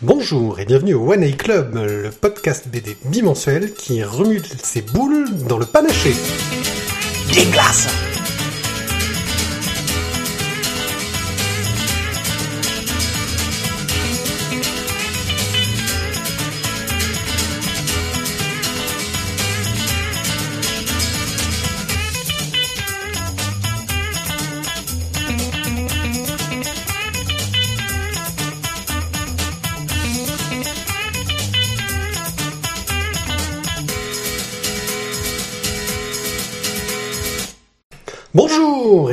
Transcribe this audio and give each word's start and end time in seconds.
Bonjour 0.00 0.60
et 0.60 0.64
bienvenue 0.64 0.94
au 0.94 1.12
One 1.12 1.24
A 1.24 1.32
Club, 1.32 1.74
le 1.74 2.10
podcast 2.10 2.68
BD 2.68 2.96
bimensuel 3.06 3.72
qui 3.72 4.04
remue 4.04 4.40
ses 4.62 4.80
boules 4.80 5.28
dans 5.48 5.58
le 5.58 5.66
panaché. 5.66 6.14
Des 7.34 7.44
glaces 7.50 7.88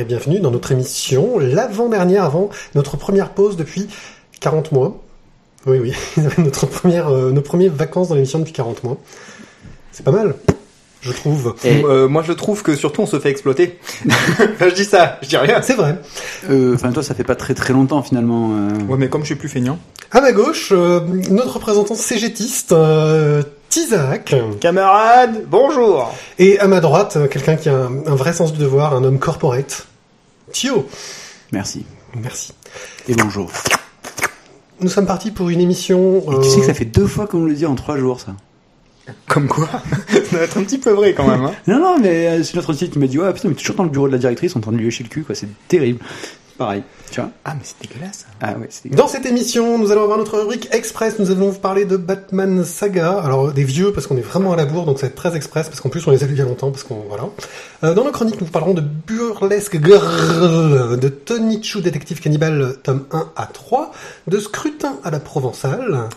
bienvenue 0.06 0.40
dans 0.40 0.50
notre 0.50 0.72
émission, 0.72 1.38
l'avant-dernière 1.38 2.24
avant 2.24 2.50
notre 2.74 2.96
première 2.96 3.30
pause 3.30 3.56
depuis 3.56 3.88
40 4.40 4.72
mois. 4.72 4.98
Oui, 5.66 5.78
oui, 5.80 5.92
notre 6.38 6.66
première, 6.66 7.08
euh, 7.08 7.32
nos 7.32 7.42
premières 7.42 7.72
vacances 7.72 8.08
dans 8.08 8.14
l'émission 8.14 8.38
depuis 8.38 8.52
40 8.52 8.84
mois. 8.84 8.96
C'est 9.90 10.04
pas 10.04 10.12
mal, 10.12 10.34
je 11.00 11.10
trouve. 11.12 11.54
Et 11.64 11.82
euh, 11.84 12.06
moi 12.08 12.22
je 12.22 12.32
trouve 12.32 12.62
que 12.62 12.76
surtout 12.76 13.02
on 13.02 13.06
se 13.06 13.18
fait 13.18 13.30
exploiter. 13.30 13.78
enfin, 14.08 14.68
je 14.68 14.74
dis 14.74 14.84
ça, 14.84 15.18
je 15.22 15.28
dis 15.28 15.36
rien. 15.36 15.60
C'est 15.62 15.74
vrai. 15.74 15.96
Euh, 16.50 16.74
Enfin, 16.74 16.92
toi, 16.92 17.02
ça 17.02 17.14
fait 17.14 17.24
pas 17.24 17.34
très 17.36 17.54
très 17.54 17.72
longtemps 17.72 18.02
finalement. 18.02 18.50
euh. 18.52 18.84
Ouais 18.88 18.96
mais 18.98 19.08
comme 19.08 19.22
je 19.22 19.26
suis 19.26 19.34
plus 19.34 19.48
feignant. 19.48 19.78
À 20.12 20.20
ma 20.20 20.30
gauche, 20.32 20.68
euh, 20.72 21.00
notre 21.30 21.54
représentant 21.54 21.94
cégétiste, 21.96 22.70
euh, 22.72 23.42
Tizak. 23.70 24.36
Camarades, 24.60 25.42
bonjour 25.50 26.14
Et 26.38 26.60
à 26.60 26.68
ma 26.68 26.80
droite, 26.80 27.18
quelqu'un 27.30 27.56
qui 27.56 27.68
a 27.68 27.74
un, 27.74 28.06
un 28.06 28.14
vrai 28.14 28.32
sens 28.32 28.52
du 28.52 28.58
devoir, 28.60 28.94
un 28.94 29.02
homme 29.02 29.18
corporate. 29.18 29.88
Thio. 30.56 30.88
Merci. 31.52 31.84
Merci. 32.14 32.54
Et 33.08 33.14
bonjour. 33.14 33.52
Nous 34.80 34.88
sommes 34.88 35.04
partis 35.04 35.30
pour 35.30 35.50
une 35.50 35.60
émission. 35.60 36.22
Et 36.32 36.42
tu 36.42 36.48
sais 36.48 36.56
euh, 36.56 36.60
que 36.60 36.66
ça 36.66 36.72
fait 36.72 36.86
deux 36.86 37.06
fois 37.06 37.26
qu'on 37.26 37.44
le 37.44 37.52
dit 37.52 37.66
en 37.66 37.74
trois 37.74 37.98
jours, 37.98 38.20
ça. 38.20 38.34
Comme 39.28 39.48
quoi 39.48 39.68
Ça 40.08 40.36
doit 40.36 40.40
être 40.40 40.56
un 40.56 40.64
petit 40.64 40.78
peu 40.78 40.92
vrai 40.92 41.12
quand 41.12 41.28
même. 41.28 41.44
Hein. 41.44 41.52
Non, 41.66 41.78
non, 41.78 41.98
mais 42.00 42.26
euh, 42.26 42.42
c'est 42.42 42.54
notre 42.54 42.72
site 42.72 42.92
qui 42.92 42.98
m'a 42.98 43.06
dit, 43.06 43.18
ouais, 43.18 43.30
putain, 43.34 43.50
mais 43.50 43.54
toujours 43.54 43.76
dans 43.76 43.84
le 43.84 43.90
bureau 43.90 44.06
de 44.06 44.12
la 44.12 44.18
directrice 44.18 44.56
en 44.56 44.60
train 44.60 44.72
de 44.72 44.78
lui 44.78 44.86
lécher 44.86 45.04
le 45.04 45.10
cul, 45.10 45.24
quoi. 45.24 45.34
C'est 45.34 45.48
terrible. 45.68 45.98
Pareil. 46.58 46.82
Tu 47.10 47.20
vois 47.20 47.30
Ah 47.44 47.54
mais 47.54 47.60
c'est 47.62 47.80
dégueulasse. 47.86 48.26
Ah 48.40 48.54
ouais, 48.58 48.68
c'est 48.70 48.88
Dans 48.88 49.08
cette 49.08 49.26
émission, 49.26 49.78
nous 49.78 49.90
allons 49.92 50.02
avoir 50.02 50.18
notre 50.18 50.38
rubrique 50.38 50.68
express. 50.72 51.18
Nous 51.18 51.30
allons 51.30 51.50
vous 51.50 51.58
parler 51.58 51.84
de 51.84 51.96
Batman 51.96 52.64
Saga. 52.64 53.18
Alors 53.18 53.52
des 53.52 53.64
vieux 53.64 53.92
parce 53.92 54.06
qu'on 54.06 54.16
est 54.16 54.22
vraiment 54.22 54.52
à 54.52 54.56
la 54.56 54.64
bourre, 54.64 54.86
donc 54.86 54.98
ça 54.98 55.06
va 55.06 55.08
être 55.10 55.16
très 55.16 55.36
express 55.36 55.68
parce 55.68 55.80
qu'en 55.80 55.88
plus 55.88 56.06
on 56.06 56.10
les 56.10 56.24
a 56.24 56.26
vus 56.26 56.34
il 56.34 56.38
y 56.38 56.42
a 56.42 56.44
longtemps 56.44 56.70
parce 56.70 56.82
qu'on 56.82 57.04
voilà. 57.08 57.24
Euh, 57.84 57.94
dans 57.94 58.04
nos 58.04 58.10
chroniques, 58.10 58.40
nous 58.40 58.46
vous 58.46 58.52
parlerons 58.52 58.74
de 58.74 58.80
Burlesque 58.80 59.84
Girl, 59.84 60.98
de 60.98 61.08
Tony 61.08 61.62
Chu 61.62 61.82
détective 61.82 62.20
cannibale 62.20 62.76
tome 62.82 63.04
1 63.12 63.32
à 63.36 63.46
3, 63.46 63.92
de 64.26 64.38
Scrutin 64.38 64.96
à 65.04 65.10
la 65.10 65.20
Provençale. 65.20 66.08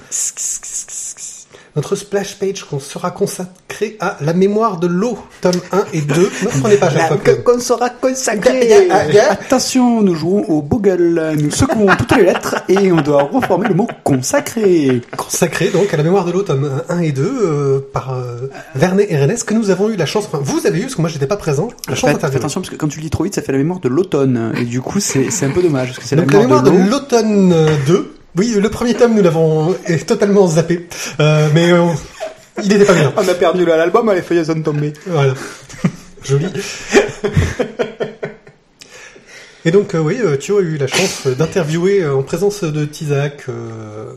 Notre 1.76 1.96
splash 1.96 2.38
page 2.40 2.64
qu'on 2.64 2.80
sera 2.80 3.12
consacré 3.12 3.98
à 4.00 4.18
la 4.22 4.34
mémoire 4.34 4.80
de 4.80 4.88
l'eau, 4.88 5.18
tome 5.42 5.60
1 5.72 5.84
et 5.94 6.02
2. 6.02 6.14
Ne 6.16 6.62
prenez 6.62 6.78
pas 6.78 6.88
à 6.88 6.92
chaque 6.92 7.44
qu'on 7.44 7.60
sera 7.60 7.90
consacré. 7.90 8.90
Attention, 9.30 10.02
nous 10.02 10.16
jouons 10.16 10.44
au 10.50 10.62
Bogle. 10.62 11.36
Nous 11.40 11.52
secouons 11.52 11.88
toutes 11.98 12.16
les 12.18 12.24
lettres 12.24 12.56
et 12.68 12.92
on 12.92 13.02
doit 13.02 13.24
reformer 13.24 13.68
le 13.68 13.76
mot 13.76 13.88
consacré. 14.04 15.02
consacré 15.16 15.70
donc 15.70 15.94
à 15.94 15.98
la 15.98 16.04
mémoire 16.04 16.26
de 16.26 16.32
l'eau 16.32 16.44
tome 16.44 16.82
1 16.90 17.00
et 17.00 17.12
2 17.12 17.24
euh, 17.24 17.80
par 17.94 18.14
euh, 18.14 18.50
Vernet 18.76 19.08
et 19.10 19.18
Rennes 19.18 19.30
que 19.46 19.54
nous 19.54 19.70
avons 19.70 19.90
eu 19.90 19.96
la 19.96 20.06
chance, 20.06 20.26
enfin 20.26 20.40
vous 20.42 20.66
avez 20.66 20.80
eu 20.80 20.82
parce 20.84 20.96
que 20.96 21.02
moi 21.02 21.10
j'étais 21.10 21.28
pas 21.28 21.38
présent, 21.38 21.70
la 21.88 21.96
chance 21.96 22.12
d'interviewer. 22.12 22.40
attention 22.40 22.62
parce 22.62 22.72
que 22.72 22.76
quand 22.76 22.88
tu 22.88 22.98
le 22.98 23.04
dis 23.04 23.10
trop 23.10 23.24
vite, 23.24 23.36
ça 23.36 23.42
fait 23.42 23.52
la 23.52 23.58
mémoire 23.58 23.80
de 23.80 23.90
l'automne. 23.90 24.54
Et 24.58 24.66
du 24.66 24.82
coup, 24.82 25.00
c'est 25.00 25.30
c'est 25.32 25.46
un 25.46 25.52
peu 25.52 25.62
dommage 25.62 25.90
parce 25.90 26.00
que 26.00 26.06
c'est 26.06 26.16
la 26.16 26.24
Donc 26.24 26.34
la 26.34 26.40
mémoire, 26.40 26.64
de 26.64 26.72
l'automne 26.72 27.52
euh, 27.54 27.76
2, 27.88 28.14
oui 28.38 28.56
le 28.60 28.70
premier 28.70 28.94
tome 28.94 29.16
nous 29.16 29.24
l'avons 29.24 29.76
totalement 30.08 30.48
zappé, 30.48 30.88
euh, 31.20 31.50
mais 31.54 31.72
euh, 31.72 31.88
il 32.64 32.72
était 32.74 32.86
pas 32.86 32.94
bien. 32.94 33.14
On 33.16 33.28
a 33.28 33.34
perdu 33.34 33.66
l'album, 33.66 34.12
les 34.14 34.22
feuilles 34.22 34.46
sont 34.46 34.62
tombées. 34.62 34.94
Voilà. 35.08 35.34
Joli. 36.24 36.48
Et 39.66 39.72
donc, 39.72 39.94
euh, 39.94 40.00
oui, 40.00 40.20
Thio 40.40 40.58
a 40.60 40.62
eu 40.62 40.78
la 40.78 40.88
chance 40.88 41.28
d'interviewer 41.28 42.08
en 42.08 42.24
présence 42.24 42.64
de 42.64 42.86
Tizak 42.86 43.44
euh, 43.50 44.14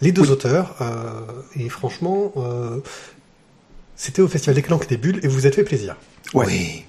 les 0.00 0.12
deux 0.12 0.30
auteurs. 0.30 0.76
euh, 0.80 1.20
et 1.58 1.68
franchement, 1.68 2.32
euh, 2.36 2.78
c'était 3.96 4.22
au 4.22 4.28
Festival 4.28 4.54
des 4.54 4.62
Calanques 4.62 4.88
des 4.88 4.96
Bulles 4.96 5.20
et 5.22 5.28
vous 5.28 5.34
vous 5.34 5.46
êtes 5.46 5.54
fait 5.54 5.64
plaisir. 5.64 5.96
Oui. 6.34 6.84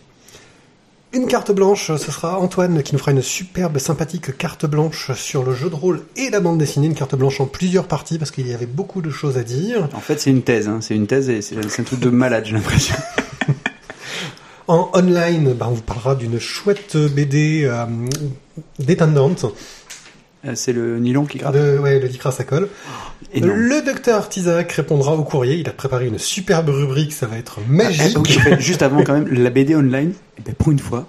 Une 1.14 1.28
carte 1.28 1.52
blanche, 1.52 1.88
ce 1.88 2.12
sera 2.12 2.38
Antoine 2.38 2.84
qui 2.84 2.94
nous 2.94 3.00
fera 3.00 3.12
une 3.12 3.22
superbe, 3.22 3.78
sympathique 3.78 4.38
carte 4.38 4.66
blanche 4.66 5.14
sur 5.14 5.44
le 5.44 5.56
jeu 5.56 5.70
de 5.70 5.76
rôle 5.76 6.02
et 6.18 6.30
la 6.30 6.42
bande 6.42 6.58
dessinée. 6.58 6.88
Une 6.88 6.96
carte 6.96 7.16
blanche 7.16 7.40
en 7.40 7.46
plusieurs 7.46 7.88
parties 7.88 8.18
parce 8.18 8.30
qu'il 8.30 8.46
y 8.48 8.54
avait 8.54 8.66
beaucoup 8.66 9.02
de 9.02 9.10
choses 9.10 9.38
à 9.38 9.44
dire. 9.44 9.88
En 9.94 10.02
fait, 10.02 10.20
c'est 10.20 10.32
une 10.32 10.42
thèse. 10.42 10.68
Hein. 10.68 10.80
C'est 10.82 10.96
une 10.96 11.08
thèse 11.08 11.30
et 11.30 11.42
c'est 11.42 11.58
un 11.58 11.84
truc 11.84 12.02
de 12.02 12.10
malade, 12.10 12.46
j'ai 12.46 12.54
l'impression. 12.54 12.96
En 14.70 14.90
online, 14.94 15.54
bah, 15.54 15.68
on 15.70 15.76
vous 15.76 15.82
parlera 15.82 16.14
d'une 16.14 16.40
chouette 16.40 16.98
BD 16.98 17.64
euh, 17.64 17.86
détendante. 18.80 19.46
Euh, 20.46 20.52
C'est 20.56 20.74
le 20.74 21.00
nylon 21.00 21.26
qui 21.26 21.40
gratte. 21.40 21.56
De, 21.56 21.78
ouais, 21.80 22.00
le 22.00 22.08
Dicra 22.08 22.32
ça 22.32 22.44
colle. 22.44 22.68
Énorme. 23.34 23.58
Le 23.60 23.82
docteur 23.82 24.30
Tizak 24.30 24.72
répondra 24.72 25.16
au 25.16 25.24
courrier. 25.24 25.56
Il 25.56 25.68
a 25.68 25.74
préparé 25.74 26.08
une 26.08 26.20
superbe 26.20 26.70
rubrique, 26.70 27.12
ça 27.14 27.26
va 27.26 27.38
être 27.38 27.60
magique. 27.68 28.14
Ah, 28.16 28.20
oui, 28.20 28.38
en 28.38 28.42
fait, 28.42 28.60
juste 28.62 28.82
avant 28.84 29.04
quand 29.04 29.14
même, 29.14 29.28
la 29.32 29.50
BD 29.50 29.76
online, 29.76 30.14
eh 30.38 30.42
ben, 30.44 30.54
pour 30.56 30.72
une 30.72 30.80
fois, 30.80 31.08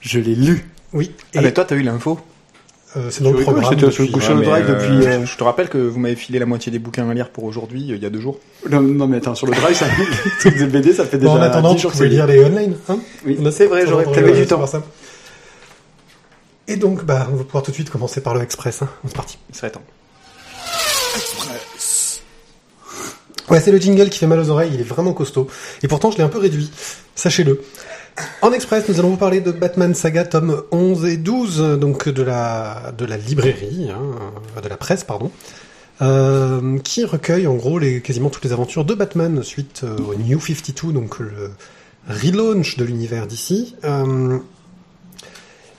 je 0.00 0.18
l'ai 0.18 0.34
lu. 0.34 0.66
Oui, 0.92 1.12
et 1.34 1.38
Ah 1.38 1.42
mais 1.42 1.52
toi 1.52 1.64
t'as 1.64 1.76
eu 1.76 1.82
l'info 1.82 2.18
euh, 2.96 3.06
c'est 3.10 3.22
dans 3.22 3.30
le 3.30 3.38
programme. 3.38 3.64
c'était 3.70 3.88
sur 3.92 4.02
le 4.02 4.08
depuis- 4.08 4.12
coucher 4.12 4.28
Ouais, 4.30 4.34
de 4.34 4.40
mais, 4.40 4.46
drive 4.46 4.64
euh, 4.70 4.74
depuis. 4.74 5.06
euh, 5.06 5.24
Je 5.24 5.36
te 5.36 5.44
rappelle 5.44 5.68
que 5.68 5.78
vous 5.78 6.00
m'avez 6.00 6.16
filé 6.16 6.40
la 6.40 6.46
moitié 6.46 6.72
des 6.72 6.80
bouquins 6.80 7.08
à 7.08 7.14
lire 7.14 7.28
pour 7.28 7.44
aujourd'hui, 7.44 7.92
euh, 7.92 7.94
il 7.96 8.02
y 8.02 8.06
a 8.06 8.10
deux 8.10 8.18
jours. 8.20 8.40
Non, 8.68 8.80
non, 8.80 9.06
mais 9.06 9.18
attends, 9.18 9.36
sur 9.36 9.46
le 9.46 9.52
drive, 9.52 9.76
ça, 9.76 9.86
les 10.24 10.30
trucs 10.40 10.58
de 10.58 10.66
BD, 10.66 10.92
ça 10.92 11.04
fait 11.04 11.18
déjà 11.18 11.30
Bon, 11.30 11.38
en 11.38 11.42
attendant, 11.42 11.72
10 11.74 11.80
tu 11.82 11.86
pouvais 11.86 11.98
c'est 11.98 12.08
lire 12.08 12.26
les 12.26 12.42
online. 12.44 12.74
Hein 12.88 12.98
Oui, 13.24 13.38
c'est 13.52 13.66
vrai, 13.66 13.86
j'aurais 13.86 14.02
prévu 14.06 14.32
du 14.32 14.44
temps. 14.46 14.66
ça. 14.66 14.82
Et 16.70 16.76
donc, 16.76 17.04
bah, 17.04 17.28
on 17.32 17.36
va 17.36 17.42
pouvoir 17.42 17.64
tout 17.64 17.72
de 17.72 17.74
suite 17.74 17.90
commencer 17.90 18.20
par 18.20 18.32
le 18.32 18.42
express. 18.42 18.82
Hein. 18.82 18.88
C'est 19.04 19.16
parti. 19.16 19.38
Il 19.50 19.56
serait 19.56 19.70
temps. 19.70 19.82
Ouais, 23.48 23.60
c'est 23.60 23.72
le 23.72 23.78
jingle 23.78 24.08
qui 24.08 24.20
fait 24.20 24.28
mal 24.28 24.38
aux 24.38 24.50
oreilles, 24.50 24.70
il 24.72 24.80
est 24.80 24.84
vraiment 24.84 25.12
costaud. 25.12 25.48
Et 25.82 25.88
pourtant, 25.88 26.12
je 26.12 26.18
l'ai 26.18 26.22
un 26.22 26.28
peu 26.28 26.38
réduit, 26.38 26.70
sachez-le. 27.16 27.60
En 28.42 28.52
express, 28.52 28.88
nous 28.88 29.00
allons 29.00 29.10
vous 29.10 29.16
parler 29.16 29.40
de 29.40 29.50
Batman 29.50 29.92
Saga 29.92 30.24
tome 30.24 30.62
11 30.70 31.06
et 31.06 31.16
12, 31.16 31.78
donc 31.80 32.08
de 32.08 32.22
la, 32.22 32.92
de 32.96 33.04
la 33.04 33.16
librairie, 33.16 33.90
hein, 33.90 34.62
de 34.62 34.68
la 34.68 34.76
presse, 34.76 35.02
pardon, 35.02 35.32
euh, 36.00 36.78
qui 36.78 37.04
recueille 37.04 37.48
en 37.48 37.54
gros 37.54 37.80
les, 37.80 38.00
quasiment 38.00 38.30
toutes 38.30 38.44
les 38.44 38.52
aventures 38.52 38.84
de 38.84 38.94
Batman 38.94 39.42
suite 39.42 39.80
euh, 39.82 39.96
au 39.98 40.14
New 40.14 40.38
52, 40.38 40.92
donc 40.92 41.18
le 41.18 41.50
relaunch 42.08 42.76
de 42.76 42.84
l'univers 42.84 43.26
d'ici. 43.26 43.74
Euh, 43.82 44.38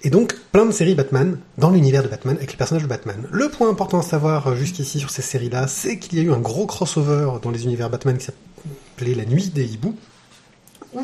et 0.03 0.09
donc, 0.09 0.35
plein 0.51 0.65
de 0.65 0.71
séries 0.71 0.95
Batman 0.95 1.37
dans 1.57 1.69
l'univers 1.69 2.03
de 2.03 2.07
Batman 2.07 2.35
avec 2.37 2.51
les 2.51 2.57
personnages 2.57 2.83
de 2.83 2.87
Batman. 2.87 3.27
Le 3.31 3.49
point 3.49 3.69
important 3.69 3.99
à 3.99 4.03
savoir 4.03 4.47
euh, 4.47 4.55
jusqu'ici 4.55 4.99
sur 4.99 5.09
ces 5.09 5.21
séries-là, 5.21 5.67
c'est 5.67 5.97
qu'il 5.99 6.17
y 6.17 6.21
a 6.21 6.23
eu 6.23 6.31
un 6.31 6.39
gros 6.39 6.65
crossover 6.65 7.33
dans 7.41 7.51
les 7.51 7.63
univers 7.63 7.89
Batman 7.89 8.17
qui 8.17 8.25
s'appelait 8.25 9.15
La 9.15 9.25
Nuit 9.25 9.49
des 9.49 9.65
Hiboux, 9.65 9.95
où 10.93 11.01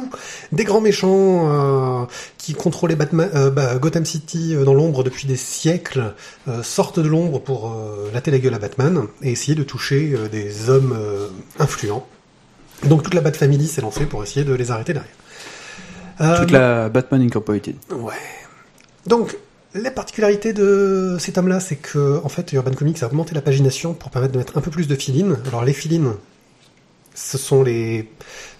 des 0.51 0.63
grands 0.65 0.81
méchants 0.81 2.01
euh, 2.01 2.05
qui 2.37 2.53
contrôlaient 2.53 2.97
Batman, 2.97 3.29
euh, 3.35 3.49
bah, 3.49 3.75
Gotham 3.75 4.05
City 4.05 4.53
euh, 4.55 4.65
dans 4.65 4.73
l'ombre 4.73 5.03
depuis 5.03 5.27
des 5.27 5.37
siècles 5.37 6.13
euh, 6.47 6.61
sortent 6.61 6.99
de 6.99 7.07
l'ombre 7.07 7.39
pour 7.39 7.71
euh, 7.71 8.09
latter 8.13 8.31
la 8.31 8.39
gueule 8.39 8.53
à 8.55 8.59
Batman 8.59 9.03
et 9.21 9.31
essayer 9.31 9.55
de 9.55 9.63
toucher 9.63 10.13
euh, 10.13 10.27
des 10.27 10.69
hommes 10.69 10.93
euh, 10.97 11.27
influents. 11.59 12.05
Donc 12.83 13.03
toute 13.03 13.13
la 13.13 13.21
Bat 13.21 13.33
Family 13.33 13.67
s'est 13.67 13.81
lancée 13.81 14.05
pour 14.05 14.23
essayer 14.23 14.43
de 14.43 14.53
les 14.53 14.71
arrêter 14.71 14.93
derrière. 14.93 15.11
Euh, 16.19 16.39
Toute 16.41 16.51
la 16.51 16.89
Batman 16.89 17.21
Incorporated. 17.21 17.75
Ouais. 17.91 18.13
Donc, 19.07 19.37
la 19.73 19.89
particularité 19.89 20.53
de 20.53 21.17
ces 21.19 21.31
tomes-là, 21.31 21.59
c'est 21.59 21.77
que, 21.77 22.19
en 22.23 22.29
fait, 22.29 22.51
Urban 22.53 22.73
Comics 22.73 23.01
a 23.03 23.07
augmenté 23.07 23.33
la 23.33 23.41
pagination 23.41 23.93
pour 23.93 24.11
permettre 24.11 24.33
de 24.33 24.37
mettre 24.37 24.57
un 24.57 24.61
peu 24.61 24.69
plus 24.69 24.87
de 24.87 24.95
fill-in. 24.95 25.37
Alors, 25.47 25.63
les 25.63 25.73
fill-in, 25.73 26.15
ce 27.15 27.37
sont 27.37 27.63
les 27.63 28.09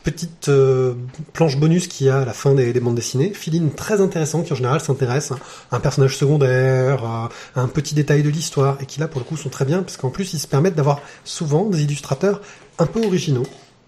petites 0.03 0.47
euh, 0.47 0.93
planches 1.33 1.57
bonus 1.57 1.87
qu'il 1.87 2.07
y 2.07 2.09
a 2.09 2.19
à 2.19 2.25
la 2.25 2.31
fin 2.31 2.53
des, 2.53 2.71
des 2.71 2.79
bandes 2.79 2.95
dessinées. 2.95 3.33
Fill-in 3.33 3.67
très 3.75 3.99
intéressant 3.99 4.41
qui, 4.41 4.53
en 4.53 4.55
général, 4.55 4.79
s'intéresse 4.79 5.33
à 5.69 5.75
un 5.75 5.79
personnage 5.81 6.15
secondaire, 6.15 7.03
à 7.03 7.29
un 7.55 7.67
petit 7.67 7.93
détail 7.93 8.23
de 8.23 8.29
l'histoire, 8.29 8.77
et 8.81 8.85
qui, 8.85 9.01
là, 9.01 9.09
pour 9.09 9.19
le 9.19 9.25
coup, 9.25 9.35
sont 9.35 9.49
très 9.49 9.65
bien, 9.65 9.83
parce 9.83 9.97
qu'en 9.97 10.11
plus, 10.11 10.33
ils 10.33 10.39
se 10.39 10.47
permettent 10.47 10.75
d'avoir 10.75 11.01
souvent 11.25 11.65
des 11.65 11.83
illustrateurs 11.83 12.41
un 12.79 12.85
peu 12.85 13.03
originaux, 13.05 13.47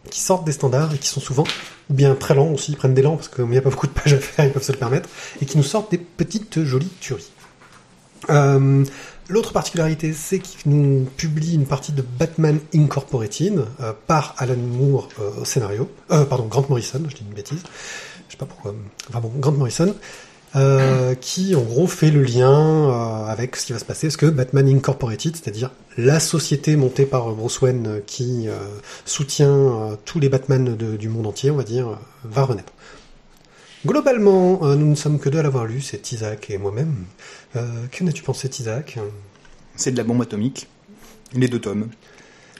qui 0.09 0.19
sortent 0.19 0.45
des 0.45 0.51
standards 0.51 0.93
et 0.93 0.97
qui 0.97 1.07
sont 1.07 1.19
souvent 1.19 1.45
ou 1.89 1.93
bien 1.93 2.15
très 2.15 2.35
lents 2.35 2.51
aussi, 2.51 2.71
ils 2.71 2.77
prennent 2.77 2.93
des 2.93 3.01
lents 3.01 3.15
parce 3.15 3.27
qu'il 3.27 3.45
n'y 3.45 3.57
a 3.57 3.61
pas 3.61 3.69
beaucoup 3.69 3.87
de 3.87 3.91
pages 3.91 4.13
à 4.13 4.19
faire, 4.19 4.45
ils 4.45 4.51
peuvent 4.51 4.63
se 4.63 4.71
le 4.71 4.77
permettre, 4.77 5.09
et 5.41 5.45
qui 5.45 5.57
nous 5.57 5.63
sortent 5.63 5.91
des 5.91 5.97
petites 5.97 6.63
jolies 6.63 6.91
tueries. 6.99 7.31
Euh, 8.29 8.85
L'autre 9.27 9.53
particularité, 9.53 10.11
c'est 10.11 10.39
qu'il 10.39 10.71
nous 10.71 11.05
publie 11.05 11.53
une 11.53 11.67
partie 11.67 11.91
de 11.91 12.01
Batman 12.01 12.59
Incorporated 12.73 13.63
euh, 13.79 13.93
par 14.07 14.33
Alan 14.39 14.55
Moore 14.57 15.07
euh, 15.19 15.41
au 15.41 15.45
scénario. 15.45 15.87
Pardon, 16.07 16.45
Grant 16.45 16.65
Morrison, 16.67 16.99
je 17.07 17.15
dis 17.15 17.21
une 17.21 17.35
bêtise. 17.35 17.61
Je 18.27 18.31
sais 18.31 18.37
pas 18.37 18.47
pourquoi. 18.47 18.73
Enfin 19.07 19.19
bon, 19.19 19.31
Grant 19.37 19.51
Morrison. 19.51 19.93
Euh, 20.55 21.15
qui 21.15 21.55
en 21.55 21.61
gros 21.61 21.87
fait 21.87 22.11
le 22.11 22.23
lien 22.23 22.51
euh, 22.51 23.25
avec 23.25 23.55
ce 23.55 23.67
qui 23.67 23.73
va 23.73 23.79
se 23.79 23.85
passer, 23.85 24.07
parce 24.07 24.17
que 24.17 24.25
Batman 24.25 24.67
Incorporated, 24.67 25.35
c'est-à-dire 25.35 25.71
la 25.97 26.19
société 26.19 26.75
montée 26.75 27.05
par 27.05 27.33
Bruce 27.33 27.61
Wayne 27.61 27.87
euh, 27.87 27.99
qui 28.05 28.47
euh, 28.47 28.57
soutient 29.05 29.49
euh, 29.49 29.95
tous 30.05 30.19
les 30.19 30.29
Batman 30.29 30.75
du 30.75 31.09
monde 31.09 31.27
entier, 31.27 31.51
on 31.51 31.57
va 31.57 31.63
dire, 31.63 31.99
va 32.23 32.43
renaître. 32.43 32.73
Globalement, 33.85 34.59
nous 34.75 34.89
ne 34.89 34.95
sommes 34.95 35.19
que 35.19 35.29
deux 35.29 35.39
à 35.39 35.43
l'avoir 35.43 35.65
lu, 35.65 35.79
c'est 35.79 36.11
Isaac 36.11 36.49
et 36.49 36.57
moi-même. 36.57 37.05
Qu'en 37.53 38.07
as-tu 38.07 38.23
pensé, 38.23 38.49
Isaac? 38.59 38.99
C'est 39.77 39.91
de 39.91 39.97
la 39.97 40.03
bombe 40.03 40.21
atomique. 40.21 40.67
Les 41.33 41.47
deux 41.47 41.61
tomes. 41.61 41.87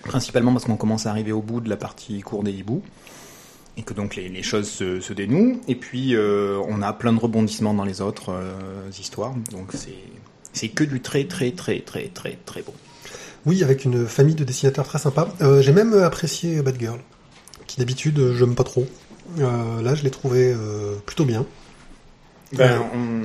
Principalement 0.03 0.53
parce 0.53 0.63
qu'on 0.63 0.77
commence 0.77 1.07
à 1.07 1.09
arriver 1.09 1.33
au 1.33 1.41
bout 1.41 1.59
de 1.59 1.69
la 1.69 1.75
partie 1.75 2.21
cour 2.21 2.41
des 2.41 2.53
hiboux. 2.53 2.81
Et 3.79 3.81
que 3.81 3.93
donc 3.93 4.17
les, 4.17 4.27
les 4.27 4.43
choses 4.43 4.69
se, 4.69 4.99
se 4.99 5.13
dénouent. 5.13 5.61
Et 5.69 5.75
puis 5.75 6.13
euh, 6.13 6.59
on 6.67 6.81
a 6.81 6.91
plein 6.91 7.13
de 7.13 7.19
rebondissements 7.19 7.73
dans 7.73 7.85
les 7.85 8.01
autres 8.01 8.33
euh, 8.33 8.89
histoires. 8.99 9.33
Donc 9.53 9.69
c'est 9.73 10.03
c'est 10.51 10.67
que 10.67 10.83
du 10.83 10.99
très 10.99 11.23
très 11.23 11.51
très 11.51 11.79
très 11.79 12.09
très 12.09 12.37
très 12.45 12.61
bon. 12.61 12.73
Oui, 13.45 13.63
avec 13.63 13.85
une 13.85 14.05
famille 14.05 14.35
de 14.35 14.43
dessinateurs 14.43 14.85
très 14.85 14.99
sympa. 14.99 15.29
Euh, 15.41 15.61
J'ai 15.61 15.71
même 15.71 15.93
apprécié 15.93 16.61
Batgirl, 16.61 16.99
qui 17.67 17.79
d'habitude 17.79 18.33
j'aime 18.33 18.53
pas 18.53 18.65
trop. 18.65 18.85
Là, 19.37 19.95
je 19.95 20.03
l'ai 20.03 20.09
trouvé 20.09 20.53
plutôt 21.05 21.23
bien. 21.23 21.45
Ben, 22.51 22.81
on, 22.93 23.21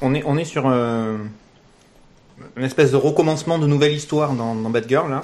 on 0.00 0.14
est, 0.14 0.22
on 0.24 0.38
est 0.38 0.44
sur 0.46 0.66
une 0.66 1.28
espèce 2.56 2.92
de 2.92 2.96
recommencement 2.96 3.58
de 3.58 3.66
nouvelle 3.66 3.92
histoire 3.92 4.32
dans, 4.32 4.54
dans 4.54 4.70
Batgirl, 4.70 5.10
là. 5.10 5.22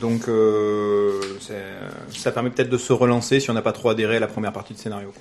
Donc, 0.00 0.28
euh, 0.28 1.20
c'est- 1.40 2.18
ça 2.18 2.32
permet 2.32 2.50
peut-être 2.50 2.70
de 2.70 2.78
se 2.78 2.92
relancer 2.92 3.40
si 3.40 3.50
on 3.50 3.54
n'a 3.54 3.62
pas 3.62 3.72
trop 3.72 3.90
adhéré 3.90 4.16
à 4.16 4.20
la 4.20 4.26
première 4.26 4.52
partie 4.52 4.74
de 4.74 4.78
scénario. 4.78 5.12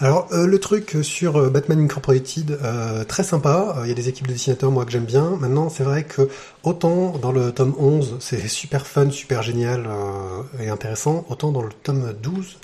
Alors, 0.00 0.28
euh, 0.32 0.46
le 0.46 0.60
truc 0.60 0.96
sur 1.02 1.36
euh, 1.36 1.50
Batman 1.50 1.80
Incorporated, 1.80 2.56
euh, 2.62 3.02
très 3.04 3.24
sympa. 3.24 3.74
Euh, 3.78 3.80
Il 3.84 3.88
y 3.88 3.92
a 3.92 3.94
des 3.94 4.08
équipes 4.08 4.28
de 4.28 4.32
dessinateurs, 4.32 4.70
moi, 4.70 4.84
que 4.84 4.92
j'aime 4.92 5.04
bien. 5.06 5.30
Maintenant, 5.40 5.68
c'est 5.70 5.82
vrai 5.82 6.04
que 6.04 6.28
autant 6.62 7.18
dans 7.20 7.32
le 7.32 7.50
tome 7.50 7.74
11, 7.78 8.16
c'est 8.20 8.46
super 8.46 8.86
fun, 8.86 9.10
super 9.10 9.42
génial 9.42 9.86
euh, 9.88 10.62
et 10.62 10.68
intéressant, 10.68 11.24
autant 11.28 11.50
dans 11.50 11.62
le 11.62 11.70
tome 11.82 12.12
12, 12.22 12.58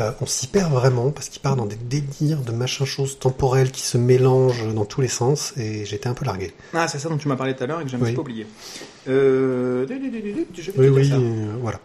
euh, 0.00 0.12
on 0.20 0.26
s'y 0.26 0.46
perd 0.46 0.72
vraiment 0.72 1.10
parce 1.10 1.28
qu'il 1.28 1.40
part 1.42 1.56
dans 1.56 1.66
des 1.66 1.76
délires 1.76 2.42
de 2.42 2.52
machin 2.52 2.84
choses 2.84 3.18
temporelles 3.18 3.70
qui 3.70 3.82
se 3.82 3.98
mélangent 3.98 4.72
dans 4.74 4.84
tous 4.84 5.00
les 5.00 5.08
sens 5.08 5.52
et 5.56 5.84
j'étais 5.84 6.08
un 6.08 6.14
peu 6.14 6.24
largué. 6.24 6.52
Ah, 6.74 6.86
c'est 6.88 6.98
ça 6.98 7.08
dont 7.08 7.16
tu 7.16 7.28
m'as 7.28 7.36
parlé 7.36 7.54
tout 7.56 7.64
à 7.64 7.66
l'heure 7.66 7.80
et 7.80 7.84
que 7.84 7.90
j'ai 7.90 7.96
un 7.96 8.00
Oui. 8.00 8.08
petit 8.10 8.14
peu 8.14 8.20
oublié. 8.20 8.46
Euh... 9.08 9.86
Oui, 10.76 10.88
oui, 10.88 11.10
euh, 11.12 11.54
voilà. 11.60 11.80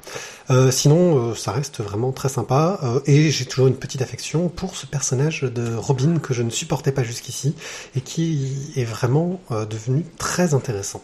Euh, 0.52 0.70
sinon, 0.72 1.18
euh, 1.32 1.36
ça 1.36 1.52
reste 1.52 1.82
vraiment 1.82 2.12
très 2.12 2.30
sympa. 2.30 2.80
euh, 2.84 3.00
et 3.06 3.32
j'ai 3.32 3.46
toujours 3.46 3.68
une 3.68 3.76
petite 3.78 4.02
affection 4.02 4.50
pour 4.50 4.76
ce 4.76 4.86
personnage 4.86 5.42
de 5.42 5.76
Robin 5.76 6.20
que 6.20 6.34
je 6.34 6.44
ne 6.44 6.50
supportais 6.50 6.92
pas 6.92 7.04
jusqu'ici 7.04 7.56
et 7.96 8.02
qui 8.02 8.74
est 8.76 8.84
vraiment 8.84 9.40
devenu 9.70 10.06
très 10.18 10.54
intéressant. 10.54 11.02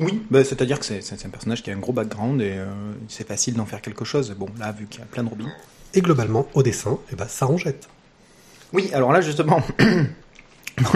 Oui, 0.00 0.22
bah, 0.30 0.42
c'est-à-dire 0.42 0.80
que 0.80 0.84
c'est 0.84 1.26
un 1.26 1.28
personnage 1.30 1.62
qui 1.62 1.70
a 1.70 1.74
un 1.74 1.78
gros 1.78 1.92
background 1.92 2.40
et 2.40 2.52
euh, 2.56 2.66
c'est 3.08 3.26
facile 3.26 3.54
d'en 3.54 3.64
faire 3.66 3.80
quelque 3.80 4.04
chose. 4.04 4.34
Bon, 4.36 4.48
là, 4.58 4.72
vu 4.72 4.86
qu'il 4.86 5.00
y 5.00 5.02
a 5.02 5.06
plein 5.06 5.22
de 5.22 5.28
Robins. 5.28 5.52
Et 5.94 6.00
globalement, 6.00 6.48
au 6.54 6.62
dessin, 6.64 6.98
eh 7.12 7.16
ben, 7.16 7.26
ça 7.28 7.46
en 7.46 7.56
jette. 7.56 7.88
Oui, 8.72 8.90
alors 8.92 9.12
là, 9.12 9.20
justement, 9.20 9.62
dans 9.78 10.92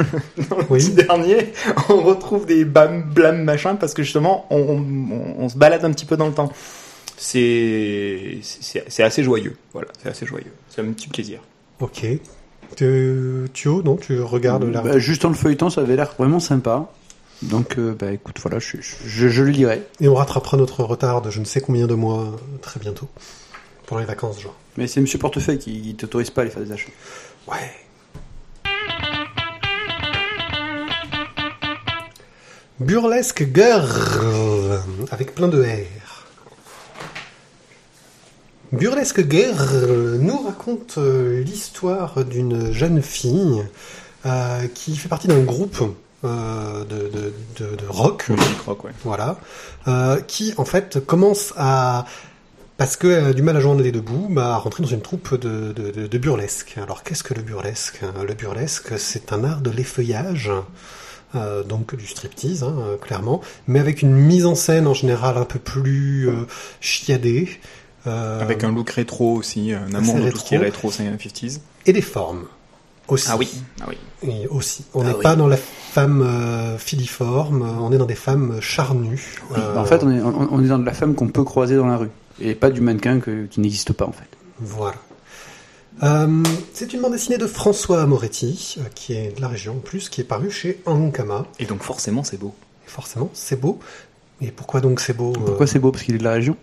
le 0.59 0.65
Oui. 0.71 0.79
petit 0.81 0.91
dernier, 0.93 1.53
on 1.89 2.01
retrouve 2.03 2.45
des 2.47 2.65
bam, 2.65 3.03
blam, 3.03 3.45
machin, 3.45 3.77
parce 3.77 3.95
que 3.95 4.03
justement, 4.03 4.47
on, 4.51 4.59
on- 4.59 5.35
on 5.39 5.49
se 5.49 5.57
balade 5.57 5.85
un 5.85 5.93
petit 5.93 6.07
peu 6.07 6.17
dans 6.17 6.27
le 6.27 6.35
temps. 6.35 6.53
C'est 7.17 8.39
c'est 8.43 8.85
c'est 8.89 9.03
assez 9.03 9.25
joyeux, 9.25 9.57
voilà, 9.73 9.89
c'est 10.01 10.09
assez 10.09 10.25
joyeux. 10.27 10.53
C'est 10.69 10.83
un 10.83 10.93
petit 10.93 11.09
plaisir. 11.09 11.41
Ok. 11.81 12.07
Tu, 12.77 13.47
Thio, 13.55 13.83
non 13.83 13.97
Tu 13.97 14.21
regardes 14.21 14.65
la... 14.65 14.83
Bah, 14.83 14.99
juste 14.99 15.25
en 15.25 15.29
le 15.29 15.35
feuilletant, 15.35 15.69
ça 15.71 15.81
avait 15.81 15.97
l'air 15.97 16.15
vraiment 16.19 16.39
sympa. 16.39 16.91
Donc, 17.43 17.79
euh, 17.79 17.95
bah 17.95 18.11
écoute, 18.11 18.39
voilà, 18.43 18.59
je, 18.59 18.79
je, 18.81 19.29
je 19.29 19.43
le 19.43 19.51
lirai. 19.51 19.83
Et 20.01 20.09
on 20.09 20.15
rattrapera 20.15 20.57
notre 20.57 20.83
retard 20.83 21.23
de 21.23 21.31
je 21.31 21.41
ne 21.41 21.45
sais 21.45 21.61
combien 21.61 21.87
de 21.87 21.95
mois 21.95 22.37
très 22.63 22.81
bientôt. 22.81 23.09
Pendant 23.87 24.01
les 24.01 24.07
vacances, 24.07 24.41
genre. 24.41 24.57
Mais 24.77 24.87
c'est 24.87 25.01
Monsieur 25.01 25.19
Portefeuille 25.19 25.59
qui, 25.59 25.81
qui 25.81 25.95
t'autorise 25.95 26.31
pas 26.31 26.41
à 26.41 26.45
aller 26.45 26.51
faire 26.51 26.63
des 26.63 26.73
achats. 26.73 26.91
Ouais. 27.47 27.73
Burlesque 32.81 33.45
Girl, 33.55 33.89
avec 35.11 35.35
plein 35.35 35.49
de 35.49 35.63
R. 35.63 36.27
Burlesque 38.71 39.29
Girl 39.29 40.19
nous 40.21 40.39
raconte 40.43 40.99
euh, 40.99 41.43
l'histoire 41.43 42.25
d'une 42.25 42.71
jeune 42.73 43.03
fille 43.03 43.65
euh, 44.27 44.67
qui 44.75 44.95
fait 44.95 45.09
partie 45.09 45.27
d'un 45.27 45.41
groupe 45.41 45.83
euh, 46.25 46.85
de, 46.85 47.09
de, 47.09 47.33
de, 47.71 47.77
de 47.77 47.87
rock, 47.89 48.27
crois, 48.61 48.77
ouais. 48.85 48.91
voilà, 49.05 49.39
euh, 49.87 50.21
qui 50.21 50.53
en 50.57 50.65
fait 50.65 50.99
commence 51.05 51.53
à 51.57 52.05
parce 52.77 52.97
qu'elle 52.97 53.25
a 53.27 53.33
du 53.33 53.43
mal 53.43 53.57
à 53.57 53.61
joindre 53.61 53.83
les 53.83 53.91
deux 53.91 54.01
bouts, 54.01 54.29
bah, 54.31 54.55
à 54.55 54.57
rentrer 54.59 54.85
dans 54.85 54.89
une 54.89 55.01
troupe 55.01 55.35
de, 55.35 55.73
de, 55.73 56.19
burlesque. 56.19 56.77
Alors 56.81 57.03
qu'est-ce 57.03 57.25
que 57.25 57.35
le 57.35 57.43
burlesque? 57.43 58.01
Le 58.27 58.35
burlesque, 58.35 58.97
c'est 58.99 59.33
un 59.33 59.43
art 59.43 59.61
de 59.63 59.71
l'effeuillage, 59.71 60.53
euh, 61.35 61.65
donc 61.65 61.97
du 61.97 62.07
striptease, 62.07 62.63
hein, 62.63 62.77
euh, 62.79 62.97
clairement, 62.97 63.41
mais 63.67 63.81
avec 63.81 64.01
une 64.03 64.13
mise 64.15 64.47
en 64.47 64.55
scène 64.55 64.87
en 64.87 64.95
général 64.95 65.39
un 65.39 65.45
peu 65.45 65.59
plus 65.59 66.29
euh, 66.29 66.47
chiadée. 66.81 67.49
euh, 68.07 68.41
Avec 68.41 68.63
un 68.63 68.71
look 68.73 68.91
rétro 68.91 69.35
aussi, 69.35 69.73
un 69.73 69.93
amour 69.93 70.15
de 70.21 70.31
tout 70.31 70.39
ce 70.39 70.45
qui 70.45 70.55
est 70.55 70.59
rétro. 70.59 70.89
rétro 70.89 71.03
50s. 71.05 71.59
et 71.87 71.93
des 71.93 72.01
formes 72.03 72.45
aussi. 73.09 73.29
Ah 73.31 73.37
oui, 73.37 73.49
ah 73.81 73.87
oui. 73.89 73.97
Et 74.23 74.47
aussi. 74.49 74.85
On 74.95 75.01
Ah 75.03 75.05
n'est 75.09 75.15
oui. 75.15 75.23
pas 75.23 75.37
dans 75.37 75.47
la 75.49 75.57
femme 75.57 76.23
euh, 76.23 76.77
filiforme, 76.79 77.63
on 77.81 77.93
est 77.93 77.99
dans 77.99 78.07
des 78.07 78.15
femmes 78.15 78.59
charnues. 78.61 79.37
Euh, 79.57 79.77
En 79.77 79.85
fait, 79.85 80.03
on 80.03 80.11
est, 80.11 80.21
on, 80.21 80.49
on 80.53 80.65
est 80.65 80.69
dans 80.69 80.79
de 80.79 80.85
la 80.87 80.93
femme 80.95 81.15
qu'on 81.15 81.29
peut 81.29 81.45
croiser 81.45 81.77
dans 81.77 81.87
la 81.87 81.97
rue. 81.97 82.11
Et 82.41 82.55
pas 82.55 82.71
du 82.71 82.81
mannequin 82.81 83.19
que- 83.21 83.47
qui 83.47 83.61
n'existe 83.61 83.93
pas, 83.93 84.07
en 84.07 84.13
fait. 84.13 84.29
Voilà. 84.61 84.97
Euh, 86.03 86.43
c'est 86.73 86.93
une 86.93 87.01
bande 87.01 87.13
dessinée 87.13 87.39
de 87.39 87.47
François 87.47 88.07
Moretti, 88.07 88.77
euh, 88.79 88.83
qui 88.95 89.15
est 89.15 89.37
de 89.37 89.41
la 89.41 89.49
région 89.49 89.73
en 89.75 89.81
plus, 89.81 90.09
qui 90.09 90.21
est 90.21 90.25
paru 90.25 90.51
chez 90.51 90.81
Ankama. 90.87 91.47
Et 91.59 91.65
donc 91.65 91.83
forcément, 91.83 92.23
c'est 92.23 92.39
beau. 92.39 92.55
Et 92.87 92.91
forcément, 92.91 93.31
c'est 93.33 93.61
beau. 93.61 93.81
Et 94.41 94.53
pourquoi 94.53 94.81
donc 94.81 95.01
c'est 95.01 95.13
beau 95.17 95.33
euh, 95.37 95.45
Pourquoi 95.47 95.67
c'est 95.67 95.81
beau? 95.81 95.91
Parce 95.91 96.05
qu'il 96.05 96.15
est 96.15 96.19
de 96.19 96.25
la 96.25 96.33
région? 96.35 96.57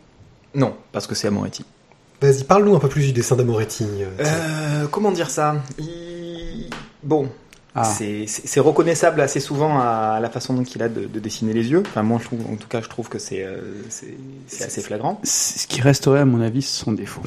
Non, 0.54 0.74
parce 0.94 1.06
que 1.08 1.16
c'est 1.16 1.28
Amoretti. 1.28 1.66
Vas-y, 2.22 2.46
parle-nous 2.46 2.74
un 2.76 2.80
peu 2.80 2.88
plus 2.88 3.08
du 3.08 3.12
dessin 3.12 3.36
d'Amoretti. 3.36 3.84
euh, 4.00 4.08
Euh, 4.22 4.88
comment 4.90 5.12
dire 5.12 5.30
ça? 5.30 5.58
Il- 5.80 6.15
Bon, 7.04 7.30
Ah, 7.76 7.84
c'est 7.84 8.60
reconnaissable 8.60 9.20
assez 9.22 9.40
souvent 9.40 9.80
à 9.80 10.20
la 10.22 10.30
façon 10.30 10.54
dont 10.54 10.64
il 10.64 10.82
a 10.82 10.88
de, 10.90 11.06
de 11.06 11.20
dessiner 11.20 11.54
les 11.54 11.70
yeux. 11.72 11.84
Enfin, 11.86 12.04
moi, 12.04 12.20
je 12.22 12.26
trouve, 12.26 12.40
en 12.52 12.56
tout 12.56 12.68
cas, 12.68 12.82
je 12.82 12.88
trouve 12.90 13.10
que 13.10 13.20
c'est 13.20 13.44
euh, 13.44 13.58
assez 14.62 14.82
flagrant. 14.82 15.20
ce 15.24 15.68
qui 15.68 15.82
resterait, 15.82 16.22
à 16.22 16.26
mon 16.26 16.42
avis, 16.42 16.62
son 16.62 16.94
défaut. 16.94 17.22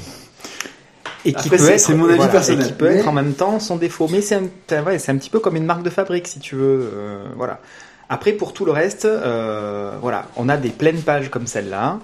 Et 1.25 1.33
qui 1.33 1.39
Après, 1.49 1.57
peut 1.59 1.69
être, 1.69 1.81
c'est 1.81 1.95
mon 1.95 2.07
avis 2.07 2.17
voilà, 2.17 2.33
personnel. 2.33 2.65
Et 2.65 2.69
qui 2.69 2.73
peut 2.73 2.89
Mais- 2.89 2.97
être 3.01 3.09
en 3.09 3.13
même 3.13 3.35
temps 3.35 3.61
son 3.61 3.77
défaut. 3.77 4.09
Mais 4.11 4.23
c'est 4.23 4.37
un, 4.37 4.45
un 4.45 5.17
petit 5.19 5.31
peu 5.31 5.41
comme 5.41 5.57
une 5.57 5.65
marque 5.67 5.83
de 5.83 5.91
fabrique, 5.91 6.29
si 6.29 6.39
tu 6.39 6.55
veux. 6.55 6.91
euh, 6.95 7.25
voilà. 7.37 7.61
Après, 8.09 8.33
pour 8.33 8.55
tout 8.55 8.65
le 8.65 8.73
reste, 8.73 9.05
euh, 9.05 9.93
voilà, 10.01 10.27
on 10.37 10.49
a 10.49 10.57
des 10.57 10.71
pleines 10.71 11.03
pages 11.03 11.29
comme 11.31 11.47
celle-là. 11.47 11.99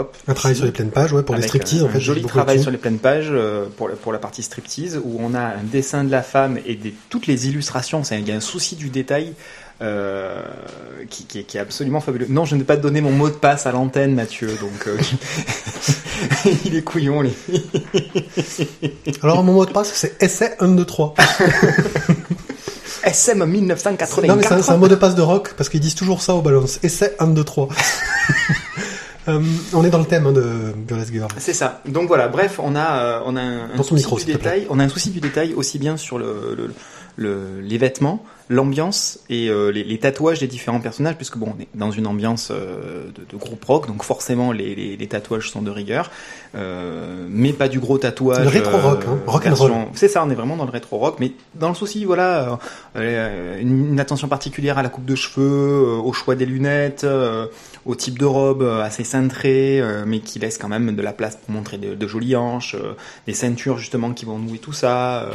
Hop. 0.00 0.16
un 0.28 0.34
travail 0.34 0.56
sur 0.56 0.64
les 0.66 0.72
pleines 0.72 0.90
pages, 0.90 1.12
ouais, 1.12 1.22
pour 1.22 1.34
les 1.34 1.42
striptease, 1.42 1.82
un, 1.82 1.86
en 1.86 1.88
fait. 1.88 1.96
un 1.98 2.00
joli 2.00 2.22
travail 2.22 2.60
sur 2.62 2.70
les 2.70 2.78
pleines 2.78 2.98
pages 2.98 3.28
euh, 3.30 3.66
pour, 3.76 3.88
la- 3.88 3.96
pour 3.96 4.12
la 4.12 4.18
partie 4.18 4.42
striptease 4.42 5.00
où 5.04 5.18
on 5.20 5.34
a 5.34 5.40
un 5.40 5.62
dessin 5.64 6.04
de 6.04 6.10
la 6.10 6.22
femme 6.22 6.58
et 6.66 6.74
des, 6.74 6.94
toutes 7.10 7.26
les 7.26 7.48
illustrations. 7.48 8.02
Il 8.10 8.28
y 8.28 8.32
a 8.32 8.34
un 8.36 8.40
souci 8.40 8.76
du 8.76 8.88
détail 8.90 9.34
euh, 9.82 10.42
qui, 11.08 11.24
qui 11.24 11.38
est- 11.40 11.42
qui 11.44 11.56
est 11.56 11.60
absolument 11.60 12.00
fabuleux. 12.00 12.26
Non, 12.28 12.44
je 12.44 12.56
n'ai 12.56 12.64
pas 12.64 12.76
donné 12.76 13.00
mon 13.00 13.12
mot 13.12 13.28
de 13.28 13.34
passe 13.34 13.66
à 13.66 13.72
l'antenne, 13.72 14.14
Mathieu, 14.14 14.48
donc 14.60 14.86
euh, 14.86 14.96
il 16.66 16.74
est 16.76 16.82
couillon. 16.82 17.20
Les... 17.22 17.32
Alors, 19.22 19.42
mon 19.44 19.52
mot 19.54 19.66
de 19.66 19.72
passe, 19.72 19.90
c'est 19.94 20.22
essai 20.22 20.54
1, 20.60 20.68
2, 20.68 20.84
3. 20.84 21.14
SM 23.02 23.44
1984. 23.46 24.26
Non, 24.28 24.36
mais 24.36 24.42
c'est 24.42 24.70
un, 24.70 24.76
mot 24.76 24.86
de 24.88 24.94
passe 24.94 25.14
de 25.14 25.22
rock, 25.22 25.54
parce 25.56 25.70
qu'ils 25.70 25.80
disent 25.80 25.94
toujours 25.94 26.20
ça 26.20 26.34
au 26.34 26.42
balance. 26.42 26.78
Essai 26.82 27.14
1, 27.18 27.28
2, 27.28 27.44
3. 27.44 27.68
Euh, 29.28 29.40
on 29.74 29.84
est 29.84 29.90
dans 29.90 29.98
le 29.98 30.04
thème 30.06 30.26
hein, 30.26 30.32
de 30.32 30.72
Burlesque 30.76 31.12
Girl. 31.12 31.28
C'est 31.38 31.52
ça. 31.52 31.82
Donc 31.86 32.08
voilà, 32.08 32.28
bref, 32.28 32.58
on 32.62 32.74
a, 32.74 32.98
euh, 32.98 33.20
on 33.26 33.36
a 33.36 33.42
un, 33.42 33.76
souci 33.76 33.94
micro, 33.94 34.18
du 34.18 34.24
détail. 34.24 34.66
On 34.70 34.78
a 34.78 34.84
un 34.84 34.88
souci 34.88 35.10
du 35.10 35.20
détail 35.20 35.52
aussi 35.54 35.78
bien 35.78 35.96
sur 35.96 36.18
le, 36.18 36.54
le, 36.56 36.72
le, 37.16 37.60
les 37.60 37.76
vêtements, 37.78 38.24
l'ambiance 38.48 39.20
et 39.28 39.48
euh, 39.48 39.70
les, 39.70 39.84
les 39.84 39.98
tatouages 39.98 40.40
des 40.40 40.46
différents 40.46 40.80
personnages, 40.80 41.16
puisque 41.16 41.36
bon, 41.36 41.54
on 41.56 41.60
est 41.60 41.68
dans 41.74 41.90
une 41.90 42.06
ambiance 42.06 42.48
euh, 42.50 43.04
de, 43.14 43.24
de 43.30 43.36
groupe 43.36 43.62
rock, 43.64 43.86
donc 43.86 44.02
forcément 44.02 44.52
les, 44.52 44.74
les, 44.74 44.96
les 44.96 45.06
tatouages 45.06 45.50
sont 45.50 45.62
de 45.62 45.70
rigueur, 45.70 46.10
euh, 46.54 47.26
mais 47.28 47.52
pas 47.52 47.68
du 47.68 47.78
gros 47.78 47.98
tatouage. 47.98 48.42
Le 48.42 48.48
rétro 48.48 48.78
rock, 48.78 49.04
hein, 49.06 49.18
rock 49.26 49.46
and 49.46 49.54
roll. 49.54 49.72
C'est 49.94 50.08
ça, 50.08 50.24
on 50.24 50.30
est 50.30 50.34
vraiment 50.34 50.56
dans 50.56 50.64
le 50.64 50.70
rétro 50.70 50.96
rock, 50.98 51.16
mais 51.20 51.32
dans 51.54 51.68
le 51.68 51.74
souci, 51.74 52.04
voilà, 52.04 52.58
euh, 52.96 53.60
une, 53.60 53.92
une 53.92 54.00
attention 54.00 54.28
particulière 54.28 54.78
à 54.78 54.82
la 54.82 54.88
coupe 54.88 55.04
de 55.04 55.14
cheveux, 55.14 55.44
euh, 55.86 56.00
au 56.02 56.12
choix 56.12 56.34
des 56.34 56.46
lunettes, 56.46 57.04
euh, 57.04 57.46
au 57.86 57.94
type 57.94 58.18
de 58.18 58.24
robe 58.24 58.62
euh, 58.62 58.82
assez 58.82 59.04
cintré, 59.04 59.80
euh, 59.80 60.04
mais 60.06 60.20
qui 60.20 60.38
laisse 60.38 60.58
quand 60.58 60.68
même 60.68 60.94
de 60.94 61.02
la 61.02 61.12
place 61.12 61.36
pour 61.36 61.50
montrer 61.54 61.78
de, 61.78 61.94
de 61.94 62.06
jolies 62.06 62.36
hanches, 62.36 62.74
euh, 62.74 62.92
des 63.26 63.34
ceintures 63.34 63.78
justement 63.78 64.12
qui 64.12 64.24
vont 64.24 64.38
nouer 64.38 64.58
tout 64.58 64.72
ça, 64.72 65.30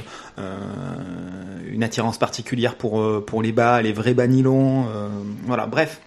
une 1.71 1.83
attirance 1.83 2.17
particulière 2.17 2.75
pour 2.75 3.01
euh, 3.01 3.23
pour 3.25 3.41
les 3.41 3.51
bas, 3.51 3.81
les 3.81 3.93
vrais 3.93 4.13
bas 4.13 4.27
nylon, 4.27 4.85
euh, 4.87 5.09
voilà, 5.45 5.65
bref, 5.65 5.99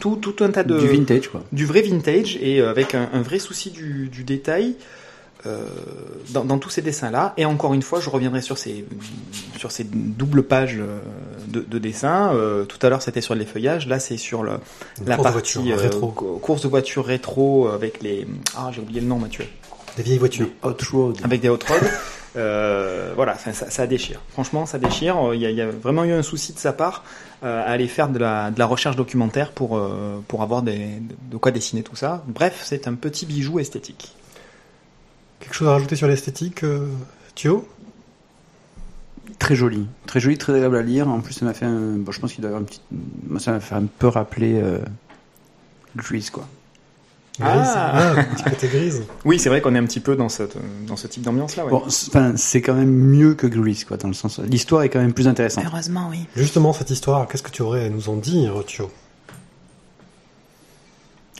tout 0.00 0.16
tout 0.16 0.42
un 0.42 0.50
tas 0.50 0.64
de 0.64 0.78
Du 0.78 0.86
vintage, 0.88 1.28
quoi. 1.28 1.44
du 1.52 1.66
vrai 1.66 1.82
vintage 1.82 2.36
et 2.40 2.60
avec 2.60 2.94
un, 2.94 3.08
un 3.12 3.22
vrai 3.22 3.38
souci 3.38 3.70
du, 3.70 4.08
du 4.08 4.24
détail 4.24 4.76
euh, 5.46 5.64
dans, 6.30 6.44
dans 6.44 6.58
tous 6.58 6.70
ces 6.70 6.82
dessins-là. 6.82 7.34
Et 7.36 7.44
encore 7.44 7.74
une 7.74 7.82
fois, 7.82 8.00
je 8.00 8.10
reviendrai 8.10 8.42
sur 8.42 8.58
ces, 8.58 8.84
sur 9.56 9.70
ces 9.70 9.84
doubles 9.84 10.42
pages 10.42 10.76
euh, 10.78 10.98
de, 11.48 11.60
de 11.60 11.78
dessins. 11.78 12.32
Euh, 12.34 12.64
tout 12.64 12.78
à 12.84 12.90
l'heure, 12.90 13.02
c'était 13.02 13.20
sur 13.20 13.34
les 13.34 13.44
feuillages. 13.46 13.86
Là, 13.86 13.98
c'est 14.00 14.16
sur 14.16 14.42
le, 14.42 14.52
la 15.06 15.16
course 15.16 15.28
de 15.28 15.32
partie 15.32 15.58
voiture, 15.58 15.78
euh, 15.78 15.82
rétro. 15.82 16.08
cou- 16.08 16.38
course 16.38 16.62
de 16.62 16.68
voiture 16.68 17.04
rétro 17.06 17.68
avec 17.68 18.02
les... 18.02 18.26
Ah, 18.56 18.70
j'ai 18.72 18.80
oublié 18.80 19.00
le 19.00 19.06
nom, 19.06 19.18
Mathieu. 19.18 19.44
Des 19.96 20.02
vieilles 20.02 20.18
voitures. 20.18 20.48
Hot 20.62 20.76
Road. 20.92 21.18
Avec 21.24 21.40
des 21.40 21.48
hot 21.48 21.58
rods. 21.68 21.86
Euh, 22.36 23.14
voilà, 23.16 23.36
ça, 23.36 23.52
ça 23.52 23.86
déchire. 23.86 24.20
Franchement, 24.32 24.66
ça 24.66 24.78
déchire. 24.78 25.16
Il 25.34 25.40
y, 25.40 25.46
a, 25.46 25.50
il 25.50 25.56
y 25.56 25.62
a 25.62 25.70
vraiment 25.70 26.04
eu 26.04 26.12
un 26.12 26.22
souci 26.22 26.52
de 26.52 26.58
sa 26.58 26.72
part 26.72 27.02
euh, 27.42 27.62
à 27.64 27.70
aller 27.70 27.88
faire 27.88 28.10
de 28.10 28.18
la, 28.18 28.50
de 28.52 28.58
la 28.58 28.66
recherche 28.66 28.94
documentaire 28.96 29.50
pour, 29.50 29.76
euh, 29.76 30.22
pour 30.28 30.42
avoir 30.42 30.62
des, 30.62 30.88
de 31.32 31.36
quoi 31.38 31.50
dessiner 31.50 31.82
tout 31.82 31.96
ça. 31.96 32.22
Bref, 32.28 32.60
c'est 32.62 32.86
un 32.86 32.94
petit 32.94 33.26
bijou 33.26 33.58
esthétique. 33.58 34.14
Quelque 35.40 35.54
chose 35.54 35.68
à 35.68 35.72
rajouter 35.72 35.96
sur 35.96 36.08
l'esthétique, 36.08 36.64
euh, 36.64 36.88
Thio 37.34 37.66
Très 39.38 39.54
joli, 39.54 39.86
très 40.06 40.18
joli, 40.18 40.36
très 40.36 40.52
agréable 40.52 40.76
à 40.76 40.82
lire. 40.82 41.08
En 41.08 41.20
plus, 41.20 41.32
ça 41.32 41.44
m'a 41.44 41.54
fait, 41.54 41.64
un... 41.64 41.96
bon, 41.96 42.10
je 42.10 42.18
pense 42.18 42.32
qu'il 42.32 42.42
doit 42.42 42.50
y 42.50 42.52
avoir 42.52 42.60
une 42.60 42.66
petite, 42.66 42.82
moi, 43.28 43.38
ça 43.38 43.52
m'a 43.52 43.60
fait 43.60 43.76
un 43.76 43.86
peu 43.86 44.08
rappeler 44.08 44.60
euh... 44.60 44.78
Grease, 45.96 46.30
quoi. 46.30 46.48
Grise. 47.38 47.52
Ah. 47.52 48.14
Ah, 48.16 48.24
petit 48.24 48.42
côté 48.42 48.66
grise. 48.66 49.02
Oui, 49.24 49.38
c'est 49.38 49.48
vrai 49.48 49.60
qu'on 49.60 49.76
est 49.76 49.78
un 49.78 49.84
petit 49.84 50.00
peu 50.00 50.16
dans, 50.16 50.28
cette, 50.28 50.56
dans 50.88 50.96
ce 50.96 51.06
type 51.06 51.22
d'ambiance-là. 51.22 51.66
Ouais. 51.66 51.70
Bon, 51.70 51.84
c'est 51.88 52.62
quand 52.62 52.74
même 52.74 52.90
mieux 52.90 53.34
que 53.34 53.46
Grease, 53.46 53.84
quoi, 53.84 53.96
dans 53.96 54.08
le 54.08 54.14
sens, 54.14 54.40
l'histoire 54.40 54.82
est 54.82 54.88
quand 54.88 54.98
même 54.98 55.12
plus 55.12 55.28
intéressante. 55.28 55.64
Heureusement, 55.64 56.08
oui. 56.10 56.26
Justement, 56.34 56.72
cette 56.72 56.90
histoire, 56.90 57.28
qu'est-ce 57.28 57.44
que 57.44 57.52
tu 57.52 57.62
aurais 57.62 57.86
à 57.86 57.90
nous 57.90 58.08
en 58.08 58.16
dire, 58.16 58.64
Thio 58.66 58.90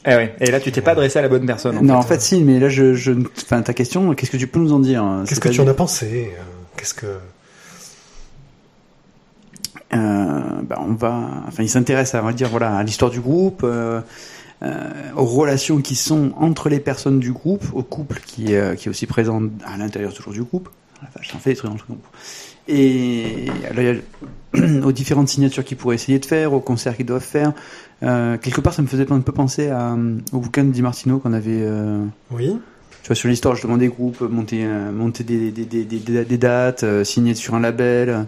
Eh 0.08 0.14
ouais. 0.14 0.34
Et 0.40 0.50
là, 0.50 0.58
tu 0.58 0.72
t'es 0.72 0.80
pas 0.80 0.92
adressé 0.92 1.18
à 1.18 1.22
la 1.22 1.28
bonne 1.28 1.44
personne. 1.44 1.76
En 1.78 1.82
non, 1.82 1.94
en 1.94 2.02
fait. 2.02 2.20
si, 2.20 2.42
mais 2.42 2.58
là, 2.58 2.68
je, 2.68 2.94
je, 2.94 3.12
enfin, 3.36 3.60
ta 3.60 3.74
question, 3.74 4.14
qu'est-ce 4.14 4.30
que 4.30 4.36
tu 4.38 4.46
peux 4.46 4.58
nous 4.58 4.72
en 4.72 4.78
dire 4.78 5.02
hein, 5.02 5.24
Qu'est-ce 5.28 5.40
que 5.40 5.48
tu 5.48 5.60
en 5.60 5.68
as 5.68 5.74
pensé 5.74 6.32
euh, 6.38 6.42
Qu'est-ce 6.76 6.94
que 6.94 7.06
Euh, 9.94 10.40
bah, 10.62 10.78
on 10.80 10.94
va, 10.94 11.44
enfin, 11.46 11.62
il 11.62 11.68
s'intéresse 11.68 12.14
à, 12.14 12.22
on 12.22 12.26
va 12.26 12.32
dire, 12.32 12.48
voilà, 12.48 12.76
à 12.76 12.82
l'histoire 12.82 13.10
du 13.10 13.20
groupe, 13.20 13.62
euh, 13.64 14.00
euh, 14.62 14.90
aux 15.16 15.24
relations 15.24 15.80
qui 15.80 15.94
sont 15.94 16.32
entre 16.36 16.68
les 16.68 16.80
personnes 16.80 17.20
du 17.20 17.32
groupe, 17.32 17.64
au 17.74 17.82
couple 17.82 18.20
qui 18.24 18.52
est, 18.52 18.58
euh, 18.58 18.74
qui 18.74 18.88
est 18.88 18.90
aussi 18.90 19.06
présent 19.06 19.42
à 19.64 19.76
l'intérieur 19.76 20.12
toujours 20.12 20.32
du 20.32 20.42
groupe. 20.42 20.68
La 21.02 21.08
vache, 21.14 21.30
ça 21.30 21.38
fait 21.38 21.50
des 21.50 21.56
trucs 21.56 21.70
dans 21.70 21.76
le 21.76 21.82
groupe. 21.82 22.06
Et 22.66 23.46
alors, 23.70 23.82
il 23.82 24.64
y 24.64 24.80
a 24.82 24.84
aux 24.86 24.92
différentes 24.92 25.28
signatures 25.28 25.64
qu'ils 25.64 25.76
pourraient 25.76 25.94
essayer 25.94 26.18
de 26.18 26.26
faire, 26.26 26.52
aux 26.52 26.60
concerts 26.60 26.96
qu'ils 26.96 27.06
doivent 27.06 27.22
faire. 27.22 27.52
Euh, 28.02 28.36
quelque 28.38 28.60
part, 28.60 28.72
ça 28.74 28.82
me 28.82 28.86
faisait 28.86 29.10
un 29.10 29.20
peu 29.20 29.32
penser 29.32 29.68
à, 29.68 29.92
euh, 29.94 30.18
au 30.32 30.38
bouquin 30.38 30.64
de 30.64 30.70
Di 30.70 30.82
Martino 30.82 31.18
qu'on 31.18 31.32
avait. 31.32 31.62
euh, 31.62 32.04
Oui. 32.30 32.56
tu 33.02 33.08
vois, 33.08 33.16
sur 33.16 33.28
l'histoire 33.28 33.54
justement 33.54 33.76
des 33.76 33.88
groupes, 33.88 34.20
monter, 34.20 34.64
monter 34.66 35.24
des, 35.24 35.50
des, 35.50 35.64
des, 35.64 35.84
des, 35.84 35.98
des- 35.98 36.24
des 36.24 36.38
dates, 36.38 36.84
euh, 36.84 37.02
signer 37.04 37.34
sur 37.34 37.54
un 37.54 37.60
label, 37.60 38.26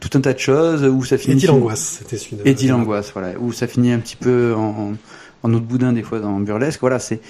tout 0.00 0.10
un 0.16 0.20
tas 0.20 0.32
de 0.32 0.38
choses 0.38 0.84
où 0.84 1.04
ça 1.04 1.18
finit. 1.18 1.40
Sur- 1.40 1.54
l'angoisse, 1.54 1.98
c'était 1.98 2.16
celui 2.16 2.36
de. 2.36 2.46
Eddie 2.48 2.68
l'angoisse, 2.68 3.10
voilà, 3.12 3.32
où 3.40 3.52
ça 3.52 3.66
finit 3.66 3.92
un 3.92 3.98
petit 3.98 4.16
peu 4.16 4.54
en, 4.54 4.92
en, 5.42 5.52
autre 5.54 5.64
boudin 5.66 5.92
des 5.92 6.02
fois 6.02 6.20
dans 6.20 6.38
burlesque. 6.40 6.80
Voilà, 6.80 6.98
c'est 7.00 7.20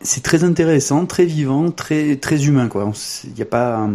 c'est 0.00 0.22
très 0.22 0.44
intéressant, 0.44 1.06
très 1.06 1.24
vivant, 1.24 1.70
très 1.70 2.16
très 2.16 2.46
humain 2.46 2.68
quoi. 2.68 2.90
Il 3.24 3.38
y 3.38 3.42
a 3.42 3.46
pas, 3.46 3.88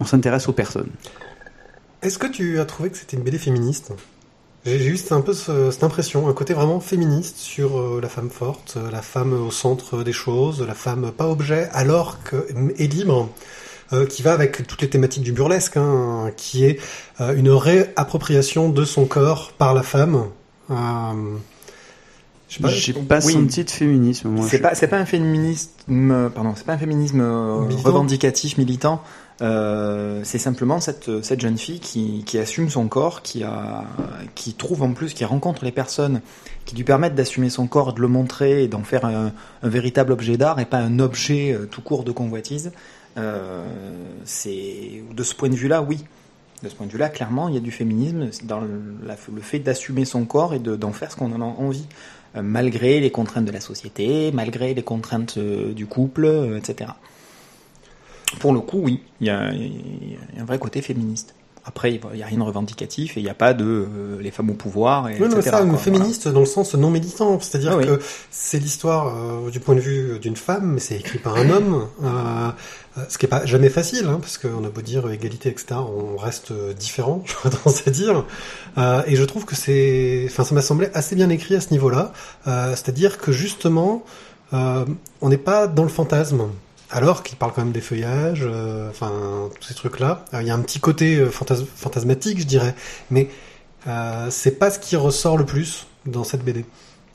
on 0.00 0.04
s'intéresse 0.04 0.48
aux 0.48 0.52
personnes. 0.52 0.88
Est-ce 2.02 2.18
que 2.18 2.26
tu 2.26 2.58
as 2.58 2.64
trouvé 2.64 2.90
que 2.90 2.96
c'était 2.98 3.16
une 3.16 3.22
BD 3.22 3.38
féministe? 3.38 3.92
J'ai 4.64 4.78
j'ai 4.78 4.88
juste 4.88 5.12
un 5.12 5.20
peu 5.20 5.34
ce- 5.34 5.70
cette 5.70 5.84
impression, 5.84 6.26
un 6.28 6.32
côté 6.32 6.54
vraiment 6.54 6.80
féministe 6.80 7.36
sur 7.36 7.78
euh, 7.78 8.00
la 8.02 8.08
femme 8.08 8.30
forte, 8.30 8.74
euh, 8.78 8.90
la 8.90 9.02
femme 9.02 9.32
au 9.34 9.50
centre 9.50 10.02
des 10.02 10.12
choses, 10.12 10.62
la 10.66 10.74
femme 10.74 11.10
pas 11.12 11.28
objet, 11.28 11.68
alors 11.72 12.22
que 12.24 12.46
est 12.78 12.86
libre, 12.92 13.28
euh, 13.92 14.06
qui 14.06 14.22
va 14.22 14.32
avec 14.32 14.66
toutes 14.66 14.80
les 14.80 14.88
thématiques 14.88 15.22
du 15.22 15.32
burlesque, 15.32 15.76
hein, 15.76 16.30
qui 16.38 16.64
est 16.64 16.80
euh, 17.20 17.36
une 17.36 17.50
réappropriation 17.50 18.70
de 18.70 18.84
son 18.86 19.04
corps 19.04 19.52
par 19.52 19.74
la 19.74 19.82
femme. 19.82 20.24
Euh, 20.70 20.74
je 22.48 22.54
sais 22.56 22.62
pas, 22.62 22.68
J'ai 22.68 22.92
pas 22.94 23.18
oui. 23.24 23.32
senti 23.34 23.64
de 23.64 23.70
féminisme. 23.70 24.28
Moi, 24.30 24.46
C'est 24.48 24.56
je- 24.58 24.62
pas, 24.62 24.74
c'est 24.74 24.88
pas 24.88 24.96
un 24.98 25.04
féminisme, 25.06 26.30
pardon, 26.34 26.54
c'est 26.56 26.64
pas 26.64 26.72
un 26.72 26.78
féminisme 26.78 27.20
euh, 27.20 27.60
Militant. 27.66 27.88
revendicatif, 27.90 28.56
militant. 28.56 29.02
Euh, 29.42 30.20
c'est 30.22 30.38
simplement 30.38 30.80
cette, 30.80 31.40
jeune 31.40 31.58
fille 31.58 31.80
qui, 31.80 32.38
assume 32.38 32.70
son 32.70 32.88
corps, 32.88 33.22
qui 33.22 33.44
trouve 34.54 34.82
en 34.82 34.92
plus, 34.92 35.14
qui 35.14 35.24
rencontre 35.24 35.64
les 35.64 35.72
personnes 35.72 36.20
qui 36.64 36.76
lui 36.76 36.84
permettent 36.84 37.14
d'assumer 37.14 37.50
son 37.50 37.66
corps, 37.66 37.92
de 37.92 38.00
le 38.00 38.08
montrer 38.08 38.64
et 38.64 38.68
d'en 38.68 38.84
faire 38.84 39.04
un, 39.04 39.32
véritable 39.62 40.12
objet 40.12 40.36
d'art 40.36 40.60
et 40.60 40.64
pas 40.64 40.78
un 40.78 40.98
objet 40.98 41.52
euh, 41.52 41.66
tout 41.66 41.82
court 41.82 42.04
de 42.04 42.12
convoitise. 42.12 42.72
Euh, 43.16 43.64
de 44.24 45.22
ce 45.22 45.34
point 45.34 45.48
de 45.48 45.54
vue-là, 45.54 45.82
oui. 45.82 46.04
De 46.62 46.68
ce 46.68 46.74
point 46.74 46.86
de 46.86 46.92
vue-là, 46.92 47.10
clairement, 47.10 47.48
il 47.48 47.54
y 47.54 47.58
a 47.58 47.60
du 47.60 47.70
féminisme 47.70 48.30
dans 48.44 48.60
le, 48.60 49.42
fait 49.42 49.58
d'assumer 49.58 50.06
son 50.06 50.24
corps 50.24 50.54
et 50.54 50.58
de- 50.58 50.76
d'en 50.76 50.92
faire 50.92 51.12
ce 51.12 51.16
qu'on 51.16 51.30
en 51.32 51.42
a 51.42 51.44
envie, 51.44 51.86
malgré 52.34 53.00
les 53.00 53.10
contraintes 53.10 53.44
de 53.44 53.52
la 53.52 53.60
société, 53.60 54.32
malgré 54.32 54.72
les 54.72 54.82
contraintes 54.82 55.38
du 55.38 55.86
couple, 55.86 56.56
etc. 56.56 56.92
Pour 58.40 58.52
le 58.52 58.60
coup, 58.60 58.80
oui, 58.82 59.02
il 59.20 59.24
y 59.26 59.30
y 59.30 59.30
a 59.30 59.50
un 60.40 60.44
vrai 60.44 60.58
côté 60.58 60.82
féministe. 60.82 61.34
Après, 61.66 61.94
il 61.94 62.00
n'y 62.14 62.22
a 62.22 62.26
rien 62.26 62.36
de 62.36 62.42
revendicatif 62.42 63.16
et 63.16 63.20
il 63.20 63.22
n'y 63.22 63.30
a 63.30 63.34
pas 63.34 63.54
de 63.54 63.64
euh, 63.64 64.20
les 64.20 64.30
femmes 64.30 64.50
au 64.50 64.54
pouvoir, 64.54 65.08
et 65.08 65.14
Oui, 65.18 65.28
non, 65.30 65.36
etc. 65.36 65.42
ça, 65.44 65.50
quoi, 65.52 65.60
mais 65.62 65.66
voilà. 65.70 65.78
féministe 65.82 66.28
dans 66.28 66.40
le 66.40 66.44
sens 66.46 66.74
non 66.74 66.90
militant, 66.90 67.40
c'est-à-dire 67.40 67.70
Ah 67.72 67.76
oui. 67.78 67.86
que 67.86 68.00
c'est 68.30 68.58
l'histoire 68.58 69.14
euh, 69.16 69.48
du 69.50 69.60
point 69.60 69.74
de 69.74 69.80
vue 69.80 70.18
d'une 70.18 70.36
femme, 70.36 70.72
mais 70.74 70.80
c'est 70.80 70.96
écrit 70.96 71.18
par 71.18 71.36
un 71.38 71.48
homme, 71.48 71.86
euh, 72.02 72.50
euh, 72.98 73.02
ce 73.08 73.16
qui 73.16 73.24
est 73.24 73.30
pas 73.30 73.46
jamais 73.46 73.70
facile, 73.70 74.04
hein, 74.08 74.18
parce 74.20 74.36
qu'on 74.36 74.62
a 74.62 74.68
beau 74.68 74.82
dire 74.82 75.10
égalité, 75.10 75.48
etc., 75.48 75.76
on 75.76 76.18
reste 76.18 76.50
euh, 76.50 76.74
différent, 76.74 77.22
je 77.44 77.48
tendance 77.48 77.88
à 77.88 77.90
dire, 77.90 78.26
Euh, 78.76 79.02
et 79.06 79.16
je 79.16 79.24
trouve 79.24 79.46
que 79.46 79.54
c'est, 79.56 80.26
enfin, 80.28 80.44
ça 80.44 80.54
m'a 80.54 80.60
semblé 80.60 80.88
assez 80.92 81.14
bien 81.16 81.30
écrit 81.30 81.54
à 81.54 81.62
ce 81.62 81.70
niveau-là, 81.70 82.12
euh, 82.46 82.70
c'est-à-dire 82.72 83.16
que 83.16 83.32
justement, 83.32 84.02
euh, 84.52 84.84
on 85.22 85.30
n'est 85.30 85.38
pas 85.38 85.66
dans 85.66 85.84
le 85.84 85.88
fantasme. 85.88 86.42
Alors 86.94 87.24
qu'il 87.24 87.36
parle 87.36 87.52
quand 87.52 87.64
même 87.64 87.72
des 87.72 87.80
feuillages, 87.80 88.42
euh, 88.44 88.88
enfin 88.88 89.10
tous 89.60 89.66
ces 89.66 89.74
trucs-là. 89.74 90.24
Alors, 90.30 90.42
Il 90.42 90.46
y 90.46 90.50
a 90.52 90.54
un 90.54 90.60
petit 90.60 90.78
côté 90.78 91.16
euh, 91.16 91.28
fantas- 91.28 91.66
fantasmatique, 91.66 92.38
je 92.38 92.46
dirais, 92.46 92.76
mais 93.10 93.28
euh, 93.88 94.28
c'est 94.30 94.60
pas 94.60 94.70
ce 94.70 94.78
qui 94.78 94.94
ressort 94.94 95.36
le 95.36 95.44
plus 95.44 95.88
dans 96.06 96.22
cette 96.22 96.44
BD. 96.44 96.64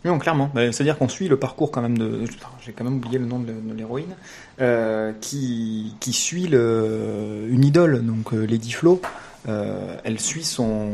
Non, 0.04 0.20
clairement. 0.20 0.52
C'est-à-dire 0.54 0.98
qu'on 0.98 1.08
suit 1.08 1.30
le 1.30 1.38
parcours 1.38 1.72
quand 1.72 1.82
même 1.82 1.98
de. 1.98 2.26
J'ai 2.66 2.74
quand 2.74 2.84
même 2.84 2.98
oublié 2.98 3.20
le 3.20 3.26
nom 3.26 3.40
de, 3.40 3.54
l'héroïne, 3.74 4.16
euh, 4.60 5.14
qui 5.22 5.94
suit 6.12 6.46
une 6.46 7.64
idole, 7.64 8.06
donc 8.06 8.34
euh, 8.34 8.46
Lady 8.46 8.74
Flo. 8.74 9.02
Euh, 9.48 9.96
elle 10.04 10.20
suit 10.20 10.44
son 10.44 10.90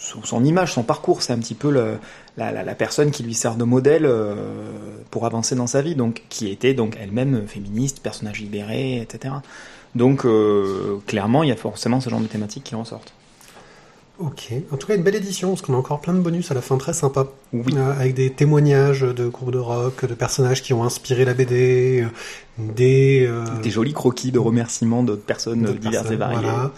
son 0.00 0.44
image, 0.44 0.72
son 0.72 0.82
parcours. 0.82 1.22
C'est 1.22 1.32
un 1.32 1.38
petit 1.38 1.54
peu 1.54 1.70
le, 1.70 1.98
la, 2.40 2.50
la, 2.52 2.62
la 2.64 2.74
personne 2.74 3.10
qui 3.12 3.22
lui 3.22 3.34
sert 3.34 3.54
de 3.56 3.64
modèle 3.64 4.04
euh, 4.06 4.34
pour 5.10 5.26
avancer 5.26 5.54
dans 5.54 5.66
sa 5.68 5.82
vie, 5.82 5.94
donc 5.94 6.22
qui 6.28 6.48
était 6.50 6.74
donc 6.74 6.96
elle-même 7.00 7.46
féministe, 7.46 8.00
personnage 8.02 8.40
libéré, 8.40 9.00
etc. 9.00 9.34
Donc 9.94 10.24
euh, 10.24 10.98
clairement, 11.06 11.42
il 11.42 11.48
y 11.50 11.52
a 11.52 11.56
forcément 11.56 12.00
ce 12.00 12.10
genre 12.10 12.20
de 12.20 12.26
thématiques 12.26 12.64
qui 12.64 12.74
ressortent. 12.74 13.12
Ok. 14.18 14.52
En 14.70 14.76
tout 14.76 14.86
cas, 14.86 14.96
une 14.96 15.02
belle 15.02 15.14
édition, 15.16 15.48
parce 15.48 15.62
qu'on 15.62 15.72
a 15.72 15.78
encore 15.78 16.00
plein 16.02 16.12
de 16.12 16.20
bonus 16.20 16.50
à 16.50 16.54
la 16.54 16.60
fin, 16.60 16.76
très 16.76 16.92
sympa. 16.92 17.26
Oui. 17.54 17.72
Euh, 17.74 17.92
avec 17.92 18.12
des 18.14 18.30
témoignages 18.30 19.00
de 19.00 19.26
groupes 19.28 19.50
de 19.50 19.58
rock, 19.58 20.04
de 20.04 20.12
personnages 20.12 20.62
qui 20.62 20.74
ont 20.74 20.84
inspiré 20.84 21.24
la 21.24 21.32
BD, 21.32 22.02
euh, 22.02 22.08
des... 22.58 23.24
euh, 23.26 23.46
Des 23.62 23.70
jolis 23.70 23.94
croquis 23.94 24.30
de 24.30 24.38
remerciements 24.38 25.02
d'autres 25.02 25.24
personnes 25.24 25.64
diverses 25.74 26.10
et 26.10 26.16
variées. 26.16 26.38
Voilà. 26.42 26.70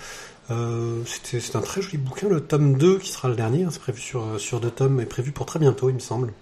Euh, 0.51 1.03
c'est 1.25 1.57
un 1.57 1.61
très 1.61 1.81
joli 1.83 1.99
bouquin, 1.99 2.29
le 2.29 2.41
tome 2.41 2.77
2 2.77 2.99
qui 2.99 3.11
sera 3.13 3.29
le 3.29 3.37
dernier, 3.37 3.65
hein, 3.65 3.69
c'est 3.71 3.81
prévu 3.81 4.01
sur, 4.01 4.39
sur 4.41 4.61
deux 4.61 4.71
tomes, 4.71 5.01
est 5.01 5.07
prévu 5.07 5.33
pour 5.33 5.47
très 5.47 5.59
bientôt, 5.59 5.89
il 5.89 5.95
me 5.95 6.01
semble. 6.01 6.33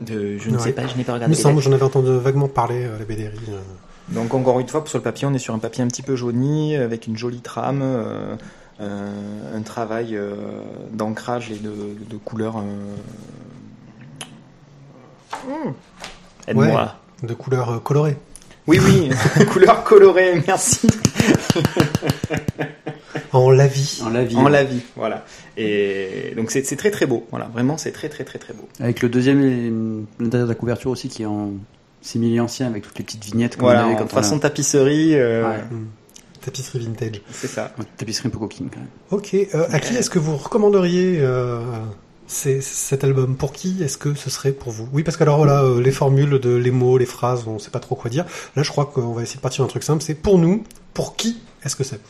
De- 0.00 0.38
je 0.38 0.48
ne 0.50 0.56
Ouais. 0.56 0.62
sais 0.62 0.72
pas, 0.72 0.86
je 0.86 0.96
n'ai 0.96 1.04
pas 1.04 1.12
Il 1.12 1.14
regardé. 1.16 1.32
me 1.32 1.36
les 1.36 1.42
semble, 1.42 1.60
j'en 1.60 1.72
avais 1.72 1.82
entendu 1.82 2.08
vaguement 2.18 2.48
parler 2.48 2.84
euh, 2.84 2.96
à 2.96 2.98
la 2.98 3.04
BDRI. 3.04 3.38
euh. 3.50 3.60
Donc 4.08 4.32
encore 4.34 4.60
une 4.60 4.68
fois, 4.68 4.82
sur 4.86 4.98
le 4.98 5.04
papier, 5.04 5.26
on 5.26 5.34
est 5.34 5.38
sur 5.38 5.54
un 5.54 5.58
papier 5.58 5.82
un 5.82 5.88
petit 5.88 6.02
peu 6.02 6.14
jauni, 6.16 6.76
avec 6.76 7.06
une 7.06 7.16
jolie 7.16 7.40
trame, 7.40 7.80
euh, 7.82 8.36
un, 8.80 9.56
un 9.56 9.62
travail 9.62 10.16
euh, 10.16 10.34
d'ancrage 10.92 11.50
et 11.50 11.56
de, 11.58 11.72
de 12.08 12.16
couleur. 12.16 12.58
euh, 12.58 12.96
hmm. 15.46 15.72
Aide-moi. 16.48 16.94
De 17.22 17.34
couleur 17.34 17.70
euh, 17.70 17.78
colorée. 17.78 18.16
Oui, 18.66 18.78
oui, 18.82 19.10
couleur 19.52 19.84
colorée, 19.84 20.42
merci. 20.46 20.86
En 23.32 23.50
la 23.50 23.66
vie. 23.66 24.00
En 24.04 24.10
la 24.10 24.24
vie. 24.24 24.36
En 24.36 24.48
la 24.48 24.62
vie, 24.62 24.80
voilà. 24.96 25.24
Et 25.56 26.32
donc 26.36 26.52
c'est 26.52 26.64
c'est 26.64 26.76
très 26.76 26.92
très 26.92 27.06
beau, 27.06 27.26
voilà. 27.30 27.46
Vraiment, 27.52 27.76
c'est 27.76 27.90
très 27.90 28.08
très 28.08 28.22
très 28.22 28.38
très 28.38 28.54
beau. 28.54 28.68
Avec 28.80 29.02
le 29.02 29.08
deuxième, 29.08 29.42
et 29.42 29.72
l'intérieur 30.22 30.46
de 30.46 30.52
la 30.52 30.58
couverture 30.58 30.90
aussi 30.92 31.08
qui 31.08 31.22
est 31.22 31.26
en 31.26 31.50
simili 32.00 32.38
ancien 32.38 32.66
avec 32.68 32.84
toutes 32.84 32.96
les 32.98 33.04
petites 33.04 33.24
vignettes 33.24 33.56
qu'on 33.56 33.64
Voilà, 33.66 33.86
avait 33.86 34.00
en 34.00 34.06
façon 34.06 34.36
on 34.36 34.38
tapisserie, 34.38 35.16
euh. 35.16 35.48
Ouais. 35.48 35.58
Tapisserie 36.44 36.80
vintage. 36.80 37.22
c'est 37.32 37.48
ça. 37.48 37.72
Tapisserie 37.96 38.28
un 38.28 38.30
peu 38.30 38.38
coquine 38.38 38.68
quand 38.70 38.80
même. 38.80 38.88
Ok, 39.10 39.34
euh, 39.34 39.66
à 39.70 39.80
qui 39.80 39.96
est-ce 39.96 40.10
que 40.10 40.18
vous 40.18 40.36
recommanderiez 40.36 41.18
euh, 41.20 41.60
ces- 42.26 42.60
cet 42.60 43.04
album 43.04 43.36
Pour 43.36 43.52
qui 43.52 43.82
est-ce 43.82 43.96
que 43.98 44.14
ce 44.14 44.30
serait 44.30 44.52
pour 44.52 44.72
vous? 44.72 44.88
Oui, 44.92 45.02
parce 45.02 45.16
que 45.16 45.22
alors 45.22 45.36
voilà, 45.38 45.62
euh, 45.62 45.80
les 45.82 45.90
formules 45.92 46.38
de 46.38 46.54
les 46.54 46.70
mots, 46.70 46.98
les 46.98 47.06
phrases, 47.06 47.44
on 47.46 47.58
sait 47.58 47.70
pas 47.70 47.80
trop 47.80 47.94
quoi 47.94 48.10
dire. 48.10 48.24
Là, 48.56 48.62
je 48.62 48.70
crois 48.70 48.86
qu'on 48.86 49.12
va 49.12 49.22
essayer 49.22 49.36
de 49.36 49.42
partir 49.42 49.64
d'un 49.64 49.68
truc 49.68 49.82
simple. 49.82 50.02
C'est 50.02 50.14
pour 50.14 50.38
nous. 50.38 50.64
Pour 50.94 51.16
qui 51.16 51.38
est-ce 51.64 51.76
que 51.76 51.84
c'est? 51.84 52.00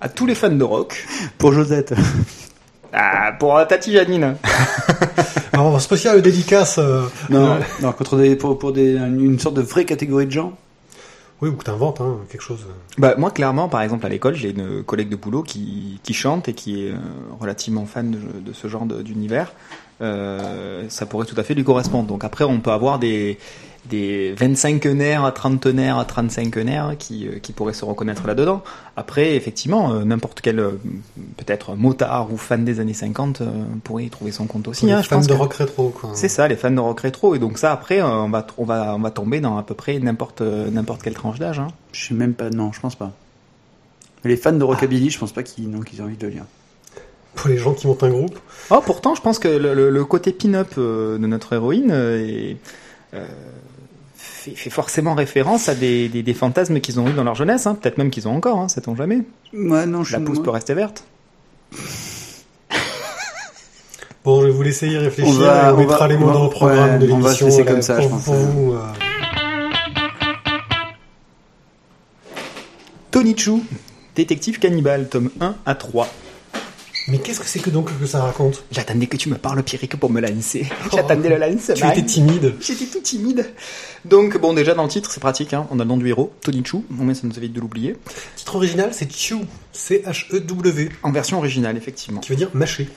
À 0.00 0.08
tous 0.08 0.26
les 0.26 0.34
fans 0.34 0.50
de 0.50 0.64
rock, 0.64 1.06
Pour 1.38 1.52
Josette. 1.52 1.94
ah, 2.92 3.32
pour 3.38 3.56
euh, 3.56 3.64
Tati 3.64 3.92
Janine. 3.92 4.36
Alors, 5.52 5.80
spécial 5.80 6.20
dédicace. 6.20 6.76
euh, 6.78 7.02
Non, 7.30 7.52
euh, 7.52 7.60
non 7.80 7.92
contre 7.92 8.16
des, 8.16 8.36
pour, 8.36 8.58
pour 8.58 8.72
des, 8.72 8.96
une 8.96 9.38
sorte 9.38 9.54
de 9.56 9.62
vraie 9.62 9.84
catégorie 9.84 10.26
de 10.26 10.32
gens. 10.32 10.52
Ou 11.48 11.56
que 11.56 11.70
hein, 11.70 12.18
quelque 12.28 12.42
chose. 12.42 12.66
Bah, 12.98 13.14
moi, 13.16 13.30
clairement, 13.30 13.68
par 13.68 13.82
exemple, 13.82 14.06
à 14.06 14.08
l'école, 14.08 14.34
j'ai 14.34 14.50
une 14.50 14.82
collègue 14.82 15.08
de 15.08 15.16
boulot 15.16 15.42
qui, 15.42 16.00
qui 16.02 16.14
chante 16.14 16.48
et 16.48 16.54
qui 16.54 16.86
est 16.86 16.92
euh, 16.92 16.96
relativement 17.40 17.86
fan 17.86 18.10
de, 18.10 18.52
ce 18.52 18.68
genre 18.68 18.86
d'univers. 18.86 19.52
Euh, 20.00 20.84
ça 20.88 21.06
pourrait 21.06 21.26
tout 21.26 21.38
à 21.38 21.42
fait 21.42 21.54
lui 21.54 21.64
correspondre. 21.64 22.06
Donc 22.08 22.24
après, 22.24 22.44
on 22.44 22.60
peut 22.60 22.72
avoir 22.72 22.98
des, 22.98 23.38
des 23.86 24.32
25 24.32 24.86
trentenaires, 25.34 26.04
35 26.06 26.52
qui, 26.98 27.28
euh, 27.28 27.38
qui 27.38 27.52
pourraient 27.52 27.72
se 27.72 27.84
reconnaître 27.84 28.26
là-dedans. 28.26 28.62
Après, 28.96 29.36
effectivement, 29.36 29.92
euh, 29.92 30.04
n'importe 30.04 30.40
quel, 30.40 30.56
peut-être 31.36 31.74
motard 31.74 32.32
ou 32.32 32.36
fan 32.36 32.64
des 32.64 32.80
années 32.80 32.94
50 32.94 33.40
euh, 33.40 33.46
pourrait 33.84 34.04
y 34.04 34.10
trouver 34.10 34.32
son 34.32 34.46
compte 34.46 34.68
aussi. 34.68 34.86
les 34.86 34.92
hein, 34.92 35.02
je 35.02 35.08
fans 35.08 35.16
pense 35.16 35.26
de 35.26 35.32
que- 35.34 35.38
rock 35.38 35.54
rétro, 35.54 35.90
quoi. 35.90 36.10
C'est 36.14 36.28
ça, 36.28 36.48
les 36.48 36.56
fans 36.56 36.70
de 36.70 36.80
rock 36.80 37.00
rétro. 37.00 37.34
Et 37.34 37.38
donc 37.38 37.58
ça, 37.58 37.72
après, 37.72 38.02
on 38.02 38.30
va, 38.30 38.46
on 38.58 38.64
va, 38.64 38.94
on 38.96 39.00
va 39.00 39.10
tomber 39.10 39.40
dans 39.40 39.58
à 39.58 39.62
peu 39.62 39.74
près 39.74 39.98
n'importe, 39.98 40.40
n'importe 40.40 41.02
quelle 41.02 41.14
tranche 41.14 41.38
d'âge. 41.38 41.58
Hein. 41.58 41.68
Je 41.92 42.06
sais 42.08 42.14
même 42.14 42.34
pas, 42.34 42.50
non, 42.50 42.72
je 42.72 42.80
pense 42.80 42.94
pas. 42.96 43.12
Les 44.24 44.36
fans 44.36 44.52
de 44.52 44.64
Rockabilly, 44.64 45.10
je 45.10 45.18
pense 45.18 45.32
pas 45.32 45.42
qu'ils 45.42 45.70
non, 45.70 45.80
qu'ils 45.80 46.00
aient 46.00 46.02
envie 46.02 46.16
de 46.16 46.26
le 46.26 46.32
lire. 46.32 46.44
Pour 47.34 47.48
les 47.48 47.58
gens 47.58 47.74
qui 47.74 47.86
montent 47.86 48.02
un 48.04 48.10
groupe. 48.10 48.38
Oh, 48.70 48.80
pourtant, 48.84 49.14
je 49.14 49.20
pense 49.20 49.38
que 49.38 49.48
le, 49.48 49.74
le- 49.74 49.90
le 49.90 50.04
côté 50.04 50.32
pin-up 50.32 50.68
euh, 50.78 51.18
de 51.18 51.26
notre 51.26 51.52
héroïne 51.52 51.90
euh, 51.90 52.26
est, 52.26 52.56
euh, 53.14 53.26
fait, 54.16 54.52
fait 54.52 54.70
forcément 54.70 55.14
référence 55.14 55.68
à 55.68 55.74
des, 55.74 56.08
des, 56.08 56.22
des 56.22 56.34
fantasmes 56.34 56.80
qu'ils 56.80 57.00
ont 57.00 57.08
eu 57.08 57.12
dans 57.12 57.24
leur 57.24 57.34
jeunesse. 57.34 57.66
Hein. 57.66 57.74
Peut-être 57.74 57.98
même 57.98 58.10
qu'ils 58.10 58.28
ont 58.28 58.34
encore, 58.36 58.58
hein, 58.58 58.68
sait-on 58.68 58.94
jamais. 58.96 59.22
Ouais, 59.52 59.84
non, 59.86 60.04
je 60.04 60.12
La 60.12 60.20
pousse 60.20 60.40
peut 60.42 60.50
rester 60.50 60.74
verte. 60.74 61.04
Bon, 64.24 64.40
je 64.40 64.46
vais 64.46 64.52
vous 64.52 64.62
laisser 64.62 64.88
y 64.88 64.96
réfléchir. 64.96 65.34
On 65.34 65.38
va- 65.38 65.68
et 65.68 65.72
on 65.72 65.74
on 65.74 65.78
mettra 65.78 65.98
va- 65.98 66.08
les 66.08 66.14
on 66.16 66.20
mots 66.20 66.26
va- 66.28 66.32
dans 66.32 66.44
le 66.44 66.50
programme 66.50 66.90
ouais, 67.00 67.06
de 67.06 67.12
on 67.12 67.18
va 67.18 67.32
se 67.34 67.44
l'émission. 67.44 67.46
laisser 67.46 67.60
euh, 67.62 67.64
comme 67.72 67.82
ça, 67.82 67.94
pour, 67.96 68.04
je 68.04 68.08
pense, 68.08 68.24
pour 68.24 68.34
ouais. 68.34 68.40
vous. 68.44 68.72
euh. 68.72 68.78
Tony 73.10 73.36
Chu, 73.36 73.52
détective 74.16 74.58
cannibale, 74.58 75.08
tome 75.08 75.30
1 75.40 75.54
à 75.66 75.74
3. 75.74 76.08
Mais 77.06 77.18
qu'est-ce 77.18 77.40
que 77.40 77.46
c'est 77.46 77.58
que 77.58 77.68
donc 77.68 77.90
que 77.98 78.06
ça 78.06 78.22
raconte 78.22 78.64
J'attendais 78.70 79.06
que 79.06 79.18
tu 79.18 79.28
me 79.28 79.36
parles, 79.36 79.62
Pierrick, 79.62 79.96
pour 79.96 80.10
me 80.10 80.20
lancer. 80.20 80.66
J'attendais 80.92 81.28
le 81.28 81.36
lancement. 81.36 81.74
Tu 81.74 81.86
étais 81.86 82.02
timide. 82.02 82.54
J'étais 82.60 82.86
tout 82.86 83.00
timide. 83.00 83.52
Donc, 84.06 84.38
bon, 84.40 84.54
déjà, 84.54 84.74
dans 84.74 84.84
le 84.84 84.88
titre, 84.88 85.10
c'est 85.10 85.20
pratique. 85.20 85.52
Hein. 85.52 85.66
On 85.70 85.78
a 85.80 85.82
le 85.82 85.88
nom 85.88 85.98
du 85.98 86.08
héros, 86.08 86.32
Tony 86.40 86.62
Chu. 86.64 86.76
Au 86.76 86.84
moins, 86.90 87.12
ça 87.12 87.26
nous 87.26 87.36
évite 87.36 87.52
de 87.52 87.60
l'oublier. 87.60 87.96
Titre 88.36 88.56
original, 88.56 88.90
c'est 88.92 89.10
Chew. 89.12 89.40
C-H-E-W. 89.72 90.88
En 91.02 91.12
version 91.12 91.38
originale, 91.38 91.76
effectivement. 91.76 92.20
Qui 92.20 92.30
veut 92.30 92.36
dire 92.36 92.50
mâcher. 92.54 92.88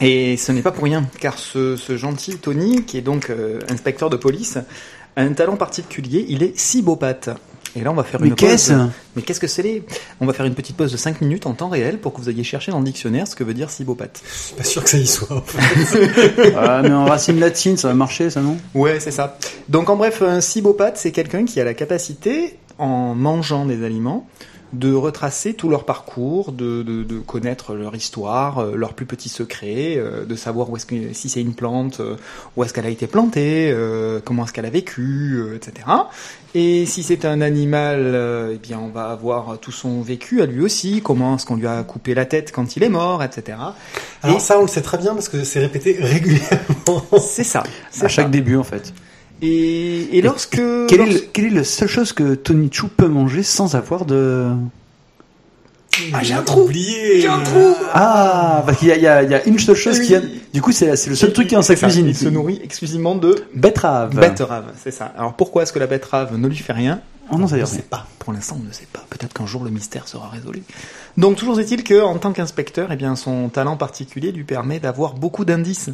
Et 0.00 0.36
ce 0.36 0.52
n'est 0.52 0.62
pas 0.62 0.72
pour 0.72 0.84
rien, 0.84 1.08
car 1.20 1.38
ce, 1.38 1.76
ce 1.76 1.96
gentil 1.96 2.36
Tony, 2.36 2.84
qui 2.84 2.98
est 2.98 3.02
donc 3.02 3.30
euh, 3.30 3.60
inspecteur 3.68 4.10
de 4.10 4.16
police, 4.16 4.58
a 5.16 5.22
un 5.22 5.32
talent 5.32 5.56
particulier, 5.56 6.26
il 6.28 6.42
est 6.42 6.58
cibopathe. 6.58 7.30
Et 7.76 7.80
là, 7.82 7.90
on 7.90 7.94
va 7.94 8.04
faire 8.04 8.20
Mais 8.20 8.28
une 8.28 8.34
qu'est-ce 8.34 8.72
pause. 8.72 8.88
Mais 9.16 9.22
qu'est-ce 9.22 9.40
que 9.40 9.46
c'est 9.46 9.62
les 9.62 9.82
On 10.20 10.26
va 10.26 10.32
faire 10.32 10.46
une 10.46 10.54
petite 10.54 10.76
pause 10.76 10.92
de 10.92 10.96
5 10.96 11.20
minutes 11.20 11.46
en 11.46 11.54
temps 11.54 11.68
réel 11.68 11.98
pour 11.98 12.12
que 12.12 12.20
vous 12.20 12.30
ayez 12.30 12.44
cherché 12.44 12.70
dans 12.70 12.78
le 12.78 12.84
dictionnaire 12.84 13.26
ce 13.26 13.34
que 13.34 13.42
veut 13.44 13.54
dire 13.54 13.70
cibopathe. 13.70 14.22
Je 14.24 14.38
suis 14.38 14.54
pas 14.54 14.64
sûr 14.64 14.84
que 14.84 14.90
ça 14.90 14.98
y 14.98 15.06
soit. 15.06 15.36
en 15.36 15.42
fait. 15.42 16.54
Ah, 16.56 16.80
mais 16.82 16.92
en 16.92 17.04
racine 17.04 17.40
latine, 17.40 17.76
ça 17.76 17.88
va 17.88 17.94
marcher, 17.94 18.30
ça, 18.30 18.40
non? 18.40 18.56
Ouais, 18.74 19.00
c'est 19.00 19.10
ça. 19.10 19.38
Donc 19.68 19.90
en 19.90 19.96
bref, 19.96 20.22
un 20.22 20.40
cibopathe, 20.40 20.96
c'est 20.98 21.10
quelqu'un 21.12 21.44
qui 21.44 21.60
a 21.60 21.64
la 21.64 21.74
capacité, 21.74 22.56
en 22.78 23.14
mangeant 23.14 23.66
des 23.66 23.84
aliments, 23.84 24.26
de 24.72 24.92
retracer 24.92 25.54
tout 25.54 25.68
leur 25.68 25.84
parcours, 25.84 26.50
de, 26.52 26.82
de, 26.82 27.02
de 27.04 27.18
connaître 27.20 27.74
leur 27.74 27.94
histoire, 27.94 28.58
euh, 28.58 28.74
leurs 28.74 28.94
plus 28.94 29.06
petits 29.06 29.28
secrets, 29.28 29.94
euh, 29.96 30.24
de 30.24 30.34
savoir 30.34 30.68
où 30.70 30.76
est-ce 30.76 30.86
que 30.86 31.12
si 31.12 31.28
c'est 31.28 31.40
une 31.40 31.54
plante, 31.54 32.00
euh, 32.00 32.16
où 32.56 32.64
est-ce 32.64 32.72
qu'elle 32.72 32.86
a 32.86 32.90
été 32.90 33.06
plantée, 33.06 33.70
euh, 33.72 34.20
comment 34.24 34.44
est-ce 34.44 34.52
qu'elle 34.52 34.66
a 34.66 34.70
vécu, 34.70 35.36
euh, 35.36 35.54
etc. 35.56 35.86
Et 36.56 36.86
si 36.86 37.02
c'est 37.02 37.24
un 37.24 37.40
animal, 37.40 37.98
euh, 38.00 38.52
eh 38.54 38.58
bien 38.58 38.78
on 38.78 38.88
va 38.88 39.06
avoir 39.10 39.58
tout 39.58 39.72
son 39.72 40.02
vécu 40.02 40.40
à 40.40 40.46
lui 40.46 40.60
aussi, 40.62 41.00
comment 41.02 41.34
est-ce 41.34 41.46
qu'on 41.46 41.56
lui 41.56 41.66
a 41.66 41.82
coupé 41.82 42.14
la 42.14 42.26
tête 42.26 42.52
quand 42.52 42.76
il 42.76 42.84
est 42.84 42.88
mort, 42.88 43.24
etc. 43.24 43.58
Alors 44.22 44.36
Et- 44.36 44.40
ça, 44.40 44.58
on 44.58 44.62
le 44.62 44.68
sait 44.68 44.80
très 44.82 44.98
bien 44.98 45.14
parce 45.14 45.28
que 45.28 45.42
c'est 45.42 45.58
répété 45.58 45.96
régulièrement. 46.00 47.02
C'est 47.20 47.42
ça. 47.42 47.64
c'est 47.90 48.04
À 48.04 48.08
chaque 48.08 48.26
ça. 48.26 48.30
début, 48.30 48.56
en 48.56 48.62
fait. 48.62 48.94
Et, 49.42 50.16
et 50.16 50.22
lorsque 50.22 50.50
Quelle 50.52 50.60
est, 50.92 50.96
lorsque- 50.96 51.12
le- 51.12 51.26
quelle 51.32 51.44
est 51.46 51.50
la 51.50 51.64
seule 51.64 51.88
chose 51.88 52.12
que 52.12 52.34
Tony 52.36 52.68
Chu 52.72 52.86
peut 52.86 53.08
manger 53.08 53.42
sans 53.42 53.74
avoir 53.74 54.04
de... 54.04 54.52
Ah, 56.12 56.22
j'ai 56.22 56.34
un 56.34 56.42
trou. 56.42 56.62
oublié. 56.62 57.20
J'ai 57.20 57.28
un 57.28 57.40
trou. 57.40 57.74
Ah, 57.92 58.62
parce 58.66 58.78
qu'il 58.78 58.88
y 58.88 58.92
a, 58.92 58.96
il 58.96 59.02
y, 59.02 59.06
a, 59.06 59.22
il 59.22 59.30
y 59.30 59.34
a 59.34 59.44
une 59.46 59.58
seule 59.58 59.76
chose 59.76 59.98
Oui. 60.00 60.06
qui 60.06 60.14
a... 60.14 60.20
Du 60.52 60.60
coup, 60.60 60.72
c'est 60.72 60.90
le 61.06 61.14
seul 61.14 61.32
truc 61.32 61.48
qui 61.48 61.54
est 61.54 61.56
dans 61.56 61.62
sa 61.62 61.76
cuisine. 61.76 62.06
Il 62.08 62.16
se 62.16 62.28
nourrit 62.28 62.60
exclusivement 62.64 63.14
de 63.14 63.44
Betterave. 63.54 64.14
betterave, 64.14 64.64
c'est 64.82 64.90
ça. 64.90 65.12
Alors 65.16 65.34
pourquoi 65.34 65.62
est-ce 65.62 65.72
que 65.72 65.78
la 65.78 65.86
betterave 65.86 66.36
ne 66.36 66.48
lui 66.48 66.56
fait 66.56 66.72
rien? 66.72 67.00
On 67.30 67.46
est. 67.46 67.66
sait 67.66 67.82
pas. 67.82 68.06
Pour 68.18 68.32
l'instant, 68.32 68.58
on 68.62 68.66
ne 68.66 68.72
sait 68.72 68.86
pas. 68.92 69.04
Peut-être 69.10 69.32
qu'un 69.32 69.46
jour 69.46 69.64
le 69.64 69.70
mystère 69.70 70.08
sera 70.08 70.28
résolu. 70.28 70.62
Donc 71.16 71.36
toujours 71.36 71.58
est-il 71.60 71.84
que, 71.84 72.02
en 72.02 72.16
tant 72.18 72.32
qu'inspecteur, 72.32 72.90
eh 72.92 72.96
bien, 72.96 73.16
son 73.16 73.48
talent 73.48 73.76
particulier 73.76 74.32
lui 74.32 74.44
permet 74.44 74.80
d'avoir 74.80 75.14
beaucoup 75.14 75.44
d'indices. 75.44 75.90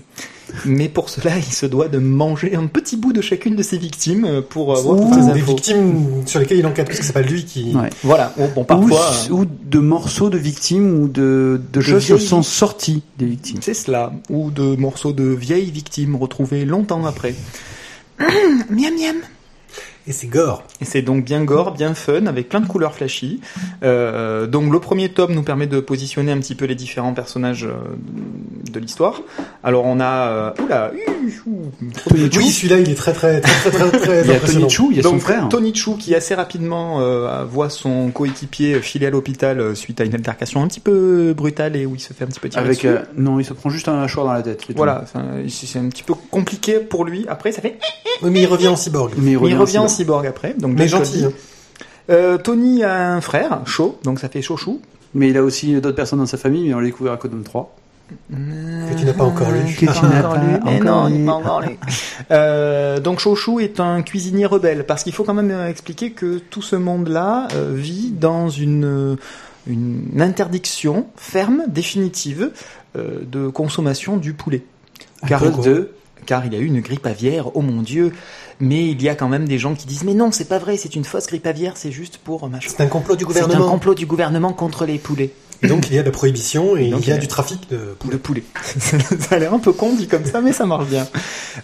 Mais 0.64 0.88
pour 0.88 1.08
cela, 1.08 1.36
il 1.38 1.44
se 1.52 1.66
doit 1.66 1.88
de 1.88 1.98
manger 1.98 2.54
un 2.56 2.66
petit 2.66 2.96
bout 2.96 3.12
de 3.12 3.20
chacune 3.20 3.54
de 3.56 3.62
ses 3.62 3.78
victimes 3.78 4.24
euh, 4.24 4.42
pour 4.42 4.76
avoir 4.76 4.96
toutes 4.96 5.06
Enfin, 5.06 5.28
les 5.28 5.34
des 5.34 5.46
victimes 5.46 6.22
sur 6.26 6.40
lesquelles 6.40 6.58
il 6.58 6.66
enquête, 6.66 6.86
parce 6.86 6.98
que 6.98 7.04
c'est 7.04 7.12
pas 7.12 7.22
lui 7.22 7.44
qui. 7.44 7.74
Ouais. 7.74 7.90
Voilà. 8.02 8.32
Bon, 8.36 8.62
Ou, 8.62 8.64
parfois. 8.64 9.12
ou 9.30 9.44
de 9.44 9.78
morceaux 9.78 10.30
de 10.30 10.38
victimes 10.38 11.02
ou 11.02 11.08
de, 11.08 11.60
de 11.72 11.80
choses 11.80 12.06
qui 12.06 12.20
sont 12.26 12.42
sorties 12.42 13.02
des 13.18 13.26
victimes. 13.26 13.58
C'est 13.60 13.74
cela. 13.74 14.12
Ou 14.30 14.50
de 14.50 14.76
morceaux 14.76 15.12
de 15.12 15.24
vieilles 15.24 15.70
victimes 15.70 16.16
retrouvées 16.16 16.64
longtemps 16.64 17.04
après. 17.06 17.34
miam 18.18 18.94
miam. 18.98 19.16
Et 20.06 20.12
c'est 20.12 20.26
gore. 20.26 20.64
Et 20.80 20.84
c'est 20.84 21.02
donc 21.02 21.24
bien 21.24 21.44
gore, 21.44 21.72
bien 21.72 21.94
fun, 21.94 22.26
avec 22.26 22.48
plein 22.48 22.60
de 22.60 22.66
couleurs 22.66 22.94
flashy. 22.94 23.40
Euh, 23.82 24.46
donc 24.46 24.72
le 24.72 24.80
premier 24.80 25.10
tome 25.10 25.34
nous 25.34 25.42
permet 25.42 25.66
de 25.66 25.78
positionner 25.80 26.32
un 26.32 26.38
petit 26.38 26.54
peu 26.54 26.64
les 26.64 26.74
différents 26.74 27.12
personnages 27.12 27.64
euh, 27.64 27.74
de 28.72 28.80
l'histoire. 28.80 29.20
Alors 29.62 29.84
on 29.84 30.00
a... 30.00 30.28
Euh, 30.28 30.50
oula, 30.62 30.90
trop 31.96 32.14
de 32.14 32.36
Oui, 32.36 32.50
celui-là, 32.50 32.78
il 32.80 32.90
est 32.90 32.94
très 32.94 33.12
très 33.12 33.40
très 33.40 33.70
très 33.70 33.90
très, 33.90 33.98
très 33.98 34.20
Il 34.24 34.30
y 34.30 34.34
a. 34.34 34.40
Tony 34.40 34.70
Chu, 34.70 34.82
il 34.90 34.96
y 34.96 35.00
a 35.00 35.02
son 35.02 35.12
donc 35.12 35.20
frère. 35.20 35.48
Tony 35.48 35.74
Chu 35.74 35.96
qui 35.98 36.14
assez 36.14 36.34
rapidement 36.34 37.00
euh, 37.00 37.44
voit 37.44 37.70
son 37.70 38.10
coéquipier 38.10 38.80
filé 38.80 39.06
à 39.06 39.10
l'hôpital 39.10 39.60
euh, 39.60 39.74
suite 39.74 40.00
à 40.00 40.04
une 40.04 40.14
altercation 40.14 40.62
un 40.62 40.68
petit 40.68 40.80
peu 40.80 41.34
brutale 41.36 41.76
et 41.76 41.86
où 41.86 41.94
il 41.94 42.00
se 42.00 42.12
fait 42.12 42.24
un 42.24 42.28
petit 42.28 42.40
peu 42.40 42.48
tirer 42.48 42.64
Avec, 42.64 42.76
dessus. 42.76 42.88
euh, 42.88 43.00
non, 43.16 43.38
il 43.38 43.44
se 43.44 43.52
prend 43.52 43.70
juste 43.70 43.88
un 43.88 44.02
hachoir 44.02 44.26
dans 44.26 44.32
la 44.32 44.42
tête. 44.42 44.64
Voilà, 44.74 45.04
c'est 45.48 45.78
un 45.78 45.88
petit 45.88 46.02
peu 46.02 46.14
compliqué 46.30 46.78
pour 46.78 47.04
lui. 47.04 47.26
Après, 47.28 47.52
ça 47.52 47.60
fait... 47.60 47.78
Oui, 48.22 48.30
mais 48.30 48.42
il 48.42 48.46
revient 48.46 48.68
en 48.68 48.76
cyborg. 48.76 49.12
Mais 49.16 49.32
il 49.32 49.38
Il 49.48 49.56
revient, 49.56 49.78
en 49.78 49.86
aussi, 49.86 49.89
cyborg 49.90 50.26
après. 50.26 50.54
Donc 50.54 50.70
Mais 50.70 50.86
bien 50.86 50.86
gentil. 50.86 51.24
hein. 51.24 51.32
Euh, 52.10 52.38
Tony 52.38 52.82
a 52.82 53.12
un 53.12 53.20
frère, 53.20 53.60
Chaud, 53.66 53.98
donc 54.04 54.18
ça 54.18 54.28
fait 54.28 54.42
Chouchou. 54.42 54.80
Mais 55.14 55.28
il 55.30 55.36
a 55.36 55.42
aussi 55.42 55.74
d'autres 55.80 55.96
personnes 55.96 56.20
dans 56.20 56.26
sa 56.26 56.36
famille, 56.38 56.68
mais 56.68 56.74
on 56.74 56.78
l'a 56.80 56.86
découvert 56.86 57.12
à 57.12 57.16
Codom 57.16 57.42
3. 57.42 57.76
Que 58.30 58.98
tu 58.98 59.04
n'as 59.04 59.12
pas 59.12 59.24
encore 59.24 59.50
lu. 59.52 59.60
Que 59.74 59.86
tu 59.86 60.04
n'as 60.06 60.22
pas 60.22 60.36
Mais 60.64 60.80
encore 60.80 61.08
non, 61.08 61.08
lu. 61.08 61.28
encore 61.28 61.60
lu. 61.62 61.78
Euh, 62.32 63.00
donc 63.00 63.18
Chouchou 63.18 63.58
est 63.60 63.80
un 63.80 64.02
cuisinier 64.02 64.46
rebelle, 64.46 64.84
parce 64.86 65.02
qu'il 65.02 65.12
faut 65.12 65.24
quand 65.24 65.34
même 65.34 65.50
euh, 65.50 65.68
expliquer 65.68 66.12
que 66.12 66.38
tout 66.38 66.62
ce 66.62 66.76
monde-là 66.76 67.48
euh, 67.54 67.72
vit 67.74 68.10
dans 68.12 68.48
une, 68.48 68.84
euh, 68.84 69.16
une 69.66 70.20
interdiction 70.20 71.06
ferme, 71.16 71.64
définitive, 71.68 72.50
euh, 72.96 73.20
de 73.26 73.48
consommation 73.48 74.16
du 74.16 74.32
poulet. 74.32 74.62
À 75.22 75.28
Car 75.28 75.42
de... 75.60 75.90
car 76.26 76.46
il 76.46 76.52
y 76.52 76.56
a 76.56 76.58
eu 76.58 76.66
une 76.66 76.80
grippe 76.80 77.06
aviaire, 77.06 77.56
oh 77.56 77.60
mon 77.62 77.82
dieu. 77.82 78.12
Mais 78.60 78.90
il 78.90 79.02
y 79.02 79.08
a 79.08 79.14
quand 79.14 79.28
même 79.28 79.48
des 79.48 79.58
gens 79.58 79.74
qui 79.74 79.86
disent 79.86 80.04
mais 80.04 80.12
non, 80.14 80.32
c'est 80.32 80.44
pas 80.48 80.58
vrai, 80.58 80.76
c'est 80.76 80.94
une 80.94 81.04
fausse 81.04 81.26
grippe 81.26 81.46
aviire, 81.46 81.72
c'est 81.76 81.90
juste 81.92 82.18
pour 82.18 82.48
machin. 82.48 82.68
C'est 82.76 82.82
un 82.82 82.86
complot 82.88 83.16
du 83.16 83.24
C'est 83.24 83.38
un 83.38 83.44
gouvernement. 83.44 83.70
complot 83.70 83.94
du 83.94 84.04
gouvernement 84.06 84.52
contre 84.52 84.84
les 84.84 84.98
poulets. 84.98 85.30
Et 85.62 85.66
donc 85.66 85.88
il 85.90 85.94
y 85.94 85.98
a 85.98 86.02
de 86.02 86.06
la 86.06 86.12
prohibition 86.12 86.76
et 86.76 86.88
Donc, 86.88 87.00
il 87.06 87.08
y 87.08 87.12
a 87.12 87.14
il 87.14 87.16
y 87.16 87.18
a- 87.18 87.18
du 87.18 87.28
trafic 87.28 87.68
de 87.70 87.96
de 88.10 88.16
poulet. 88.16 88.42
ça 88.78 88.96
a 89.34 89.38
l'air 89.38 89.52
un 89.54 89.58
peu 89.58 89.72
con 89.72 89.94
dit 89.94 90.08
comme 90.08 90.24
ça, 90.24 90.40
mais 90.40 90.52
ça 90.52 90.64
marche 90.66 90.88
bien. 90.88 91.06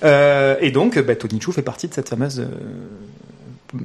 Euh, 0.05 0.57
et 0.61 0.71
donc, 0.71 0.99
bah, 0.99 1.17
Tony 1.17 1.41
Chu 1.41 1.53
fait 1.53 1.63
partie 1.63 1.89
de 1.89 1.95
cette 1.95 2.09
fameuse 2.09 2.41
euh, 2.41 3.79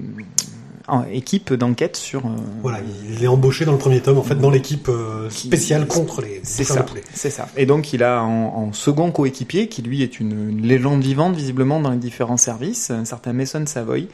en- 0.91 1.05
équipe 1.11 1.53
d'enquête 1.53 1.97
sur. 1.97 2.25
euh, 2.25 2.29
Voilà, 2.61 2.79
il 3.09 3.23
est 3.23 3.27
embauché 3.27 3.65
dans 3.65 3.71
le 3.71 3.77
premier 3.79 4.01
tome, 4.01 4.17
en 4.19 4.23
fait, 4.23 4.35
dans 4.35 4.49
l'équipe 4.51 4.87
euh, 4.89 5.29
spéciale 5.29 5.87
contre 5.87 6.21
les 6.21 6.39
C'est 6.43 6.63
ça, 6.63 6.85
c'est 7.13 7.29
ça. 7.31 7.47
Et 7.57 7.65
donc 7.65 7.93
il 7.93 8.03
a 8.03 8.21
en, 8.23 8.67
en 8.67 8.73
second 8.73 9.11
coéquipier, 9.11 9.67
qui 9.67 9.81
lui 9.81 10.03
est 10.03 10.19
une, 10.19 10.49
une 10.51 10.61
légende 10.67 11.01
vivante 11.01 11.35
visiblement 11.35 11.79
dans 11.79 11.91
les 11.91 11.97
différents 11.97 12.37
services, 12.37 12.91
un 12.91 13.05
certain 13.05 13.33
Mason 13.33 13.65
Savoy. 13.65 14.07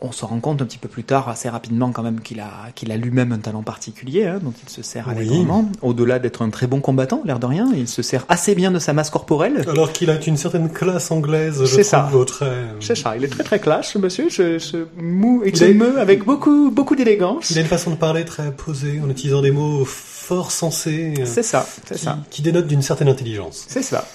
On 0.00 0.12
se 0.12 0.24
rend 0.24 0.38
compte 0.38 0.62
un 0.62 0.64
petit 0.64 0.78
peu 0.78 0.86
plus 0.88 1.02
tard, 1.02 1.28
assez 1.28 1.48
rapidement 1.48 1.90
quand 1.90 2.04
même, 2.04 2.20
qu'il 2.20 2.38
a, 2.38 2.50
qu'il 2.76 2.92
a 2.92 2.96
lui-même 2.96 3.32
un 3.32 3.38
talent 3.38 3.64
particulier, 3.64 4.26
hein, 4.26 4.38
dont 4.40 4.52
il 4.62 4.68
se 4.70 4.80
sert 4.80 5.06
Oui. 5.08 5.14
allègrement. 5.16 5.68
Au-delà 5.82 6.20
d'être 6.20 6.42
un 6.42 6.50
très 6.50 6.68
bon 6.68 6.80
combattant, 6.80 7.20
l'air 7.24 7.40
de 7.40 7.46
rien, 7.46 7.68
il 7.74 7.88
se 7.88 8.00
sert 8.02 8.24
assez 8.28 8.54
bien 8.54 8.70
de 8.70 8.78
sa 8.78 8.92
masse 8.92 9.10
corporelle. 9.10 9.64
Alors 9.68 9.90
qu'il 9.92 10.08
a 10.10 10.24
une 10.24 10.36
certaine 10.36 10.70
classe 10.70 11.10
anglaise, 11.10 11.64
je 11.64 11.66
C'est 11.66 11.82
ça. 11.82 12.06
trouve, 12.10 12.24
très... 12.26 12.66
C'est 12.78 12.94
ça, 12.96 13.16
il 13.16 13.24
est 13.24 13.28
très 13.28 13.42
très 13.42 13.58
clash, 13.58 13.88
ce 13.94 13.98
monsieur, 13.98 14.28
je, 14.28 14.58
je 14.60 14.76
mou, 15.02 15.42
il 15.44 15.50
Il 15.50 15.56
se 15.56 15.64
est- 15.64 15.74
meut 15.74 15.98
avec 15.98 16.24
beaucoup, 16.24 16.70
beaucoup 16.70 16.94
d'élégance. 16.94 17.50
Il 17.50 17.58
a 17.58 17.62
une 17.62 17.66
façon 17.66 17.90
de 17.90 17.96
parler 17.96 18.24
très 18.24 18.52
posée, 18.52 19.00
en 19.04 19.10
utilisant 19.10 19.42
des 19.42 19.50
mots 19.50 19.84
fort 19.84 20.52
sensés, 20.52 21.14
euh, 21.18 21.22
C'est 21.24 21.42
ça, 21.42 21.66
c'est 21.86 21.98
ça. 21.98 22.18
qui 22.30 22.42
dénotent 22.42 22.68
d'une 22.68 22.82
certaine 22.82 23.08
intelligence. 23.08 23.64
C'est 23.68 23.82
ça. 23.82 24.06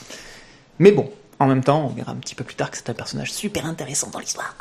Mais 0.80 0.92
bon, 0.94 1.10
en 1.44 1.48
même 1.48 1.64
temps, 1.64 1.86
on 1.92 1.96
verra 1.96 2.12
un 2.12 2.16
petit 2.16 2.36
peu 2.36 2.44
plus 2.44 2.56
tard 2.56 2.72
que 2.72 2.78
c'est 2.78 2.90
un 2.90 2.94
personnage 2.94 3.32
super 3.32 3.66
intéressant 3.66 4.10
dans 4.12 4.20
l'histoire. 4.20 4.56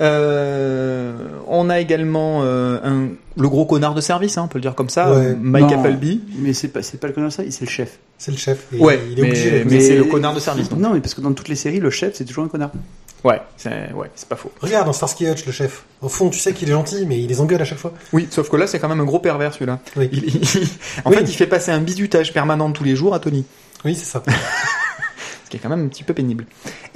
Euh, 0.00 1.14
on 1.46 1.70
a 1.70 1.80
également 1.80 2.40
euh, 2.42 2.78
un, 2.84 3.08
le 3.40 3.48
gros 3.48 3.64
connard 3.66 3.94
de 3.94 4.00
service, 4.00 4.36
hein, 4.38 4.42
on 4.44 4.48
peut 4.48 4.58
le 4.58 4.62
dire 4.62 4.74
comme 4.74 4.88
ça, 4.90 5.12
Ouais. 5.12 5.34
Mike 5.40 5.70
Non, 5.70 5.80
Appleby. 5.80 6.22
Mais 6.38 6.52
c'est 6.52 6.68
pas, 6.68 6.82
c'est 6.82 6.98
pas 6.98 7.06
le 7.06 7.12
connard 7.12 7.32
ça, 7.32 7.42
c'est 7.48 7.64
le 7.64 7.70
chef. 7.70 7.98
C'est 8.18 8.30
le 8.30 8.36
chef. 8.36 8.66
et 8.72 8.78
Ouais, 8.78 9.00
il 9.10 9.18
est 9.18 9.22
mais- 9.22 9.28
obligé 9.28 9.64
mais- 9.64 9.80
c'est 9.80 9.96
le 9.96 10.04
connard 10.04 10.34
de 10.34 10.40
service, 10.40 10.68
donc. 10.68 10.78
Non, 10.80 10.92
mais 10.92 11.00
parce 11.00 11.14
que 11.14 11.20
dans 11.20 11.32
toutes 11.32 11.48
les 11.48 11.56
séries, 11.56 11.80
le 11.80 11.90
chef, 11.90 12.14
c'est 12.14 12.24
toujours 12.24 12.44
un 12.44 12.48
connard. 12.48 12.70
Ouais, 13.24 13.40
c'est 13.56 13.90
ouais, 13.94 14.10
c'est 14.14 14.28
pas 14.28 14.36
faux. 14.36 14.52
Regarde, 14.60 14.84
dans 14.86 14.92
Starsky 14.92 15.26
Hutch, 15.26 15.46
le 15.46 15.52
chef. 15.52 15.84
Au 16.02 16.08
fond, 16.10 16.28
tu 16.28 16.38
sais 16.38 16.52
qu'il 16.52 16.68
est 16.68 16.72
gentil, 16.72 17.06
mais 17.06 17.18
il 17.20 17.26
les 17.28 17.40
engueule 17.40 17.62
à 17.62 17.64
chaque 17.64 17.78
fois. 17.78 17.92
Oui, 18.12 18.28
sauf 18.30 18.50
que 18.50 18.56
là, 18.56 18.66
c'est 18.66 18.78
quand 18.78 18.88
même 18.88 19.00
un 19.00 19.04
gros 19.04 19.18
pervers 19.18 19.54
celui-là. 19.54 19.78
Oui, 19.96 20.10
Il- 20.12 20.24
il- 20.26 20.68
en 21.04 21.10
Oui. 21.10 21.16
fait, 21.16 21.22
il 21.22 21.34
fait 21.34 21.46
passer 21.46 21.70
un 21.70 21.80
bizutage 21.80 22.32
permanent 22.34 22.70
tous 22.72 22.84
les 22.84 22.94
jours 22.96 23.14
à 23.14 23.20
Tony. 23.20 23.44
oui 23.84 23.94
c'est 23.94 24.04
ça. 24.04 24.22
qui 25.54 25.60
est 25.60 25.62
quand 25.62 25.74
même 25.74 25.86
un 25.86 25.88
petit 25.88 26.02
peu 26.02 26.14
pénible. 26.14 26.46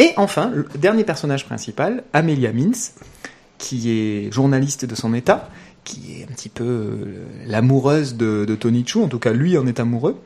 Et 0.01 0.13
enfin, 0.17 0.51
le 0.53 0.67
dernier 0.77 1.05
personnage 1.05 1.47
principal, 1.47 2.03
Amelia 2.13 2.53
Mintz, 2.53 2.95
qui 3.57 3.91
est 3.91 4.33
journaliste 4.33 4.85
de 4.85 4.97
son 4.97 5.15
état, 5.15 5.49
qui 5.85 6.21
est 6.21 6.25
un 6.25 6.35
petit 6.35 6.49
peu 6.49 6.65
euh, 6.65 7.25
l'amoureuse 7.47 8.17
de, 8.17 8.45
de 8.45 8.55
Tony 8.57 8.85
Chu, 8.85 8.99
en 8.99 9.07
tout 9.07 9.21
cas 9.21 9.33
lui 9.33 9.57
en 9.57 9.67
est 9.69 9.79
amoureux, 9.79 10.21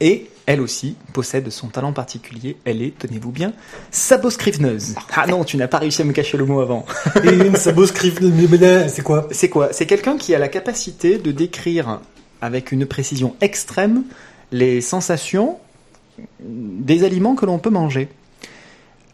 et 0.00 0.28
elle 0.46 0.62
aussi 0.62 0.96
possède 1.12 1.50
son 1.50 1.68
talent 1.68 1.92
particulier, 1.92 2.56
elle 2.64 2.80
est, 2.80 2.98
tenez-vous 2.98 3.30
bien, 3.30 3.52
saboscriveneuse. 3.90 4.94
Ah 5.14 5.26
non, 5.26 5.44
tu 5.44 5.58
n'as 5.58 5.68
pas 5.68 5.78
réussi 5.78 6.00
à 6.00 6.04
me 6.06 6.12
cacher 6.12 6.38
le 6.38 6.46
mot 6.46 6.60
avant. 6.60 6.86
Et 7.22 7.28
une 7.28 7.56
saboscrive, 7.56 8.20
mais 8.22 8.56
là, 8.56 8.88
c'est 8.88 9.02
quoi? 9.02 9.28
C'est 9.30 9.50
quoi? 9.50 9.68
C'est 9.72 9.86
quelqu'un 9.86 10.16
qui 10.16 10.34
a 10.34 10.38
la 10.38 10.48
capacité 10.48 11.18
de 11.18 11.30
décrire 11.30 12.00
avec 12.40 12.72
une 12.72 12.86
précision 12.86 13.36
extrême 13.40 14.04
les 14.50 14.80
sensations 14.80 15.58
des 16.40 17.04
aliments 17.04 17.34
que 17.34 17.46
l'on 17.46 17.58
peut 17.58 17.70
manger. 17.70 18.08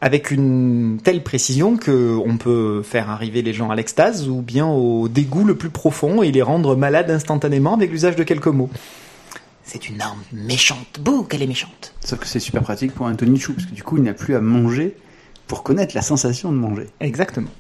Avec 0.01 0.31
une 0.31 1.01
telle 1.03 1.25
précision 1.25 1.77
que 1.77 2.17
on 2.25 2.37
peut 2.37 2.83
faire 2.83 3.11
arriver 3.11 3.43
les 3.43 3.53
gens 3.53 3.71
à 3.71 3.75
l'extase 3.75 4.29
ou 4.29 4.43
bien 4.43 4.67
au 4.67 5.09
dégoût 5.09 5.45
le 5.45 5.57
plus 5.57 5.71
profond 5.71 6.23
et 6.23 6.31
les 6.31 6.43
rendre 6.43 6.77
malades 6.77 7.11
instantanément 7.11 7.75
avec 7.75 7.91
l'usage 7.91 8.15
de 8.15 8.23
quelques 8.23 8.47
mots. 8.47 8.71
C'est 9.65 9.89
une 9.89 10.01
arme 10.01 10.23
méchante. 10.33 11.01
Bouh, 11.01 11.25
qu'elle 11.25 11.43
est 11.43 11.47
méchante. 11.47 11.93
Sauf 12.03 12.21
que 12.21 12.27
c'est 12.27 12.41
super 12.41 12.63
pratique 12.63 12.95
pour 12.95 13.07
Anthony 13.07 13.39
Chou, 13.39 13.53
parce 13.53 13.67
que 13.67 13.75
du 13.75 13.83
coup, 13.83 13.99
il 13.99 14.03
n'a 14.03 14.15
plus 14.15 14.35
à 14.35 14.41
manger 14.41 14.97
pour 15.47 15.63
connaître 15.63 15.95
la 15.95 16.01
sensation 16.01 16.53
de 16.53 16.57
manger. 16.57 16.87
Exactement. 17.01 17.51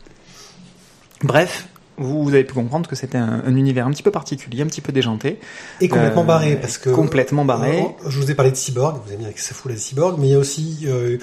Bref, 1.22 1.68
vous, 1.98 2.22
vous 2.24 2.30
avez 2.34 2.44
pu 2.44 2.54
comprendre 2.54 2.88
que 2.88 2.96
c'était 2.96 3.18
un, 3.18 3.42
un 3.46 3.56
univers 3.56 3.86
un 3.86 3.90
petit 3.90 4.02
peu 4.02 4.10
particulier, 4.10 4.62
un 4.62 4.66
petit 4.66 4.80
peu 4.80 4.92
déjanté. 4.92 5.38
Et 5.80 5.88
complètement 5.88 6.22
Euh, 6.22 6.26
barré, 6.26 6.56
parce 6.56 6.78
que... 6.78 6.90
complètement 6.90 7.44
barré. 7.44 7.84
Je 8.08 8.18
vous 8.20 8.30
ai 8.30 8.34
parlé 8.34 8.50
de 8.52 8.56
Cyborg, 8.56 9.00
vous 9.04 9.12
avez 9.12 9.22
mis 9.24 9.32
que 9.32 9.40
ça 9.40 9.54
fout 9.54 9.70
la 9.70 9.76
Cyborg, 9.76 10.18
mais 10.18 10.28
il 10.28 10.30
y 10.32 10.34
a 10.34 10.38
aussi 10.38 10.80
euh, 10.86 11.18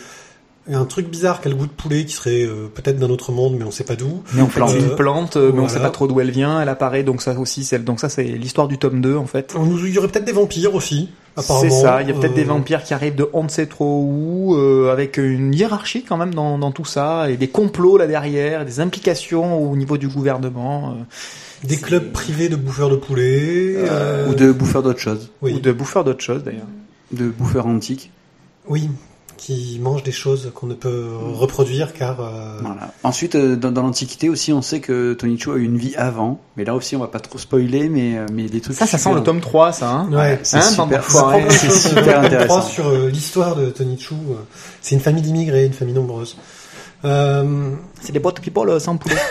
un 0.71 0.85
truc 0.85 1.07
bizarre 1.09 1.41
qu'a 1.41 1.49
le 1.49 1.55
goût 1.55 1.67
de 1.67 1.71
poulet 1.71 2.05
qui 2.05 2.13
serait 2.13 2.43
euh, 2.43 2.67
peut-être 2.73 2.97
d'un 2.97 3.09
autre 3.09 3.31
monde, 3.31 3.55
mais 3.57 3.63
on 3.65 3.71
sait 3.71 3.83
pas 3.83 3.95
d'où. 3.95 4.23
Mais 4.33 4.41
en 4.41 4.47
fait, 4.47 4.59
Euh, 4.61 4.67
c'est 4.67 4.79
une 4.79 4.95
plante, 4.95 5.37
euh, 5.37 5.47
mais 5.53 5.59
on 5.59 5.63
voilà. 5.63 5.69
sait 5.69 5.79
pas 5.79 5.91
trop 5.91 6.07
d'où 6.07 6.19
elle 6.19 6.31
vient. 6.31 6.59
Elle 6.61 6.69
apparaît, 6.69 7.03
donc 7.03 7.21
ça 7.21 7.33
aussi, 7.39 7.63
c'est 7.63 7.83
donc 7.83 7.99
ça, 7.99 8.09
c'est 8.09 8.23
l'histoire 8.23 8.67
du 8.67 8.77
tome 8.79 8.99
2 9.01 9.15
en 9.15 9.27
fait. 9.27 9.53
On 9.55 9.77
Il 9.77 9.93
y 9.93 9.97
aurait 9.99 10.07
peut-être 10.07 10.25
des 10.25 10.31
vampires 10.31 10.73
aussi. 10.73 11.09
C'est 11.37 11.69
ça. 11.69 12.01
Il 12.01 12.07
y 12.07 12.11
a 12.11 12.13
peut-être 12.13 12.31
Euh, 12.31 12.35
des 12.35 12.43
vampires 12.45 12.83
qui 12.83 12.93
arrivent 12.93 13.15
de 13.15 13.27
on 13.33 13.43
ne 13.43 13.49
sait 13.49 13.65
trop 13.65 14.01
où, 14.01 14.55
euh, 14.55 14.91
avec 14.91 15.17
une 15.17 15.53
hiérarchie 15.53 16.03
quand 16.03 16.15
même 16.17 16.33
dans, 16.33 16.57
dans 16.57 16.71
tout 16.71 16.85
ça, 16.85 17.29
et 17.29 17.35
des 17.37 17.49
complots 17.49 17.97
là 17.97 18.07
derrière, 18.07 18.63
des 18.65 18.79
implications 18.79 19.57
au 19.61 19.75
niveau 19.75 19.97
du 19.97 20.07
gouvernement, 20.07 20.91
euh, 20.91 21.67
Des 21.67 21.77
clubs 21.77 22.11
privés 22.11 22.47
de 22.47 22.55
bouffeurs 22.55 22.89
de 22.89 22.95
poulet. 22.95 23.75
euh, 23.77 24.29
Ou 24.29 24.35
de 24.35 24.51
bouffeurs 24.51 24.81
d'autre 24.83 24.99
chose. 24.99 25.29
oui. 25.41 25.53
ou 25.55 25.59
de 25.59 25.71
bouffeurs 25.73 26.03
d'autres 26.05 26.23
choses 26.23 26.43
d'ailleurs. 26.43 26.67
De 27.11 27.27
bouffeurs 27.29 27.67
antiques. 27.67 28.11
Oui, 28.67 28.89
qui 29.37 29.77
mangent 29.81 30.03
des 30.03 30.11
choses 30.11 30.51
qu'on 30.55 30.67
ne 30.67 30.73
peut 30.73 31.07
reproduire 31.33 31.93
car... 31.93 32.19
euh, 32.21 32.57
Voilà. 32.61 32.91
Ensuite, 33.03 33.35
euh, 33.35 33.55
dans, 33.55 33.71
dans 33.71 33.81
l'Antiquité 33.83 34.29
aussi, 34.29 34.51
on 34.53 34.61
sait 34.61 34.79
que 34.79 35.13
Tony 35.13 35.37
Chu 35.39 35.51
a 35.51 35.55
eu 35.55 35.63
une 35.63 35.77
vie 35.77 35.95
avant. 35.95 36.39
Mais 36.57 36.63
là 36.65 36.73
aussi, 36.75 36.95
on 36.95 36.99
va 36.99 37.07
pas 37.07 37.19
trop 37.19 37.37
spoiler, 37.37 37.89
mais, 37.89 38.17
euh, 38.17 38.25
mais 38.33 38.43
des 38.45 38.61
trucs. 38.61 38.75
Ça, 38.75 38.87
ça 38.87 38.97
sent 38.97 39.13
le 39.13 39.21
tome 39.23 39.41
3, 39.41 39.71
ça. 39.73 39.89
Hein 39.89 40.09
Ouais, 40.11 40.39
C'est 40.43 40.57
Hein, 40.57 40.61
super, 40.61 40.87
de 41.47 41.51
c'est 41.51 41.69
super 41.71 42.19
intéressant. 42.21 42.47
croit 42.59 42.61
sur 42.69 42.87
euh, 42.87 43.09
l'histoire 43.09 43.55
de 43.55 43.67
Tony 43.69 43.97
Chu. 43.99 44.13
euh, 44.13 44.35
C'est 44.81 44.95
une 44.95 45.01
famille 45.01 45.21
d'immigrés, 45.21 45.65
une 45.65 45.73
famille 45.73 45.93
nombreuse. 45.95 46.37
Euh, 47.03 47.71
C'est 48.01 48.11
des 48.13 48.19
boîtes 48.19 48.39
people 48.41 48.79
sans 48.79 48.97
poulet. 48.97 49.15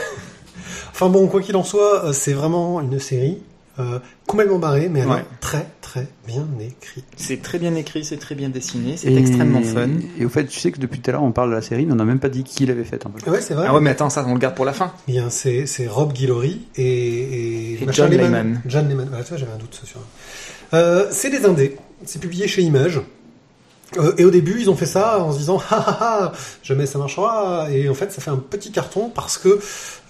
Enfin 0.93 1.09
bon, 1.09 1.27
quoi 1.27 1.41
qu'il 1.43 1.57
en 1.57 1.65
soit, 1.65 2.13
c'est 2.13 2.35
vraiment 2.35 2.81
une 2.81 3.01
série 3.01 3.39
euh, 3.79 3.99
complètement 4.27 4.59
barrée, 4.59 4.89
mais 4.89 5.01
alors 5.03 5.17
Ouais. 5.17 5.25
très 5.41 5.67
très 5.81 6.07
bien 6.27 6.47
écrite. 6.61 7.05
c'est 7.17 7.43
très 7.43 7.59
bien 7.59 7.75
écrit, 7.75 8.05
c'est 8.05 8.17
très 8.17 8.35
bien 8.35 8.49
dessiné, 8.49 8.97
c'est 8.97 9.13
extrêmement 9.15 9.63
fun. 9.63 9.89
Et 10.19 10.25
au 10.25 10.29
fait, 10.29 10.47
tu 10.47 10.59
sais 10.61 10.71
que 10.73 10.79
depuis 10.81 11.01
tout 11.01 11.11
à 11.11 11.13
l'heure, 11.13 11.23
on 11.23 11.33
parle 11.33 11.51
de 11.51 11.55
la 11.55 11.63
série, 11.63 11.87
mais 11.87 11.93
on 11.93 11.97
n'a 11.97 12.05
même 12.05 12.19
pas 12.21 12.29
dit 12.29 12.45
qui 12.45 12.67
l'avait 12.67 12.85
faite. 12.85 13.07
En 13.07 13.11
fait. 13.13 13.29
Ouais, 13.31 13.41
c'est 13.41 13.55
vrai. 13.55 13.67
Ah 13.69 13.75
ouais, 13.75 13.81
mais 13.81 13.91
attends, 13.91 14.11
ça, 14.11 14.25
on 14.27 14.35
le 14.35 14.39
garde 14.41 14.55
pour 14.55 14.65
la 14.65 14.73
fin. 14.73 14.93
Bien, 15.09 15.31
c'est 15.31 15.67
c'est 15.67 15.87
Rob 15.87 16.13
Guillory 16.13 16.63
et, 16.77 16.83
et, 16.85 17.73
Et 17.83 17.87
John 17.93 18.11
Lehman. 18.11 18.61
John 18.67 18.89
Lehman. 18.89 19.07
Voilà, 19.09 19.25
tu 19.25 19.31
vois, 19.31 19.39
j'avais 19.39 19.53
un 19.53 19.59
doute 19.59 19.81
sur. 19.85 20.01
Euh, 20.73 21.07
c'est 21.11 21.31
des 21.31 21.45
indés. 21.45 21.77
C'est 22.05 22.21
publié 22.21 22.49
chez 22.49 22.63
Image. 22.63 23.01
Euh, 23.99 24.15
et 24.19 24.25
au 24.25 24.31
début, 24.31 24.57
ils 24.61 24.71
ont 24.71 24.77
fait 24.77 24.87
ça 24.87 25.19
en 25.21 25.33
se 25.33 25.39
disant 25.39 25.61
ah 25.71 25.85
ah 25.87 25.99
ah 26.01 26.33
jamais 26.63 26.87
ça 26.87 26.99
marchera. 26.99 27.69
Et 27.71 27.89
en 27.89 27.95
fait, 27.95 28.13
ça 28.13 28.21
fait 28.21 28.31
un 28.31 28.37
petit 28.37 28.73
carton 28.73 29.11
parce 29.15 29.39
que 29.39 29.59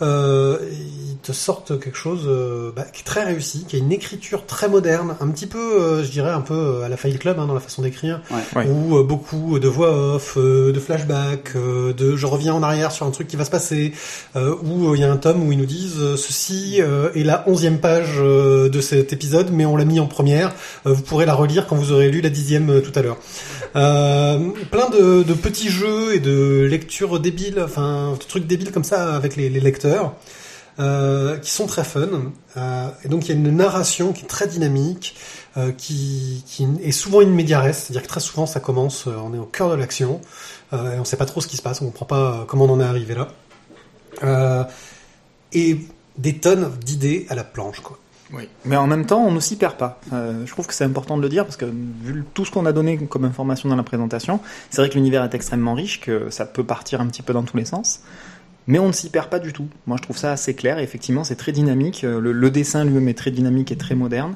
euh, 0.02 0.58
ils 0.72 1.16
te 1.22 1.32
sortent 1.32 1.78
quelque 1.80 1.96
chose 1.96 2.24
euh, 2.26 2.70
bah, 2.74 2.84
qui 2.92 3.00
est 3.00 3.04
très 3.04 3.24
réussi, 3.24 3.64
qui 3.68 3.76
a 3.76 3.78
une 3.78 3.92
écriture 3.92 4.46
très 4.46 4.68
moderne, 4.68 5.16
un 5.20 5.28
petit 5.28 5.46
peu, 5.46 5.58
euh, 5.80 6.04
je 6.04 6.10
dirais 6.10 6.30
un 6.32 6.40
peu 6.40 6.82
à 6.84 6.88
la 6.88 6.96
Fight 6.96 7.18
Club 7.18 7.38
hein, 7.38 7.46
dans 7.46 7.54
la 7.54 7.60
façon 7.60 7.82
d'écrire, 7.82 8.20
Ouais. 8.56 8.66
où 8.66 8.96
euh, 8.98 9.02
beaucoup 9.02 9.58
de 9.58 9.68
voix 9.68 10.14
off, 10.14 10.34
euh, 10.36 10.72
de 10.72 10.80
flashbacks, 10.80 11.52
euh, 11.56 11.92
de 11.92 12.16
je 12.16 12.26
reviens 12.26 12.54
en 12.54 12.62
arrière 12.62 12.90
sur 12.92 13.06
un 13.06 13.10
truc 13.10 13.28
qui 13.28 13.36
va 13.36 13.44
se 13.44 13.50
passer, 13.50 13.92
euh, 14.36 14.54
où 14.64 14.90
euh, 14.90 14.96
il 14.96 15.00
y 15.00 15.04
a 15.04 15.10
un 15.12 15.16
tome 15.16 15.46
où 15.46 15.52
ils 15.52 15.58
nous 15.58 15.64
disent 15.66 15.98
euh, 16.00 16.16
ceci 16.16 16.76
euh, 16.80 17.10
est 17.14 17.22
la 17.24 17.44
onzième 17.48 17.78
page 17.78 18.14
euh, 18.18 18.68
de 18.68 18.80
cet 18.80 19.12
épisode, 19.12 19.50
mais 19.52 19.64
on 19.64 19.76
l'a 19.76 19.84
mis 19.84 20.00
en 20.00 20.06
première. 20.06 20.52
Euh, 20.86 20.92
vous 20.92 21.02
pourrez 21.02 21.26
la 21.26 21.34
relire 21.34 21.66
quand 21.66 21.76
vous 21.76 21.92
aurez 21.92 22.10
lu 22.10 22.20
la 22.20 22.30
dixième 22.30 22.70
euh, 22.70 22.80
tout 22.80 22.92
à 22.98 23.02
l'heure. 23.02 23.16
Euh, 23.76 24.50
plein 24.70 24.88
de, 24.90 25.22
de 25.24 25.34
petits 25.34 25.68
jeux 25.68 26.14
et 26.14 26.20
de 26.20 26.66
lectures 26.70 27.18
débiles, 27.20 27.60
enfin 27.64 28.12
de 28.12 28.24
trucs 28.24 28.46
débiles 28.46 28.70
comme 28.70 28.84
ça 28.84 29.14
avec 29.16 29.36
les, 29.36 29.50
les 29.50 29.60
lecteurs. 29.60 30.14
euh, 30.78 31.38
qui 31.38 31.50
sont 31.50 31.66
très 31.66 31.84
fun. 31.84 32.32
Euh, 32.56 32.88
et 33.04 33.08
donc 33.08 33.26
il 33.26 33.28
y 33.28 33.32
a 33.32 33.34
une 33.34 33.56
narration 33.56 34.12
qui 34.12 34.24
est 34.24 34.28
très 34.28 34.46
dynamique, 34.46 35.16
euh, 35.56 35.72
qui, 35.72 36.42
qui 36.46 36.66
est 36.82 36.92
souvent 36.92 37.20
une 37.20 37.32
médiaresse, 37.34 37.84
c'est-à-dire 37.84 38.02
que 38.02 38.08
très 38.08 38.20
souvent 38.20 38.46
ça 38.46 38.60
commence, 38.60 39.06
euh, 39.06 39.14
on 39.22 39.34
est 39.34 39.38
au 39.38 39.46
cœur 39.46 39.70
de 39.70 39.74
l'action, 39.76 40.20
et 40.72 40.98
on 40.98 41.04
sait 41.04 41.16
pas 41.16 41.26
trop 41.26 41.40
ce 41.40 41.46
qui 41.46 41.56
se 41.56 41.62
passe, 41.62 41.80
on 41.82 41.84
comprend 41.86 42.06
pas 42.06 42.44
comment 42.48 42.64
on 42.64 42.70
en 42.70 42.80
est 42.80 42.84
arrivé 42.84 43.14
là. 43.14 44.68
Et 45.52 45.78
des 46.18 46.38
tonnes 46.38 46.72
d'idées 46.84 47.26
à 47.28 47.36
la 47.36 47.44
planche, 47.44 47.78
quoi. 47.78 47.96
Oui. 48.32 48.48
Mais 48.64 48.76
en 48.76 48.86
même 48.86 49.06
temps, 49.06 49.24
on 49.24 49.32
ne 49.32 49.40
s'y 49.40 49.56
perd 49.56 49.76
pas. 49.76 50.00
Euh, 50.12 50.44
je 50.46 50.50
trouve 50.50 50.66
que 50.66 50.74
c'est 50.74 50.84
important 50.84 51.16
de 51.16 51.22
le 51.22 51.28
dire 51.28 51.44
parce 51.44 51.56
que 51.56 51.66
vu 51.66 52.24
tout 52.34 52.44
ce 52.44 52.50
qu'on 52.50 52.66
a 52.66 52.72
donné 52.72 52.96
comme 52.98 53.24
information 53.24 53.68
dans 53.68 53.76
la 53.76 53.82
présentation, 53.82 54.40
c'est 54.70 54.80
vrai 54.80 54.88
que 54.88 54.94
l'univers 54.94 55.22
est 55.24 55.34
extrêmement 55.34 55.74
riche, 55.74 56.00
que 56.00 56.30
ça 56.30 56.46
peut 56.46 56.64
partir 56.64 57.00
un 57.00 57.06
petit 57.06 57.22
peu 57.22 57.32
dans 57.32 57.42
tous 57.42 57.56
les 57.56 57.64
sens. 57.64 58.00
Mais 58.66 58.78
on 58.78 58.88
ne 58.88 58.92
s'y 58.92 59.10
perd 59.10 59.28
pas 59.28 59.38
du 59.38 59.52
tout. 59.52 59.68
Moi, 59.86 59.98
je 59.98 60.02
trouve 60.02 60.16
ça 60.16 60.32
assez 60.32 60.54
clair. 60.54 60.78
Et 60.78 60.82
effectivement, 60.82 61.22
c'est 61.22 61.36
très 61.36 61.52
dynamique. 61.52 62.04
Euh, 62.04 62.18
Le, 62.18 62.50
dessin 62.50 62.84
lui-même 62.84 63.08
est 63.08 63.18
très 63.18 63.30
dynamique 63.30 63.70
et 63.72 63.76
très 63.76 63.94
moderne. 63.94 64.34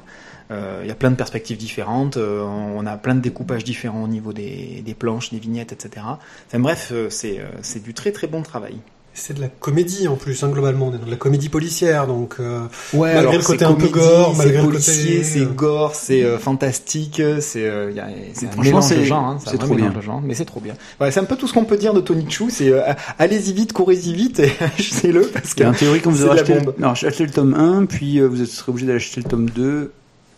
Euh, 0.51 0.81
Il 0.83 0.87
y 0.87 0.91
a 0.91 0.95
plein 0.95 1.11
de 1.11 1.15
perspectives 1.15 1.57
différentes. 1.57 2.17
on 2.17 2.85
a 2.85 2.97
plein 2.97 3.15
de 3.15 3.21
découpages 3.21 3.63
différents 3.63 4.03
au 4.03 4.07
niveau 4.07 4.33
des, 4.33 4.83
des 4.85 4.93
planches, 4.93 5.31
des 5.31 5.39
vignettes, 5.39 5.71
etc. 5.73 6.05
Enfin 6.47 6.59
bref, 6.59 6.93
c'est 7.09 7.83
du 7.83 7.93
très 7.93 8.11
très 8.11 8.27
bon 8.27 8.43
travail. 8.43 8.77
C'est 9.21 9.33
de 9.33 9.41
la 9.41 9.49
comédie 9.49 10.07
en 10.07 10.15
plus, 10.15 10.41
hein, 10.43 10.47
globalement. 10.49 10.87
On 10.87 10.93
est 10.95 10.97
dans 10.97 11.05
de 11.05 11.11
la 11.11 11.17
comédie 11.17 11.49
policière, 11.49 12.07
donc. 12.07 12.35
euh, 12.39 12.61
Ouais, 12.93 13.13
Malgré 13.13 13.37
le 13.37 13.43
côté 13.43 13.65
un 13.65 13.73
peu 13.73 13.87
gore, 13.89 14.33
malgré 14.37 14.61
le 14.61 14.69
policier, 14.69 15.17
côté- 15.17 15.23
c'est 15.23 15.55
gore, 15.55 15.93
c'est 15.93 16.23
euh, 16.23 16.37
fantastique, 16.39 17.21
c'est 17.41 17.65
euh, 17.65 17.91
c'est 18.33 18.47
un 18.47 18.61
mélange 18.63 18.89
de 18.89 18.95
c'est- 19.03 19.11
hein, 19.11 19.37
c'est 19.45 19.57
trop 19.57 19.75
bien. 19.75 19.89
de 19.89 19.99
genres, 20.01 20.21
mais 20.23 20.33
c'est 20.35 20.45
trop 20.45 20.61
bien. 20.61 20.73
Ouais, 21.01 21.11
c'est 21.11 21.19
un 21.19 21.25
peu 21.25 21.35
tout 21.35 21.47
ce 21.47 21.53
qu'on 21.53 21.65
peut 21.65 21.75
dire 21.77 21.93
de 21.93 21.99
Tony 22.01 22.29
Chu, 22.31 22.45
c'est 22.49 22.71
euh, 22.71 22.93
allez-y 23.17 23.51
vite, 23.51 23.73
courez-y 23.73 24.13
vite, 24.13 24.39
et 24.39 24.51
achetez-le 24.77 25.27
parce 25.27 25.53
que 25.53 25.65
En 25.65 25.73
théorie, 25.73 25.99
quand 26.01 26.11
vous 26.11 26.25
la 26.25 26.33
acheté, 26.33 26.59
bombe. 26.61 26.75
non, 26.79 26.89
achetez 26.91 27.25
le 27.25 27.31
tome 27.31 27.53
1, 27.53 27.85
puis 27.87 28.19
euh, 28.19 28.27
vous 28.27 28.45
serez 28.45 28.71
obligé 28.71 28.87
d'acheter 28.87 29.21
le 29.21 29.29
tome 29.29 29.49
2, 29.49 29.91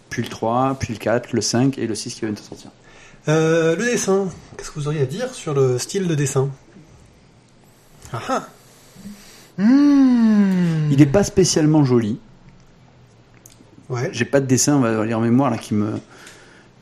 puis 0.10 0.24
le 0.24 0.28
3, 0.30 0.76
puis 0.80 0.94
le 0.94 1.00
4, 1.00 1.34
le 1.34 1.42
5 1.42 1.78
et 1.78 1.86
le 1.86 1.94
6 1.96 2.16
qui 2.16 2.22
vient 2.22 2.32
de 2.32 2.40
sortir. 2.40 2.72
Euh, 3.28 3.76
le 3.76 3.86
dessin. 3.86 4.28
Qu'est-ce 4.58 4.72
que 4.72 4.80
vous 4.80 4.88
auriez 4.88 5.02
à 5.02 5.06
dire 5.06 5.32
sur 5.36 5.54
le 5.54 5.78
style 5.78 6.08
de 6.08 6.16
dessin? 6.16 6.50
Ah 8.14 8.20
ah 8.30 8.48
Hmm. 9.58 10.90
Il 10.92 11.02
est 11.02 11.06
pas 11.12 11.24
spécialement 11.24 11.84
joli. 11.84 12.20
Ouais. 13.90 14.10
J'ai 14.14 14.26
pas 14.26 14.40
de 14.40 14.46
dessin, 14.46 14.78
on 14.78 14.80
va 14.82 15.06
dire 15.06 15.18
en 15.18 15.22
mémoire 15.22 15.50
là 15.52 15.58
qui 15.58 15.74
me. 15.74 15.94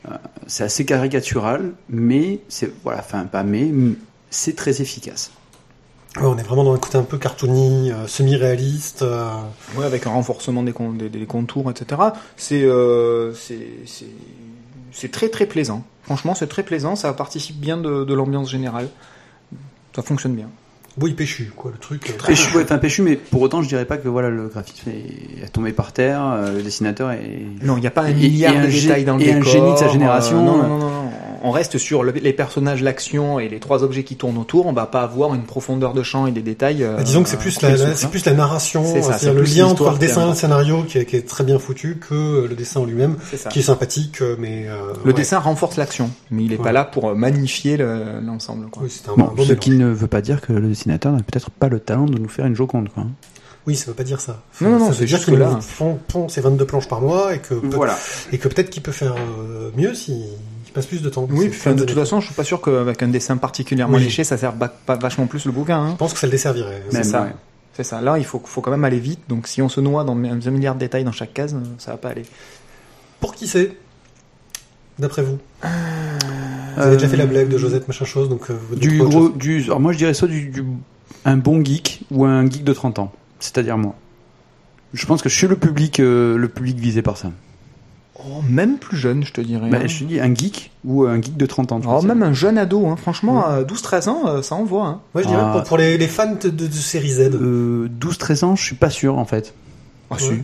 euh, 0.08 0.16
c'est 0.46 0.64
assez 0.64 0.84
caricatural, 0.84 1.72
mais 1.88 2.40
c'est 2.48 2.72
voilà, 2.84 3.00
enfin 3.00 3.24
pas 3.24 3.42
mais, 3.42 3.70
c'est 4.30 4.54
très 4.54 4.80
efficace. 4.80 5.32
Ouais, 6.16 6.24
on 6.26 6.36
est 6.38 6.42
vraiment 6.42 6.64
dans 6.64 6.74
un 6.74 6.78
côté 6.78 6.98
un 6.98 7.02
peu 7.04 7.18
cartoony, 7.18 7.92
euh, 7.92 8.06
semi-réaliste. 8.06 9.02
euh, 9.02 9.28
Ouais, 9.76 9.84
avec 9.84 10.06
un 10.06 10.10
renforcement 10.10 10.62
des, 10.64 10.72
con- 10.72 10.92
des, 10.92 11.08
des 11.08 11.26
contours, 11.26 11.70
etc. 11.70 12.00
C'est 12.36 12.62
euh, 12.64 13.32
c'est 13.34 13.68
c'est 13.86 14.06
c'est 14.92 15.10
très 15.10 15.28
très 15.28 15.46
plaisant. 15.46 15.84
Franchement, 16.02 16.34
c'est 16.34 16.48
très 16.48 16.64
plaisant. 16.64 16.96
Ça 16.96 17.12
participe 17.12 17.60
bien 17.60 17.76
de, 17.76 18.04
de 18.04 18.14
l'ambiance 18.14 18.50
générale. 18.50 18.88
Ça 19.94 20.02
fonctionne 20.02 20.34
bien. 20.34 20.48
Oui, 21.00 21.12
péchu, 21.14 21.52
quoi, 21.56 21.70
le 21.72 21.78
truc. 21.78 22.10
euh, 22.10 22.26
Péchu, 22.26 22.56
ouais, 22.56 22.64
enfin 22.64 22.78
péchu, 22.78 23.02
mais 23.02 23.16
pour 23.16 23.40
autant 23.42 23.62
je 23.62 23.68
dirais 23.68 23.84
pas 23.84 23.96
que 23.96 24.08
voilà 24.08 24.28
le 24.28 24.48
graphisme 24.48 24.90
est, 24.90 25.44
est 25.44 25.48
tombé 25.48 25.72
par 25.72 25.92
terre, 25.92 26.20
euh, 26.24 26.56
le 26.56 26.62
dessinateur 26.62 27.12
est. 27.12 27.42
Non, 27.62 27.76
il 27.76 27.80
n'y 27.80 27.86
a 27.86 27.90
pas 27.92 28.02
un 28.02 28.12
milliard 28.12 28.54
de 28.54 28.66
détails 28.66 29.04
dans 29.04 29.16
le 29.16 29.22
et 29.22 29.32
un 29.32 29.40
génie 29.42 29.72
de 29.72 29.78
sa 29.78 29.88
génération. 29.88 30.38
euh, 30.38 30.44
non, 30.44 30.56
non, 30.56 30.78
non. 30.78 31.10
On 31.42 31.50
reste 31.50 31.78
sur 31.78 32.02
le- 32.02 32.12
les 32.12 32.32
personnages, 32.32 32.82
l'action 32.82 33.38
et 33.40 33.48
les 33.48 33.60
trois 33.60 33.82
objets 33.82 34.04
qui 34.04 34.16
tournent 34.16 34.36
autour. 34.38 34.66
On 34.66 34.72
va 34.72 34.86
pas 34.86 35.02
avoir 35.02 35.34
une 35.34 35.44
profondeur 35.44 35.94
de 35.94 36.02
champ 36.02 36.26
et 36.26 36.32
des 36.32 36.42
détails. 36.42 36.82
euh, 36.84 36.96
Bah, 36.96 37.02
disons 37.02 37.22
que 37.22 37.28
c'est 37.28 37.38
plus, 37.38 37.60
la, 37.62 37.70
la- 37.76 37.94
c'est 37.94 38.06
hein. 38.06 38.08
plus 38.08 38.24
la 38.26 38.32
narration, 38.34 38.84
C'est 38.84 39.02
c'est 39.18 39.32
le 39.32 39.42
lien 39.42 39.66
entre 39.66 39.90
le 39.90 39.98
dessin 39.98 40.26
et 40.26 40.28
le 40.30 40.34
scénario 40.34 40.82
qui 40.84 40.98
est, 40.98 41.04
qui 41.06 41.16
est 41.16 41.26
très 41.26 41.44
bien 41.44 41.58
foutu 41.58 41.96
que 41.96 42.14
euh, 42.14 42.46
le 42.48 42.54
dessin 42.54 42.80
en 42.80 42.84
lui-même, 42.84 43.16
C'est 43.32 43.48
qui 43.48 43.60
est 43.60 43.62
sympathique, 43.62 44.20
euh, 44.22 44.36
mais... 44.38 44.66
euh, 44.68 44.92
Le 45.04 45.10
ouais. 45.12 45.16
dessin 45.16 45.38
renforce 45.38 45.76
l'action, 45.76 46.10
mais 46.30 46.44
il 46.44 46.52
est 46.52 46.56
Ouais. 46.58 46.64
pas 46.64 46.72
là 46.72 46.84
pour 46.84 47.08
euh, 47.10 47.14
magnifier 47.14 47.76
le- 47.76 48.20
l'ensemble. 48.24 48.66
Oui, 48.80 48.88
c'est 48.90 49.06
Bon, 49.16 49.32
ce 49.44 49.52
qui 49.54 49.70
ne 49.70 49.86
veut 49.86 50.06
pas 50.08 50.20
dire 50.20 50.40
que 50.40 50.52
le 50.52 50.68
dessinateur 50.68 51.12
n'a 51.12 51.22
peut-être 51.22 51.50
pas 51.50 51.68
le 51.68 51.80
talent 51.80 52.04
de 52.06 52.18
nous 52.18 52.28
faire 52.28 52.46
une 52.46 52.54
Joconde, 52.56 52.88
quoi. 52.90 53.04
Oui, 53.66 53.76
ça 53.76 53.86
veut 53.86 53.94
pas 53.94 54.04
dire 54.04 54.20
ça. 54.20 54.42
Non, 54.62 54.70
non, 54.70 54.78
non, 54.78 54.86
ça 54.88 54.92
c'est 54.94 55.00
veut 55.00 55.06
dire 55.06 55.16
juste 55.18 55.30
que 55.30 55.34
là- 55.34 55.58
font, 55.60 55.98
font 56.10 56.28
ses 56.28 56.40
22 56.40 56.64
planches 56.64 56.88
par 56.88 57.00
mois 57.02 57.34
et 57.34 57.38
que, 57.40 57.54
peut- 57.54 57.76
Voilà. 57.76 57.96
et 58.32 58.38
que 58.38 58.48
peut-être 58.48 58.70
qu'il 58.70 58.82
peut 58.82 58.90
faire 58.92 59.14
euh, 59.16 59.70
mieux 59.76 59.94
s'il 59.94 60.22
il 60.70 60.72
passe 60.72 60.86
plus 60.86 61.02
de 61.02 61.08
temps. 61.08 61.26
Oui, 61.30 61.48
puis, 61.48 61.74
de 61.74 61.84
toute 61.84 61.98
façon, 61.98 62.20
je 62.20 62.26
suis 62.26 62.34
pas 62.34 62.44
sûr 62.44 62.60
qu'avec 62.60 63.02
un 63.02 63.08
dessin 63.08 63.36
particulièrement 63.36 63.96
Oui. 63.96 64.04
léché, 64.04 64.22
ça 64.24 64.36
sert 64.38 64.52
pas 64.54 64.96
vachement 64.96 65.26
plus 65.26 65.44
le 65.46 65.52
bouquin. 65.52 65.78
Hein. 65.80 65.90
Je 65.92 65.96
pense 65.96 66.12
que 66.12 66.18
ça 66.20 66.26
le 66.26 66.30
desservirait. 66.32 66.82
C'est 66.90 67.02
ça. 67.04 67.22
ouais. 67.22 67.34
C'est 67.74 67.84
ça. 67.84 68.00
Là, 68.00 68.18
il 68.18 68.24
faut, 68.24 68.40
faut 68.44 68.60
quand 68.60 68.70
même 68.70 68.84
aller 68.84 68.98
vite. 69.00 69.20
Donc, 69.28 69.46
si 69.48 69.62
on 69.62 69.68
se 69.68 69.80
noie 69.80 70.04
dans 70.04 70.12
un 70.12 70.50
milliard 70.50 70.74
de 70.74 70.80
détails 70.80 71.04
dans 71.04 71.12
chaque 71.12 71.32
case, 71.34 71.54
euh, 71.54 71.58
ça 71.78 71.92
va 71.92 71.96
pas 71.96 72.10
aller. 72.10 72.22
Pour 73.20 73.34
qui 73.34 73.46
c'est 73.46 73.72
D'après 74.98 75.22
vous? 75.22 75.38
Vous 75.62 76.82
avez 76.82 76.96
déjà 76.96 77.08
fait 77.08 77.16
la 77.16 77.26
blague 77.26 77.48
de 77.48 77.58
Josette 77.58 77.88
machin 77.88 78.04
chose, 78.04 78.28
donc 78.28 78.50
euh, 78.50 78.56
vous 78.68 78.76
Du 78.76 78.98
gros, 78.98 79.10
chose. 79.10 79.32
du, 79.36 79.62
alors 79.64 79.80
moi 79.80 79.92
je 79.92 79.98
dirais 79.98 80.14
soit 80.14 80.28
du, 80.28 80.46
du- 80.50 80.64
un 81.24 81.36
bon 81.36 81.64
geek 81.64 82.02
ou 82.10 82.24
un 82.26 82.48
geek 82.48 82.64
de 82.64 82.72
30 82.72 82.98
ans, 82.98 83.12
c'est-à-dire 83.38 83.76
moi. 83.78 83.94
Je 84.92 85.06
pense 85.06 85.22
que 85.22 85.28
je 85.28 85.36
suis 85.36 85.46
le 85.46 85.56
public, 85.56 86.00
euh, 86.00 86.36
le 86.36 86.48
public 86.48 86.78
visé 86.78 87.00
par 87.02 87.16
ça. 87.16 87.30
Oh, 88.26 88.42
même 88.48 88.78
plus 88.78 88.96
jeune, 88.96 89.24
je 89.24 89.32
te 89.32 89.40
dirais. 89.40 89.70
Bah, 89.70 89.78
hein. 89.82 89.86
je 89.86 89.98
te 90.00 90.04
dis 90.04 90.20
un 90.20 90.34
geek 90.34 90.70
ou 90.84 91.04
un 91.04 91.16
geek 91.20 91.36
de 91.36 91.46
30 91.46 91.72
ans. 91.72 91.80
je 91.82 91.88
Oh, 91.88 92.02
même 92.02 92.22
un 92.22 92.32
jeune 92.32 92.58
ado, 92.58 92.86
hein. 92.86 92.96
franchement, 92.96 93.44
à 93.46 93.62
12-13 93.62 94.08
ans, 94.08 94.22
euh, 94.26 94.42
ça 94.42 94.54
envoie. 94.54 94.86
Hein. 94.86 95.00
Moi, 95.14 95.22
je 95.22 95.28
dirais 95.28 95.42
Ah. 95.44 95.52
pour, 95.52 95.62
pour 95.64 95.76
les, 95.78 95.96
les 95.98 96.08
fans 96.08 96.34
de, 96.40 96.48
de, 96.48 96.66
de 96.66 96.72
série 96.72 97.10
Z. 97.12 97.20
Euh, 97.34 97.88
12-13 98.00 98.44
ans, 98.44 98.56
je 98.56 98.62
suis 98.64 98.76
pas 98.76 98.90
sûr 98.90 99.18
en 99.18 99.24
fait. 99.24 99.54
Ah, 100.10 100.16
Ouais. 100.20 100.42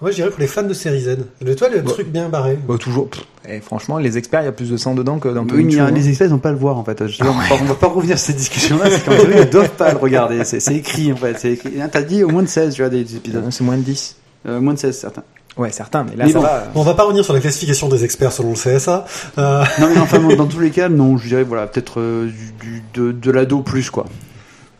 Moi, 0.00 0.12
je 0.12 0.16
dirais 0.16 0.30
pour 0.30 0.38
les 0.38 0.46
fans 0.46 0.62
de 0.62 0.72
série 0.74 1.00
Z. 1.00 1.18
Le 1.44 1.56
toi, 1.56 1.68
le 1.68 1.80
Bah. 1.80 1.90
truc 1.90 2.08
bien 2.08 2.28
barré. 2.28 2.56
Bah, 2.68 2.76
toujours. 2.78 3.10
pff, 3.10 3.24
eh, 3.48 3.58
franchement, 3.60 3.98
les 3.98 4.16
experts, 4.16 4.42
il 4.42 4.44
y 4.44 4.48
a 4.48 4.52
plus 4.52 4.70
de 4.70 4.76
sang 4.76 4.94
dedans 4.94 5.18
que 5.18 5.28
dans 5.28 5.42
Oui, 5.44 5.68
Chu, 5.72 5.80
hein. 5.80 5.90
les 5.90 6.08
experts 6.08 6.28
vont 6.28 6.38
pas 6.38 6.52
le 6.52 6.56
voir 6.58 6.78
en 6.78 6.84
fait. 6.84 7.04
Je- 7.08 7.20
on, 7.24 7.26
pas, 7.26 7.32
on 7.60 7.64
va 7.64 7.74
pas 7.74 7.88
revenir 7.88 8.16
sur 8.16 8.28
cette 8.28 8.36
discussion-là, 8.36 8.90
c'est 8.90 9.04
qu'en 9.04 9.10
théorie, 9.16 9.40
ils 9.42 9.50
doivent 9.50 9.70
pas 9.74 9.90
le 9.90 9.98
regarder. 9.98 10.44
C'est 10.44 10.64
écrit 10.76 11.12
en 11.12 11.16
fait. 11.16 11.44
Hein, 11.80 11.88
T'as 11.90 12.02
dit 12.02 12.22
au 12.22 12.28
moins 12.28 12.44
de 12.44 12.48
16, 12.48 12.74
tu 12.74 12.82
vois, 12.82 12.90
des 12.90 13.16
épisodes. 13.16 13.42
Euh, 13.44 13.50
C'est 13.50 13.64
moins 13.64 13.76
de 13.76 13.82
10. 13.82 14.16
Euh, 14.46 14.60
moins 14.60 14.74
de 14.74 14.78
16 14.78 14.96
certains. 15.00 15.24
Ouais, 15.58 15.72
certains, 15.72 16.04
mais 16.04 16.14
là, 16.16 16.24
Mais 16.26 16.32
ça 16.32 16.38
bon. 16.38 16.44
va. 16.44 16.68
On 16.76 16.82
va 16.82 16.94
pas 16.94 17.02
revenir 17.04 17.24
sur 17.24 17.34
la 17.34 17.40
classification 17.40 17.88
des 17.88 18.04
experts 18.04 18.32
selon 18.32 18.50
le 18.50 18.54
CSA. 18.56 19.04
Euh, 19.38 19.64
Non 19.80 19.88
mais 19.92 19.98
enfin 19.98 20.18
bon, 20.20 20.34
dans 20.36 20.46
tous 20.46 20.60
les 20.60 20.70
cas, 20.70 20.88
non, 20.88 21.16
je 21.18 21.26
dirais 21.28 21.42
voilà, 21.42 21.66
peut-être 21.66 22.00
euh, 22.00 22.26
du, 22.26 22.52
du- 22.60 22.82
de, 22.94 23.12
de 23.12 23.30
l'ado 23.30 23.60
plus 23.62 23.90
quoi. 23.90 24.06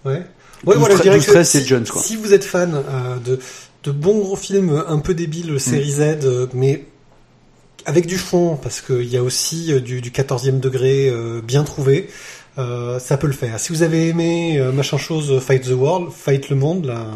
ouais. 0.05 0.23
Ouais, 0.65 0.75
12, 0.75 0.77
voilà, 0.79 0.97
je 0.97 1.03
dirais 1.03 1.19
que 1.21 1.25
13, 1.25 1.49
c'est 1.49 1.61
si, 1.61 1.67
Jones, 1.67 1.85
quoi. 1.87 2.03
si 2.03 2.17
vous 2.17 2.33
êtes 2.33 2.45
fan 2.45 2.75
euh, 2.75 3.17
de, 3.25 3.39
de 3.85 3.91
bons 3.93 4.19
gros 4.19 4.35
films 4.35 4.83
un 4.89 4.99
peu 4.99 5.15
débiles, 5.15 5.61
série 5.61 5.91
Z, 5.93 6.49
mais 6.53 6.85
avec 7.87 8.07
du 8.07 8.19
fond, 8.19 8.59
parce 8.61 8.81
qu'il 8.81 9.05
y 9.09 9.17
a 9.17 9.23
aussi 9.23 9.81
du, 9.81 10.01
du 10.01 10.11
14e 10.11 10.59
degré 10.61 11.09
euh, 11.11 11.41
bien 11.43 11.63
trouvé, 11.63 12.09
euh, 12.59 12.99
ça 12.99 13.17
peut 13.17 13.29
le 13.29 13.33
faire. 13.33 13.59
Si 13.61 13.71
vous 13.73 13.83
avez 13.83 14.09
aimé 14.09 14.59
euh, 14.59 14.73
machin 14.73 14.99
chose 14.99 15.39
Fight 15.41 15.63
the 15.63 15.75
World, 15.75 16.11
Fight 16.13 16.51
le 16.51 16.57
monde, 16.57 16.87
là, 16.87 17.07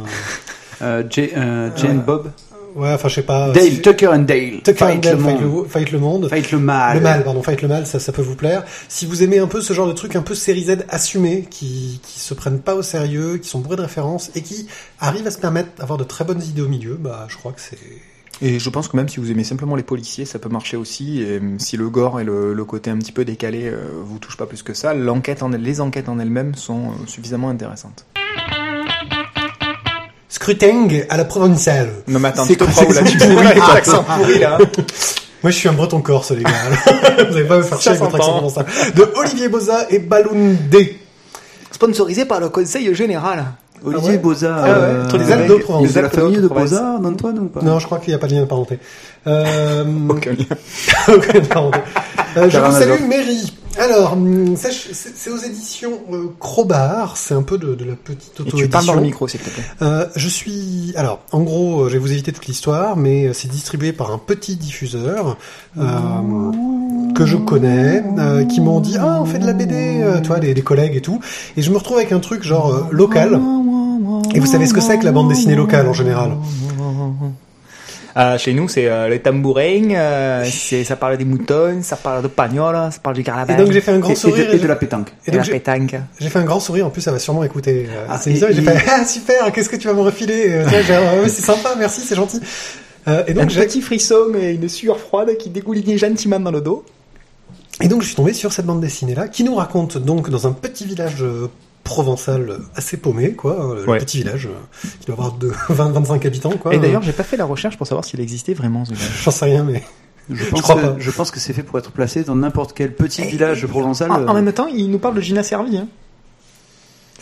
Euh, 0.81 1.03
Jay- 1.11 1.33
euh, 1.37 1.71
Jane. 1.77 2.01
Bob, 2.01 2.31
ouais, 2.75 2.93
enfin 2.93 3.09
je 3.09 3.15
sais 3.15 3.23
pas. 3.23 3.51
Dale, 3.51 3.81
Tucker 3.81 4.09
and 4.09 4.21
Dale, 4.21 4.61
Tucker 4.63 4.85
and 4.85 4.89
Fight 4.89 5.03
Dale, 5.03 5.17
le 5.17 5.23
Fight 5.23 5.41
monde, 5.41 5.63
le, 5.63 5.69
Fight 5.69 5.93
le 5.93 5.99
monde. 5.99 6.29
Fight 6.29 6.51
le 6.53 6.59
mal. 6.59 6.97
Le 6.97 7.03
mal, 7.03 7.25
pardon, 7.25 7.43
Fight 7.43 7.63
le 7.63 7.69
mal, 7.69 7.87
ça, 7.87 7.99
ça 8.01 8.13
peut 8.13 8.23
vous 8.23 8.37
plaire. 8.37 8.65
Si 8.89 9.07
vous 9.07 9.23
aimez 9.23 9.39
un 9.39 9.47
peu 9.47 9.61
ce 9.61 9.73
genre 9.73 9.87
de 9.87 9.93
truc 9.93 10.17
un 10.17 10.23
peu 10.23 10.35
série 10.35 10.65
Z 10.65 10.85
assumé, 10.89 11.47
qui, 11.51 12.01
qui 12.03 12.21
se 12.21 12.35
prennent 12.35 12.61
pas 12.61 12.75
au 12.75 12.83
sérieux, 12.83 13.39
qui 13.39 13.49
sont 13.49 13.61
bourrés 13.61 13.77
de 13.77 13.83
références 13.83 14.31
et 14.35 14.43
qui 14.43 14.67
arrivent 15.01 15.27
à 15.27 15.31
se 15.31 15.39
permettre 15.39 15.71
d'avoir 15.79 15.99
de 15.99 16.05
très 16.05 16.25
bonnes 16.25 16.43
idées 16.43 16.63
au 16.63 16.69
milieu, 16.69 16.95
bah, 16.95 17.27
je 17.29 17.37
crois 17.37 17.53
que 17.53 17.61
c'est... 17.61 17.79
Et 18.41 18.59
je 18.59 18.71
pense 18.71 18.89
que 18.89 18.97
même 18.97 19.09
si 19.09 19.21
vous 19.21 19.31
aimez 19.31 19.45
simplement 19.45 19.77
les 19.77 19.85
policiers, 19.85 20.25
ça 20.25 20.41
peut 20.41 20.49
marcher 20.49 20.77
aussi. 20.77 21.21
Et 21.23 21.39
euh, 21.39 21.59
si 21.59 21.77
le 21.77 21.89
gore 21.91 22.19
et 22.19 22.25
le, 22.25 22.55
le 22.55 22.65
côté 22.65 22.91
un 22.91 22.99
petit 22.99 23.13
peu 23.13 23.25
décalé 23.25 23.69
euh, 23.69 23.77
vous 24.03 24.19
touchent 24.19 24.37
pas 24.37 24.47
plus 24.47 24.65
que 24.65 24.75
ça, 24.75 24.95
l'enquête 24.95 25.45
en 25.45 25.51
les 25.51 25.81
enquêtes 25.81 26.09
en 26.09 26.19
elles-mêmes 26.19 26.57
sont 26.57 26.89
euh, 26.89 27.07
suffisamment 27.07 27.51
intéressantes. 27.51 28.07
Scruting 30.33 31.05
à 31.11 31.19
la 31.19 31.27
provençale. 31.27 31.91
Non 32.09 32.19
mais 32.19 32.29
attends, 32.29 32.47
C'est 32.47 32.57
tu 32.57 32.65
te 32.65 32.65
quoi 32.65 32.95
là 32.95 33.03
Tu 33.03 33.19
pourri 33.19 34.39
là 34.39 34.57
Moi, 35.43 35.51
je 35.51 35.57
suis 35.57 35.69
un 35.69 35.75
breton 35.75 36.01
corse, 36.01 36.31
les 36.31 36.43
gars. 36.43 36.51
vous 37.29 37.37
allez 37.37 37.45
pas 37.45 37.59
me 37.59 37.63
faire 37.63 37.79
chier 37.79 37.91
avec 37.91 38.01
votre 38.01 38.15
accent 38.17 38.33
provençal. 38.33 38.65
De 38.95 39.13
Olivier 39.17 39.51
Boza 39.51 39.87
et 39.91 39.99
Baloundé. 39.99 40.99
Sponsorisé 41.71 42.25
par 42.25 42.41
le 42.41 42.49
Conseil 42.49 42.95
Général. 42.95 43.45
Olivier 43.85 44.09
Ah 44.09 44.13
ouais 44.13 44.19
Boza, 44.19 44.57
Ah 44.57 44.63
ouais, 44.63 44.71
euh, 44.71 45.05
entre 45.05 45.19
les 45.19 45.33
Alpes 45.33 45.49
de 45.49 45.55
Provence. 45.57 45.83
il 45.85 45.91
est 45.91 45.93
de 45.93 46.01
la 46.01 46.01
Les 46.01 46.07
Alpes 46.07 46.15
de 46.15 46.21
famille 46.21 46.41
de. 46.41 46.49
Boza 46.49 46.99
d'Antoine 47.03 47.39
ou 47.39 47.45
pas 47.49 47.61
Non, 47.61 47.79
je 47.79 47.85
crois 47.85 47.99
qu'il 47.99 48.09
n'y 48.09 48.15
a 48.15 48.19
pas 48.19 48.27
de 48.27 48.35
lien 48.35 48.41
de 48.41 48.47
parenté. 48.47 48.79
Euh... 49.29 49.85
Aucun 50.09 50.33
lien. 50.33 50.47
Aucun 51.09 51.33
lien 51.33 51.41
de 51.41 51.47
parenté. 51.47 51.79
Euh, 52.37 52.51
je 52.51 52.59
vous 52.59 52.73
salue, 52.73 53.07
Mary. 53.07 53.53
Alors, 53.79 54.13
hum, 54.13 54.55
c'est 54.57 55.31
aux 55.31 55.39
éditions 55.39 55.93
euh, 56.13 56.27
Crowbar, 56.39 57.17
c'est 57.17 57.35
un 57.35 57.43
peu 57.43 57.59
de, 57.59 57.75
de 57.75 57.85
la 57.85 57.95
petite 57.95 58.33
Et 58.39 58.41
auto-édition. 58.43 58.59
tu 58.59 58.69
parles 58.69 58.87
dans 58.87 58.95
le 58.95 59.01
micro 59.01 59.27
s'il 59.27 59.41
te 59.41 59.49
plaît. 59.49 59.63
Euh, 59.81 60.07
je 60.15 60.29
suis. 60.29 60.93
Alors, 60.97 61.21
en 61.33 61.41
gros, 61.41 61.83
euh, 61.83 61.89
je 61.89 61.95
vais 61.95 61.99
vous 61.99 62.13
éviter 62.13 62.33
toute 62.33 62.47
l'histoire, 62.47 62.97
mais 62.97 63.27
euh, 63.29 63.33
c'est 63.33 63.49
distribué 63.49 63.93
par 63.93 64.13
un 64.13 64.19
petit 64.19 64.57
diffuseur 64.57 65.37
euh, 65.79 65.83
que 67.15 67.25
je 67.25 67.37
connais, 67.39 68.05
euh, 68.19 68.45
qui 68.45 68.61
m'ont 68.61 68.81
dit 68.81 68.97
ah 69.01 69.19
on 69.23 69.25
fait 69.25 69.39
de 69.39 69.47
la 69.47 69.53
BD, 69.55 70.01
euh, 70.03 70.21
toi, 70.21 70.39
les, 70.39 70.53
les 70.55 70.63
collègues 70.63 70.95
et 70.97 71.01
tout, 71.01 71.21
et 71.57 71.63
je 71.63 71.71
me 71.71 71.77
retrouve 71.79 71.97
avec 71.97 72.13
un 72.13 72.21
truc 72.21 72.43
genre 72.45 72.73
euh, 72.73 72.85
local. 72.91 73.41
Et 74.35 74.41
vous 74.41 74.47
savez 74.47 74.67
ce 74.67 74.75
que 74.75 74.81
c'est 74.81 74.99
que 74.99 75.05
la 75.05 75.13
bande 75.13 75.29
dessinée 75.29 75.57
locale 75.57 75.89
en 75.89 75.93
général? 75.93 76.33
Euh, 78.17 78.37
chez 78.39 78.53
nous, 78.53 78.69
c'est 78.69 78.87
euh, 78.89 79.09
les 79.09 79.21
tambourins, 79.21 79.91
euh, 79.93 80.45
c'est- 80.45 80.85
ça 80.85 80.97
parle 80.97 81.17
des 81.17 81.25
moutons, 81.25 81.81
ça 81.83 81.97
parle 81.97 82.23
de 82.23 82.29
pagnola, 82.29 82.91
ça 82.91 82.99
parle 83.03 83.17
du 83.17 83.23
carabin. 83.25 83.55
Et 83.55 83.57
donc 83.57 83.73
j'ai 83.73 83.81
fait 83.81 83.93
un 83.93 83.99
grand 84.01 84.11
et 84.13 84.15
sourire. 84.15 84.49
de, 84.51 84.55
et 84.55 84.59
de 84.59 84.67
la 84.67 84.77
pétanque. 84.77 85.09
et 85.27 85.31
et 85.31 85.35
la 85.37 85.43
j'ai- 85.43 85.53
pétanque. 85.53 85.95
J'ai 86.21 86.29
fait 86.29 86.39
un 86.39 86.45
grand 86.45 86.61
sourire, 86.61 86.87
en 86.87 86.91
plus 86.91 87.01
ça 87.01 87.11
va 87.13 87.19
sûrement 87.19 87.43
écouter 87.45 87.87
euh, 87.91 88.07
Ah, 88.09 88.21
et- 88.27 88.35
j'ai 88.37 88.63
fait 88.63 88.77
ah 88.91 89.05
super, 89.07 89.51
qu'est-ce 89.53 89.69
que 89.71 89.77
tu 89.77 89.89
vas 89.89 89.95
me 89.95 90.03
refiler 90.03 90.63
ah 90.67 91.29
C'est 91.29 91.43
sympa, 91.43 91.75
merci, 91.79 92.03
c'est 92.03 92.15
gentil. 92.17 92.41
Et 93.07 93.11
Un 93.11 93.35
donc 93.35 93.51
j'ai 93.51 93.65
petit 93.65 93.81
frisson 93.83 94.33
et 94.41 94.53
une 94.53 94.69
sueur 94.69 94.99
froide 95.01 95.37
qui 95.39 95.49
dégoulinait 95.51 95.99
gentiment 95.99 96.39
dans 96.39 96.53
le 96.53 96.61
dos. 96.61 96.85
Et 97.81 97.89
donc 97.89 98.03
je 98.03 98.07
suis 98.09 98.15
tombé 98.17 98.33
sur 98.35 98.53
cette 98.53 98.67
bande 98.67 98.81
dessinée 98.81 99.15
là 99.15 99.27
qui 99.27 99.43
nous 99.43 99.55
raconte 99.55 99.97
donc 99.99 100.29
dans 100.31 100.47
un 100.47 100.53
petit 100.53 100.85
village 100.85 101.25
provençal 101.85 102.59
assez 102.75 102.97
paumé, 102.97 103.33
quoi. 103.35 103.77
Le 103.85 103.89
Ouais. 103.91 103.99
petit 103.99 104.19
village 104.19 104.47
euh, 104.47 104.89
qui 105.01 105.07
doit 105.07 105.15
avoir 105.17 105.33
de 105.33 105.51
20-25 105.71 106.27
habitants, 106.27 106.51
quoi. 106.57 106.75
Et 106.75 106.79
d'ailleurs, 106.79 107.03
j'ai 107.03 107.13
pas 107.13 107.23
fait 107.25 107.37
la 107.37 107.45
recherche 107.45 107.77
pour 107.77 107.87
savoir 107.87 108.05
s'il 108.05 108.21
existait 108.21 108.55
vraiment 108.55 108.85
ce 108.85 108.95
village. 108.95 109.23
j'en 109.25 109.31
sais 109.31 109.45
rien, 109.47 109.65
mais 109.65 109.83
Je 110.31 110.45
pense, 110.47 110.63
crois 110.63 110.77
que, 110.77 110.81
pas. 110.81 110.95
je 110.99 111.11
pense 111.11 111.31
que 111.31 111.41
c'est 111.41 111.53
fait 111.53 111.63
pour 111.65 111.79
être 111.79 111.91
placé 111.93 112.23
dans 112.25 112.37
n'importe 112.37 112.73
quel 112.75 112.95
petit 112.95 113.23
village 113.23 113.67
provençal. 113.67 114.11
En, 114.11 114.29
en 114.29 114.35
même 114.35 114.53
temps, 114.53 114.69
il 114.69 114.91
nous 114.91 114.99
parle 114.99 115.15
de 115.15 115.21
Gina 115.21 115.43
Servi. 115.43 115.77
Hein. 115.79 115.89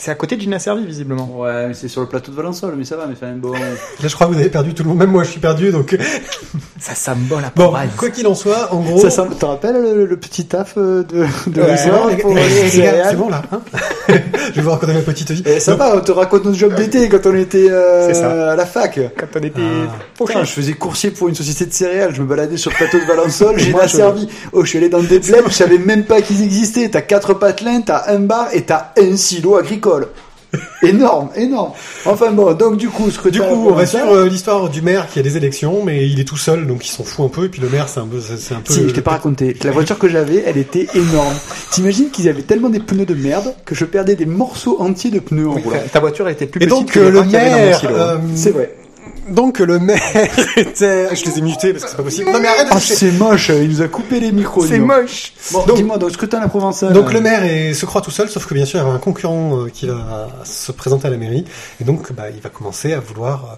C'est 0.03 0.11
à 0.11 0.15
côté 0.15 0.37
de 0.37 0.41
Gina 0.41 0.59
Servi, 0.59 0.87
visiblement. 0.87 1.29
Ouais, 1.37 1.69
mais 1.69 1.75
c'est 1.75 1.89
sur 1.89 2.01
le 2.01 2.07
plateau 2.07 2.31
de 2.33 2.37
Valençol, 2.37 2.75
mais 2.75 2.87
ça 2.87 2.97
va, 2.97 3.05
mais 3.07 3.13
enfin 3.13 3.33
bon. 3.37 3.53
là, 3.53 3.59
je 4.03 4.09
crois 4.15 4.27
que 4.29 4.33
vous 4.33 4.39
avez 4.39 4.49
perdu 4.49 4.73
tout 4.73 4.83
le 4.83 4.89
monde. 4.89 4.97
Même 4.99 5.11
moi, 5.11 5.25
je 5.25 5.31
suis 5.31 5.41
perdu, 5.41 5.71
donc. 5.73 5.95
Ça 6.81 6.95
symbole 6.95 7.45
à 7.45 7.53
Bon, 7.55 7.75
quoi 7.99 8.09
qu'il 8.09 8.27
en 8.27 8.35
soit, 8.35 8.73
en 8.73 8.81
gros. 8.81 8.99
Ça, 8.99 9.11
ça 9.11 9.27
te 9.27 9.45
rappelle 9.45 9.75
le, 9.75 10.07
le 10.07 10.17
petit 10.17 10.47
taf 10.47 10.75
euh, 10.79 11.03
de, 11.03 11.27
de 11.51 11.61
Ouais, 11.61 11.77
c'est 11.77 13.17
bon, 13.17 13.29
là. 13.29 13.43
Hein 13.53 13.61
je 14.09 14.53
vais 14.55 14.63
vous 14.63 14.71
raconter 14.71 14.95
ma 14.95 15.01
petite 15.01 15.31
vie. 15.33 15.43
Eh, 15.45 15.61
ça 15.61 15.75
va, 15.75 15.95
on 15.95 16.01
te 16.01 16.13
raconte 16.13 16.47
notre 16.47 16.57
job 16.57 16.75
d'été 16.75 17.07
quand 17.11 17.27
on 17.27 17.35
était 17.37 17.71
euh, 17.71 18.15
ça. 18.15 18.53
à 18.53 18.57
la 18.57 18.65
fac. 18.65 18.99
Quand 19.19 19.27
on 19.39 19.41
était 19.43 19.61
Ah. 19.61 19.93
Putain, 20.25 20.45
je 20.45 20.53
faisais 20.53 20.73
coursier 20.73 21.11
pour 21.11 21.29
une 21.29 21.35
société 21.35 21.67
de 21.67 21.73
céréales, 21.75 22.15
je 22.15 22.23
me 22.23 22.27
baladais 22.27 22.57
sur 22.57 22.71
le 22.71 22.77
plateau 22.77 22.99
de 22.99 23.05
Valençol, 23.05 23.59
je- 23.59 23.87
servi. 23.87 24.29
Oh, 24.53 24.65
je 24.65 24.69
suis 24.71 24.79
allé 24.79 24.89
dans 24.89 25.03
des 25.03 25.19
bleds, 25.19 25.43
je 25.49 25.53
savais 25.53 25.77
même 25.79 26.05
pas 26.05 26.23
qu'ils 26.23 26.43
existaient. 26.43 26.89
T'as 26.89 27.03
quatre 27.03 27.35
patelins, 27.35 27.83
t'as 27.83 28.05
un 28.11 28.21
bar 28.21 28.49
et 28.55 28.63
t'as 28.63 28.93
un 28.99 29.17
silo 29.17 29.57
agricole. 29.57 29.90
énorme, 30.83 31.29
énorme. 31.37 31.71
Enfin 32.07 32.33
bon, 32.33 32.53
donc 32.55 32.77
du 32.77 32.89
coup, 32.89 33.09
ce 33.11 33.21
que 33.21 33.29
Du 33.29 33.39
coup, 33.39 33.69
on 33.69 33.73
va 33.73 33.87
suivre 33.87 34.13
euh, 34.13 34.27
l'histoire 34.29 34.69
du 34.69 34.83
maire 34.83 35.07
qui 35.09 35.21
a 35.21 35.23
des 35.23 35.37
élections, 35.37 35.85
mais 35.85 36.09
il 36.09 36.19
est 36.19 36.25
tout 36.25 36.37
seul, 36.37 36.67
donc 36.67 36.85
il 36.85 36.91
s'en 36.91 37.05
fout 37.05 37.25
un 37.25 37.29
peu. 37.29 37.45
Et 37.45 37.49
puis 37.49 37.61
le 37.61 37.69
maire, 37.69 37.89
c'est 37.89 38.01
un 38.01 38.07
peu, 38.09 38.21
c'est 38.21 38.37
c'est 38.37 38.55
un 38.55 38.61
peu. 38.61 38.73
Si, 38.75 38.81
le- 38.81 38.89
je 38.89 38.95
t'ai 38.95 39.01
pas 39.01 39.13
raconté. 39.13 39.57
La 39.63 39.71
voiture 39.71 39.97
que 39.99 40.09
j'avais, 40.09 40.43
elle 40.45 40.59
était 40.59 40.89
énorme. 40.95 41.35
T'imagines 41.71 42.11
qu'ils 42.11 42.29
avaient 42.29 42.43
tellement 42.43 42.69
des 42.69 42.81
pneus 42.81 43.07
de 43.07 43.15
merde 43.15 43.55
que 43.65 43.77
je 43.77 43.85
perdais 43.85 44.17
des 44.17 44.27
morceaux 44.27 44.81
entiers 44.81 45.11
de 45.13 45.21
pneus 45.21 45.49
en 45.49 45.55
Oui, 45.55 45.63
roulant. 45.63 45.77
ta- 45.93 46.01
voiture 46.01 46.29
était 46.29 46.47
plus 46.47 46.61
Et 46.63 46.67
petite 46.67 46.79
donc 46.81 46.91
que 46.91 46.99
euh, 46.99 47.11
le 47.11 47.23
maire, 47.25 47.79
silo. 47.79 47.93
euh, 47.95 48.17
C'est 48.35 48.51
vrai. 48.51 48.75
Donc 49.31 49.59
le 49.61 49.79
maire 49.79 50.01
était. 50.57 51.15
Je 51.15 51.25
les 51.25 51.39
ai 51.39 51.41
mutés 51.43 51.73
parce 51.73 51.85
que 51.85 51.91
c'est 51.91 51.97
pas 51.97 52.03
possible. 52.03 52.31
Non 52.31 52.41
mais 52.41 52.49
arrête 52.49 52.67
de 52.67 52.73
Ah, 52.73 52.75
toucher. 52.81 52.95
c'est 52.95 53.11
moche, 53.13 53.49
il 53.49 53.69
nous 53.69 53.83
a 53.83 53.89
coupé 53.89 54.21
les 54.21 54.33
micros. 54.33 54.63
C'est 54.67 54.75
dis 54.75 54.79
donc. 54.79 54.87
moche. 54.89 55.33
Bon, 55.53 55.65
Donc- 55.67 55.77
dis-moi, 55.77 55.99
donc 55.99 56.11
scrutin 56.13 56.39
à 56.39 56.41
la 56.43 56.49
provençale. 56.49 56.93
Donc 56.93 57.13
le 57.13 57.21
maire 57.21 57.45
est- 57.45 57.75
se 57.75 57.87
croit 57.87 58.01
tout 58.01 58.11
seul, 58.11 58.29
sauf 58.29 58.47
que 58.47 58.55
bien 58.55 58.65
sûr 58.65 58.81
il 58.81 58.87
y 58.87 58.91
a 58.91 58.93
un 58.93 58.99
concurrent 58.99 59.59
euh, 59.65 59.69
qui 59.69 59.87
va 59.87 60.29
se 60.45 60.73
présenter 60.73 61.07
à 61.07 61.11
la 61.11 61.17
mairie, 61.17 61.45
et 61.81 61.85
donc 61.85 62.13
bah, 62.13 62.31
il 62.35 62.41
va 62.41 62.49
commencer 62.51 62.93
à 62.93 63.01
vouloir 63.01 63.45
euh, 63.53 63.57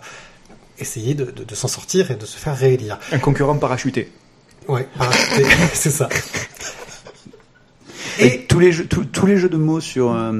essayer 0.79 1.15
de, 1.15 1.25
de- 1.27 1.45
de 1.45 1.55
s'en 1.55 1.69
sortir 1.69 2.11
et 2.11 2.15
de 2.15 2.27
se 2.27 2.37
faire 2.39 2.57
réélire. 2.57 2.99
Un 3.13 3.19
concurrent 3.19 3.57
parachuté. 3.57 4.11
Ouais, 4.69 4.87
parachuté, 4.99 5.45
c'est 5.75 5.91
ça. 5.91 6.09
Et 8.19 8.41
tous 8.49 8.59
les 8.59 8.73
jeux, 8.73 8.85
tous, 8.87 9.05
tous 9.05 9.27
les 9.27 9.37
jeux 9.37 9.49
de 9.49 9.57
mots 9.57 9.81
sur 9.81 10.13
euh, 10.13 10.33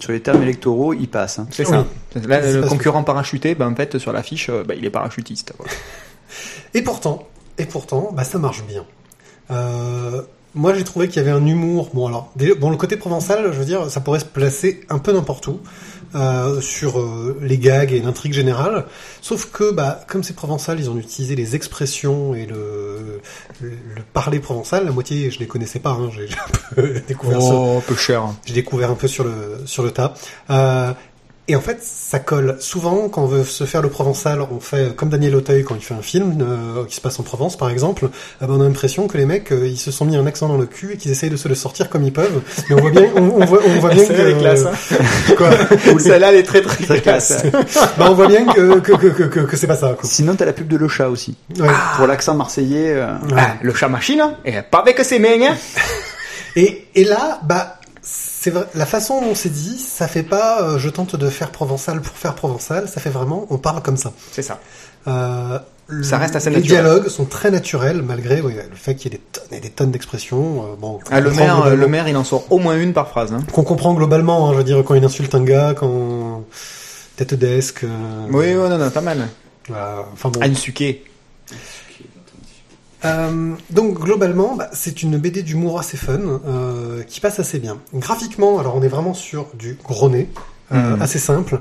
sur 0.00 0.12
les 0.12 0.20
termes 0.20 0.42
électoraux, 0.42 0.92
ils 0.94 1.08
passent. 1.08 1.38
hein. 1.38 1.46
C'est 1.50 1.66
Oui. 1.66 1.72
ça. 2.14 2.20
Là, 2.26 2.40
le 2.52 2.62
concurrent 2.62 3.02
parachuté, 3.04 3.54
ben, 3.54 3.70
en 3.70 3.74
fait, 3.74 3.98
sur 3.98 4.12
l'affiche, 4.12 4.48
euh, 4.50 4.64
bah, 4.64 4.74
il 4.76 4.84
est 4.84 4.90
parachutiste. 4.90 5.52
quoi. 5.56 5.66
Et 6.74 6.82
pourtant, 6.82 7.26
et 7.56 7.64
pourtant, 7.64 8.10
bah 8.12 8.24
ça 8.24 8.38
marche 8.38 8.62
bien. 8.64 8.84
Euh, 9.50 10.20
moi, 10.54 10.74
j'ai 10.74 10.84
trouvé 10.84 11.08
qu'il 11.08 11.16
y 11.22 11.26
avait 11.26 11.30
un 11.36 11.46
humour. 11.46 11.90
Bon, 11.94 12.06
alors, 12.06 12.30
bon, 12.60 12.70
le 12.70 12.76
côté 12.76 12.96
provençal, 12.96 13.52
je 13.52 13.58
veux 13.58 13.64
dire, 13.64 13.90
ça 13.90 14.00
pourrait 14.00 14.20
se 14.20 14.24
placer 14.26 14.80
un 14.90 14.98
peu 14.98 15.12
n'importe 15.12 15.46
où 15.46 15.60
euh, 16.14 16.60
sur 16.60 17.00
euh, 17.00 17.38
les 17.42 17.58
gags 17.58 17.92
et 17.92 18.00
l'intrigue 18.00 18.32
générale. 18.32 18.86
Sauf 19.20 19.50
que, 19.50 19.70
bah, 19.72 20.00
comme 20.06 20.22
c'est 20.22 20.34
provençal, 20.34 20.80
ils 20.80 20.90
ont 20.90 20.96
utilisé 20.96 21.36
les 21.36 21.54
expressions 21.54 22.34
et 22.34 22.46
le, 22.46 23.20
le, 23.60 23.70
le 23.70 24.02
parler 24.12 24.40
provençal. 24.40 24.84
La 24.84 24.92
moitié, 24.92 25.30
je 25.30 25.38
les 25.38 25.46
connaissais 25.46 25.78
pas. 25.78 25.90
Hein, 25.90 26.10
j'ai 26.14 26.26
j'ai 26.26 26.34
un 26.38 26.74
peu 26.74 27.00
découvert 27.06 27.42
ça. 27.42 27.52
Oh, 27.52 27.82
peu 27.86 27.94
cher. 27.94 28.24
J'ai 28.46 28.54
découvert 28.54 28.90
un 28.90 28.94
peu 28.94 29.08
sur 29.08 29.24
le 29.24 29.62
sur 29.66 29.82
le 29.82 29.90
tas. 29.90 30.14
Et 31.50 31.56
en 31.56 31.62
fait, 31.62 31.78
ça 31.82 32.18
colle. 32.18 32.56
Souvent, 32.60 33.08
quand 33.08 33.22
on 33.22 33.26
veut 33.26 33.42
se 33.42 33.64
faire 33.64 33.80
le 33.80 33.88
provençal, 33.88 34.42
on 34.42 34.60
fait 34.60 34.94
comme 34.94 35.08
Daniel 35.08 35.34
Auteuil 35.34 35.64
quand 35.64 35.74
il 35.74 35.80
fait 35.80 35.94
un 35.94 36.02
film 36.02 36.36
euh, 36.42 36.84
qui 36.84 36.94
se 36.96 37.00
passe 37.00 37.18
en 37.18 37.22
Provence, 37.22 37.56
par 37.56 37.70
exemple. 37.70 38.04
euh, 38.04 38.46
ben, 38.46 38.48
on 38.50 38.60
a 38.60 38.64
l'impression 38.64 39.08
que 39.08 39.16
les 39.16 39.24
mecs, 39.24 39.50
euh, 39.50 39.66
ils 39.66 39.78
se 39.78 39.90
sont 39.90 40.04
mis 40.04 40.14
un 40.16 40.26
accent 40.26 40.46
dans 40.48 40.58
le 40.58 40.66
cul 40.66 40.92
et 40.92 40.96
qu'ils 40.98 41.10
essayent 41.10 41.30
de 41.30 41.38
se 41.38 41.48
le 41.48 41.54
sortir 41.54 41.88
comme 41.88 42.02
ils 42.04 42.12
peuvent. 42.12 42.42
Mais 42.68 42.76
on 42.76 42.80
voit 42.82 42.90
bien, 42.90 43.04
on, 43.16 43.22
on 43.40 43.44
voit, 43.46 43.60
on 43.66 43.80
voit 43.80 43.90
bien 43.94 44.04
que 44.04 44.38
classe, 44.38 44.64
hein. 44.66 45.34
quoi. 45.38 45.50
Celle-là, 45.98 46.32
elle 46.32 46.36
est 46.38 46.42
très 46.42 46.60
très 46.60 47.00
classe. 47.00 47.42
Bah, 47.96 48.08
on 48.10 48.14
voit 48.14 48.28
bien 48.28 48.44
que 48.44 48.80
que 48.80 48.92
que 48.92 49.06
que, 49.06 49.22
que, 49.22 49.40
que 49.40 49.56
c'est 49.56 49.66
pas 49.66 49.76
ça. 49.76 49.94
Quoi. 49.98 50.08
Sinon, 50.08 50.34
t'as 50.36 50.44
la 50.44 50.52
pub 50.52 50.68
de 50.68 50.76
Le 50.76 50.86
Chat 50.88 51.08
aussi. 51.08 51.34
Ouais. 51.58 51.66
Pour 51.96 52.06
l'accent 52.06 52.34
marseillais. 52.34 52.92
euh, 52.92 53.14
Ah, 53.34 53.54
le 53.62 53.72
chat 53.72 53.88
machine, 53.88 54.20
hein, 54.20 54.34
et 54.44 54.52
pas 54.70 54.80
avec 54.80 54.98
ses 55.02 55.18
mains. 55.18 55.40
hein. 55.50 55.56
Et, 56.56 56.86
et 56.94 57.04
là, 57.04 57.40
bah, 57.44 57.77
c'est 58.40 58.52
la 58.74 58.86
façon 58.86 59.20
dont 59.20 59.34
c'est 59.34 59.48
dit, 59.52 59.78
ça 59.78 60.06
fait 60.08 60.22
pas 60.22 60.62
euh, 60.62 60.78
je 60.78 60.88
tente 60.88 61.16
de 61.16 61.28
faire 61.28 61.50
provençal 61.50 62.00
pour 62.00 62.16
faire 62.16 62.34
provençal, 62.34 62.88
ça 62.88 63.00
fait 63.00 63.10
vraiment 63.10 63.46
on 63.50 63.58
parle 63.58 63.82
comme 63.82 63.96
ça. 63.96 64.12
C'est 64.32 64.42
ça. 64.42 64.60
Euh, 65.08 65.58
Ça 66.02 66.18
reste 66.18 66.36
assez 66.36 66.50
les 66.50 66.56
naturel. 66.56 66.82
dialogues 66.84 67.08
sont 67.08 67.24
très 67.24 67.50
naturels 67.50 68.02
malgré 68.02 68.40
ouais, 68.40 68.54
le 68.70 68.76
fait 68.76 68.94
qu'il 68.94 69.12
y 69.12 69.14
ait 69.14 69.18
des 69.18 69.24
tonnes 69.32 69.58
et 69.58 69.60
des 69.60 69.70
tonnes 69.70 69.90
d'expressions. 69.90 70.64
euh, 70.64 70.76
bon, 70.78 70.98
Ah, 71.10 71.20
le 71.20 71.30
maire, 71.30 71.74
le 71.74 71.88
maire, 71.88 72.08
il 72.08 72.16
en 72.16 72.24
sort 72.24 72.44
au 72.50 72.58
moins 72.58 72.76
une 72.78 72.92
par 72.92 73.08
phrase. 73.08 73.32
Hein. 73.32 73.40
qu'on 73.52 73.62
comprend 73.64 73.94
globalement. 73.94 74.48
hein, 74.48 74.52
je 74.52 74.58
veux 74.58 74.64
dire 74.64 74.82
quand 74.84 74.94
il 74.94 75.04
insulte 75.04 75.34
un 75.34 75.44
gars, 75.44 75.74
quand 75.76 76.44
tête 77.16 77.34
d'esque. 77.34 77.84
Oui, 78.30 78.54
ouais, 78.54 78.68
non, 78.68 78.78
non, 78.78 78.90
pas 78.90 79.00
mal. 79.00 79.28
voilà, 79.68 80.04
enfin 80.12 80.28
bon. 80.28 80.40
Anne 80.42 80.54
Suquet. 80.54 81.02
Euh, 83.04 83.54
donc 83.70 83.98
globalement, 84.00 84.56
bah, 84.56 84.68
c'est 84.72 85.02
une 85.02 85.18
BD 85.18 85.42
d'humour 85.42 85.78
assez 85.78 85.96
fun, 85.96 86.18
euh, 86.46 87.02
qui 87.04 87.20
passe 87.20 87.38
assez 87.38 87.58
bien. 87.58 87.78
Graphiquement, 87.94 88.58
alors 88.58 88.74
on 88.76 88.82
est 88.82 88.88
vraiment 88.88 89.14
sur 89.14 89.46
du 89.54 89.78
gros 89.84 90.08
nez, 90.08 90.28
euh, 90.72 90.96
Mhm. 90.96 91.02
assez 91.02 91.18
simple. 91.18 91.60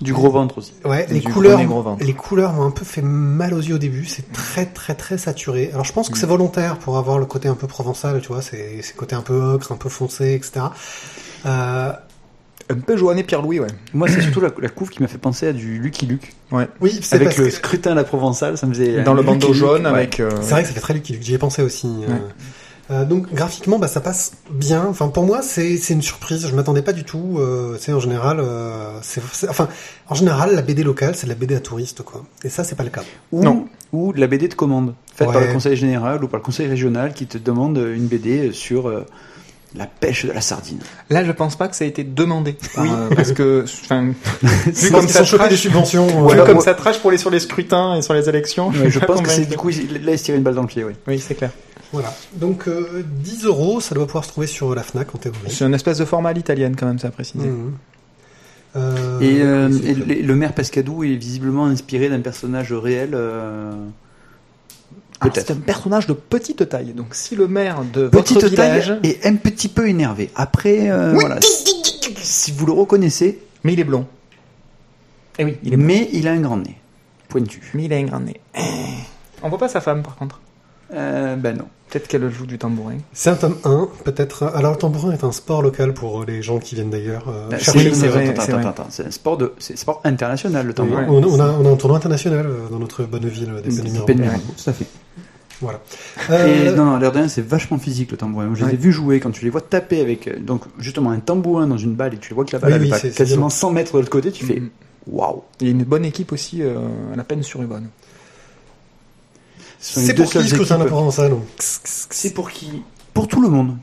Du 0.00 0.12
gros 0.12 0.30
ventre 0.30 0.58
aussi. 0.58 0.74
Ouais, 0.84 1.06
Et 1.10 1.14
les 1.14 1.20
couleurs, 1.22 1.58
les 1.98 2.12
couleurs 2.14 2.52
m'ont 2.52 2.62
un 2.64 2.70
peu 2.70 2.84
fait 2.84 3.02
mal 3.02 3.52
aux 3.52 3.58
yeux 3.60 3.74
au 3.74 3.78
début. 3.78 4.04
C'est 4.04 4.30
très 4.32 4.64
très 4.66 4.94
très 4.94 5.18
saturé. 5.18 5.70
Alors 5.72 5.84
je 5.84 5.92
pense 5.92 6.08
que 6.08 6.14
Mm. 6.16 6.20
c'est 6.20 6.26
volontaire 6.26 6.78
pour 6.78 6.98
avoir 6.98 7.18
le 7.18 7.26
côté 7.26 7.48
un 7.48 7.54
peu 7.56 7.66
provençal, 7.66 8.20
tu 8.20 8.28
vois, 8.28 8.40
c'est 8.40 8.80
c'est 8.82 8.94
côté 8.94 9.16
un 9.16 9.22
peu 9.22 9.34
ocre, 9.34 9.72
un 9.72 9.76
peu 9.76 9.88
foncé, 9.88 10.34
etc. 10.34 10.66
Euh, 11.46 11.92
Un 12.70 12.74
peu 12.80 12.96
Joannet 12.96 13.22
Pierre-Louis, 13.22 13.60
ouais. 13.60 13.68
Moi, 13.94 14.08
c'est 14.08 14.20
surtout 14.20 14.40
la, 14.40 14.50
la 14.60 14.68
couve 14.68 14.90
qui 14.90 15.00
m'a 15.02 15.08
fait 15.08 15.18
penser 15.18 15.46
à 15.48 15.52
du 15.52 15.78
Lucky 15.78 16.06
Luke. 16.06 16.32
oui, 16.52 16.98
c'est 17.02 17.16
Avec 17.16 17.28
parce 17.28 17.38
le 17.38 17.44
que 17.46 17.50
scrutin 17.50 17.92
à 17.92 17.94
la 17.94 18.04
provençale, 18.04 18.58
ça 18.58 18.66
me 18.66 18.74
faisait. 18.74 19.02
Dans 19.02 19.14
le 19.14 19.22
Lucky 19.22 19.32
bandeau 19.34 19.46
Luke, 19.48 19.56
jaune 19.56 19.82
ouais. 19.86 19.88
avec. 19.88 20.20
euh, 20.20 20.30
c'est 20.42 20.50
vrai 20.50 20.62
que 20.62 20.68
ça 20.68 20.74
fait 20.74 20.80
très 20.80 20.94
Lucky 20.94 21.12
Luke. 21.14 21.22
J'y 21.22 21.34
ai 21.34 21.38
pensé 21.38 21.62
aussi. 21.62 21.86
euh. 21.86 22.12
Ouais. 22.12 22.20
Euh, 22.90 23.04
donc 23.04 23.30
graphiquement, 23.34 23.78
bah 23.78 23.86
ça 23.88 24.00
passe 24.00 24.32
bien. 24.50 24.86
Enfin 24.88 25.08
pour 25.08 25.24
moi, 25.24 25.42
c'est 25.42 25.76
c'est 25.76 25.92
une 25.92 26.00
surprise. 26.00 26.46
Je 26.48 26.54
m'attendais 26.54 26.80
pas 26.80 26.94
du 26.94 27.04
tout. 27.04 27.36
Euh, 27.38 27.76
tu 27.76 27.82
sais, 27.84 27.92
en 27.92 28.00
général, 28.00 28.40
euh, 28.40 28.98
c'est 29.02 29.22
c'est- 29.30 29.48
enfin 29.48 29.68
en 30.08 30.14
général 30.14 30.54
la 30.54 30.62
BD 30.62 30.82
locale, 30.82 31.14
c'est 31.14 31.26
de 31.26 31.32
la 31.32 31.34
BD 31.36 31.54
à 31.54 31.60
touristes 31.60 32.00
quoi. 32.02 32.24
Et 32.44 32.48
ça, 32.48 32.64
c'est 32.64 32.76
pas 32.76 32.84
le 32.84 32.88
cas. 32.90 33.02
Ou, 33.30 33.42
Non. 33.44 33.66
ou 33.92 34.14
de 34.14 34.20
la 34.20 34.26
BD 34.26 34.48
de 34.48 34.54
commande, 34.54 34.94
faite 35.14 35.26
par 35.30 35.36
Ouais. 35.36 35.48
le 35.48 35.52
conseil 35.52 35.76
général 35.76 36.24
ou 36.24 36.28
par 36.28 36.40
le 36.40 36.44
conseil 36.44 36.66
régional 36.66 37.12
qui 37.12 37.26
te 37.26 37.36
demande 37.36 37.76
une 37.76 38.06
BD 38.06 38.52
sur 38.52 38.88
euh, 38.88 39.04
la 39.76 39.86
pêche 39.86 40.24
de 40.26 40.32
la 40.32 40.40
sardine. 40.40 40.78
Là, 41.10 41.24
je 41.24 41.32
pense 41.32 41.56
pas 41.56 41.68
que 41.68 41.76
ça 41.76 41.84
a 41.84 41.86
été 41.86 42.02
demandé. 42.04 42.56
Oui. 42.78 42.88
euh, 42.90 43.14
parce 43.14 43.32
que, 43.32 43.64
enfin, 43.64 44.02
vu 44.42 44.72
Vu 44.72 44.90
comme 44.90 45.08
ça 45.08 45.22
trash- 45.24 45.48
des 45.50 45.56
subventions. 45.56 46.06
vu 46.28 46.38
euh, 46.38 46.44
comme 46.46 46.56
ouais. 46.58 46.62
ça 46.64 46.74
trash 46.74 46.98
pour 47.00 47.10
les 47.10 47.18
sur 47.18 47.30
les 47.30 47.40
scrutins 47.40 47.96
et 47.96 48.02
sur 48.02 48.14
les 48.14 48.28
élections. 48.28 48.68
Ouais, 48.70 48.88
je 48.90 48.98
pense 48.98 49.20
que 49.20 49.28
c'est 49.30 49.46
du 49.46 49.56
coup, 49.56 49.68
là, 49.68 50.12
il 50.12 50.18
se 50.18 50.24
tire 50.24 50.34
une 50.36 50.42
balle 50.42 50.54
dans 50.54 50.62
le 50.62 50.68
pied, 50.68 50.84
oui. 50.84 50.92
Oui, 51.06 51.18
c'est 51.18 51.34
clair. 51.34 51.50
Voilà. 51.92 52.14
Donc 52.34 52.68
euh, 52.68 53.02
10 53.22 53.44
euros, 53.46 53.80
ça 53.80 53.94
doit 53.94 54.06
pouvoir 54.06 54.24
se 54.24 54.30
trouver 54.30 54.46
sur 54.46 54.74
la 54.74 54.82
Fnac 54.82 55.14
en 55.14 55.18
théorie. 55.18 55.38
C'est 55.48 55.64
une 55.64 55.74
espèce 55.74 55.98
de 55.98 56.04
format 56.04 56.30
à 56.30 56.32
l'italienne, 56.34 56.74
quand 56.76 56.86
même, 56.86 56.98
ça 56.98 57.08
a 57.08 57.10
précisé. 57.10 57.48
Euh, 58.76 59.20
Et, 59.20 59.40
euh, 59.40 59.70
c'est 59.72 59.88
et 59.90 60.22
le 60.22 60.34
maire 60.36 60.52
Pascadou 60.52 61.02
est 61.02 61.16
visiblement 61.16 61.66
inspiré 61.66 62.08
d'un 62.10 62.20
personnage 62.20 62.72
réel. 62.72 63.16
Peut-être. 65.20 65.46
C'est 65.48 65.52
un 65.52 65.56
personnage 65.56 66.06
de 66.06 66.12
petite 66.12 66.68
taille. 66.68 66.92
Donc, 66.92 67.14
si 67.14 67.34
le 67.36 67.48
maire 67.48 67.82
de 67.92 68.08
Petite 68.08 68.34
votre 68.36 68.48
village, 68.48 68.86
taille 68.88 68.98
et 69.10 69.18
un 69.26 69.34
petit 69.36 69.68
peu 69.68 69.88
énervé. 69.88 70.30
Après, 70.36 70.90
euh, 70.90 71.12
voilà. 71.14 71.40
Si, 71.40 72.14
si 72.16 72.52
vous 72.52 72.66
le 72.66 72.72
reconnaissez, 72.72 73.40
mais 73.64 73.72
il 73.72 73.80
est 73.80 73.84
blond. 73.84 74.06
Eh 75.38 75.44
oui, 75.44 75.56
il 75.62 75.72
est 75.74 75.76
blond. 75.76 75.86
mais 75.86 76.08
il 76.12 76.28
a 76.28 76.32
un 76.32 76.40
grand 76.40 76.56
nez. 76.58 76.76
Pointu. 77.28 77.60
Mais 77.74 77.84
il 77.84 77.92
a 77.92 77.96
un 77.96 78.04
grand 78.04 78.20
nez. 78.20 78.40
Eh. 78.56 78.60
On 79.42 79.48
voit 79.48 79.58
pas 79.58 79.68
sa 79.68 79.80
femme, 79.80 80.02
par 80.02 80.16
contre. 80.16 80.40
Euh, 80.94 81.36
ben 81.36 81.56
non. 81.56 81.66
Peut-être 81.90 82.06
qu'elle 82.08 82.30
joue 82.30 82.44
du 82.46 82.58
tambourin. 82.58 82.98
C'est 83.14 83.30
un 83.30 83.34
tome 83.36 83.56
1, 83.64 83.88
peut-être. 84.04 84.42
Alors 84.54 84.72
le 84.72 84.78
tambourin 84.78 85.12
est 85.12 85.24
un 85.24 85.32
sport 85.32 85.62
local 85.62 85.94
pour 85.94 86.24
les 86.24 86.42
gens 86.42 86.58
qui 86.58 86.74
viennent 86.74 86.90
d'ailleurs. 86.90 87.28
euh, 87.28 87.48
le- 87.50 87.58
c'est 87.58 88.08
vrai, 88.08 88.28
attends, 88.28 88.42
c'est 88.42 88.50
attends, 88.52 88.60
vrai. 88.60 88.66
attends, 88.68 88.86
c'est 88.90 89.06
un 89.06 89.10
sport 89.10 89.38
de, 89.38 89.54
c'est 89.58 89.72
un 89.72 89.76
sport 89.76 90.00
international 90.04 90.66
le 90.66 90.74
tambourin. 90.74 91.06
On, 91.08 91.22
on 91.24 91.40
a, 91.40 91.48
on 91.50 91.64
a 91.64 91.70
un 91.70 91.76
tournoi 91.76 91.96
international 91.96 92.46
euh, 92.46 92.68
dans 92.70 92.78
notre 92.78 93.04
bonne 93.04 93.26
ville 93.26 93.52
des. 93.64 94.02
Pénuméros, 94.04 94.36
tout 94.62 94.68
à 94.68 94.72
fait. 94.74 94.86
Voilà. 95.60 95.80
Et 96.28 96.32
Euh, 96.68 96.74
non, 96.76 96.84
non, 96.84 96.96
l'air 96.98 97.10
de 97.12 97.18
rien, 97.18 97.28
c'est 97.28 97.42
vachement 97.44 97.78
physique 97.78 98.10
le 98.12 98.16
tambourin. 98.16 98.50
Je 98.54 98.60
les 98.64 98.70
ai 98.70 98.72
Ouais. 98.74 98.78
vus 98.78 98.92
jouer 98.92 99.18
quand 99.20 99.30
tu 99.32 99.44
les 99.44 99.50
vois 99.50 99.60
taper 99.60 100.00
avec 100.00 100.28
euh, 100.28 100.38
donc 100.38 100.62
justement 100.78 101.10
un 101.10 101.18
tambourin 101.18 101.66
dans 101.66 101.78
une 101.78 101.94
balle 101.94 102.14
et 102.14 102.18
tu 102.18 102.32
vois 102.34 102.44
que 102.44 102.52
la 102.52 102.58
balle 102.60 102.80
Oui, 102.80 102.88
oui, 102.92 102.98
c'est 103.00 103.10
quasiment 103.14 103.48
violent. 103.48 103.50
100 103.50 103.70
mètres 103.72 103.92
de 103.94 103.98
l'autre 103.98 104.10
côté, 104.10 104.30
tu 104.30 104.44
fais 104.44 104.60
Mhm. 104.60 104.70
waouh. 105.08 105.42
Il 105.60 105.66
y 105.66 105.70
a 105.70 105.72
une 105.72 105.82
bonne 105.84 106.04
équipe 106.04 106.30
aussi 106.32 106.62
euh, 106.62 106.76
à 107.12 107.16
la 107.16 107.24
peine 107.24 107.42
sur 107.42 107.60
Ubonne. 107.62 107.88
Les 109.96 110.02
c'est 110.06 110.14
pour 110.14 110.30
qui 110.30 110.38
équipes- 110.38 110.86
Provençale 110.86 111.32
C'est 111.58 112.34
pour 112.34 112.50
qui? 112.50 112.82
Pour 113.14 113.28
tout 113.28 113.40
le 113.40 113.48
monde. 113.48 113.76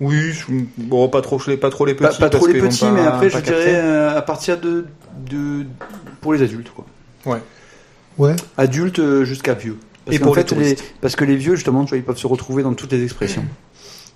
Oui, 0.00 0.32
je- 0.32 0.44
bon, 0.78 1.08
pas 1.08 1.20
trop, 1.22 1.38
pas 1.60 1.70
trop 1.70 1.84
les 1.84 1.94
petits. 1.94 2.18
pas 2.20 2.30
trop 2.30 2.46
parce 2.46 2.52
les 2.52 2.60
petits, 2.60 2.80
pas- 2.80 2.92
mais 2.92 3.00
après, 3.06 3.30
je 3.30 3.38
dirais 3.38 3.74
euh, 3.76 4.16
à 4.16 4.22
partir 4.22 4.58
de, 4.60 4.86
de. 5.28 5.64
pour 6.20 6.32
les 6.34 6.42
adultes, 6.42 6.70
quoi. 6.70 6.86
Ouais. 8.18 8.36
Adultes 8.56 8.98
euh, 9.00 9.24
jusqu'à 9.24 9.54
vieux. 9.54 9.76
Parce 10.08 10.16
Et 10.16 10.20
pour 10.20 10.34
les 10.34 10.42
fait, 10.42 10.48
touristes. 10.48 10.84
parce 11.02 11.16
que 11.16 11.24
les 11.24 11.36
vieux, 11.36 11.54
justement, 11.54 11.84
tu 11.84 11.90
vois, 11.90 11.98
ils 11.98 12.04
peuvent 12.04 12.16
se 12.16 12.26
retrouver 12.26 12.62
dans 12.62 12.72
toutes 12.72 12.92
les 12.92 13.04
expressions. 13.04 13.44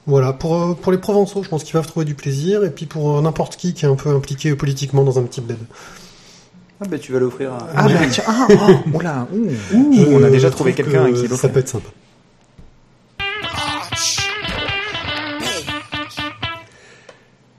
Voilà, 0.07 0.32
pour, 0.32 0.55
euh, 0.61 0.74
pour 0.74 0.90
les 0.90 0.99
Provençaux, 0.99 1.43
je 1.43 1.49
pense 1.49 1.62
qu'ils 1.64 1.74
peuvent 1.74 1.86
trouver 1.86 2.07
du 2.07 2.14
plaisir, 2.14 2.64
et 2.64 2.70
puis 2.70 2.86
pour 2.86 3.18
euh, 3.18 3.20
n'importe 3.20 3.57
qui 3.57 3.74
qui 3.74 3.84
est 3.84 3.88
un 3.88 3.95
peu 3.95 4.09
impliqué 4.09 4.55
politiquement 4.55 5.05
dans 5.05 5.18
un 5.18 5.22
petit 5.22 5.40
bled. 5.43 5.59
Ah, 6.80 6.86
bah, 6.88 6.99
tu 6.99 7.12
vas 7.12 7.20
l'offrir 7.20 7.53
à. 7.53 7.68
Ah, 7.76 7.88
bah, 7.88 7.95
tiens, 8.11 8.24
ah, 8.26 8.49
oh, 8.51 8.97
oula, 8.97 9.28
ouh. 9.34 9.49
Je 9.93 10.05
on 10.07 10.24
a 10.24 10.30
déjà 10.30 10.51
trouvé 10.51 10.72
quelqu'un 10.72 11.12
que 11.12 11.26
qui 11.26 11.36
Ça 11.36 11.49
peut 11.49 11.61
être 11.61 11.68
sympa. 11.68 11.88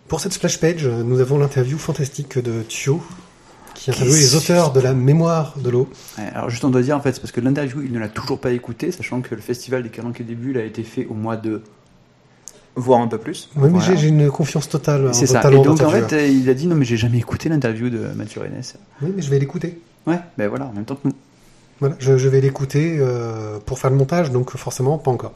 Pour 0.07 0.19
cette 0.19 0.33
splash 0.33 0.59
page, 0.59 0.85
nous 0.85 1.21
avons 1.21 1.37
l'interview 1.37 1.77
fantastique 1.77 2.37
de 2.37 2.61
Thio, 2.63 3.01
qui 3.83 3.91
interviewe 3.91 4.15
les 4.15 4.35
auteurs 4.35 4.71
de 4.71 4.79
la 4.79 4.93
mémoire 4.93 5.55
de 5.57 5.69
l'eau. 5.69 5.89
Ouais, 6.17 6.23
alors, 6.33 6.49
juste, 6.49 6.63
on 6.63 6.69
doit 6.69 6.81
dire, 6.81 6.95
en 6.95 7.01
fait, 7.01 7.13
c'est 7.13 7.19
parce 7.19 7.31
que 7.31 7.41
l'interview, 7.41 7.81
il 7.83 7.91
ne 7.91 7.99
l'a 7.99 8.07
toujours 8.09 8.39
pas 8.39 8.51
écouté, 8.51 8.91
sachant 8.91 9.21
que 9.21 9.35
le 9.35 9.41
festival 9.41 9.83
des 9.83 9.89
Calanques 9.89 10.21
et 10.21 10.23
Débuts, 10.23 10.51
il 10.51 10.57
a 10.57 10.63
été 10.63 10.83
fait 10.83 11.05
au 11.09 11.13
mois 11.13 11.35
de. 11.37 11.61
Voir 12.75 13.01
un 13.01 13.07
peu 13.07 13.19
plus. 13.19 13.49
Oui, 13.55 13.69
mais 13.71 13.77
Voilà. 13.77 13.95
j'ai- 13.95 14.07
une 14.07 14.31
confiance 14.31 14.67
totale 14.67 15.09
en 15.09 15.13
C'est 15.13 15.27
ça. 15.27 15.41
Et 15.51 15.61
donc, 15.61 15.79
en 15.81 15.89
fait, 15.89 16.31
il 16.31 16.49
a 16.49 16.53
dit, 16.55 16.65
non, 16.65 16.75
mais 16.75 16.85
j'ai 16.85 16.97
jamais 16.97 17.19
écouté 17.19 17.47
l'interview 17.49 17.89
de 17.91 17.99
Mathieu 18.15 18.41
Rennes. 18.41 18.59
Oui, 19.03 19.13
mais 19.15 19.21
je 19.21 19.29
vais 19.29 19.37
l'écouter. 19.37 19.79
Ouais, 20.07 20.19
ben 20.39 20.47
voilà, 20.49 20.65
en 20.65 20.73
même 20.73 20.85
temps 20.85 20.95
que 20.95 21.07
nous. 21.07 21.13
Voilà, 21.79 21.95
je, 21.99 22.17
je 22.17 22.27
vais 22.29 22.41
l'écouter 22.41 22.97
euh, 22.99 23.59
pour 23.65 23.77
faire 23.77 23.89
le 23.91 23.95
montage, 23.97 24.31
donc 24.31 24.55
forcément 24.57 24.97
pas 24.97 25.11
encore. 25.11 25.33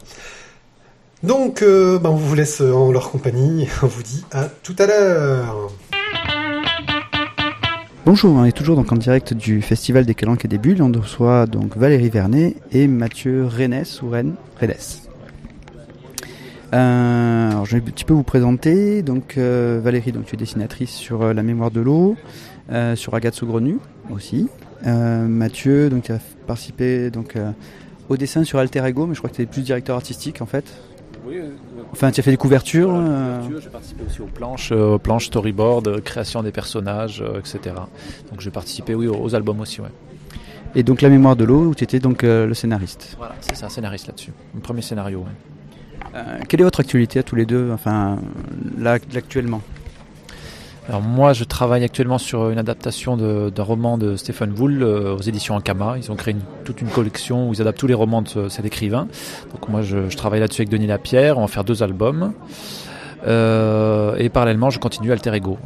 Donc, 1.22 1.62
euh, 1.62 1.98
ben, 1.98 2.10
on 2.10 2.16
vous 2.16 2.34
laisse 2.34 2.60
en 2.60 2.90
leur 2.90 3.10
compagnie. 3.10 3.68
On 3.82 3.86
vous 3.86 4.02
dit 4.02 4.24
à 4.32 4.44
tout 4.44 4.74
à 4.78 4.86
l'heure. 4.86 5.70
Bonjour, 8.10 8.32
on 8.32 8.46
est 8.46 8.52
toujours 8.52 8.74
donc 8.74 8.90
en 8.90 8.96
direct 8.96 9.34
du 9.34 9.60
Festival 9.60 10.06
des 10.06 10.14
Calanques 10.14 10.46
et 10.46 10.48
des 10.48 10.56
Bulles. 10.56 10.80
On 10.80 10.90
reçoit 10.98 11.44
donc 11.44 11.76
Valérie 11.76 12.08
Vernet 12.08 12.56
et 12.72 12.88
Mathieu 12.88 13.44
Rennes 13.44 13.84
ou 14.02 14.08
Rennes 14.08 14.34
Rennes. 14.58 14.74
Euh, 16.72 17.64
je 17.66 17.76
vais 17.76 17.82
un 17.82 17.84
petit 17.84 18.06
peu 18.06 18.14
vous 18.14 18.22
présenter. 18.22 19.02
Donc, 19.02 19.34
euh, 19.36 19.78
Valérie, 19.84 20.12
donc 20.12 20.24
tu 20.24 20.36
es 20.36 20.38
dessinatrice 20.38 20.88
sur 20.88 21.20
euh, 21.20 21.34
La 21.34 21.42
mémoire 21.42 21.70
de 21.70 21.82
l'eau, 21.82 22.16
sur 22.94 23.12
Agathe 23.14 23.34
Saugrenu 23.34 23.76
aussi. 24.08 24.48
Mathieu, 24.86 25.90
donc 25.90 26.04
tu 26.04 26.12
as 26.12 26.20
participé 26.46 27.10
au 28.08 28.16
dessin 28.16 28.42
sur 28.42 28.58
Alter 28.58 28.86
Ego, 28.86 29.06
mais 29.06 29.14
je 29.14 29.20
crois 29.20 29.28
que 29.28 29.36
tu 29.36 29.42
es 29.42 29.46
plus 29.46 29.60
directeur 29.60 29.96
artistique 29.96 30.40
en 30.40 30.46
fait. 30.46 30.64
Oui, 31.28 31.36
euh, 31.38 31.50
Enfin, 31.92 32.10
tu 32.10 32.20
as 32.20 32.22
fait 32.22 32.30
des 32.30 32.36
couvertures. 32.36 32.90
Euh, 32.94 33.40
J'ai 33.60 33.68
participé 33.68 34.02
aussi 34.06 34.20
aux 34.22 34.26
planches, 34.26 34.72
euh, 34.72 34.94
aux 34.94 34.98
planches 34.98 35.26
storyboard, 35.26 36.00
création 36.00 36.42
des 36.42 36.52
personnages, 36.52 37.22
etc. 37.38 37.74
Donc 38.30 38.40
j'ai 38.40 38.50
participé, 38.50 38.94
oui, 38.94 39.08
aux, 39.08 39.34
albums 39.34 39.60
aussi, 39.60 39.80
ouais. 39.80 39.88
et 40.74 40.82
donc 40.82 41.02
La 41.02 41.08
mémoire 41.08 41.36
de 41.36 41.44
l'eau, 41.44 41.66
où 41.66 41.74
tu 41.74 41.84
étais 41.84 41.98
donc 41.98 42.24
euh, 42.24 42.46
le 42.46 42.54
scénariste. 42.54 43.14
Voilà, 43.18 43.34
c'est 43.40 43.56
ça, 43.56 43.68
scénariste 43.68 44.06
là-dessus. 44.06 44.32
Mon 44.54 44.60
premier 44.60 44.82
scénario. 44.82 45.20
ouais. 45.20 46.08
Euh, 46.14 46.38
quelle 46.48 46.60
est 46.60 46.64
votre 46.64 46.80
actualité 46.80 47.18
à 47.18 47.22
tous 47.22 47.36
les 47.36 47.44
deux, 47.44 47.70
enfin 47.72 48.18
là 48.78 48.92
actuellement? 48.92 49.60
Alors 50.88 51.02
moi, 51.02 51.34
je 51.34 51.44
travaille 51.44 51.84
actuellement 51.84 52.16
sur 52.16 52.48
une 52.48 52.56
adaptation 52.58 53.16
d'un 53.50 53.62
roman 53.62 53.98
de 53.98 54.16
Stephen 54.16 54.54
Wool 54.58 54.82
euh, 54.82 55.14
aux 55.14 55.20
éditions 55.20 55.54
Ankama. 55.54 55.96
Ils 55.98 56.10
ont 56.10 56.16
créé 56.16 56.32
une- 56.32 56.40
toute 56.64 56.80
une 56.80 56.88
collection 56.88 57.48
où 57.48 57.52
ils 57.52 57.60
adaptent 57.60 57.78
tous 57.78 57.86
les 57.86 57.92
romans 57.94 58.22
de 58.22 58.28
ce- 58.28 58.48
cet 58.48 58.64
écrivain. 58.64 59.06
Donc 59.52 59.68
moi, 59.68 59.82
je, 59.82 60.08
travaille 60.16 60.40
là-dessus 60.40 60.62
avec 60.62 60.70
Denis 60.70 60.86
Lapierre. 60.86 61.36
On 61.36 61.42
va 61.42 61.46
faire 61.48 61.64
deux 61.64 61.82
albums. 61.82 62.32
Euh, 63.26 64.16
et 64.16 64.30
parallèlement, 64.30 64.70
je 64.70 64.78
continue 64.78 65.12
Alter 65.12 65.34
Ego. 65.34 65.58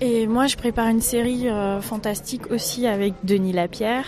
Et 0.00 0.26
moi, 0.26 0.48
je 0.48 0.56
prépare 0.56 0.88
une 0.88 1.00
série 1.00 1.48
euh, 1.48 1.80
fantastique 1.80 2.50
aussi 2.50 2.88
avec 2.88 3.14
Denis 3.22 3.52
Lapierre 3.52 4.06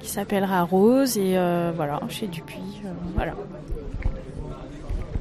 qui 0.00 0.08
s'appellera 0.08 0.62
Rose. 0.62 1.16
Et 1.16 1.34
voilà, 1.76 2.00
chez 2.08 2.26
Dupuis. 2.26 2.82
voilà. 3.14 3.34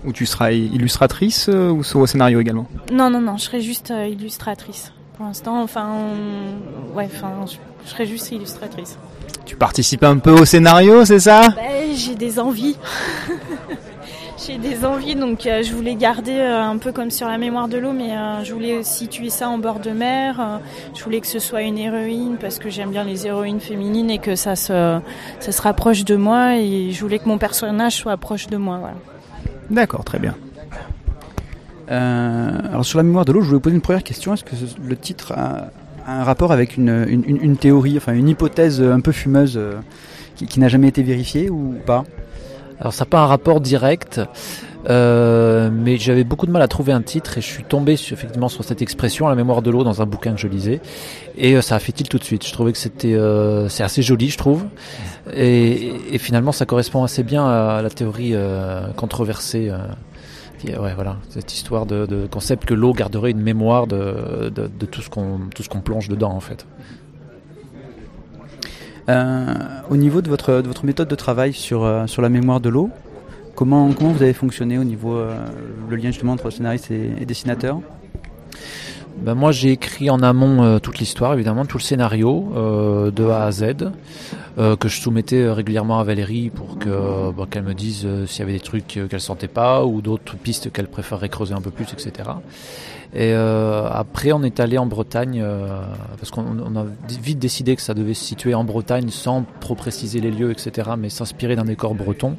Ou 0.08 0.14
tu 0.14 0.26
seras 0.26 0.52
illustratrice 0.54 1.50
euh, 1.50 1.70
ou 1.70 1.82
au 2.00 2.08
scénario 2.08 2.40
également 2.40 2.66
Non, 2.92 3.10
non, 3.10 3.20
non, 3.22 3.36
je 3.38 3.44
serai 3.44 3.60
juste 3.62 3.92
euh, 3.92 4.08
illustratrice. 4.08 4.94
Pour 5.18 5.26
l'instant, 5.26 5.62
enfin, 5.62 5.86
on- 5.94 6.96
ouais, 6.98 7.10
enfin, 7.14 7.32
je, 7.46 7.58
je 7.86 7.90
serai 7.90 8.06
juste 8.06 8.32
illustratrice. 8.32 8.98
Tu 9.46 9.56
participes 9.58 10.04
un 10.04 10.18
peu 10.18 10.32
au 10.32 10.46
scénario, 10.46 11.04
c'est 11.04 11.20
ça? 11.20 11.42
Ben, 11.56 11.94
j'ai 11.94 12.16
des 12.16 12.40
envies. 12.40 12.78
j'ai 14.48 14.58
des 14.58 14.86
envies, 14.86 15.16
donc 15.16 15.46
euh, 15.46 15.64
je 15.64 15.74
voulais 15.74 15.96
garder 15.96 16.34
euh, 16.38 16.62
un 16.62 16.78
peu 16.78 16.92
comme 16.92 17.12
sur 17.12 17.28
la 17.28 17.38
mémoire 17.38 17.68
de 17.68 17.78
l'eau, 17.78 17.92
mais 17.92 18.16
euh, 18.16 18.44
je 18.44 18.54
voulais 18.54 18.84
situer 18.84 19.30
ça 19.30 19.50
en 19.50 19.58
bord 19.58 19.80
de 19.80 19.90
mer. 19.92 20.62
je 20.96 21.04
voulais 21.04 21.20
que 21.20 21.28
ce 21.28 21.40
soit 21.40 21.64
une 21.64 21.78
héroïne 21.78 22.38
parce 22.40 22.60
que 22.60 22.70
j'aime 22.70 22.92
bien 22.92 23.04
les 23.04 23.26
héroïnes 23.28 23.60
féminines 23.60 24.10
et 24.12 24.20
que 24.20 24.36
ça 24.36 24.56
se, 24.56 25.00
ça 25.40 25.52
se 25.52 25.62
rapproche 25.62 26.06
de 26.06 26.16
moi. 26.16 26.56
Et 26.58 26.92
je 26.92 27.02
voulais 27.02 27.20
que 27.20 27.28
mon 27.28 27.38
personnage 27.38 27.94
soit 27.96 28.16
proche 28.18 28.48
de 28.48 28.58
moi. 28.58 28.78
Voilà. 28.78 28.96
D'accord, 29.70 30.04
très 30.04 30.20
bien. 30.20 30.36
Euh, 31.90 32.60
alors 32.70 32.86
sur 32.86 32.98
la 32.98 33.04
mémoire 33.04 33.26
de 33.26 33.32
l'eau, 33.32 33.42
je 33.42 33.48
voulais 33.48 33.58
vous 33.58 33.62
poser 33.62 33.76
une 33.76 33.82
première 33.82 34.04
question. 34.04 34.34
Est-ce 34.34 34.44
que 34.44 34.56
le 34.84 34.96
titre 34.96 35.34
a, 35.34 35.72
un 36.06 36.24
rapport 36.24 36.52
avec 36.52 36.78
une, 36.78 37.58
théorie, 37.60 37.98
enfin 37.98 38.14
une 38.14 38.30
hypothèse 38.30 38.82
un 38.82 39.00
peu 39.00 39.12
fumeuse 39.12 39.58
euh, 39.58 39.76
qui 40.36 40.60
n'a 40.60 40.70
jamais 40.70 40.88
été 40.88 41.04
vérifiée 41.04 41.50
ou 41.50 41.76
pas? 41.86 42.04
Alors 42.80 42.94
ça 42.94 43.06
n'a 43.06 43.10
pas 43.10 43.20
un 43.22 43.26
rapport 43.26 43.60
direct, 43.60 44.22
euh, 44.90 45.70
mais 45.72 45.98
j'avais 45.98 46.24
beaucoup 46.24 46.46
de 46.46 46.52
mal 46.52 46.62
à 46.62 46.68
trouver 46.68 46.94
un 46.94 47.02
titre 47.02 47.38
et 47.38 47.42
je 47.42 47.48
suis 47.48 47.64
tombé 47.64 47.96
sur, 47.96 48.14
effectivement 48.14 48.48
sur 48.48 48.64
cette 48.64 48.82
expression, 48.82 49.28
la 49.28 49.36
mémoire 49.36 49.62
de 49.62 49.70
l'eau, 49.70 49.84
dans 49.84 50.02
un 50.02 50.06
bouquin 50.06 50.34
que 50.34 50.40
je 50.40 50.48
lisais, 50.48 50.82
et 51.38 51.56
euh, 51.56 51.62
ça 51.62 51.76
a 51.76 51.80
fait 51.80 51.92
tilt 51.92 52.10
tout 52.10 52.20
de 52.20 52.24
suite. 52.24 52.46
Je 52.46 52.54
trouvais 52.54 52.72
que 52.72 52.78
c'était 52.78 53.14
euh, 53.14 53.68
c'est 53.70 53.84
assez 53.84 54.02
joli, 54.02 54.30
je 54.30 54.38
trouve, 54.38 54.66
et, 55.34 55.94
et 56.12 56.18
finalement 56.18 56.52
ça 56.52 56.66
correspond 56.66 57.04
assez 57.04 57.24
bien 57.24 57.46
à 57.46 57.82
la 57.82 57.90
théorie 57.90 58.32
euh, 58.34 58.88
controversée. 58.94 59.72
qui 60.60 60.70
ouais, 60.70 60.94
voilà, 60.96 61.18
cette 61.30 61.54
histoire 61.54 61.86
de, 61.86 62.06
de 62.06 62.28
concept 62.28 62.66
que 62.66 62.74
l'eau 62.74 62.94
garderait 62.94 63.32
une 63.32 63.42
mémoire 63.42 63.88
de, 63.88 64.50
de, 64.50 64.68
de 64.68 64.86
tout 64.86 65.02
ce 65.02 65.10
qu'on 65.10 65.40
tout 65.54 65.64
ce 65.64 65.70
qu'on 65.70 65.82
plonge 65.82 66.08
dedans 66.08 66.32
en 66.32 66.40
fait. 66.40 66.66
Au 69.90 69.96
niveau 69.96 70.22
de 70.22 70.30
votre, 70.30 70.62
de 70.62 70.68
votre 70.68 70.86
méthode 70.86 71.08
de 71.08 71.16
travail 71.16 71.54
sur, 71.54 72.04
sur 72.08 72.22
la 72.22 72.28
mémoire 72.28 72.60
de 72.60 72.68
l'eau, 72.68 72.90
comment, 73.58 73.92
comment 73.92 74.12
vous 74.12 74.22
avez 74.22 74.34
fonctionné 74.34 74.78
au 74.78 74.84
niveau 74.84 75.18
euh, 75.18 75.36
le 75.90 75.96
lien 75.98 76.12
justement 76.12 76.34
entre 76.34 76.50
scénariste 76.52 76.92
et, 76.92 77.26
dessinateur 77.26 77.82
Ben 79.18 79.34
moi, 79.34 79.52
j'ai 79.52 79.72
écrit 79.72 80.10
en 80.10 80.22
amont 80.22 80.64
euh, 80.64 80.80
toute 80.80 81.00
l'histoire, 81.00 81.34
évidemment, 81.34 81.66
tout 81.66 81.80
le 81.80 81.84
scénario 81.84 82.54
euh, 82.56 83.12
de 83.12 83.26
A 83.26 83.46
à 83.46 83.52
Z, 83.52 83.64
euh, 84.60 84.76
que 84.76 84.88
je 84.88 85.00
soumettais 85.00 85.42
euh, 85.42 85.54
régulièrement 85.54 86.00
à 86.00 86.04
Valérie 86.04 86.50
pour 86.50 86.80
que 86.80 86.90
euh, 86.90 87.32
bah, 87.32 87.46
qu'elle 87.50 87.64
me 87.64 87.76
dise 87.76 88.08
s'il 88.26 88.40
y 88.40 88.42
avait 88.42 88.54
des 88.54 88.60
trucs 88.60 88.88
qu'elle 88.88 89.22
sentait 89.22 89.48
pas 89.48 89.86
ou 89.86 90.02
d'autres 90.02 90.36
pistes 90.36 90.72
qu'elle 90.72 90.88
préférerait 90.88 91.30
creuser 91.30 91.54
un 91.54 91.62
peu 91.62 91.70
plus, 91.72 91.86
etc. 91.94 92.30
Et 93.14 93.32
euh, 93.34 93.88
après, 93.90 94.32
on 94.34 94.44
est 94.44 94.60
allé 94.60 94.78
en 94.78 94.86
Bretagne 94.86 95.40
euh, 95.42 95.82
parce 96.18 96.30
qu'on 96.30 96.44
on 96.60 96.76
a 96.76 96.86
vite 97.22 97.40
décidé 97.40 97.76
que 97.76 97.82
ça 97.82 97.94
devait 97.94 98.14
se 98.14 98.24
situer 98.24 98.54
en 98.54 98.64
Bretagne 98.66 99.10
sans 99.10 99.46
trop 99.62 99.76
préciser 99.76 100.20
les 100.20 100.30
lieux, 100.30 100.52
etc. 100.52 100.92
Mais 100.98 101.10
s'inspirer 101.10 101.56
d'un 101.56 101.64
décor 101.66 101.96
breton. 101.96 102.36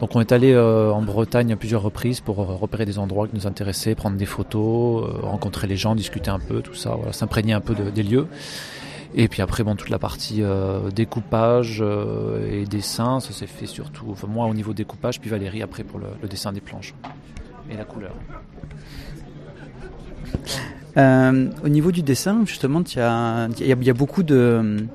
Donc 0.00 0.16
on 0.16 0.20
est 0.20 0.32
allé 0.32 0.52
euh, 0.52 0.90
en 0.92 1.02
Bretagne 1.02 1.52
à 1.52 1.56
plusieurs 1.56 1.82
reprises 1.82 2.20
pour 2.20 2.36
repérer 2.38 2.86
des 2.86 2.98
endroits 2.98 3.28
qui 3.28 3.36
nous 3.36 3.46
intéressaient, 3.46 3.94
prendre 3.94 4.16
des 4.16 4.26
photos, 4.26 5.04
rencontrer 5.22 5.66
les 5.66 5.76
gens, 5.76 5.94
discuter 5.94 6.30
un 6.30 6.38
peu, 6.38 6.62
tout 6.62 6.74
ça, 6.74 6.94
voilà, 6.96 7.12
s'imprégner 7.12 7.52
un 7.52 7.60
peu 7.60 7.74
de- 7.74 7.90
des 7.90 8.02
lieux. 8.02 8.26
Et 9.14 9.28
puis 9.28 9.42
après, 9.42 9.62
bon, 9.62 9.74
toute 9.76 9.88
la 9.90 9.98
partie 9.98 10.42
découpage 10.94 11.82
et 12.50 12.64
dessin, 12.66 13.20
ça 13.20 13.32
s'est 13.32 13.46
fait 13.46 13.66
surtout, 13.66 14.14
moi 14.28 14.46
au 14.46 14.54
niveau 14.54 14.72
découpage, 14.74 15.18
puis 15.20 15.30
Valérie 15.30 15.62
après 15.62 15.82
pour 15.82 15.98
le 15.98 16.28
dessin 16.28 16.52
des 16.52 16.60
planches 16.60 16.94
et 17.70 17.76
la 17.76 17.84
couleur. 17.84 18.12
Euh, 20.96 21.48
Au 21.64 21.68
niveau 21.68 21.92
du 21.92 22.02
dessin, 22.02 22.42
justement, 22.44 22.82
il 22.90 23.66
y 23.66 23.90
a, 23.90 23.94
beaucoup 23.94 24.22
de, 24.22 24.88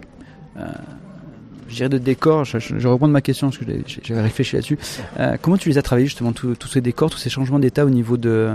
euh, 0.58 1.88
de 1.88 1.98
décors. 1.98 2.46
Je, 2.46 2.60
je, 2.60 2.68
je 2.78 2.84
vais 2.84 2.90
reprendre 2.90 3.14
ma 3.14 3.22
question 3.22 3.48
parce 3.48 3.58
que 3.58 3.66
j'avais 4.04 4.22
réfléchi 4.22 4.56
là-dessus. 4.56 4.78
Euh, 5.20 5.38
comment 5.42 5.58
tu 5.58 5.70
les 5.70 5.78
as 5.78 5.82
travaillés 5.82 6.08
justement 6.08 6.34
tous 6.34 6.68
ces 6.68 6.82
décors, 6.82 7.10
tous 7.10 7.18
ces 7.18 7.30
changements 7.30 7.60
d'état 7.60 7.86
au 7.86 7.90
niveau 7.90 8.18
de, 8.18 8.52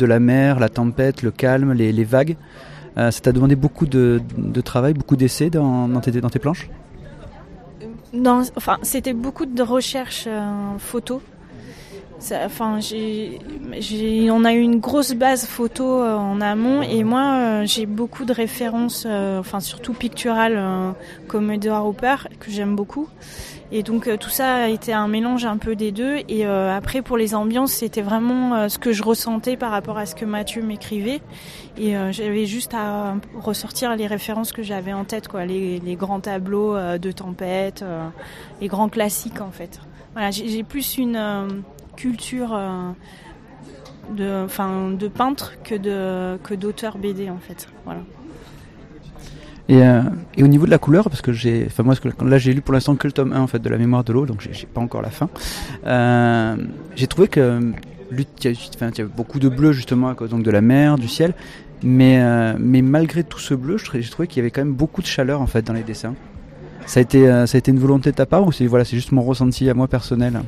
la 0.00 0.20
mer, 0.20 0.60
la 0.60 0.68
tempête, 0.68 1.22
le 1.22 1.30
calme, 1.30 1.72
les, 1.72 2.04
vagues? 2.04 2.36
Euh, 2.98 3.10
Ça 3.10 3.20
t'a 3.20 3.32
demandé 3.32 3.56
beaucoup 3.56 3.86
de, 3.86 4.20
travail, 4.64 4.94
beaucoup 4.94 5.16
d'essais 5.16 5.50
dans, 5.50 5.88
tes, 6.00 6.10
dans 6.20 6.30
tes 6.30 6.38
planches? 6.38 6.68
Dans- 8.12 8.42
enfin, 8.56 8.78
c'était 8.82 9.12
beaucoup 9.12 9.46
de 9.46 9.62
recherches 9.62 10.24
euh, 10.26 10.78
photos. 10.78 11.20
Ça- 12.20 12.42
Enfin, 12.46 12.78
j'ai, 12.80 13.38
j'ai, 13.78 14.30
on 14.30 14.44
a 14.44 14.52
eu 14.52 14.60
une 14.60 14.78
grosse 14.78 15.12
base 15.14 15.46
photo 15.46 15.84
euh, 16.02 16.14
en 16.16 16.40
amont 16.40 16.82
et 16.82 17.02
moi, 17.02 17.34
euh, 17.34 17.62
j'ai 17.66 17.86
beaucoup 17.86 18.24
de 18.24 18.32
références, 18.32 19.04
euh, 19.08 19.40
enfin 19.40 19.58
surtout 19.60 19.92
picturales, 19.94 20.62
comme 21.26 21.50
Edward 21.50 21.86
Hopper 21.86 22.16
que 22.38 22.50
j'aime 22.50 22.76
beaucoup. 22.76 23.08
Et 23.72 23.82
donc 23.84 24.08
tout 24.18 24.30
ça 24.30 24.54
a 24.54 24.68
été 24.68 24.92
un 24.92 25.06
mélange 25.06 25.44
un 25.44 25.56
peu 25.56 25.76
des 25.76 25.92
deux. 25.92 26.18
Et 26.28 26.44
après 26.44 27.02
pour 27.02 27.16
les 27.16 27.34
ambiances, 27.36 27.72
c'était 27.72 28.02
vraiment 28.02 28.68
ce 28.68 28.78
que 28.78 28.92
je 28.92 29.02
ressentais 29.04 29.56
par 29.56 29.70
rapport 29.70 29.96
à 29.96 30.06
ce 30.06 30.14
que 30.16 30.24
Mathieu 30.24 30.60
m'écrivait. 30.62 31.20
Et 31.78 31.94
j'avais 32.10 32.46
juste 32.46 32.74
à 32.74 33.14
ressortir 33.40 33.94
les 33.94 34.08
références 34.08 34.50
que 34.52 34.64
j'avais 34.64 34.92
en 34.92 35.04
tête, 35.04 35.28
quoi, 35.28 35.44
les, 35.46 35.78
les 35.78 35.94
grands 35.94 36.18
tableaux 36.20 36.74
de 36.98 37.12
tempête, 37.12 37.84
les 38.60 38.66
grands 38.66 38.88
classiques 38.88 39.40
en 39.40 39.52
fait. 39.52 39.78
Voilà, 40.14 40.32
j'ai 40.32 40.48
j'ai 40.48 40.64
plus 40.64 40.98
une 40.98 41.62
culture 42.00 42.50
euh, 42.54 42.90
de, 44.16 44.44
enfin, 44.44 44.90
de 44.90 45.08
peintre 45.08 45.52
que 45.62 45.74
de 45.74 46.38
que 46.42 46.54
d'auteur 46.54 46.96
BD 46.98 47.28
en 47.30 47.38
fait. 47.38 47.68
Voilà. 47.84 48.00
Et, 49.68 49.82
euh, 49.86 50.02
et 50.36 50.42
au 50.42 50.48
niveau 50.48 50.66
de 50.66 50.70
la 50.70 50.78
couleur, 50.78 51.04
parce 51.08 51.20
que 51.22 51.32
j'ai, 51.32 51.64
enfin 51.66 51.84
moi, 51.84 51.94
là 52.26 52.38
j'ai 52.38 52.52
lu 52.52 52.60
pour 52.60 52.74
l'instant 52.74 52.96
que 52.96 53.06
le 53.06 53.12
tome 53.12 53.32
1 53.32 53.40
en 53.40 53.46
fait 53.46 53.60
de 53.60 53.68
la 53.68 53.78
mémoire 53.78 54.02
de 54.02 54.12
l'eau, 54.12 54.26
donc 54.26 54.40
j'ai 54.50 54.66
pas 54.66 54.80
encore 54.80 55.02
la 55.02 55.10
fin. 55.10 55.28
Euh, 55.86 56.56
j'ai 56.96 57.06
trouvé 57.06 57.28
que 57.28 57.60
il 58.12 58.26
y, 58.44 59.00
a- 59.00 59.04
beaucoup 59.04 59.38
de 59.38 59.48
bleu 59.48 59.70
justement 59.70 60.08
à 60.08 60.14
cause 60.16 60.30
donc 60.30 60.42
de 60.42 60.50
la 60.50 60.60
mer, 60.60 60.98
du 60.98 61.06
ciel, 61.06 61.34
mais 61.84 62.20
mais 62.58 62.82
malgré 62.82 63.22
tout 63.22 63.38
ce 63.38 63.54
bleu, 63.54 63.76
j'ai 63.78 64.10
trouvé 64.10 64.26
qu'il 64.26 64.38
y 64.38 64.42
avait 64.42 64.50
quand 64.50 64.62
même 64.64 64.74
beaucoup 64.74 65.02
de 65.02 65.06
chaleur 65.06 65.40
en 65.40 65.46
fait 65.46 65.62
dans 65.62 65.74
les 65.74 65.84
dessins. 65.84 66.14
Ça 66.86 66.98
a 66.98 67.02
été, 67.04 67.24
ça 67.46 67.54
a 67.56 67.58
été 67.58 67.70
une 67.70 67.78
volonté 67.78 68.10
de 68.10 68.16
ta 68.16 68.26
part 68.26 68.44
ou 68.44 68.50
c'est 68.50 68.66
voilà, 68.66 68.84
c'est 68.84 68.96
juste 68.96 69.12
mon 69.12 69.22
ressenti 69.22 69.70
à 69.70 69.74
moi 69.74 69.86
personnel? 69.86 70.40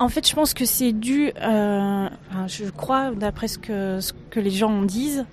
En 0.00 0.08
fait, 0.08 0.28
je 0.28 0.34
pense 0.34 0.54
que 0.54 0.64
c'est 0.64 0.92
dû, 0.92 1.32
euh, 1.42 2.08
je 2.46 2.64
crois, 2.70 3.10
d'après 3.10 3.48
ce 3.48 3.58
que, 3.58 4.00
ce 4.00 4.12
que 4.30 4.38
les 4.38 4.50
gens 4.50 4.70
en 4.70 4.82
disent, 4.82 5.24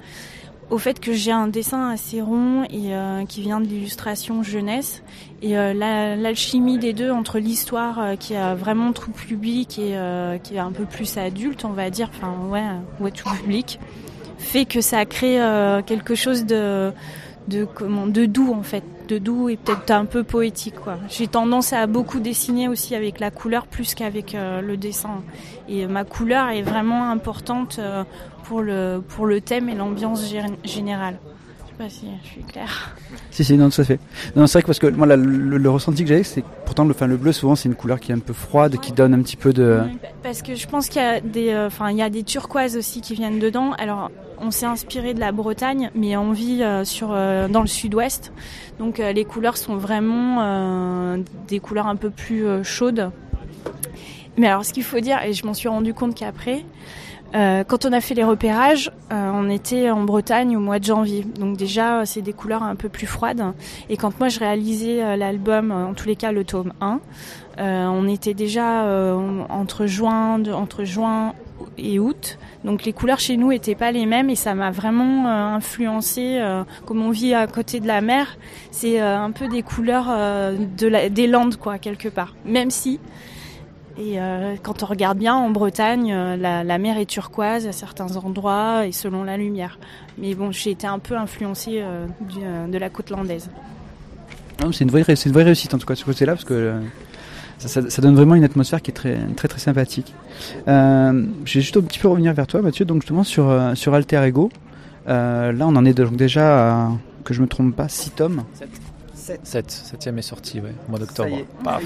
au 0.71 0.79
fait 0.79 0.99
que 0.99 1.13
j'ai 1.13 1.31
un 1.31 1.47
dessin 1.47 1.89
assez 1.91 2.19
rond 2.21 2.63
et 2.71 2.95
euh, 2.95 3.23
qui 3.25 3.41
vient 3.41 3.59
de 3.61 3.67
l'illustration 3.67 4.41
jeunesse. 4.41 5.03
Et 5.43 5.55
euh, 5.55 5.73
la- 5.75 6.15
l'alchimie 6.15 6.79
des 6.79 6.93
deux 6.93 7.11
entre 7.11 7.37
l'histoire 7.37 7.99
euh, 7.99 8.15
qui 8.15 8.35
a 8.35 8.55
vraiment 8.55 8.91
tout 8.91 9.11
public 9.11 9.77
et 9.77 9.95
euh, 9.95 10.39
qui 10.39 10.55
est 10.55 10.59
un 10.59 10.71
peu 10.71 10.85
plus 10.85 11.15
adulte, 11.17 11.63
on 11.65 11.69
va 11.73 11.91
dire, 11.91 12.09
enfin 12.15 12.33
ouais, 12.49 12.63
ouais 12.99 13.11
tout 13.11 13.29
public, 13.29 13.79
fait 14.39 14.65
que 14.65 14.81
ça 14.81 15.05
crée 15.05 15.39
quelque 15.85 16.15
chose 16.15 16.45
de 16.45 16.91
de 17.47 17.63
comment 17.65 18.07
de 18.07 18.25
doux 18.25 18.51
en 18.51 18.63
fait 18.63 18.83
de 19.07 19.17
doux 19.17 19.49
et 19.49 19.57
peut-être 19.57 19.91
un 19.91 20.05
peu 20.05 20.23
poétique 20.23 20.75
quoi. 20.75 20.97
J'ai 21.09 21.27
tendance 21.27 21.73
à 21.73 21.85
beaucoup 21.87 22.19
dessiner 22.19 22.67
aussi 22.67 22.95
avec 22.95 23.19
la 23.19 23.31
couleur 23.31 23.67
plus 23.67 23.93
qu'avec 23.95 24.35
euh, 24.35 24.61
le 24.61 24.77
dessin. 24.77 25.21
Et 25.69 25.85
ma 25.87 26.03
couleur 26.03 26.49
est 26.49 26.61
vraiment 26.61 27.09
importante 27.09 27.77
euh, 27.79 28.03
pour 28.43 28.61
le 28.61 29.01
pour 29.07 29.25
le 29.25 29.41
thème 29.41 29.69
et 29.69 29.75
l'ambiance 29.75 30.31
gé- 30.31 30.43
générale 30.63 31.17
pas 31.77 31.89
si 31.89 32.07
je 32.23 32.27
suis 32.27 32.43
claire 32.43 32.95
Si, 33.31 33.43
si, 33.43 33.57
non, 33.57 33.69
tout 33.69 33.81
à 33.81 33.83
fait. 33.83 33.99
Non, 34.35 34.47
c'est 34.47 34.53
vrai 34.53 34.61
que 34.61 34.67
parce 34.67 34.79
que 34.79 34.87
moi, 34.87 35.07
le, 35.07 35.15
le 35.57 35.69
ressenti 35.69 36.03
que 36.03 36.09
j'avais, 36.09 36.23
c'est 36.23 36.41
que 36.41 36.47
pourtant 36.65 36.85
le, 36.85 37.17
bleu, 37.17 37.31
souvent, 37.31 37.55
c'est 37.55 37.69
une 37.69 37.75
couleur 37.75 37.99
qui 37.99 38.11
est 38.11 38.15
un 38.15 38.19
peu 38.19 38.33
froide, 38.33 38.79
qui 38.79 38.91
donne 38.91 39.13
un 39.13 39.21
petit 39.21 39.37
peu 39.37 39.53
de. 39.53 39.81
Oui, 39.85 39.97
Parce 40.23 40.41
que 40.41 40.55
je 40.55 40.67
pense 40.67 40.89
qu'il 40.89 41.01
y 41.01 41.05
a 41.05 41.19
des, 41.19 41.49
euh, 41.49 41.69
il 41.89 41.97
y 41.97 42.01
a 42.01 42.09
des 42.09 42.23
turquoises 42.23 42.77
aussi 42.77 43.01
qui 43.01 43.13
viennent 43.13 43.39
dedans. 43.39 43.73
Alors, 43.73 44.11
on 44.39 44.51
s'est 44.51 44.65
inspiré 44.65 45.13
de 45.13 45.19
la 45.19 45.31
Bretagne, 45.31 45.91
mais 45.95 46.17
on 46.17 46.31
vit 46.31 46.63
euh, 46.63 46.83
sur, 46.83 47.09
euh, 47.11 47.47
dans 47.47 47.61
le 47.61 47.67
sud-ouest. 47.67 48.33
Donc, 48.79 48.97
les 48.97 49.23
couleurs 49.23 49.55
sont 49.55 49.77
vraiment 49.77 51.15
des 51.47 51.59
couleurs 51.59 51.87
un 51.87 51.95
peu 51.95 52.09
plus 52.09 52.45
chaudes. 52.63 53.09
Mais 54.37 54.47
alors, 54.47 54.65
ce 54.65 54.73
qu'il 54.73 54.83
faut 54.83 54.99
dire, 54.99 55.23
et 55.23 55.31
je 55.31 55.45
m'en 55.45 55.53
suis 55.53 55.69
rendu 55.69 55.93
compte 55.93 56.13
qu'après, 56.13 56.65
euh, 57.35 57.63
quand 57.65 57.85
on 57.85 57.91
a 57.91 57.99
fait 57.99 58.13
les 58.13 58.23
repérages, 58.23 58.91
euh, 59.11 59.31
on 59.33 59.49
était 59.49 59.89
en 59.89 60.03
Bretagne 60.03 60.55
au 60.55 60.61
mois 60.61 60.79
de 60.79 60.85
janvier. 60.85 61.25
Donc 61.37 61.57
déjà, 61.57 61.99
euh, 61.99 62.01
c'est 62.05 62.21
des 62.21 62.31
couleurs 62.31 62.63
un 62.63 62.75
peu 62.75 62.87
plus 62.87 63.07
froides. 63.07 63.43
Et 63.89 63.97
quand 63.97 64.17
moi, 64.19 64.29
je 64.29 64.39
réalisais 64.39 65.17
l'album, 65.17 65.71
en 65.71 65.93
tous 65.93 66.07
les 66.07 66.15
cas 66.15 66.31
le 66.31 66.45
tome 66.45 66.71
1, 66.79 67.01
euh, 67.57 67.85
on 67.87 68.07
était 68.07 68.33
déjà 68.33 68.85
entre 69.49 69.85
juin, 69.85 70.41
et 71.77 71.99
août. 71.99 72.37
Donc 72.63 72.83
les 72.83 72.93
couleurs 72.93 73.19
chez 73.19 73.37
nous 73.37 73.51
étaient 73.51 73.75
pas 73.75 73.91
les 73.91 74.05
mêmes 74.05 74.29
et 74.29 74.35
ça 74.35 74.55
m'a 74.55 74.71
vraiment 74.71 75.27
influencé. 75.27 76.41
comme 76.85 77.01
on 77.01 77.11
vit 77.11 77.33
à 77.33 77.47
côté 77.47 77.79
de 77.79 77.87
la 77.87 78.01
mer, 78.01 78.37
c'est 78.71 78.99
un 78.99 79.31
peu 79.31 79.47
des 79.47 79.61
couleurs 79.61 80.07
des 80.77 81.27
Landes 81.27 81.55
quoi 81.55 81.77
quelque 81.77 82.09
part. 82.09 82.35
Même 82.45 82.71
si 82.71 82.99
et 83.97 84.19
euh, 84.19 84.55
quand 84.61 84.83
on 84.83 84.85
regarde 84.87 85.17
bien 85.17 85.33
en 85.35 85.49
Bretagne, 85.49 86.11
euh, 86.13 86.35
la, 86.37 86.63
la 86.63 86.77
mer 86.77 86.97
est 86.97 87.05
turquoise 87.05 87.65
à 87.67 87.71
certains 87.71 88.15
endroits 88.17 88.85
et 88.85 88.91
selon 88.91 89.23
la 89.23 89.37
lumière. 89.37 89.79
Mais 90.17 90.35
bon, 90.35 90.51
j'ai 90.51 90.71
été 90.71 90.85
un 90.87 90.99
peu 90.99 91.15
influencée 91.17 91.79
euh, 91.81 92.05
du- 92.21 92.71
de 92.71 92.77
la 92.77 92.89
côte 92.89 93.09
landaise. 93.09 93.49
Mais 94.61 94.71
c'est 94.73 94.83
une 94.85 94.91
vraie, 94.91 95.03
une 95.03 95.31
vraie 95.31 95.43
réussite 95.43 95.73
en 95.73 95.77
tout 95.77 95.85
cas 95.85 95.93
de 95.93 95.99
ce 95.99 96.05
côté-là 96.05 96.33
parce 96.33 96.45
que 96.45 96.53
euh, 96.53 96.79
ça, 97.57 97.67
ça- 97.67 97.89
ça 97.89 98.01
donne 98.01 98.15
vraiment 98.15 98.35
une 98.35 98.43
atmosphère 98.43 98.81
qui 98.81 98.91
est 98.91 98.93
très, 98.93 99.17
très, 99.35 99.47
très 99.47 99.59
sympathique. 99.59 100.13
Euh, 100.67 101.25
je 101.45 101.53
vais 101.55 101.61
juste 101.61 101.77
un 101.77 101.81
petit 101.81 101.99
peu 101.99 102.07
revenir 102.09 102.33
vers 102.33 102.47
toi, 102.47 102.61
Mathieu. 102.61 102.85
Donc 102.85 103.01
justement 103.01 103.23
sur 103.23 103.53
sur 103.75 103.93
Alter 103.93 104.23
Ego, 104.25 104.49
euh, 105.07 105.51
là 105.51 105.67
on 105.67 105.75
en 105.75 105.85
est 105.85 105.93
donc 105.93 106.15
déjà 106.15 106.85
à, 106.85 106.91
que 107.23 107.33
je 107.33 107.41
me 107.41 107.47
trompe 107.47 107.75
pas, 107.75 107.87
6 107.89 108.11
tomes. 108.11 108.43
7, 108.53 108.69
septième 109.43 110.17
est 110.17 110.21
sorti, 110.23 110.59
ouais, 110.59 110.73
au 110.87 110.91
mois 110.91 110.99
d'octobre. 110.99 111.37
Voilà. 111.63 111.79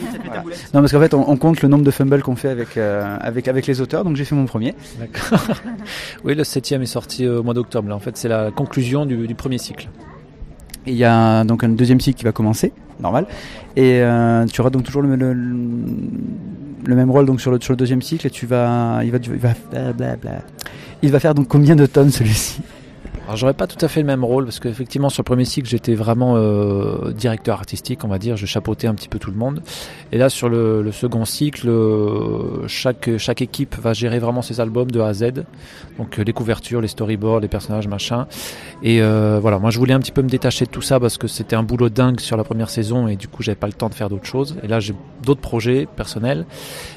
Non, 0.74 0.82
parce 0.82 0.92
qu'en 0.92 1.00
fait, 1.00 1.14
on, 1.14 1.30
on 1.30 1.38
compte 1.38 1.62
le 1.62 1.70
nombre 1.70 1.84
de 1.84 1.92
fumbles 1.92 2.22
qu'on 2.22 2.36
fait 2.36 2.50
avec, 2.50 2.78
euh, 2.78 3.18
avec, 3.22 3.48
avec 3.48 3.68
les 3.68 3.82
auteurs, 3.82 4.04
donc 4.04 4.16
j'ai 4.16 4.26
fait 4.26 4.36
mon 4.36 4.46
premier. 4.46 4.76
D'accord. 5.00 5.40
oui, 6.24 6.36
le 6.36 6.44
septième 6.44 6.82
est 6.82 6.88
sorti 6.88 7.26
euh, 7.26 7.40
au 7.40 7.44
mois 7.44 7.54
d'octobre. 7.54 7.90
Là, 7.90 7.96
en 7.96 8.00
fait, 8.00 8.18
c'est 8.18 8.28
la 8.28 8.52
conclusion 8.52 9.06
du, 9.06 9.28
du 9.28 9.36
premier 9.36 9.58
cycle. 9.58 9.90
Il 10.86 10.96
y 10.96 11.04
a 11.04 11.44
donc 11.44 11.64
un 11.64 11.70
deuxième 11.70 12.00
cycle 12.00 12.18
qui 12.18 12.26
va 12.26 12.32
commencer, 12.32 12.74
normal. 13.00 13.26
Et 13.76 14.02
euh, 14.02 14.46
tu 14.46 14.62
auras 14.62 14.70
donc 14.70 14.84
toujours 14.84 15.02
le, 15.02 15.16
le, 15.16 15.34
le 15.34 16.96
même 16.96 17.12
rôle 17.12 17.26
donc 17.26 17.42
sur 17.42 17.52
le, 17.52 17.60
sur 17.62 17.74
le 17.74 17.78
deuxième 17.78 18.02
cycle, 18.02 18.28
et 18.28 18.30
tu 18.30 18.46
vas. 18.46 19.02
Il 19.04 19.12
va, 19.12 19.18
il 19.22 19.32
va, 19.38 19.54
blablabla. 19.72 20.42
il 21.02 21.12
va 21.12 21.20
faire 21.20 21.36
donc 21.36 21.48
combien 21.48 21.76
de 21.76 21.86
tonnes 21.86 22.12
celui-ci? 22.12 22.62
Alors, 23.30 23.38
j'aurais 23.38 23.54
pas 23.54 23.68
tout 23.68 23.86
à 23.86 23.88
fait 23.88 24.00
le 24.00 24.08
même 24.08 24.26
rôle 24.26 24.46
parce 24.46 24.60
qu'effectivement, 24.60 25.10
sur 25.10 25.22
le 25.22 25.26
premier 25.26 25.46
cycle, 25.46 25.70
j'étais 25.70 25.94
vraiment 25.94 26.34
euh, 26.36 27.12
directeur 27.12 27.60
artistique, 27.60 28.04
on 28.04 28.08
va 28.08 28.18
dire. 28.18 28.36
Je 28.38 28.48
chapeautais 28.48 28.88
un 28.88 28.96
petit 28.96 29.08
peu 29.08 29.20
tout 29.20 29.30
le 29.30 29.38
monde. 29.38 29.62
Et 30.12 30.18
là, 30.18 30.30
sur 30.30 30.50
le, 30.50 30.82
le 30.82 30.92
second 30.92 31.26
cycle, 31.26 31.70
euh, 31.70 32.68
chaque 32.68 33.18
chaque 33.20 33.44
équipe 33.44 33.76
va 33.76 33.94
gérer 33.94 34.18
vraiment 34.18 34.42
ses 34.42 34.60
albums 34.60 34.90
de 34.90 35.00
A 35.00 35.10
à 35.10 35.14
Z. 35.14 35.46
Donc 36.00 36.18
euh, 36.18 36.24
les 36.24 36.34
couvertures, 36.34 36.82
les 36.82 36.88
storyboards, 36.88 37.40
les 37.42 37.48
personnages, 37.48 37.88
machin. 37.88 38.26
Et 38.82 39.00
euh, 39.00 39.38
voilà, 39.40 39.60
moi, 39.60 39.70
je 39.70 39.78
voulais 39.78 39.94
un 39.94 40.00
petit 40.00 40.12
peu 40.12 40.24
me 40.24 40.30
détacher 40.30 40.66
de 40.66 40.72
tout 40.72 40.82
ça 40.82 41.00
parce 41.00 41.20
que 41.20 41.28
c'était 41.28 41.56
un 41.56 41.62
boulot 41.62 41.90
dingue 41.90 42.20
sur 42.20 42.36
la 42.36 42.44
première 42.44 42.72
saison 42.72 43.08
et 43.08 43.16
du 43.16 43.28
coup, 43.28 43.44
j'avais 43.44 43.58
pas 43.58 43.68
le 43.68 43.74
temps 43.74 43.90
de 43.90 43.94
faire 43.94 44.10
d'autres 44.10 44.26
choses. 44.26 44.58
Et 44.64 44.68
là, 44.68 44.80
j'ai 44.80 44.96
d'autres 45.22 45.42
projets 45.42 45.88
personnels. 45.96 46.48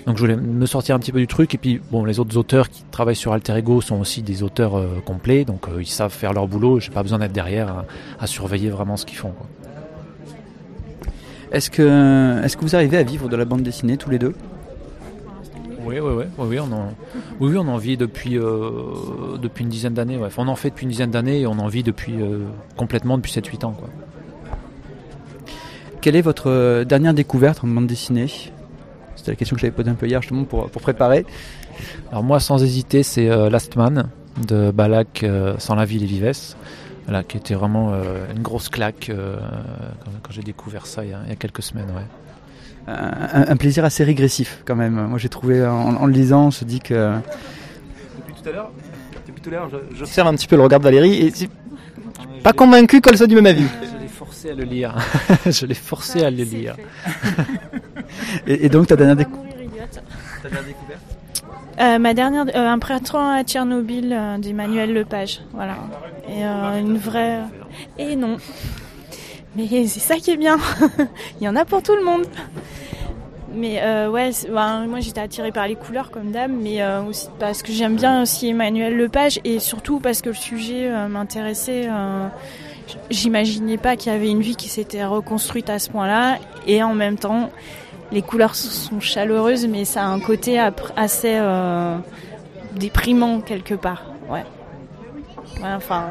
Donc, 0.07 0.17
je 0.17 0.23
voulais 0.23 0.37
me 0.37 0.65
sortir 0.65 0.95
un 0.95 0.99
petit 0.99 1.13
peu 1.13 1.21
du 1.21 1.27
truc. 1.27 1.55
Et 1.55 1.59
puis, 1.59 1.79
bon, 1.91 2.07
les 2.07 2.21
autres 2.21 2.39
auteurs 2.39 2.71
qui 2.71 2.85
travaillent 2.91 3.17
sur 3.17 3.35
Alter 3.35 3.59
Ego 3.59 3.83
sont 3.83 4.01
aussi 4.01 4.23
des 4.23 4.43
auteurs 4.43 4.83
complets, 5.05 5.45
donc 5.45 5.67
ils 5.79 5.87
savent 5.87 6.13
faire 6.23 6.33
leur 6.33 6.47
boulot. 6.47 6.79
J'ai 6.81 6.91
pas 6.91 7.03
besoin 7.03 7.19
d'être 7.19 7.33
derrière 7.33 7.69
à, 7.69 7.85
à 8.21 8.27
surveiller 8.27 8.71
vraiment 8.71 8.97
ce 8.97 9.05
qu'ils 9.05 9.19
font. 9.19 9.33
Quoi. 9.33 9.47
Est-ce 11.51 11.69
que, 11.69 12.43
est-ce 12.45 12.57
que 12.57 12.63
vous 12.63 12.77
arrivez 12.77 12.97
à 12.97 13.03
vivre 13.03 13.29
de 13.29 13.37
la 13.37 13.45
bande 13.45 13.63
dessinée 13.63 13.97
tous 13.97 14.09
les 14.09 14.19
deux? 14.19 14.35
Oui, 15.85 15.97
oui, 15.99 16.13
oui, 16.17 16.25
oui, 16.39 16.61
on 16.61 16.73
en, 16.73 16.95
oui, 17.41 17.57
on 17.59 17.67
en 17.67 17.77
vit 17.77 17.97
depuis 17.97 18.39
euh, 18.39 19.37
depuis 19.43 19.65
une 19.65 19.69
dizaine 19.69 19.95
d'années. 19.95 20.17
Ouais. 20.17 20.27
Enfin, 20.27 20.45
on 20.47 20.49
en 20.49 20.55
fait 20.55 20.71
depuis 20.71 20.85
une 20.85 20.91
dizaine 20.91 21.11
d'années 21.11 21.41
et 21.41 21.47
on 21.47 21.59
en 21.59 21.67
vit 21.67 21.83
depuis 21.83 22.23
euh, 22.23 22.47
complètement 22.77 23.17
depuis 23.17 23.33
7-8 23.33 23.65
ans. 23.67 23.73
Quoi. 23.73 23.89
Quelle 26.01 26.15
est 26.15 26.23
votre 26.23 26.49
euh, 26.49 26.85
dernière 26.85 27.15
découverte 27.15 27.65
en 27.65 27.67
bande 27.67 27.89
dessinée? 27.89 28.29
C'était 29.17 29.33
la 29.33 29.37
question 29.37 29.57
que 29.57 29.61
j'avais 29.61 29.73
posée 29.73 29.91
un 29.91 29.95
peu 29.95 30.07
hier 30.07 30.23
justement 30.23 30.45
pour, 30.45 30.71
pour 30.71 30.83
préparer. 30.83 31.27
Alors 32.11 32.23
moi, 32.23 32.39
sans 32.39 32.63
hésiter, 32.63 33.03
c'est 33.03 33.29
euh, 33.29 33.51
Last 33.51 33.75
Man 33.77 34.09
de 34.39 34.71
Balak 34.71 35.23
euh, 35.23 35.55
sans 35.59 35.75
la 35.75 35.85
ville 35.85 36.03
et 36.03 36.07
vives. 36.07 36.33
Voilà, 37.05 37.25
qui 37.25 37.37
était 37.37 37.55
vraiment 37.55 37.93
euh, 37.93 38.27
une 38.35 38.43
grosse 38.43 38.69
claque 38.69 39.11
euh, 39.11 39.37
quand, 40.05 40.11
quand 40.23 40.33
j'ai 40.33 40.43
découvert 40.43 40.87
ça 40.87 41.05
il 41.05 41.11
y 41.11 41.13
a, 41.13 41.19
il 41.25 41.31
y 41.31 41.33
a 41.33 41.37
quelques 41.37 41.63
semaines. 41.63 41.89
Ouais. 41.95 42.05
Un, 42.87 43.49
un 43.49 43.57
plaisir 43.57 43.85
assez 43.85 44.05
régressif 44.05 44.63
quand 44.65 44.77
même. 44.77 44.95
Moi 45.09 45.19
j'ai 45.19 45.29
trouvé 45.29 45.67
en, 45.67 45.97
en 45.97 46.07
le 46.07 46.13
lisant, 46.13 46.47
on 46.47 46.51
se 46.53 46.65
dit 46.65 46.81
que 46.81 47.15
Depuis 48.17 48.43
tout 48.43 48.49
à 48.49 48.53
l'heure, 48.53 48.71
depuis 49.27 49.41
tout 49.43 49.51
à 49.51 49.53
l'heure, 49.53 49.71
j'observe 49.97 50.29
un 50.29 50.35
petit 50.35 50.47
peu 50.47 50.57
le 50.57 50.63
regard 50.63 50.79
de 50.79 50.85
Valérie 50.85 51.15
et 51.15 51.31
c'est 51.33 51.51
pas 52.45 52.53
convaincu 52.53 53.01
qu'elle 53.01 53.17
soit 53.17 53.27
du 53.27 53.35
même 53.35 53.47
avis. 53.47 53.67
Je 53.67 53.99
l'ai 54.01 54.09
forcé 54.09 54.51
à 54.51 54.55
le 54.55 54.65
lire. 54.65 54.97
je 55.47 55.67
l'ai 55.67 55.75
forcé 55.75 56.25
à 56.25 56.31
le 56.31 56.43
lire. 56.45 56.77
et, 58.47 58.67
et 58.67 58.69
donc 58.69 58.87
ta 58.87 58.97
dernière 58.97 59.17
découverte. 59.17 60.03
Euh, 61.83 61.99
ma 61.99 62.15
dernière, 62.15 62.45
euh, 62.55 62.69
un 62.69 62.79
printemps 62.79 63.33
à 63.33 63.43
Tchernobyl 63.43 64.13
euh, 64.13 64.39
d'Emmanuel 64.39 64.93
Lepage, 64.93 65.41
voilà. 65.53 65.79
Et 66.29 66.45
euh, 66.45 66.79
une 66.79 66.97
vraie. 66.97 67.41
Et 67.99 68.15
non. 68.15 68.37
Mais 69.57 69.67
c'est 69.67 70.01
ça 70.01 70.17
qui 70.17 70.31
est 70.31 70.37
bien. 70.37 70.59
Il 71.41 71.45
y 71.45 71.49
en 71.49 71.57
a 71.57 71.65
pour 71.65 71.83
tout 71.83 71.97
le 71.97 72.05
monde. 72.05 72.25
Mais 73.55 73.83
ouais, 74.07 74.31
ben, 74.49 74.87
moi 74.87 75.01
j'étais 75.01 75.21
attirée 75.21 75.53
par 75.53 75.69
les 75.69 75.75
couleurs 75.75 76.11
comme 76.11 76.31
dame, 76.31 76.57
mais 76.63 76.83
aussi 77.07 77.29
parce 77.39 77.63
que 77.63 77.71
j'aime 77.71 77.97
bien 77.97 78.23
aussi 78.23 78.49
Emmanuel 78.49 78.97
Lepage 78.97 79.41
et 79.45 79.59
surtout 79.59 80.01
parce 80.01 80.23
que 80.23 80.31
le 80.31 80.35
sujet 80.35 80.91
m'intéressait. 81.11 81.87
J'imaginais 83.11 83.77
pas 83.77 83.97
qu'il 83.97 84.11
y 84.11 84.15
avait 84.15 84.31
une 84.31 84.41
vie 84.41 84.57
qui 84.57 84.71
s'était 84.71 85.05
reconstruite 85.05 85.69
à 85.69 85.79
ce 85.79 85.91
point-là 85.91 86.39
et 86.67 86.83
en 86.83 86.95
même 86.95 87.19
temps, 87.19 87.51
les 88.13 88.23
couleurs 88.23 88.55
sont 88.55 89.01
chaleureuses, 89.01 89.67
mais 89.67 89.85
ça 89.85 90.03
a 90.03 90.07
un 90.07 90.21
côté 90.21 90.59
assez 90.97 91.35
euh, 91.35 91.97
déprimant 92.77 93.41
quelque 93.41 93.75
part. 93.75 94.05
Ouais. 94.29 94.45
Enfin, 95.65 96.07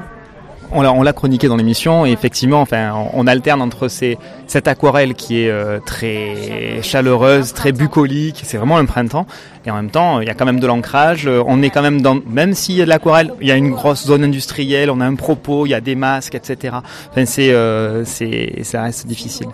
On 0.72 0.82
l'a, 0.82 0.94
on 0.94 1.04
l'a 1.04 1.14
chroniqué 1.14 1.48
dans 1.48 1.58
l'émission 1.58 2.06
et 2.06 2.12
effectivement, 2.12 2.62
enfin, 2.62 2.94
on, 3.14 3.28
alterne 3.28 3.62
entre 3.62 3.88
cette 3.88 4.68
aquarelle 4.68 5.14
qui 5.14 5.42
est 5.42 5.50
euh, 5.50 5.80
très 5.86 6.82
chaleureuse, 6.82 7.54
très 7.54 7.72
bucolique, 7.72 8.42
c'est 8.44 8.58
vraiment 8.58 8.78
un 8.78 8.86
printemps, 8.86 9.26
et 9.66 9.72
en 9.72 9.76
même 9.76 9.90
temps, 9.90 10.22
il 10.22 10.28
y 10.28 10.30
a 10.30 10.34
quand 10.34 10.46
même 10.46 10.60
de 10.60 10.68
l'ancrage. 10.68 11.28
On 11.28 11.62
est 11.62 11.70
quand 11.70 11.82
même 11.82 12.02
dans, 12.02 12.20
même 12.26 12.54
s'il 12.54 12.76
y 12.76 12.82
a 12.82 12.86
de 12.86 12.90
l'aquarelle, 12.90 13.34
il 13.42 13.48
y 13.48 13.52
a 13.52 13.56
une 13.56 13.72
grosse 13.72 14.06
zone 14.06 14.24
industrielle, 14.24 14.90
on 14.90 15.02
a 15.02 15.06
un 15.06 15.16
propos, 15.16 15.66
il 15.66 15.70
y 15.70 15.76
a 15.76 15.82
des 15.82 15.96
masques, 15.96 16.36
etc. 16.36 16.78
Enfin, 17.12 17.26
c'est, 17.26 17.52
euh, 17.52 18.06
c'est, 18.06 18.64
ça 18.64 18.84
reste 18.84 19.06
difficile. 19.08 19.48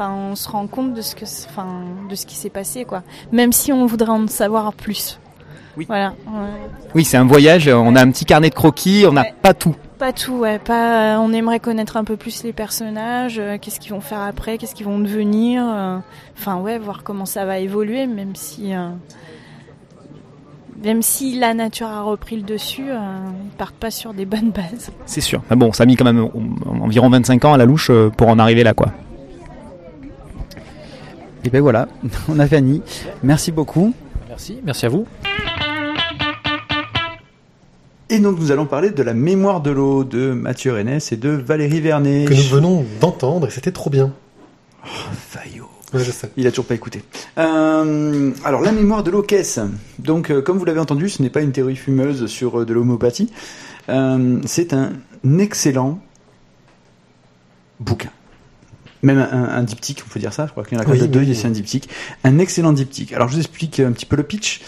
Euh, 0.00 0.04
Enfin, 0.04 0.14
on 0.14 0.34
se 0.34 0.48
rend 0.48 0.66
compte 0.66 0.94
de 0.94 1.02
ce 1.02 1.14
que, 1.14 1.24
enfin, 1.48 1.82
de 2.08 2.14
ce 2.14 2.24
qui 2.24 2.34
s'est 2.34 2.48
passé, 2.50 2.84
quoi. 2.86 3.02
Même 3.32 3.52
si 3.52 3.70
on 3.72 3.84
voudrait 3.84 4.08
en 4.10 4.26
savoir 4.28 4.72
plus. 4.72 5.18
Oui. 5.76 5.84
Voilà. 5.86 6.14
ouais. 6.26 6.70
Oui, 6.94 7.04
c'est 7.04 7.18
un 7.18 7.26
voyage. 7.26 7.68
On 7.68 7.94
a 7.96 8.00
un 8.02 8.10
petit 8.10 8.24
carnet 8.24 8.48
de 8.50 8.54
croquis, 8.54 9.04
on 9.06 9.12
n'a 9.12 9.22
Ouais. 9.22 9.34
pas 9.42 9.52
tout. 9.52 9.76
Pas 9.98 10.12
tout, 10.14 10.32
ouais. 10.38 10.58
Pas. 10.58 11.18
On 11.20 11.32
aimerait 11.34 11.60
connaître 11.60 11.98
un 11.98 12.04
peu 12.04 12.16
plus 12.16 12.42
les 12.44 12.52
personnages. 12.54 13.38
euh, 13.38 13.58
qu'est-ce 13.60 13.78
qu'ils 13.78 13.92
vont 13.92 14.00
faire 14.00 14.20
après 14.22 14.56
Qu'est-ce 14.56 14.74
qu'ils 14.74 14.86
vont 14.86 14.98
devenir 14.98 15.62
euh, 15.66 15.98
Enfin, 16.38 16.56
ouais, 16.56 16.78
voir 16.78 17.02
comment 17.02 17.26
ça 17.26 17.44
va 17.44 17.58
évoluer, 17.58 18.06
même 18.06 18.34
si. 18.34 18.74
euh, 18.74 18.88
Même 20.82 21.02
si 21.02 21.38
la 21.38 21.52
nature 21.52 21.88
a 21.88 22.00
repris 22.02 22.36
le 22.36 22.42
dessus, 22.42 22.86
euh, 22.88 22.96
ils 23.44 23.56
partent 23.58 23.74
pas 23.76 23.90
sur 23.90 24.14
des 24.14 24.24
bonnes 24.24 24.50
bases. 24.54 24.90
C'est 25.04 25.20
sûr. 25.20 25.42
Mais 25.50 25.56
bon, 25.56 25.72
ça 25.74 25.82
a 25.82 25.86
mis 25.86 25.96
quand 25.96 26.04
même 26.06 26.20
euh, 26.20 26.82
environ 26.82 27.10
25 27.10 27.44
ans 27.44 27.52
à 27.52 27.58
la 27.58 27.66
louche 27.66 27.90
euh, 27.90 28.08
pour 28.08 28.28
en 28.28 28.38
arriver 28.38 28.62
là, 28.64 28.72
quoi. 28.72 28.88
Et 31.44 31.50
ben 31.50 31.60
voilà, 31.60 31.88
on 32.28 32.38
a 32.38 32.46
fini. 32.46 32.82
Merci 33.22 33.52
beaucoup. 33.52 33.94
Merci, 34.28 34.58
merci 34.64 34.86
à 34.86 34.88
vous. 34.88 35.06
Et 38.08 38.18
donc 38.18 38.38
nous 38.40 38.50
allons 38.50 38.66
parler 38.66 38.90
de 38.90 39.02
la 39.02 39.14
mémoire 39.14 39.60
de 39.60 39.70
l'eau 39.70 40.02
de 40.02 40.32
Mathieu 40.32 40.72
Rennes 40.72 40.98
et 41.10 41.16
de 41.16 41.30
Valérie 41.30 41.80
Vernet. 41.80 42.24
Que 42.26 42.34
nous 42.34 42.42
venons 42.42 42.84
d'entendre 43.00 43.46
et 43.46 43.50
c'était 43.50 43.70
trop 43.70 43.88
bien. 43.88 44.12
Fayot. 44.84 45.68
Ouais, 45.94 46.04
je 46.04 46.10
sais. 46.10 46.30
Il 46.36 46.46
a 46.46 46.50
toujours 46.50 46.66
pas 46.66 46.74
écouté. 46.74 47.02
Euh, 47.38 48.32
alors 48.44 48.60
la 48.60 48.72
mémoire 48.72 49.02
de 49.04 49.10
l'eau 49.10 49.22
qu'est-ce? 49.22 49.60
Donc 50.00 50.30
euh, 50.30 50.42
comme 50.42 50.58
vous 50.58 50.64
l'avez 50.64 50.80
entendu, 50.80 51.08
ce 51.08 51.22
n'est 51.22 51.30
pas 51.30 51.40
une 51.40 51.52
théorie 51.52 51.76
fumeuse 51.76 52.26
sur 52.26 52.60
euh, 52.60 52.66
de 52.66 52.72
l'homéopathie. 52.74 53.30
Euh, 53.88 54.40
c'est 54.44 54.72
un 54.72 54.92
excellent 55.38 56.00
bouquin. 57.78 58.10
Même 59.02 59.18
un, 59.18 59.48
un 59.56 59.62
diptyque, 59.62 60.02
on 60.06 60.12
peut 60.12 60.20
dire 60.20 60.32
ça. 60.32 60.46
Je 60.46 60.50
crois 60.52 60.64
qu'il 60.64 60.76
y 60.76 60.80
en 60.80 60.84
a 60.84 60.86
Oui, 60.88 61.06
deux. 61.08 61.20
oui, 61.20 61.34
C'est 61.34 61.46
un 61.46 61.50
diptyque, 61.50 61.88
un 62.24 62.38
excellent 62.38 62.72
diptyque. 62.72 63.12
Alors 63.12 63.28
je 63.28 63.34
vous 63.34 63.38
explique 63.40 63.80
un 63.80 63.92
petit 63.92 64.06
peu 64.06 64.16
le 64.16 64.22
pitch. 64.22 64.60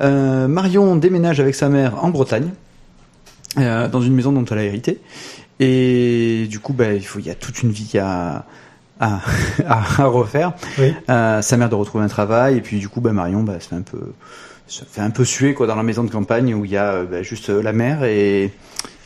Euh, 0.00 0.46
Marion 0.48 0.94
déménage 0.96 1.40
avec 1.40 1.54
sa 1.54 1.68
mère 1.68 2.02
en 2.04 2.10
Bretagne, 2.10 2.50
euh, 3.58 3.88
dans 3.88 4.00
une 4.00 4.14
maison 4.14 4.32
dont 4.32 4.44
elle 4.44 4.58
a 4.58 4.64
hérité. 4.64 5.00
Et 5.60 6.46
du 6.48 6.58
coup, 6.60 6.72
bah, 6.72 6.92
il, 6.92 7.04
faut, 7.04 7.18
il 7.18 7.26
y 7.26 7.30
a 7.30 7.34
toute 7.34 7.62
une 7.62 7.70
vie 7.70 7.98
à, 7.98 8.46
à, 9.00 9.20
à 9.66 10.04
refaire. 10.06 10.52
Oui. 10.78 10.94
Euh, 11.10 11.42
sa 11.42 11.56
mère 11.56 11.68
de 11.68 11.74
retrouver 11.74 12.04
un 12.04 12.08
travail. 12.08 12.56
Et 12.56 12.60
puis 12.60 12.78
du 12.78 12.88
coup, 12.88 13.00
bah, 13.00 13.12
Marion 13.12 13.42
bah, 13.42 13.60
se 13.60 13.68
fait 13.68 13.76
un 13.76 13.82
peu 13.82 14.12
se 14.68 14.84
fait 14.90 15.02
un 15.02 15.10
peu 15.10 15.24
suer 15.24 15.52
quoi 15.54 15.66
dans 15.66 15.74
la 15.76 15.82
maison 15.82 16.02
de 16.02 16.10
campagne 16.10 16.54
où 16.54 16.64
il 16.64 16.70
y 16.70 16.76
a 16.78 16.92
euh, 16.94 17.04
bah, 17.04 17.22
juste 17.22 17.50
euh, 17.50 17.60
la 17.62 17.72
mer 17.72 18.04
et, 18.04 18.52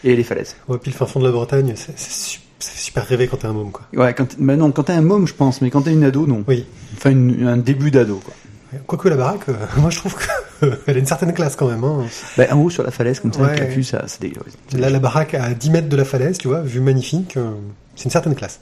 et 0.04 0.14
les 0.14 0.22
falaises. 0.22 0.54
Ouais, 0.68 0.78
puis 0.78 0.92
le 0.92 0.96
fin 0.96 1.06
fond 1.06 1.18
de 1.18 1.24
la 1.24 1.32
Bretagne, 1.32 1.72
c'est 1.74 1.98
c'est 1.98 2.12
su- 2.12 2.40
ça 2.66 2.72
fait 2.72 2.78
super 2.80 3.06
rêver 3.06 3.28
quand 3.28 3.36
t'es 3.38 3.46
un 3.46 3.52
môme, 3.52 3.70
quoi. 3.70 3.86
Ouais, 3.94 4.12
quand, 4.14 4.26
bah 4.38 4.56
non, 4.56 4.72
quand 4.72 4.84
t'es 4.84 4.92
un 4.92 5.00
môme, 5.02 5.26
je 5.26 5.34
pense, 5.34 5.60
mais 5.62 5.70
quand 5.70 5.82
t'es 5.82 5.92
une 5.92 6.04
ado, 6.04 6.26
non. 6.26 6.42
Oui. 6.48 6.66
Enfin, 6.96 7.10
une- 7.10 7.46
un 7.46 7.56
début 7.56 7.90
d'ado, 7.90 8.16
quoi. 8.24 8.34
Quoique 8.86 9.08
la 9.08 9.16
baraque, 9.16 9.48
euh, 9.48 9.54
moi 9.78 9.90
je 9.90 9.98
trouve 9.98 10.14
qu'elle 10.58 10.96
a 10.96 10.98
une 10.98 11.06
certaine 11.06 11.32
classe 11.32 11.54
quand 11.56 11.68
même. 11.68 11.84
Hein. 11.84 12.04
Bah, 12.36 12.44
en 12.50 12.58
haut 12.60 12.70
sur 12.70 12.82
la 12.82 12.90
falaise, 12.90 13.20
comme 13.20 13.32
ça, 13.32 13.40
Ouais. 13.42 13.50
avec 13.60 13.76
la 13.76 13.82
ça, 13.84 14.04
c'est 14.06 14.20
dégueu. 14.20 14.40
Là, 14.72 14.90
la 14.90 14.98
baraque 14.98 15.34
à 15.34 15.54
10 15.54 15.70
mètres 15.70 15.88
de 15.88 15.96
la 15.96 16.04
falaise, 16.04 16.36
tu 16.38 16.48
vois, 16.48 16.60
vue 16.62 16.80
magnifique, 16.80 17.36
euh, 17.36 17.52
c'est 17.94 18.04
une 18.06 18.10
certaine 18.10 18.34
classe. 18.34 18.60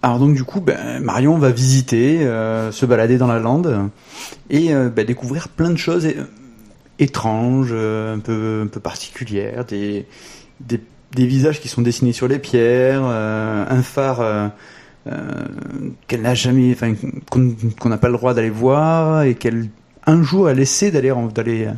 Alors 0.00 0.20
donc 0.20 0.34
du 0.36 0.44
coup, 0.44 0.60
ben, 0.60 1.00
Marion 1.00 1.36
va 1.38 1.50
visiter, 1.50 2.20
euh, 2.24 2.70
se 2.70 2.86
balader 2.86 3.18
dans 3.18 3.26
la 3.26 3.40
lande 3.40 3.90
et 4.48 4.72
euh, 4.72 4.88
ben, 4.88 5.04
découvrir 5.04 5.48
plein 5.48 5.70
de 5.70 5.76
choses 5.76 6.06
étranges, 7.00 7.70
euh, 7.72 8.14
un 8.14 8.20
peu 8.20 8.62
un 8.64 8.68
peu 8.68 8.78
particulières, 8.80 9.64
des, 9.64 10.06
des 10.60 10.80
des 11.12 11.26
visages 11.26 11.60
qui 11.60 11.68
sont 11.68 11.82
dessinés 11.82 12.12
sur 12.12 12.28
les 12.28 12.38
pierres, 12.38 13.02
euh, 13.04 13.64
un 13.68 13.82
phare 13.82 14.20
euh, 14.20 14.48
euh, 15.06 15.30
qu'elle 16.06 16.22
n'a 16.22 16.34
jamais, 16.34 16.72
enfin 16.72 16.94
qu'on 17.30 17.88
n'a 17.88 17.98
pas 17.98 18.08
le 18.08 18.14
droit 18.14 18.34
d'aller 18.34 18.50
voir 18.50 19.22
et 19.22 19.34
qu'elle 19.34 19.68
un 20.06 20.22
jour 20.22 20.48
a 20.48 20.54
laissé 20.54 20.90
d'aller 20.90 21.12
d'aller 21.34 21.68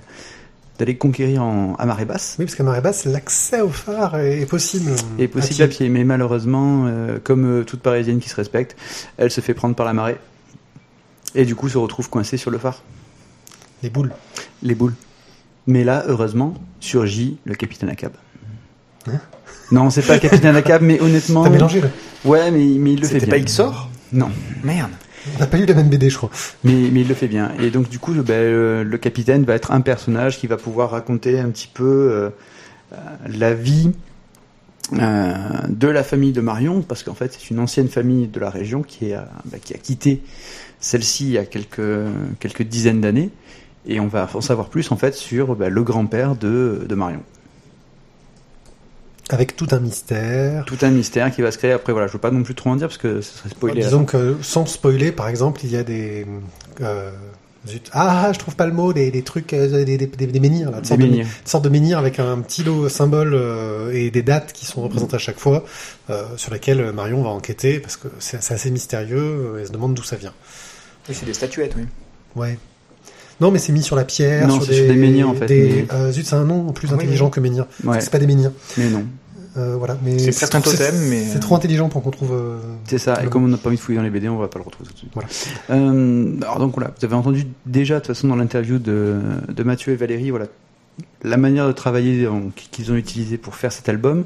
d'aller 0.80 0.96
conquérir 0.96 1.42
en, 1.42 1.74
à 1.74 1.84
marée 1.84 2.06
basse. 2.06 2.36
Oui, 2.38 2.46
parce 2.46 2.54
qu'à 2.56 2.62
marée 2.64 2.80
basse, 2.80 3.04
l'accès 3.04 3.60
au 3.60 3.68
phare 3.68 4.18
est, 4.18 4.46
possible. 4.46 4.90
est 5.18 5.28
possible 5.28 5.62
à 5.62 5.68
pied, 5.68 5.90
mais 5.90 6.04
malheureusement, 6.04 6.86
euh, 6.86 7.18
comme 7.22 7.64
toute 7.66 7.80
Parisienne 7.80 8.18
qui 8.18 8.30
se 8.30 8.36
respecte, 8.36 8.76
elle 9.18 9.30
se 9.30 9.42
fait 9.42 9.52
prendre 9.52 9.74
par 9.74 9.84
la 9.84 9.92
marée 9.92 10.16
et 11.34 11.44
du 11.44 11.54
coup 11.54 11.68
se 11.68 11.76
retrouve 11.76 12.08
coincée 12.08 12.38
sur 12.38 12.50
le 12.50 12.56
phare, 12.56 12.82
Les 13.82 13.90
boules. 13.90 14.10
les 14.62 14.74
boules. 14.74 14.94
Mais 15.66 15.84
là, 15.84 16.02
heureusement, 16.08 16.54
surgit 16.80 17.36
le 17.44 17.54
capitaine 17.54 17.90
Acab. 17.90 18.12
Hein 19.08 19.20
non, 19.72 19.90
c'est 19.90 20.02
pas 20.02 20.14
le 20.14 20.20
capitaine 20.20 20.56
Acab, 20.56 20.82
mais 20.82 21.00
honnêtement, 21.00 21.44
T'as 21.44 21.50
mélangé 21.50 21.80
là 21.80 21.88
ouais, 22.24 22.50
mais, 22.50 22.64
mais 22.78 22.92
il 22.92 23.00
le 23.00 23.06
fait 23.06 23.20
C'était 23.20 23.26
bien. 23.26 23.38
pas 23.38 23.44
Xor 23.44 23.90
Non, 24.12 24.30
Merde. 24.64 24.90
On 25.36 25.38
n'a 25.38 25.46
pas 25.46 25.58
lu 25.58 25.66
la 25.66 25.74
même 25.74 25.88
BD, 25.88 26.08
je 26.08 26.16
crois. 26.16 26.30
mais, 26.64 26.72
mais 26.90 27.02
il 27.02 27.08
le 27.08 27.14
fait 27.14 27.28
bien. 27.28 27.52
Et 27.60 27.70
donc 27.70 27.88
du 27.88 27.98
coup, 27.98 28.12
ben, 28.14 28.32
euh, 28.32 28.84
le 28.84 28.98
capitaine 28.98 29.44
va 29.44 29.54
être 29.54 29.70
un 29.70 29.80
personnage 29.82 30.38
qui 30.38 30.46
va 30.46 30.56
pouvoir 30.56 30.90
raconter 30.90 31.38
un 31.38 31.50
petit 31.50 31.68
peu 31.72 31.84
euh, 31.84 32.30
euh, 32.92 32.96
la 33.28 33.52
vie 33.52 33.92
euh, 34.94 35.34
de 35.68 35.88
la 35.88 36.02
famille 36.02 36.32
de 36.32 36.40
Marion, 36.40 36.82
parce 36.82 37.02
qu'en 37.02 37.14
fait 37.14 37.36
c'est 37.38 37.50
une 37.50 37.58
ancienne 37.60 37.88
famille 37.88 38.28
de 38.28 38.40
la 38.40 38.50
région 38.50 38.82
qui, 38.82 39.10
est, 39.10 39.16
bah, 39.44 39.58
qui 39.62 39.74
a 39.74 39.78
quitté 39.78 40.22
celle-ci 40.80 41.26
il 41.26 41.32
y 41.32 41.38
a 41.38 41.44
quelques, 41.44 41.80
quelques 42.40 42.62
dizaines 42.62 43.02
d'années. 43.02 43.30
Et 43.86 44.00
on 44.00 44.08
va 44.08 44.28
en 44.32 44.40
savoir 44.40 44.68
plus 44.68 44.90
en 44.90 44.96
fait 44.96 45.14
sur 45.14 45.54
bah, 45.54 45.68
le 45.68 45.82
grand-père 45.82 46.34
de, 46.34 46.86
de 46.88 46.94
Marion. 46.94 47.22
Avec 49.30 49.56
tout 49.56 49.68
un 49.70 49.80
mystère. 49.80 50.64
Tout 50.66 50.78
un 50.82 50.90
mystère 50.90 51.30
qui 51.34 51.40
va 51.42 51.50
se 51.52 51.58
créer. 51.58 51.72
Après 51.72 51.92
voilà, 51.92 52.06
je 52.08 52.12
veux 52.12 52.18
pas 52.18 52.30
non 52.30 52.42
plus 52.42 52.54
trop 52.54 52.70
en 52.70 52.76
dire 52.76 52.88
parce 52.88 52.98
que 52.98 53.20
ce 53.20 53.38
serait 53.38 53.48
spoiler. 53.50 53.82
Disons 53.82 54.04
que 54.04 54.36
sans 54.42 54.66
spoiler, 54.66 55.12
par 55.12 55.28
exemple, 55.28 55.60
il 55.64 55.70
y 55.70 55.76
a 55.76 55.82
des. 55.84 56.26
euh, 56.80 57.10
zut. 57.68 57.88
Ah, 57.92 58.30
je 58.32 58.38
trouve 58.38 58.56
pas 58.56 58.66
le 58.66 58.72
mot, 58.72 58.92
des, 58.92 59.10
des 59.10 59.22
trucs, 59.22 59.52
euh, 59.52 59.84
des, 59.84 59.96
des, 59.98 60.06
des, 60.06 60.26
des 60.26 60.40
menhirs, 60.40 60.70
là, 60.70 60.78
de 60.78 60.82
Des 60.82 60.88
sortes 60.88 61.00
de- 61.00 61.06
menhirs. 61.06 61.26
de 61.62 61.68
menhirs 61.68 61.98
avec 61.98 62.18
un 62.18 62.38
petit 62.40 62.64
lot 62.64 62.88
symbole 62.88 63.32
euh, 63.34 63.92
et 63.92 64.10
des 64.10 64.22
dates 64.22 64.52
qui 64.52 64.64
sont 64.66 64.82
représentées 64.82 65.16
à 65.16 65.18
chaque 65.18 65.38
fois, 65.38 65.64
euh, 66.08 66.24
sur 66.36 66.52
lesquelles 66.52 66.90
Marion 66.92 67.22
va 67.22 67.28
enquêter, 67.30 67.78
parce 67.78 67.96
que 67.98 68.08
c'est 68.18 68.38
assez 68.50 68.70
mystérieux, 68.70 69.56
elle 69.60 69.66
se 69.66 69.72
demande 69.72 69.94
d'où 69.94 70.02
ça 70.02 70.16
vient. 70.16 70.32
Oui, 71.08 71.14
c'est 71.18 71.26
des 71.26 71.34
statuettes, 71.34 71.74
oui. 71.76 71.84
Ouais. 72.34 72.58
Non, 73.42 73.50
mais 73.50 73.58
c'est 73.58 73.72
mis 73.72 73.82
sur 73.82 73.96
la 73.96 74.04
pierre, 74.04 74.48
Non, 74.48 74.54
sur, 74.56 74.64
c'est 74.64 74.74
sur 74.74 74.86
des 74.86 74.94
menhirs, 74.96 75.28
en 75.28 75.34
fait, 75.34 75.46
des- 75.46 75.86
mais- 75.88 75.94
euh, 75.94 76.12
zut, 76.12 76.26
c'est 76.26 76.34
un 76.36 76.44
nom 76.44 76.72
plus 76.72 76.88
Oui, 76.88 76.94
intelligent 76.94 77.26
oui. 77.26 77.30
que 77.30 77.40
menhir. 77.40 77.66
Ouais, 77.84 78.00
C'est 78.00 78.10
pas 78.10 78.18
des 78.18 78.26
menhirs. 78.26 78.52
mais 78.78 78.88
non. 78.88 79.04
Euh, 79.56 79.74
voilà, 79.76 79.96
mais 80.04 80.18
C'est 80.18 80.30
presque 80.30 80.54
un 80.54 80.60
totem, 80.60 80.94
c'est- 80.94 81.08
mais, 81.10 81.24
c'est 81.24 81.36
euh, 81.38 81.40
trop 81.40 81.56
intelligent 81.56 81.88
pour 81.88 82.02
qu'on 82.02 82.10
trouve. 82.12 82.32
euh, 82.32 82.58
C'est 82.84 82.98
ça, 82.98 83.20
et 83.20 83.24
le- 83.24 83.30
comme 83.30 83.44
on 83.44 83.48
n'a 83.48 83.56
pas 83.56 83.68
envie 83.68 83.76
de 83.76 83.82
fouiller 83.82 83.98
dans 83.98 84.04
les 84.04 84.10
BD, 84.10 84.28
on 84.28 84.36
va 84.38 84.46
pas 84.48 84.58
le 84.60 84.64
retrouver 84.64 84.86
tout 84.88 84.94
de 84.94 84.98
suite. 84.98 85.10
Voilà. 85.12 85.28
Euh, 85.70 86.36
alors 86.42 86.58
donc 86.60 86.74
voilà, 86.74 86.92
vous 86.98 87.04
avez 87.04 87.14
entendu 87.14 87.46
déjà 87.66 87.94
de 87.94 88.00
toute 88.00 88.08
façon 88.14 88.28
dans 88.28 88.36
l'interview 88.36 88.78
de, 88.78 89.18
de 89.48 89.62
Mathieu 89.64 89.92
et 89.92 89.96
Valérie, 89.96 90.30
voilà, 90.30 90.46
la 91.24 91.36
manière 91.36 91.66
de 91.66 91.72
travailler 91.72 92.28
qu'ils 92.70 92.92
ont 92.92 92.96
utilisé 92.96 93.38
pour 93.38 93.56
faire 93.56 93.72
cet 93.72 93.88
album, 93.88 94.24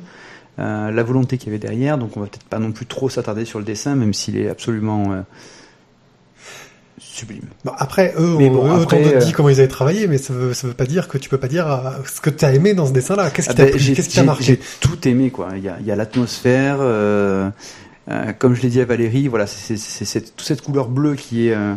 euh, 0.59 0.91
la 0.91 1.03
volonté 1.03 1.39
qu'il 1.39 1.49
y 1.49 1.51
avait 1.51 1.59
derrière, 1.59 1.97
donc 1.99 2.17
on 2.17 2.21
va 2.21 2.27
peut-être 2.27 2.45
pas 2.45 2.59
non 2.59 2.73
plus 2.73 2.85
trop 2.87 3.09
s'attarder 3.09 3.45
sur 3.47 3.59
le 3.59 3.65
dessin, 3.65 3.95
même 3.95 4.13
s'il 4.13 4.37
est 4.37 4.49
absolument 4.51 5.13
euh, 5.13 5.21
sublime. 7.15 7.45
Bon, 7.65 7.73
après, 7.79 8.13
eux, 8.19 8.37
Mais 8.39 8.49
on, 8.51 8.55
bon, 8.55 8.67
eux, 8.67 8.71
après, 8.83 8.99
autant 9.03 9.11
de 9.11 9.15
euh, 9.17 9.19
dit 9.19 9.33
comment 9.33 9.49
ils 9.49 9.59
avaient 9.61 9.69
travaillé, 9.69 10.07
mais 10.07 10.19
ça 10.19 10.33
veut, 10.35 10.53
ça 10.55 10.67
veut 10.67 10.75
pas 10.75 10.87
dire 10.87 11.09
que 11.09 11.17
tu 11.19 11.29
peux 11.29 11.39
pas 11.39 11.49
dire 11.49 11.71
euh, 11.71 11.91
ce 12.13 12.21
que 12.21 12.31
tu 12.31 12.45
as 12.45 12.53
aimé 12.53 12.75
dans 12.75 12.87
ce 12.87 12.93
dessin-là. 12.93 13.31
Qu'est-ce 13.31 13.49
qui 13.49 13.53
Ah 13.53 13.57
t'a 13.57 13.65
ben, 13.65 13.71
plu? 13.71 13.81
j'ai- 13.81 13.93
Qu'est-ce 13.95 14.09
qui 14.09 14.15
t'a 14.17 14.21
j'ai- 14.23 14.27
marqué? 14.27 14.45
J'ai 14.45 14.61
tout 14.81 15.09
aimé, 15.09 15.31
quoi. 15.31 15.49
Il 15.57 15.63
y 15.63 15.69
a, 15.69 15.77
il 15.81 15.87
y 15.87 15.91
a 15.93 15.97
l'atmosphère, 15.97 16.79
euh, 16.81 17.49
euh, 18.11 18.33
comme 18.39 18.55
je 18.55 18.63
l'ai 18.63 18.69
dit 18.69 18.81
à 18.81 18.85
Valérie, 18.85 19.29
voilà, 19.29 19.47
c'est 19.47 20.21
toute 20.37 20.47
cette 20.47 20.63
couleur 20.63 20.89
bleue 20.89 21.15
qui 21.15 21.49
est 21.49 21.55
euh, 21.55 21.75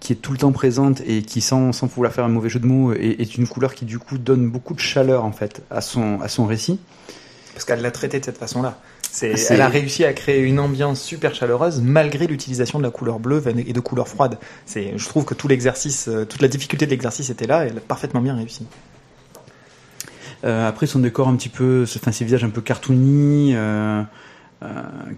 qui 0.00 0.12
est 0.12 0.16
tout 0.16 0.32
le 0.32 0.38
temps 0.38 0.50
présente 0.52 1.02
et 1.06 1.22
qui, 1.22 1.40
sans, 1.40 1.72
sans 1.72 1.86
vouloir 1.86 2.12
faire 2.12 2.24
un 2.24 2.28
mauvais 2.28 2.48
jeu 2.48 2.58
de 2.58 2.66
mots, 2.66 2.92
est, 2.92 3.20
est 3.20 3.36
une 3.36 3.46
couleur 3.46 3.74
qui 3.74 3.84
du 3.84 3.98
coup 4.00 4.18
donne 4.18 4.48
beaucoup 4.50 4.74
de 4.74 4.80
chaleur 4.80 5.24
en 5.24 5.30
fait 5.32 5.62
à 5.70 5.80
son 5.80 6.20
à 6.20 6.26
son 6.28 6.46
récit. 6.46 6.78
Parce 7.54 7.64
qu'elle 7.64 7.80
l'a 7.80 7.90
traité 7.92 8.18
de 8.20 8.24
cette 8.24 8.38
façon-là. 8.38 8.78
Elle 9.22 9.60
a 9.60 9.68
réussi 9.68 10.04
à 10.04 10.12
créer 10.12 10.42
une 10.42 10.60
ambiance 10.60 11.00
super 11.00 11.34
chaleureuse 11.34 11.80
malgré 11.80 12.26
l'utilisation 12.26 12.78
de 12.78 12.84
la 12.84 12.90
couleur 12.90 13.18
bleue 13.18 13.42
et 13.46 13.72
de 13.72 13.80
couleurs 13.80 14.08
froides. 14.08 14.38
C'est, 14.66 14.96
je 14.96 15.08
trouve 15.08 15.24
que 15.24 15.34
tout 15.34 15.48
l'exercice, 15.48 16.08
euh, 16.08 16.24
toute 16.24 16.42
la 16.42 16.48
difficulté 16.48 16.86
de 16.86 16.90
l'exercice 16.90 17.30
était 17.30 17.46
là 17.46 17.64
et 17.64 17.68
elle 17.68 17.78
a 17.78 17.80
parfaitement 17.80 18.20
bien 18.20 18.34
réussi. 18.34 18.66
Euh, 20.44 20.68
après 20.68 20.86
son 20.86 21.00
décor 21.00 21.28
un 21.28 21.36
petit 21.36 21.48
peu, 21.48 21.84
enfin 21.96 22.12
ses 22.12 22.24
visages 22.24 22.44
un 22.44 22.50
peu 22.50 22.60
cartoony, 22.60 23.52
euh, 23.54 24.02
euh, 24.62 24.66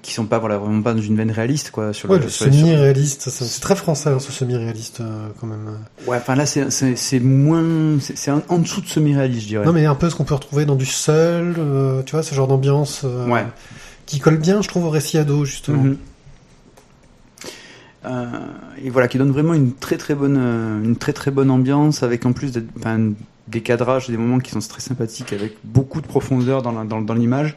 qui 0.03 0.13
sont 0.13 0.27
pas 0.27 0.39
voilà 0.39 0.57
vraiment 0.59 0.83
pas 0.83 0.95
dans 0.95 1.01
une 1.01 1.17
veine 1.17 1.31
réaliste 1.33 1.71
quoi. 1.73 1.93
Sur 1.93 2.09
Ouais, 2.11 2.19
le, 2.19 2.25
le 2.25 2.31
sur- 2.31 2.47
semi-réaliste, 2.47 3.29
c'est 3.29 3.61
très 3.61 3.75
français 3.75 4.11
hein, 4.11 4.19
ce 4.21 4.31
semi-réaliste 4.31 5.01
euh, 5.01 5.29
quand 5.41 5.47
même. 5.49 5.79
Ouais, 6.07 6.17
enfin 6.19 6.35
là 6.37 6.47
c'est 6.47 7.21
moins, 7.21 7.99
c'est 8.01 8.31
en 8.31 8.59
dessous 8.59 8.81
de 8.83 8.87
semi-réaliste 8.87 9.43
je 9.43 9.49
dirais. 9.49 9.65
Non 9.67 9.73
mais 9.73 9.85
un 9.87 9.95
peu 9.97 10.09
ce 10.11 10.15
qu'on 10.15 10.25
peut 10.25 10.35
retrouver 10.35 10.65
dans 10.65 10.77
du 10.77 10.87
seul, 10.87 11.55
euh, 11.59 12.03
tu 12.05 12.13
vois, 12.13 12.23
ce 12.23 12.35
genre 12.35 12.47
d'ambiance 12.47 13.03
euh, 13.05 13.27
Ouais. 13.29 13.45
qui 14.07 14.21
colle 14.21 14.37
bien, 14.39 14.63
je 14.63 14.69
trouve, 14.69 14.85
au 14.85 14.91
récit 14.91 15.19
ado 15.19 15.45
justement. 15.45 15.83
Mhm. 15.83 15.97
Et 18.85 18.91
voilà, 18.91 19.07
qui 19.09 19.17
donne 19.19 19.31
vraiment 19.31 19.55
une 19.55 19.73
très 19.75 19.97
très 19.97 20.15
bonne, 20.15 20.37
une 20.85 20.97
très 20.97 21.13
très 21.13 21.31
bonne 21.31 21.51
ambiance 21.51 22.03
avec 22.03 22.27
en 22.27 22.33
plus 22.33 22.51
des, 22.51 22.63
des 23.49 23.61
cadrages, 23.61 24.09
des 24.09 24.17
moments 24.17 24.39
qui 24.41 24.51
sont 24.51 24.59
très 24.61 24.81
sympathiques 24.81 25.33
avec 25.33 25.57
beaucoup 25.63 26.01
de 26.01 26.07
profondeur 26.07 26.63
dans 26.63 26.73
la- 26.73 26.85
dans, 26.85 27.01
dans 27.01 27.15
l'image. 27.15 27.57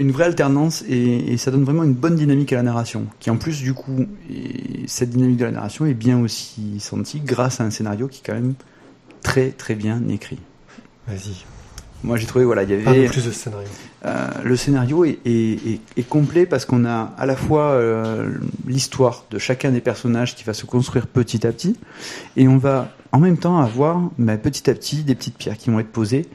Une 0.00 0.12
vraie 0.12 0.24
alternance 0.24 0.84
et, 0.88 1.32
et 1.32 1.36
ça 1.38 1.50
donne 1.50 1.64
vraiment 1.64 1.82
une 1.82 1.92
bonne 1.94 2.14
dynamique 2.14 2.52
à 2.52 2.56
la 2.56 2.62
narration, 2.62 3.06
qui 3.18 3.30
en 3.30 3.36
plus 3.36 3.60
du 3.62 3.74
coup, 3.74 4.06
et 4.30 4.84
cette 4.86 5.10
dynamique 5.10 5.38
de 5.38 5.44
la 5.44 5.50
narration 5.50 5.86
est 5.86 5.94
bien 5.94 6.20
aussi 6.20 6.78
sentie 6.78 7.20
grâce 7.20 7.60
à 7.60 7.64
un 7.64 7.70
scénario 7.70 8.06
qui 8.06 8.20
est 8.20 8.26
quand 8.26 8.34
même 8.34 8.54
très 9.22 9.50
très 9.50 9.74
bien 9.74 10.00
écrit. 10.08 10.38
Vas-y, 11.08 11.44
Moi 12.04 12.16
j'ai 12.16 12.26
trouvé 12.26 12.44
voilà, 12.44 12.62
il 12.62 12.70
y 12.70 12.74
avait 12.74 13.08
plus 13.08 13.24
de 13.26 13.32
scénario. 13.32 13.66
euh, 14.06 14.28
le 14.44 14.54
scénario 14.56 15.04
est, 15.04 15.18
est- 15.24 15.66
est- 15.68 15.80
est 15.96 16.08
complet 16.08 16.46
parce 16.46 16.64
qu'on 16.64 16.84
a 16.84 17.12
à 17.18 17.26
la 17.26 17.34
fois 17.34 17.70
euh, 17.72 18.30
l'histoire 18.68 19.24
de 19.32 19.38
chacun 19.38 19.72
des 19.72 19.80
personnages 19.80 20.36
qui 20.36 20.44
va 20.44 20.54
se 20.54 20.64
construire 20.64 21.08
petit 21.08 21.44
à 21.44 21.50
petit, 21.50 21.76
et 22.36 22.46
on 22.46 22.58
va 22.58 22.94
en 23.10 23.18
même 23.18 23.36
temps 23.38 23.58
avoir 23.58 24.00
bah, 24.18 24.36
petit 24.36 24.70
à 24.70 24.74
petit 24.74 25.02
des 25.02 25.16
petites 25.16 25.36
pierres 25.38 25.56
qui 25.56 25.70
vont 25.70 25.80
être 25.80 25.90
posées 25.90 26.26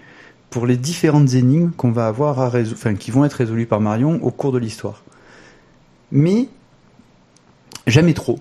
pour 0.54 0.68
les 0.68 0.78
différentes 0.78 1.34
énigmes 1.34 1.72
qu'on 1.72 1.90
va 1.90 2.06
avoir 2.06 2.40
à 2.40 2.52
enfin 2.60 2.94
qui 2.94 3.10
vont 3.10 3.26
être 3.26 3.34
résolues 3.34 3.66
par 3.66 3.82
Marion 3.82 4.24
au 4.24 4.30
cours 4.30 4.52
de 4.52 4.60
l'histoire. 4.60 5.02
Mais 6.12 6.48
jamais 7.88 8.14
trop. 8.14 8.38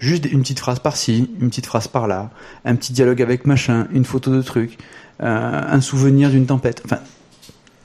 Juste 0.00 0.24
une 0.24 0.40
petite 0.40 0.58
phrase 0.58 0.80
par-ci, 0.80 1.30
une 1.40 1.48
petite 1.48 1.66
phrase 1.66 1.86
par-là, 1.86 2.30
un 2.64 2.74
petit 2.74 2.92
dialogue 2.92 3.22
avec 3.22 3.46
machin, 3.46 3.86
une 3.92 4.04
photo 4.04 4.32
de 4.32 4.42
truc, 4.42 4.78
euh, 5.22 5.62
un 5.64 5.80
souvenir 5.80 6.30
d'une 6.30 6.46
tempête. 6.46 6.82
Enfin, 6.84 6.98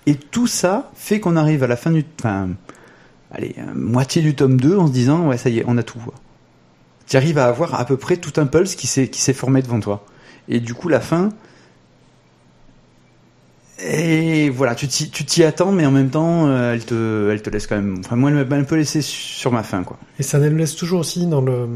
et 0.08 0.16
tout 0.16 0.47
ça 0.47 0.89
fait 0.95 1.20
qu'on 1.20 1.36
arrive 1.36 1.62
à 1.62 1.68
la 1.68 1.76
fin 1.76 1.91
du, 1.91 2.04
enfin, 2.20 2.49
allez, 3.32 3.54
euh, 3.60 3.72
moitié 3.76 4.24
du 4.24 4.34
tome 4.34 4.60
2 4.60 4.80
en 4.80 4.88
se 4.88 4.93
disant, 4.93 5.28
ouais, 5.28 5.38
ça 5.38 5.51
y 5.51 5.60
est, 5.60 5.64
on 5.68 5.78
a 5.78 5.84
tout. 5.84 5.99
Tu 7.06 7.18
arrives 7.18 7.38
à 7.38 7.45
avoir 7.45 7.80
à 7.80 7.86
peu 7.86 7.97
près 7.97 8.18
tout 8.18 8.34
un 8.41 8.47
pulse 8.47 8.74
qui 8.74 8.88
s'est 8.88 9.34
formé 9.34 9.62
devant 9.62 9.80
toi. 9.80 10.08
Et 10.47 10.60
du 10.60 10.74
coup, 10.74 10.89
la 10.89 10.99
fin, 10.99 11.30
et 13.86 14.49
voilà, 14.49 14.75
tu 14.75 14.88
t'y, 14.88 15.43
attends, 15.43 15.71
mais 15.71 15.86
en 15.86 15.91
même 15.91 16.09
temps, 16.09 16.47
euh, 16.47 16.73
elle 16.73 16.86
te, 16.86 17.29
elle 17.31 17.41
te 17.41 17.49
laisse 17.49 17.67
quand 17.67 17.75
même, 17.75 17.97
enfin, 17.99 18.15
moi, 18.15 18.31
elle 18.31 18.47
m'a 18.47 18.55
un 18.55 18.63
peu 18.63 18.75
laissé 18.75 19.01
sur 19.01 19.51
ma 19.51 19.63
fin, 19.63 19.84
quoi. 19.84 19.97
Et 20.19 20.23
ça 20.23 20.39
nous 20.39 20.55
laisse 20.55 20.75
toujours 20.75 21.01
aussi 21.01 21.27
dans 21.27 21.41
le 21.41 21.67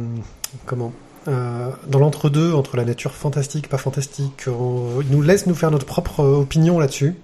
comment 0.65 0.93
euh, 1.27 1.69
dans 1.87 1.99
l'entre-deux 1.99 2.53
entre 2.53 2.77
la 2.77 2.85
nature 2.85 3.13
fantastique, 3.13 3.67
pas 3.67 3.77
fantastique. 3.77 4.45
Il 4.47 5.15
nous 5.15 5.21
laisse 5.21 5.45
nous 5.45 5.55
faire 5.55 5.71
notre 5.71 5.85
propre 5.85 6.23
opinion 6.23 6.79
là-dessus. 6.79 7.15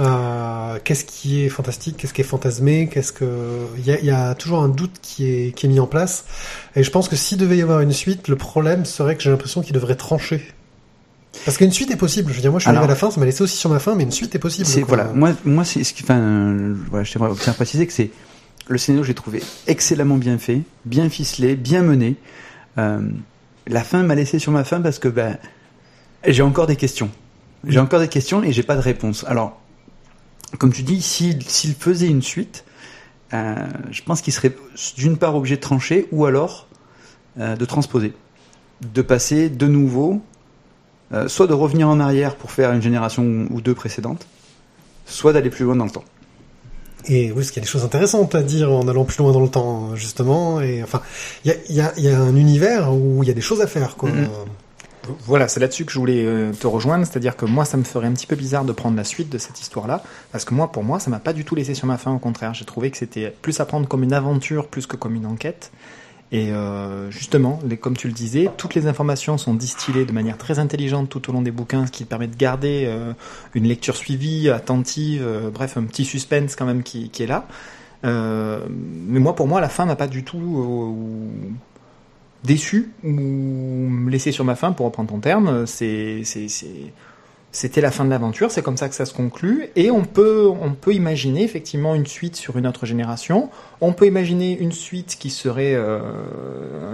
Euh, 0.00 0.78
qu'est-ce 0.84 1.04
qui 1.04 1.42
est 1.42 1.48
fantastique, 1.48 1.96
qu'est-ce 1.96 2.14
qui 2.14 2.20
est 2.20 2.24
fantasmé, 2.24 2.88
qu'est-ce 2.90 3.12
que 3.12 3.66
il 3.78 3.86
y 3.86 3.90
a, 3.90 4.00
y 4.00 4.10
a 4.10 4.34
toujours 4.34 4.62
un 4.62 4.68
doute 4.68 4.96
qui 5.02 5.26
est 5.26 5.54
qui 5.54 5.66
est 5.66 5.68
mis 5.68 5.80
en 5.80 5.86
place. 5.86 6.24
Et 6.76 6.82
je 6.82 6.90
pense 6.90 7.08
que 7.08 7.16
s'il 7.16 7.38
devait 7.38 7.56
y 7.56 7.62
avoir 7.62 7.80
une 7.80 7.92
suite, 7.92 8.28
le 8.28 8.36
problème 8.36 8.84
serait 8.84 9.16
que 9.16 9.22
j'ai 9.22 9.30
l'impression 9.30 9.62
qu'il 9.62 9.72
devrait 9.72 9.96
trancher. 9.96 10.42
Parce 11.44 11.56
qu'une 11.56 11.70
suite 11.70 11.90
est 11.90 11.96
possible. 11.96 12.30
Je 12.30 12.36
veux 12.36 12.42
dire, 12.42 12.50
moi, 12.50 12.58
je 12.58 12.64
suis 12.64 12.70
Alors- 12.70 12.80
arrivé 12.82 12.92
à 12.92 12.94
la 12.94 12.98
fin, 12.98 13.10
ça 13.10 13.20
m'a 13.20 13.26
laissé 13.26 13.42
aussi 13.42 13.56
sur 13.56 13.70
ma 13.70 13.78
fin, 13.78 13.94
mais 13.94 14.02
une 14.02 14.10
suite 14.10 14.34
est 14.34 14.38
possible. 14.38 14.66
C'est 14.66 14.82
voilà, 14.82 15.04
moi, 15.14 15.32
moi 15.44 15.64
c'est 15.64 15.84
ce 15.84 15.94
qui, 15.94 16.02
enfin, 16.02 16.18
euh, 16.18 16.74
voilà, 16.90 17.04
je 17.04 17.12
tiens 17.12 17.52
à 17.52 17.54
préciser 17.54 17.86
que 17.86 17.92
c'est 17.92 18.10
le 18.68 18.78
scénario, 18.78 19.04
j'ai 19.04 19.14
trouvé 19.14 19.42
excellemment 19.66 20.16
bien 20.16 20.38
fait, 20.38 20.62
bien 20.84 21.08
ficelé, 21.08 21.56
bien 21.56 21.82
mené. 21.82 22.16
Euh, 22.78 23.00
la 23.66 23.82
fin 23.82 24.02
m'a 24.02 24.14
laissé 24.14 24.38
sur 24.38 24.52
ma 24.52 24.64
fin 24.64 24.80
parce 24.80 24.98
que 24.98 25.08
ben, 25.08 25.38
j'ai 26.26 26.42
encore 26.42 26.66
des 26.66 26.76
questions. 26.76 27.10
J'ai 27.66 27.80
encore 27.80 28.00
des 28.00 28.08
questions 28.08 28.42
et 28.42 28.52
j'ai 28.52 28.62
pas 28.62 28.76
de 28.76 28.80
réponse. 28.80 29.24
Alors, 29.28 29.60
comme 30.58 30.72
tu 30.72 30.82
dis, 30.82 31.02
s'il 31.02 31.42
s'il 31.42 31.74
faisait 31.74 32.06
une 32.06 32.22
suite, 32.22 32.64
euh, 33.34 33.54
je 33.90 34.02
pense 34.02 34.20
qu'il 34.20 34.32
serait 34.32 34.54
d'une 34.96 35.16
part 35.16 35.36
obligé 35.36 35.56
de 35.56 35.60
trancher 35.60 36.08
ou 36.10 36.24
alors 36.26 36.68
euh, 37.38 37.56
de 37.56 37.64
transposer, 37.64 38.12
de 38.82 39.02
passer 39.02 39.48
de 39.50 39.66
nouveau, 39.66 40.22
euh, 41.12 41.28
soit 41.28 41.46
de 41.46 41.54
revenir 41.54 41.88
en 41.88 42.00
arrière 42.00 42.36
pour 42.36 42.50
faire 42.50 42.72
une 42.72 42.82
génération 42.82 43.46
ou 43.50 43.60
deux 43.60 43.74
précédentes, 43.74 44.26
soit 45.06 45.32
d'aller 45.32 45.50
plus 45.50 45.64
loin 45.64 45.76
dans 45.76 45.84
le 45.84 45.90
temps. 45.90 46.04
Et 47.06 47.28
oui, 47.28 47.36
parce 47.36 47.50
qu'il 47.50 47.60
y 47.60 47.64
a 47.64 47.66
des 47.66 47.70
choses 47.70 47.84
intéressantes 47.84 48.34
à 48.34 48.42
dire 48.42 48.70
en 48.70 48.86
allant 48.86 49.04
plus 49.04 49.18
loin 49.18 49.32
dans 49.32 49.40
le 49.40 49.48
temps, 49.48 49.94
justement. 49.96 50.60
Et 50.60 50.82
enfin, 50.82 51.00
il 51.44 51.50
y 51.50 51.54
a, 51.54 51.56
il 51.68 51.74
y, 51.74 51.80
a, 51.80 51.92
il 51.96 52.04
y 52.04 52.08
a 52.08 52.20
un 52.20 52.36
univers 52.36 52.92
où 52.92 53.22
il 53.22 53.26
y 53.26 53.30
a 53.30 53.34
des 53.34 53.40
choses 53.40 53.62
à 53.62 53.66
faire, 53.66 53.96
quoi. 53.96 54.10
Mhm. 54.10 54.28
Voilà, 55.24 55.48
c'est 55.48 55.60
là-dessus 55.60 55.84
que 55.86 55.92
je 55.92 55.98
voulais 55.98 56.24
euh, 56.24 56.52
te 56.52 56.66
rejoindre, 56.66 57.06
c'est-à-dire 57.06 57.36
que 57.36 57.46
moi, 57.46 57.64
ça 57.64 57.76
me 57.76 57.84
ferait 57.84 58.06
un 58.06 58.12
petit 58.12 58.26
peu 58.26 58.36
bizarre 58.36 58.64
de 58.64 58.72
prendre 58.72 58.96
la 58.96 59.04
suite 59.04 59.30
de 59.30 59.38
cette 59.38 59.60
histoire-là, 59.60 60.02
parce 60.30 60.44
que 60.44 60.54
moi, 60.54 60.70
pour 60.70 60.84
moi, 60.84 61.00
ça 61.00 61.10
m'a 61.10 61.18
pas 61.18 61.32
du 61.32 61.44
tout 61.44 61.54
laissé 61.54 61.74
sur 61.74 61.86
ma 61.86 61.96
fin, 61.96 62.12
au 62.12 62.18
contraire, 62.18 62.54
j'ai 62.54 62.66
trouvé 62.66 62.90
que 62.90 62.98
c'était 62.98 63.34
plus 63.42 63.58
à 63.60 63.64
prendre 63.64 63.88
comme 63.88 64.02
une 64.02 64.12
aventure 64.12 64.68
plus 64.68 64.86
que 64.86 64.96
comme 64.96 65.14
une 65.14 65.26
enquête. 65.26 65.72
Et 66.32 66.52
euh, 66.52 67.10
justement, 67.10 67.58
comme 67.80 67.96
tu 67.96 68.06
le 68.06 68.12
disais, 68.12 68.48
toutes 68.56 68.76
les 68.76 68.86
informations 68.86 69.36
sont 69.36 69.54
distillées 69.54 70.04
de 70.04 70.12
manière 70.12 70.38
très 70.38 70.60
intelligente 70.60 71.08
tout 71.08 71.28
au 71.28 71.32
long 71.32 71.42
des 71.42 71.50
bouquins, 71.50 71.86
ce 71.86 71.92
qui 71.92 72.04
permet 72.04 72.28
de 72.28 72.36
garder 72.36 72.84
euh, 72.86 73.12
une 73.54 73.66
lecture 73.66 73.96
suivie, 73.96 74.48
attentive, 74.48 75.22
euh, 75.24 75.50
bref, 75.50 75.76
un 75.76 75.82
petit 75.82 76.04
suspense 76.04 76.54
quand 76.54 76.66
même 76.66 76.84
qui, 76.84 77.10
qui 77.10 77.24
est 77.24 77.26
là. 77.26 77.48
Euh, 78.04 78.60
mais 78.70 79.18
moi, 79.18 79.34
pour 79.34 79.48
moi, 79.48 79.60
la 79.60 79.68
fin 79.68 79.86
m'a 79.86 79.96
pas 79.96 80.06
du 80.06 80.22
tout 80.22 80.38
euh, 80.38 81.40
déçu 82.44 82.92
ou 83.02 83.10
me 83.10 84.08
laisser 84.08 84.30
sur 84.30 84.44
ma 84.44 84.54
fin, 84.54 84.70
pour 84.70 84.86
reprendre 84.86 85.10
ton 85.10 85.18
terme. 85.18 85.66
C'est, 85.66 86.22
c'est, 86.24 86.46
c'est, 86.46 86.92
c'était 87.52 87.80
la 87.80 87.90
fin 87.90 88.04
de 88.04 88.10
l'aventure. 88.10 88.50
C'est 88.50 88.62
comme 88.62 88.76
ça 88.76 88.88
que 88.88 88.94
ça 88.94 89.06
se 89.06 89.14
conclut. 89.14 89.66
Et 89.76 89.90
on 89.90 90.04
peut, 90.04 90.48
on 90.48 90.72
peut 90.72 90.94
imaginer 90.94 91.42
effectivement 91.42 91.94
une 91.94 92.06
suite 92.06 92.36
sur 92.36 92.56
une 92.56 92.66
autre 92.66 92.86
génération. 92.86 93.50
On 93.80 93.92
peut 93.92 94.06
imaginer 94.06 94.56
une 94.58 94.72
suite 94.72 95.16
qui 95.18 95.30
serait 95.30 95.74
euh, 95.74 96.00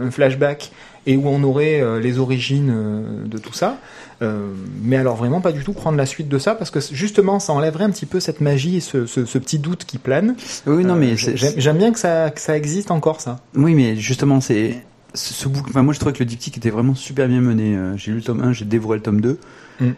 un 0.03 0.11
flashback 0.11 0.71
et 1.07 1.17
où 1.17 1.29
on 1.29 1.43
aurait 1.45 1.81
euh, 1.81 2.01
les 2.01 2.19
origines 2.19 2.73
euh, 2.75 3.27
de 3.27 3.39
tout 3.39 3.53
ça. 3.53 3.79
Euh, 4.23 4.49
mais 4.83 4.97
alors 4.97 5.15
vraiment 5.17 5.41
pas 5.43 5.53
du 5.53 5.63
tout 5.63 5.75
prendre 5.75 5.99
la 5.99 6.07
suite 6.07 6.29
de 6.29 6.39
ça 6.39 6.55
parce 6.55 6.71
que 6.71 6.81
justement 6.81 7.39
ça 7.39 7.53
enlèverait 7.53 7.85
un 7.85 7.91
petit 7.91 8.07
peu 8.07 8.19
cette 8.19 8.41
magie 8.41 8.77
et 8.77 8.81
ce, 8.81 9.05
ce, 9.05 9.27
ce 9.27 9.39
petit 9.39 9.59
doute 9.59 9.85
qui 9.85 9.99
plane. 9.99 10.37
Oui, 10.67 10.85
non, 10.85 10.95
Euh, 10.95 10.99
mais 10.99 11.17
j'aime, 11.17 11.77
bien 11.77 11.93
que 11.93 11.99
ça, 11.99 12.31
que 12.31 12.41
ça 12.41 12.57
existe 12.57 12.91
encore 12.91 13.21
ça. 13.21 13.41
Oui, 13.55 13.75
mais 13.75 13.95
justement, 13.97 14.41
c'est 14.41 14.83
ce, 15.13 15.35
ce 15.35 15.49
bouquin. 15.49 15.69
Enfin, 15.69 15.83
moi, 15.83 15.93
je 15.93 16.01
trouvais 16.01 16.15
que 16.15 16.21
le 16.21 16.25
diptyque 16.25 16.57
était 16.57 16.71
vraiment 16.71 16.95
super 16.95 17.29
bien 17.29 17.41
mené. 17.43 17.77
J'ai 17.97 18.11
lu 18.11 18.19
le 18.19 18.23
tome 18.23 18.41
1, 18.43 18.53
j'ai 18.53 18.65
dévoré 18.65 18.97
le 18.97 19.03
tome 19.03 19.21
2. 19.21 19.39
Mm. 19.81 19.91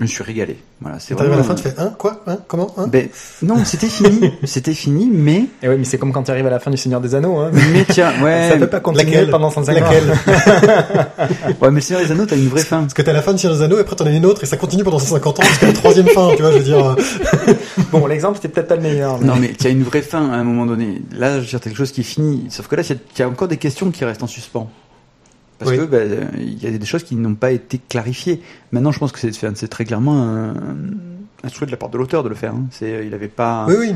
Je 0.00 0.04
me 0.04 0.08
suis 0.08 0.24
régalé. 0.24 0.56
Voilà, 0.80 0.98
c'est 0.98 1.14
T'arrives 1.14 1.32
à 1.34 1.36
la 1.36 1.44
fin, 1.44 1.54
tu 1.54 1.62
fais, 1.62 1.74
hein, 1.78 1.94
quoi, 1.96 2.20
hein, 2.26 2.38
comment, 2.48 2.74
hein 2.76 2.88
Ben, 2.88 3.08
non, 3.42 3.64
c'était 3.64 3.86
fini. 3.86 4.32
c'était 4.44 4.74
fini, 4.74 5.08
mais. 5.10 5.44
Et 5.62 5.68
oui, 5.68 5.76
mais 5.78 5.84
c'est 5.84 5.98
comme 5.98 6.12
quand 6.12 6.24
tu 6.24 6.32
arrives 6.32 6.46
à 6.48 6.50
la 6.50 6.58
fin 6.58 6.70
du 6.72 6.76
Seigneur 6.76 7.00
des 7.00 7.14
Anneaux. 7.14 7.38
Hein. 7.38 7.50
Mais 7.72 7.84
tiens, 7.88 8.12
ouais. 8.22 8.48
ça 8.52 8.56
peut 8.58 8.66
pas 8.66 8.80
continuer 8.80 9.04
laquelle 9.12 9.30
pendant 9.30 9.50
150 9.50 9.82
ans. 9.82 9.86
Laquelle 9.88 11.56
Ouais, 11.60 11.70
mais 11.70 11.76
le 11.76 11.80
Seigneur 11.80 12.04
des 12.04 12.10
Anneaux, 12.10 12.26
t'as 12.26 12.36
une 12.36 12.48
vraie 12.48 12.64
fin. 12.64 12.80
Parce 12.80 12.92
que 12.94 13.02
t'as 13.02 13.12
la 13.12 13.22
fin 13.22 13.32
de 13.32 13.38
Seigneur 13.38 13.56
des 13.56 13.62
Anneaux, 13.62 13.78
et 13.78 13.82
après 13.82 13.94
t'en 13.94 14.06
as 14.06 14.10
une 14.10 14.26
autre, 14.26 14.42
et 14.42 14.46
ça 14.46 14.56
continue 14.56 14.82
pendant 14.82 14.98
150 14.98 15.38
ans 15.38 15.42
jusqu'à 15.44 15.66
la 15.68 15.72
troisième 15.72 16.08
fin, 16.08 16.30
tu 16.34 16.42
vois, 16.42 16.50
je 16.50 16.56
veux 16.58 16.64
dire. 16.64 16.84
euh, 16.84 16.94
Bon, 17.92 18.06
l'exemple 18.08 18.36
c'était 18.42 18.48
peut-être 18.48 18.68
pas 18.68 18.76
le 18.76 18.82
meilleur. 18.82 19.20
mais- 19.20 19.26
Non, 19.26 19.36
mais 19.36 19.52
tu 19.56 19.66
as 19.68 19.70
une 19.70 19.84
vraie 19.84 20.02
fin 20.02 20.28
à 20.30 20.34
un 20.34 20.44
moment 20.44 20.66
donné. 20.66 21.02
Là, 21.16 21.36
je 21.36 21.40
veux 21.42 21.46
dire, 21.46 21.60
t'as 21.60 21.70
quelque 21.70 21.78
chose 21.78 21.92
qui 21.92 22.00
est 22.00 22.04
fini. 22.04 22.46
Sauf 22.50 22.66
que 22.66 22.74
là, 22.74 22.82
il 22.88 22.98
y 23.18 23.22
a 23.22 23.28
encore 23.28 23.46
des 23.48 23.58
questions 23.58 23.90
qui 23.92 24.04
restent 24.04 24.24
en 24.24 24.26
suspens. 24.26 24.68
Parce 25.58 25.70
Oui. 25.70 25.76
que 25.78 25.84
ben, 25.84 26.10
euh, 26.10 26.24
il 26.36 26.62
y 26.62 26.66
a 26.66 26.70
des 26.76 26.84
choses 26.86 27.04
qui 27.04 27.14
n'ont 27.16 27.34
pas 27.36 27.52
été 27.52 27.78
clarifiées. 27.88 28.42
Maintenant, 28.72 28.90
je 28.92 28.98
pense 28.98 29.12
que 29.12 29.18
c'est 29.30 29.68
très 29.68 29.84
clairement 29.84 30.20
un, 30.22 30.54
un 31.44 31.48
souhait 31.48 31.66
de 31.66 31.70
la 31.70 31.76
part 31.76 31.90
de 31.90 31.98
l'auteur 31.98 32.22
de 32.24 32.28
le 32.28 32.34
faire. 32.34 32.54
hein. 32.54 32.64
C'est, 32.70 33.06
il 33.06 33.14
avait 33.14 33.28
pas. 33.28 33.66
Oui, 33.68 33.74
oui. 33.78 33.92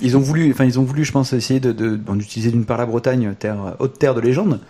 Ils 0.00 0.16
ont 0.16 0.20
voulu, 0.20 0.50
enfin, 0.52 0.64
ils 0.64 0.78
ont 0.80 0.84
voulu, 0.84 1.04
je 1.04 1.12
pense, 1.12 1.32
essayer 1.32 1.60
de, 1.60 1.72
de- 1.72 1.96
bon, 1.96 2.14
d'utiliser 2.16 2.50
d'une 2.50 2.64
part 2.64 2.78
la 2.78 2.86
Bretagne, 2.86 3.34
terre, 3.38 3.76
haute 3.78 3.98
terre 3.98 4.14
de 4.14 4.20
légende, 4.20 4.60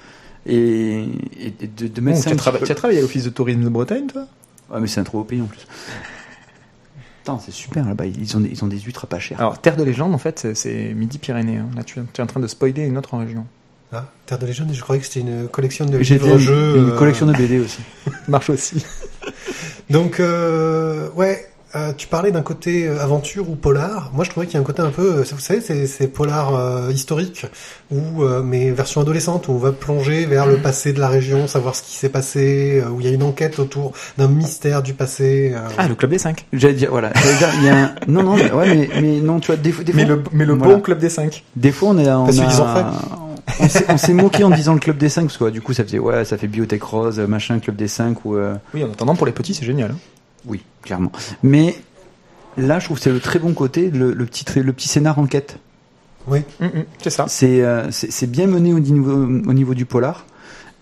et, 0.46 1.04
et 1.38 1.66
de, 1.66 1.86
de 1.88 2.00
mettre 2.00 2.18
Bon, 2.18 2.22
ça 2.22 2.30
tu, 2.30 2.34
un 2.34 2.38
as 2.38 2.40
trava- 2.40 2.58
peu- 2.58 2.66
tu 2.66 2.72
as 2.72 2.74
travaillé 2.74 2.98
à 2.98 3.02
l'office 3.02 3.24
de 3.24 3.30
tourisme 3.30 3.62
de 3.62 3.68
Bretagne, 3.68 4.06
toi? 4.08 4.26
Ouais, 4.70 4.80
mais 4.80 4.86
c'est 4.86 5.00
un 5.00 5.04
trop 5.04 5.18
beau 5.18 5.24
pays 5.24 5.40
en 5.40 5.46
plus. 5.46 5.66
Attends, 7.22 7.38
c'est 7.38 7.52
super 7.52 7.86
là-bas. 7.86 8.06
Ils 8.06 8.36
ont, 8.36 8.40
des, 8.40 8.48
ils 8.50 8.64
ont 8.64 8.66
des 8.66 8.80
huîtres 8.80 9.06
pas 9.06 9.20
chères. 9.20 9.38
Alors, 9.40 9.58
Terre 9.60 9.76
de 9.76 9.84
légende, 9.84 10.12
en 10.14 10.18
fait, 10.18 10.38
c'est- 10.40 10.54
c'est 10.54 10.92
Midi-Pyrénées. 10.94 11.58
hein. 11.58 11.68
Là, 11.76 11.84
tu, 11.84 11.94
tu 12.12 12.20
es 12.20 12.24
en 12.24 12.26
train 12.26 12.40
de 12.40 12.46
spoiler 12.46 12.82
une 12.84 12.98
autre 12.98 13.16
région. 13.16 13.46
Ah, 13.92 14.04
Terre 14.26 14.38
de 14.38 14.46
légende, 14.46 14.70
je 14.72 14.80
croyais 14.80 15.00
que 15.00 15.06
c'était 15.06 15.20
une 15.20 15.48
collection 15.48 15.84
de 15.84 15.98
fait 15.98 16.14
livres-jeux. 16.14 16.76
une 16.78 16.90
euh, 16.90 16.96
collection 16.96 17.26
de 17.26 17.32
BD 17.34 17.58
aussi. 17.60 17.80
Marche 18.28 18.48
aussi. 18.50 18.84
Donc, 19.90 20.18
euh, 20.20 21.08
ouais, 21.14 21.46
Euh, 21.74 21.94
tu 21.96 22.06
parlais 22.06 22.32
d'un 22.32 22.42
côté 22.42 22.86
euh, 22.86 23.00
aventure 23.00 23.48
ou 23.48 23.54
polar. 23.54 24.10
Moi, 24.12 24.24
je 24.26 24.30
trouvais 24.30 24.44
qu'il 24.44 24.56
y 24.56 24.58
a 24.58 24.60
un 24.60 24.62
côté 24.62 24.82
un 24.82 24.90
peu, 24.90 25.20
euh, 25.20 25.24
vous 25.32 25.38
savez, 25.40 25.62
c'est, 25.62 25.86
c'est 25.86 26.06
polar 26.06 26.54
euh, 26.54 26.92
historique, 26.92 27.46
ou 27.90 28.24
euh, 28.24 28.42
mais 28.42 28.70
version 28.72 29.00
adolescente, 29.00 29.48
où 29.48 29.52
on 29.52 29.56
va 29.56 29.72
plonger 29.72 30.26
vers 30.26 30.44
le 30.44 30.58
passé 30.58 30.92
de 30.92 31.00
la 31.00 31.08
région, 31.08 31.46
savoir 31.46 31.74
ce 31.74 31.82
qui 31.82 31.96
s'est 31.96 32.10
passé, 32.10 32.82
où 32.92 33.00
il 33.00 33.06
y 33.06 33.08
a 33.08 33.12
une 33.14 33.22
enquête 33.22 33.58
autour 33.58 33.92
d'un 34.18 34.28
mystère 34.28 34.82
du 34.82 34.92
passé. 34.92 35.52
euh. 35.54 35.60
Ah, 35.78 35.88
le 35.88 35.94
club 35.94 36.10
des 36.10 36.18
5. 36.18 36.44
J'allais 36.52 36.74
dire, 36.74 36.90
voilà. 36.90 37.10
J'allais 37.14 37.38
dire, 37.38 37.48
il 37.60 37.64
y 37.64 37.68
a 37.70 37.76
un... 37.84 37.94
Non, 38.06 38.22
non, 38.22 38.36
mais, 38.36 38.52
ouais, 38.52 38.74
mais, 38.76 38.88
mais 39.00 39.20
non, 39.22 39.40
tu 39.40 39.46
vois, 39.46 39.56
des, 39.56 39.72
fois- 39.72 39.82
des 39.82 39.94
Mais 39.94 40.04
fois, 40.04 40.16
le, 40.16 40.22
mais 40.32 40.44
le 40.44 40.52
Voilà. 40.52 40.74
bon 40.74 40.80
club 40.82 40.98
des 40.98 41.08
5. 41.08 41.42
des 41.56 41.72
fois, 41.72 41.88
on 41.88 41.98
est, 41.98 42.10
on 42.12 42.24
Parce 42.26 42.36
qu'ils 42.36 42.44
en 42.44 42.50
font. 42.50 42.84
On 43.88 43.96
s'est, 43.96 44.14
moqué 44.14 44.44
en 44.44 44.50
disant 44.50 44.74
le 44.74 44.80
club 44.80 44.96
des 44.98 45.08
5 45.08 45.22
parce 45.22 45.36
que 45.36 45.44
ouais, 45.44 45.50
du 45.50 45.60
coup, 45.60 45.72
ça 45.72 45.84
faisait, 45.84 45.98
ouais, 45.98 46.24
ça 46.24 46.36
fait 46.38 46.46
biotech 46.46 46.82
rose, 46.82 47.18
machin, 47.20 47.58
club 47.58 47.76
des 47.76 47.88
5 47.88 48.24
ou, 48.24 48.36
euh, 48.36 48.54
Oui, 48.74 48.84
en 48.84 48.90
attendant, 48.90 49.14
pour 49.14 49.26
les 49.26 49.32
petits, 49.32 49.54
c'est 49.54 49.64
génial. 49.66 49.92
hein. 49.92 49.98
oui, 50.46 50.62
clairement. 50.82 51.12
Mais, 51.42 51.76
là, 52.56 52.78
je 52.78 52.86
trouve 52.86 52.98
que 52.98 53.02
c'est 53.04 53.12
le 53.12 53.20
très 53.20 53.38
bon 53.38 53.52
côté, 53.52 53.90
le, 53.90 54.12
le 54.12 54.26
petit, 54.26 54.44
le 54.58 54.72
petit 54.72 54.88
scénar 54.88 55.18
enquête. 55.18 55.58
Oui. 56.26 56.40
Mm, 56.60 56.66
mm, 56.66 56.84
c'est 57.02 57.10
ça. 57.10 57.24
C'est 57.28 57.62
euh, 57.62 57.90
c'est 57.90 58.30
bien 58.30 58.46
mené 58.46 58.72
au 58.72 58.78
niveau, 58.80 59.12
au 59.12 59.52
niveau 59.52 59.74
du 59.74 59.86
polar. 59.86 60.24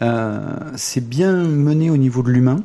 Euh, 0.02 0.38
c'est 0.76 1.06
bien 1.06 1.32
mené 1.32 1.90
au 1.90 1.96
niveau 1.96 2.22
de 2.22 2.30
l'humain. 2.30 2.62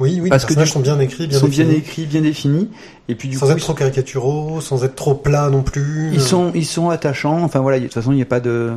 Oui, 0.00 0.18
oui, 0.22 0.28
Parce 0.30 0.42
les 0.44 0.48
que 0.48 0.54
personnages 0.54 0.72
sont 0.72 0.80
bien 0.80 0.98
écrits, 0.98 1.26
bien 1.28 1.38
sont 1.38 1.46
bien 1.46 1.64
définis. 1.66 1.78
écrits, 1.80 2.06
bien 2.06 2.20
définis. 2.22 2.70
Et 3.08 3.14
puis 3.14 3.28
du 3.28 3.36
sans 3.36 3.46
coup, 3.46 3.52
être 3.52 3.58
trop 3.58 3.74
caricaturaux, 3.74 4.60
sans 4.60 4.82
être 4.82 4.94
trop 4.96 5.14
plats 5.14 5.50
non 5.50 5.62
plus. 5.62 6.10
Ils 6.12 6.20
sont, 6.22 6.50
ils 6.54 6.64
sont 6.66 6.88
attachants. 6.90 7.42
Enfin 7.42 7.60
voilà, 7.60 7.78
de 7.78 7.84
toute 7.84 7.94
façon, 7.94 8.10
il 8.12 8.16
n'y 8.16 8.22
a 8.22 8.26
pas 8.26 8.40
de, 8.40 8.72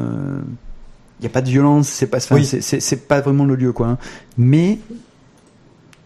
il 1.20 1.24
y 1.24 1.28
a 1.28 1.30
pas 1.30 1.42
de 1.42 1.50
violence. 1.50 1.88
C'est 1.88 2.08
pas, 2.08 2.18
enfin, 2.18 2.36
Oui. 2.36 2.46
c'est- 2.46 3.08
pas 3.08 3.22
vraiment 3.22 3.46
le 3.46 3.56
lieu, 3.56 3.72
quoi. 3.72 3.88
hein. 3.88 3.98
Mais 4.38 4.80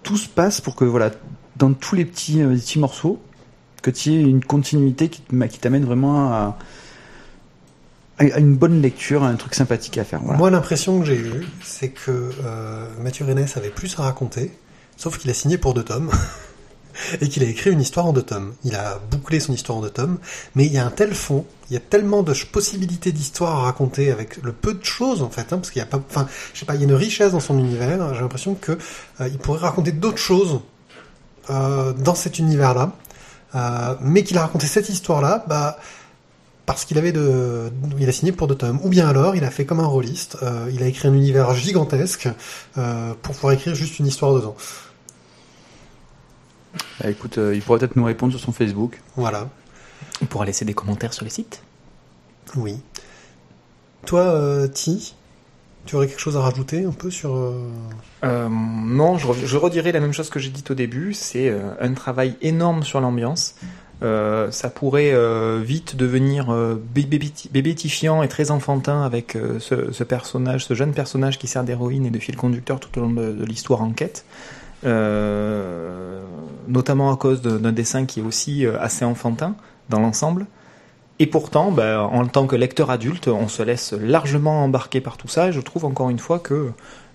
tout 0.03 0.17
se 0.17 0.29
passe 0.29 0.61
pour 0.61 0.75
que 0.75 0.85
voilà, 0.85 1.09
dans 1.55 1.73
tous 1.73 1.95
les 1.95 2.05
petits, 2.05 2.41
euh, 2.41 2.53
petits 2.55 2.77
morceaux, 2.79 3.19
que 3.81 3.89
tu 3.91 4.11
aies 4.13 4.21
une 4.21 4.43
continuité 4.43 5.09
qui, 5.09 5.21
t'amène 5.59 5.85
vraiment 5.85 6.31
à, 6.31 6.57
à 8.19 8.39
une 8.39 8.55
bonne 8.55 8.81
lecture, 8.81 9.23
à 9.23 9.29
un 9.29 9.35
truc 9.35 9.55
sympathique 9.55 9.97
à 9.97 10.03
faire. 10.03 10.19
Voilà. 10.21 10.37
Moi, 10.37 10.49
l'impression 10.51 10.99
que 10.99 11.05
j'ai 11.05 11.17
eue, 11.17 11.47
c'est 11.63 11.89
que 11.89 12.11
euh, 12.45 12.85
Mathieu 13.01 13.25
Rennes 13.25 13.45
avait 13.55 13.69
plus 13.69 13.97
à 13.99 14.03
raconter, 14.03 14.51
sauf 14.97 15.17
qu'il 15.17 15.29
a 15.29 15.33
signé 15.33 15.57
pour 15.57 15.73
deux 15.73 15.83
tomes, 15.83 16.11
et 17.21 17.29
qu'il 17.29 17.43
a 17.43 17.47
écrit 17.47 17.71
une 17.71 17.79
histoire 17.79 18.07
en 18.07 18.13
deux 18.13 18.23
tomes. 18.23 18.53
Il 18.63 18.75
a 18.75 18.99
bouclé 19.11 19.39
son 19.39 19.53
histoire 19.53 19.77
en 19.77 19.81
deux 19.81 19.89
tomes, 19.89 20.17
mais 20.55 20.65
il 20.65 20.73
y 20.73 20.77
a 20.77 20.85
un 20.85 20.89
tel 20.89 21.13
fond, 21.13 21.45
il 21.69 21.75
y 21.75 21.77
a 21.77 21.79
tellement 21.79 22.23
de 22.23 22.33
possibilités 22.51 23.11
d'histoire 23.11 23.59
à 23.59 23.61
raconter 23.61 24.11
avec 24.11 24.37
le 24.43 24.51
peu 24.51 24.73
de 24.73 24.83
choses 24.83 25.21
en 25.21 25.29
fait, 25.29 25.53
hein, 25.53 25.57
parce 25.57 25.71
qu'il 25.71 25.79
y 25.79 25.83
a 25.83 25.87
pas, 25.87 26.01
enfin, 26.09 26.27
je 26.53 26.59
sais 26.59 26.65
pas, 26.65 26.75
il 26.75 26.81
y 26.81 26.83
a 26.83 26.87
une 26.87 26.95
richesse 26.95 27.31
dans 27.31 27.39
son 27.39 27.57
univers. 27.57 28.13
J'ai 28.13 28.21
l'impression 28.21 28.55
que 28.55 28.73
euh, 29.21 29.27
il 29.27 29.37
pourrait 29.37 29.59
raconter 29.59 29.91
d'autres 29.91 30.17
choses 30.17 30.59
euh, 31.49 31.93
dans 31.93 32.15
cet 32.15 32.39
univers-là, 32.39 32.91
euh, 33.55 33.95
mais 34.01 34.23
qu'il 34.23 34.37
a 34.37 34.41
raconté 34.41 34.67
cette 34.67 34.89
histoire-là, 34.89 35.45
bah 35.47 35.77
parce 36.67 36.83
qu'il 36.83 36.97
avait 36.97 37.13
de, 37.13 37.71
il 37.97 38.09
a 38.09 38.11
signé 38.11 38.33
pour 38.33 38.47
deux 38.47 38.55
tomes. 38.55 38.79
Ou 38.83 38.89
bien 38.89 39.07
alors, 39.07 39.37
il 39.37 39.45
a 39.45 39.49
fait 39.49 39.65
comme 39.65 39.79
un 39.79 39.85
rôliste, 39.85 40.37
euh, 40.43 40.69
il 40.71 40.83
a 40.83 40.87
écrit 40.87 41.07
un 41.07 41.13
univers 41.13 41.55
gigantesque 41.55 42.27
euh, 42.77 43.13
pour 43.21 43.33
pouvoir 43.35 43.53
écrire 43.53 43.73
juste 43.73 43.99
une 43.99 44.05
histoire 44.05 44.33
dedans. 44.33 44.55
Bah, 47.01 47.09
écoute, 47.09 47.37
euh, 47.37 47.55
il 47.55 47.61
pourrait 47.61 47.79
peut-être 47.79 47.95
nous 47.95 48.03
répondre 48.05 48.31
sur 48.33 48.41
son 48.41 48.51
Facebook. 48.51 49.01
Voilà. 49.15 49.49
On 50.21 50.25
pourra 50.25 50.45
laisser 50.45 50.65
des 50.65 50.73
commentaires 50.73 51.13
sur 51.13 51.23
le 51.23 51.29
site. 51.29 51.61
Oui. 52.55 52.77
Toi, 54.05 54.21
euh, 54.21 54.67
Ti, 54.67 55.15
tu 55.85 55.95
aurais 55.95 56.07
quelque 56.07 56.19
chose 56.19 56.37
à 56.37 56.41
rajouter 56.41 56.85
un 56.85 56.91
peu 56.91 57.11
sur 57.11 57.35
euh, 57.35 57.69
Euh, 58.23 58.47
non, 58.49 59.17
je, 59.17 59.27
re- 59.27 59.45
je 59.45 59.57
redirai 59.57 59.91
la 59.91 59.99
même 59.99 60.13
chose 60.13 60.29
que 60.29 60.39
j'ai 60.39 60.49
dit 60.49 60.63
au 60.69 60.73
début. 60.73 61.13
C'est 61.13 61.49
euh, 61.49 61.71
un 61.81 61.93
travail 61.93 62.35
énorme 62.41 62.83
sur 62.83 62.99
l'ambiance. 63.01 63.55
Euh, 64.03 64.51
ça 64.51 64.69
pourrait 64.69 65.11
euh, 65.11 65.59
vite 65.63 65.95
devenir 65.95 66.51
euh, 66.51 66.75
bébéti- 66.95 67.49
bébétifiant 67.51 68.21
et 68.21 68.27
très 68.27 68.51
enfantin 68.51 69.01
avec 69.01 69.35
euh, 69.35 69.59
ce, 69.59 69.91
ce 69.91 70.03
personnage, 70.03 70.65
ce 70.65 70.75
jeune 70.75 70.93
personnage 70.93 71.39
qui 71.39 71.47
sert 71.47 71.63
d'héroïne 71.63 72.05
et 72.05 72.11
de 72.11 72.19
fil 72.19 72.35
conducteur 72.35 72.79
tout 72.79 72.95
au 72.99 73.01
long 73.01 73.09
de, 73.09 73.31
de 73.33 73.43
l'histoire 73.43 73.81
en 73.81 73.89
quête. 73.91 74.23
Euh, 74.85 76.21
notamment 76.67 77.11
à 77.11 77.17
cause 77.17 77.41
de- 77.41 77.57
d'un 77.57 77.71
dessin 77.71 78.05
qui 78.05 78.19
est 78.19 78.23
aussi 78.23 78.65
euh, 78.65 78.79
assez 78.79 79.05
enfantin 79.05 79.55
dans 79.89 79.99
l'ensemble. 79.99 80.45
Et 81.19 81.25
pourtant, 81.25 81.71
ben, 81.71 81.99
en 81.99 82.27
tant 82.27 82.45
que 82.45 82.55
lecteur 82.55 82.91
adulte, 82.91 83.27
on 83.27 83.47
se 83.47 83.63
laisse 83.63 83.93
largement 83.93 84.63
embarquer 84.63 85.01
par 85.01 85.17
tout 85.17 85.27
ça. 85.27 85.47
Et 85.47 85.51
je 85.51 85.61
trouve 85.61 85.85
encore 85.85 86.09
une 86.11 86.19
fois 86.19 86.37
que 86.39 86.71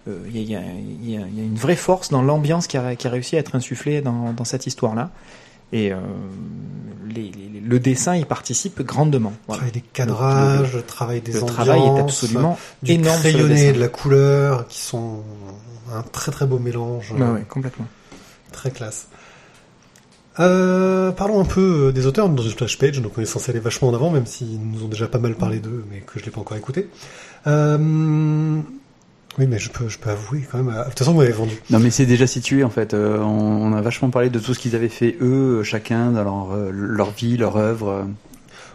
euh, 0.09 0.19
il 0.35 0.43
y, 0.43 0.57
a, 0.57 0.61
y 0.61 1.13
y 1.13 1.15
une 1.47 1.55
vraie 1.55 1.77
force 1.77 2.09
dans 2.11 2.23
l'ambiance 2.23 2.67
qui 2.67 2.77
a, 2.77 2.97
qui 2.97 3.07
a 3.07 3.11
réussi 3.11 3.37
à 3.37 3.39
être 3.39 3.55
insufflée 3.55 4.01
dans, 4.01 4.33
dans 4.33 4.45
cette 4.45 4.67
histoire-là. 4.67 5.11
Et 5.73 5.93
euh, 5.93 5.97
les- 7.09 7.31
les- 7.31 7.61
le 7.61 7.79
dessin 7.79 8.17
y 8.17 8.25
participe 8.25 8.83
grandement. 8.83 9.33
Voilà. 9.47 9.59
travail 9.61 9.73
des 9.73 9.81
cadrages, 9.93 10.75
le, 10.75 10.83
travail 10.83 11.21
des 11.21 11.33
Le 11.33 11.39
ambiances, 11.43 11.55
travail 11.55 11.81
est 11.83 12.01
absolument 12.01 12.59
du 12.83 12.93
énorme 12.93 13.21
crayonné, 13.21 13.73
de 13.73 13.79
la 13.81 13.89
couleur, 13.89 14.67
qui 14.67 14.81
sont 14.81 15.23
un 15.95 16.03
très 16.03 16.33
très 16.33 16.47
beau 16.47 16.59
mélange, 16.59 17.13
Bah 17.17 17.27
euh, 17.27 17.35
ouais, 17.35 17.45
complètement. 17.49 17.87
très 18.53 18.71
classe. 18.71 19.09
Euh, 20.41 21.13
parlons 21.13 21.41
un 21.41 21.45
peu 21.45 21.89
euh, 21.89 21.93
des 21.93 22.07
auteurs 22.07 22.29
dans 22.31 22.43
une 22.43 22.51
splash 22.51 22.79
page, 22.79 23.01
donc 23.03 23.13
on 23.19 23.21
est 23.21 23.27
censé 23.27 23.51
aller 23.51 23.61
vachement 23.61 23.89
en 23.89 23.95
avant, 23.95 24.11
même 24.11 24.25
s'ils 24.25 24.59
nous 24.61 24.85
ont 24.85 24.89
déjà 24.89 25.07
pas 25.07 25.19
mal 25.19 25.35
parlé 25.35 25.59
d'eux, 25.59 25.85
mais 25.91 26.01
que 26.01 26.19
je 26.19 26.25
l'ai 26.25 26.31
pas 26.31 26.41
encore 26.41 26.57
écouté. 26.57 26.89
Euh, 27.47 27.77
oui, 29.39 29.47
mais 29.47 29.59
je 29.59 29.71
peux, 29.71 29.89
je 29.89 29.99
peux 29.99 30.11
avouer 30.11 30.47
quand 30.51 30.63
même. 30.63 30.75
De 30.75 30.85
toute 30.89 30.99
façon, 30.99 31.13
vous 31.13 31.19
m'avez 31.21 31.33
vendu. 31.33 31.55
Non 31.71 31.79
mais 31.81 31.91
c'est 31.91 32.07
déjà 32.07 32.27
situé 32.27 32.65
en 32.65 32.71
fait. 32.71 32.95
Euh, 32.95 33.19
on, 33.19 33.73
on 33.73 33.73
a 33.75 33.81
vachement 33.83 34.09
parlé 34.11 34.31
de 34.31 34.39
tout 34.39 34.55
ce 34.55 34.59
qu'ils 34.59 34.75
avaient 34.77 34.89
fait 34.89 35.17
eux, 35.21 35.63
chacun 35.65 36.13
dans 36.13 36.25
leur, 36.25 36.57
leur 36.71 37.11
vie, 37.11 37.37
leur 37.37 37.57
œuvre. 37.57 38.07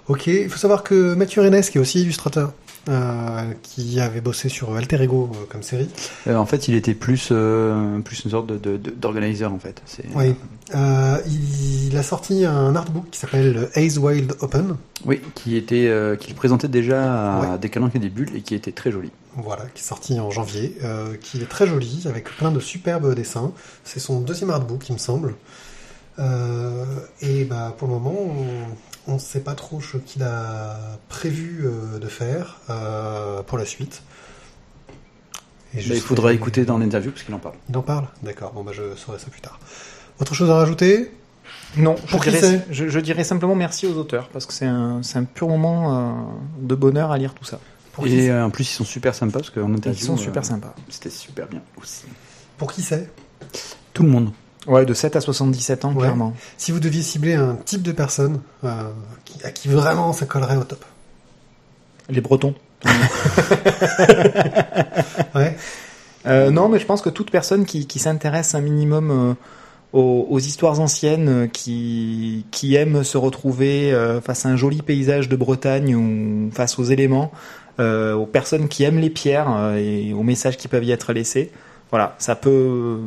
Ok, 0.08 0.28
il 0.28 0.50
faut 0.50 0.58
savoir 0.58 0.84
que 0.84 1.16
Mathieu 1.16 1.42
Rennes, 1.42 1.62
qui 1.62 1.78
est 1.78 1.82
aussi 1.82 2.02
illustrateur, 2.02 2.54
euh, 2.90 3.52
qui 3.64 4.00
avait 4.00 4.22
bossé 4.22 4.50
sur 4.50 4.76
Alter 4.76 5.02
Ego 5.04 5.30
euh, 5.34 5.46
comme 5.50 5.64
série, 5.64 5.90
Euh, 6.28 6.36
en 6.36 6.46
fait, 6.46 6.68
il 6.68 6.76
était 6.76 6.94
plus 6.94 7.32
plus 8.06 8.24
une 8.26 8.32
sorte 8.32 8.48
de, 8.48 8.58
de, 8.58 8.78
de- 8.78 9.08
en 9.46 9.60
fait. 9.60 9.82
Oui, 10.16 10.36
il, 10.74 11.88
il 11.88 11.98
a 11.98 12.04
sorti 12.04 12.46
un 12.46 12.76
artbook 12.76 13.10
qui 13.12 13.20
s'appelle 13.20 13.70
Ace 13.76 13.98
Wild 13.98 14.36
Open, 14.42 14.76
Oui, 15.06 15.22
qui 15.36 15.56
était 15.58 15.92
qu'il 16.20 16.36
présentait 16.36 16.68
déjà 16.68 17.38
à 17.38 17.40
Ouais. 17.54 17.58
des 17.60 17.70
calanques 17.70 17.96
et 17.96 18.00
des 18.00 18.10
bulles 18.10 18.36
et 18.36 18.42
qui 18.42 18.56
était 18.56 18.72
très 18.72 18.92
joli. 18.92 19.12
voilà, 19.36 19.66
qui 19.74 19.82
est 19.82 19.86
sorti 19.88 20.20
en 20.20 20.30
janvier, 20.32 20.78
qui 21.22 21.42
est 21.42 21.50
très 21.50 21.68
joli, 21.68 22.04
avec 22.06 22.26
plein 22.38 22.52
de 22.52 22.60
superbes 22.60 23.14
dessins. 23.16 23.52
C'est 23.84 24.00
son 24.00 24.20
deuxième 24.22 24.50
artbook, 24.50 24.88
il 24.90 24.94
me 24.94 24.98
semble. 25.00 25.36
Et 27.22 27.44
bah, 27.46 27.76
pour 27.78 27.88
le 27.88 27.94
moment, 27.96 28.18
on 29.08 29.14
ne 29.16 29.20
sait 29.20 29.40
pas 29.40 29.56
trop 29.56 29.82
ce 29.82 29.98
qu'il 29.98 30.24
a 30.24 30.78
prévu 31.10 31.64
euh, 31.66 32.00
de 32.00 32.08
faire 32.08 32.58
euh, 32.70 33.42
pour 33.44 33.58
la 33.58 33.66
suite. 33.66 34.02
Et 35.74 35.82
je 35.82 35.90
Mais 35.90 35.96
il 35.96 36.00
serai- 36.00 36.08
faudra 36.08 36.34
écouter 36.34 36.66
dans 36.66 36.78
l'interview 36.78 37.12
parce 37.12 37.24
qu'il 37.24 37.34
en 37.36 37.40
parle. 37.40 37.56
Il 37.70 37.78
en 37.78 37.82
parle 37.82 38.08
D'accord, 38.24 38.54
bon 38.54 38.64
bah 38.64 38.72
je 38.74 38.96
saurai 38.96 39.20
ça 39.20 39.28
plus 39.30 39.42
tard. 39.42 39.60
Autre 40.20 40.34
chose 40.34 40.50
à 40.50 40.56
rajouter? 40.56 41.12
Non, 41.78 41.96
Pour 42.10 42.24
je, 42.24 42.30
qui 42.30 42.36
dirais, 42.38 42.42
c'est? 42.42 42.66
je, 42.74 42.88
je 42.88 43.00
dirais 43.00 43.24
simplement 43.24 43.56
merci 43.56 43.86
aux 43.88 43.94
auteurs 43.98 44.30
parce 44.30 44.46
que 44.46 44.54
c'est 44.54 44.66
un, 44.66 45.02
pur 45.34 45.48
moment 45.50 45.98
euh, 45.98 46.12
de 46.62 46.76
bonheur 46.76 47.12
à 47.12 47.18
lire 47.18 47.34
tout 47.34 47.44
ça. 47.46 47.60
Pour 47.94 48.08
Et 48.08 48.30
euh, 48.32 48.46
en 48.46 48.50
plus, 48.50 48.64
ils 48.72 48.74
sont 48.76 48.84
super 48.86 49.14
sympas 49.16 49.40
parce 49.40 49.50
qu'en 49.50 49.68
Ils 49.70 49.76
interview, 49.78 50.06
sont 50.06 50.14
euh, 50.16 50.18
super 50.18 50.46
sympas. 50.46 50.74
C'était 50.90 51.10
super 51.10 51.48
bien 51.48 51.62
aussi. 51.82 52.06
Pour 52.58 52.72
qui 52.72 52.82
c'est? 52.82 53.10
Tout 53.94 54.04
le 54.04 54.10
monde. 54.10 54.32
Ouais, 54.68 54.86
de 54.86 54.94
7 54.94 55.16
à 55.16 55.22
77 55.22 55.86
ans, 55.86 55.94
Ouais. 55.94 56.00
clairement. 56.02 56.34
Si 56.58 56.72
vous 56.72 56.80
deviez 56.80 57.02
cibler 57.02 57.36
un 57.36 57.56
type 57.66 57.82
de 57.84 57.92
personne 57.94 58.42
euh, 58.64 58.70
qui- 59.26 59.44
à 59.46 59.52
qui 59.52 59.70
vraiment 59.70 60.12
ça 60.14 60.26
collerait 60.26 60.58
au 60.58 60.64
top. 60.64 60.84
Les 62.10 62.22
Bretons. 62.22 62.54
Ouais. 65.36 65.56
Euh, 66.26 66.52
non, 66.52 66.68
mais 66.68 66.80
je 66.80 66.86
pense 66.86 67.02
que 67.02 67.10
toute 67.10 67.32
personne 67.32 67.66
qui, 67.66 67.88
qui 67.88 68.00
s'intéresse 68.00 68.56
un 68.56 68.62
minimum 68.62 69.12
euh, 69.12 69.34
aux, 69.94 70.28
aux 70.30 70.40
histoires 70.40 70.80
anciennes, 70.80 71.50
qui, 71.52 72.46
qui 72.52 72.76
aime 72.76 73.04
se 73.04 73.18
retrouver 73.18 73.94
face 74.24 74.46
à 74.46 74.50
un 74.50 74.56
joli 74.58 74.82
paysage 74.82 75.30
de 75.30 75.36
Bretagne 75.36 75.96
ou 75.96 76.52
face 76.52 76.78
aux 76.80 76.84
éléments, 76.84 77.32
aux 77.80 78.26
personnes 78.26 78.68
qui 78.68 78.84
aiment 78.84 79.00
les 79.00 79.10
pierres 79.10 79.74
et 79.78 80.14
aux 80.14 80.24
messages 80.24 80.58
qui 80.58 80.68
peuvent 80.68 80.84
y 80.84 80.92
être 80.92 81.14
laissés, 81.14 81.52
voilà, 81.92 82.16
ça 82.20 82.36
peut, 82.36 83.00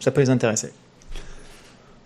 ça 0.00 0.10
peut 0.10 0.20
les 0.20 0.30
intéresser. 0.30 0.72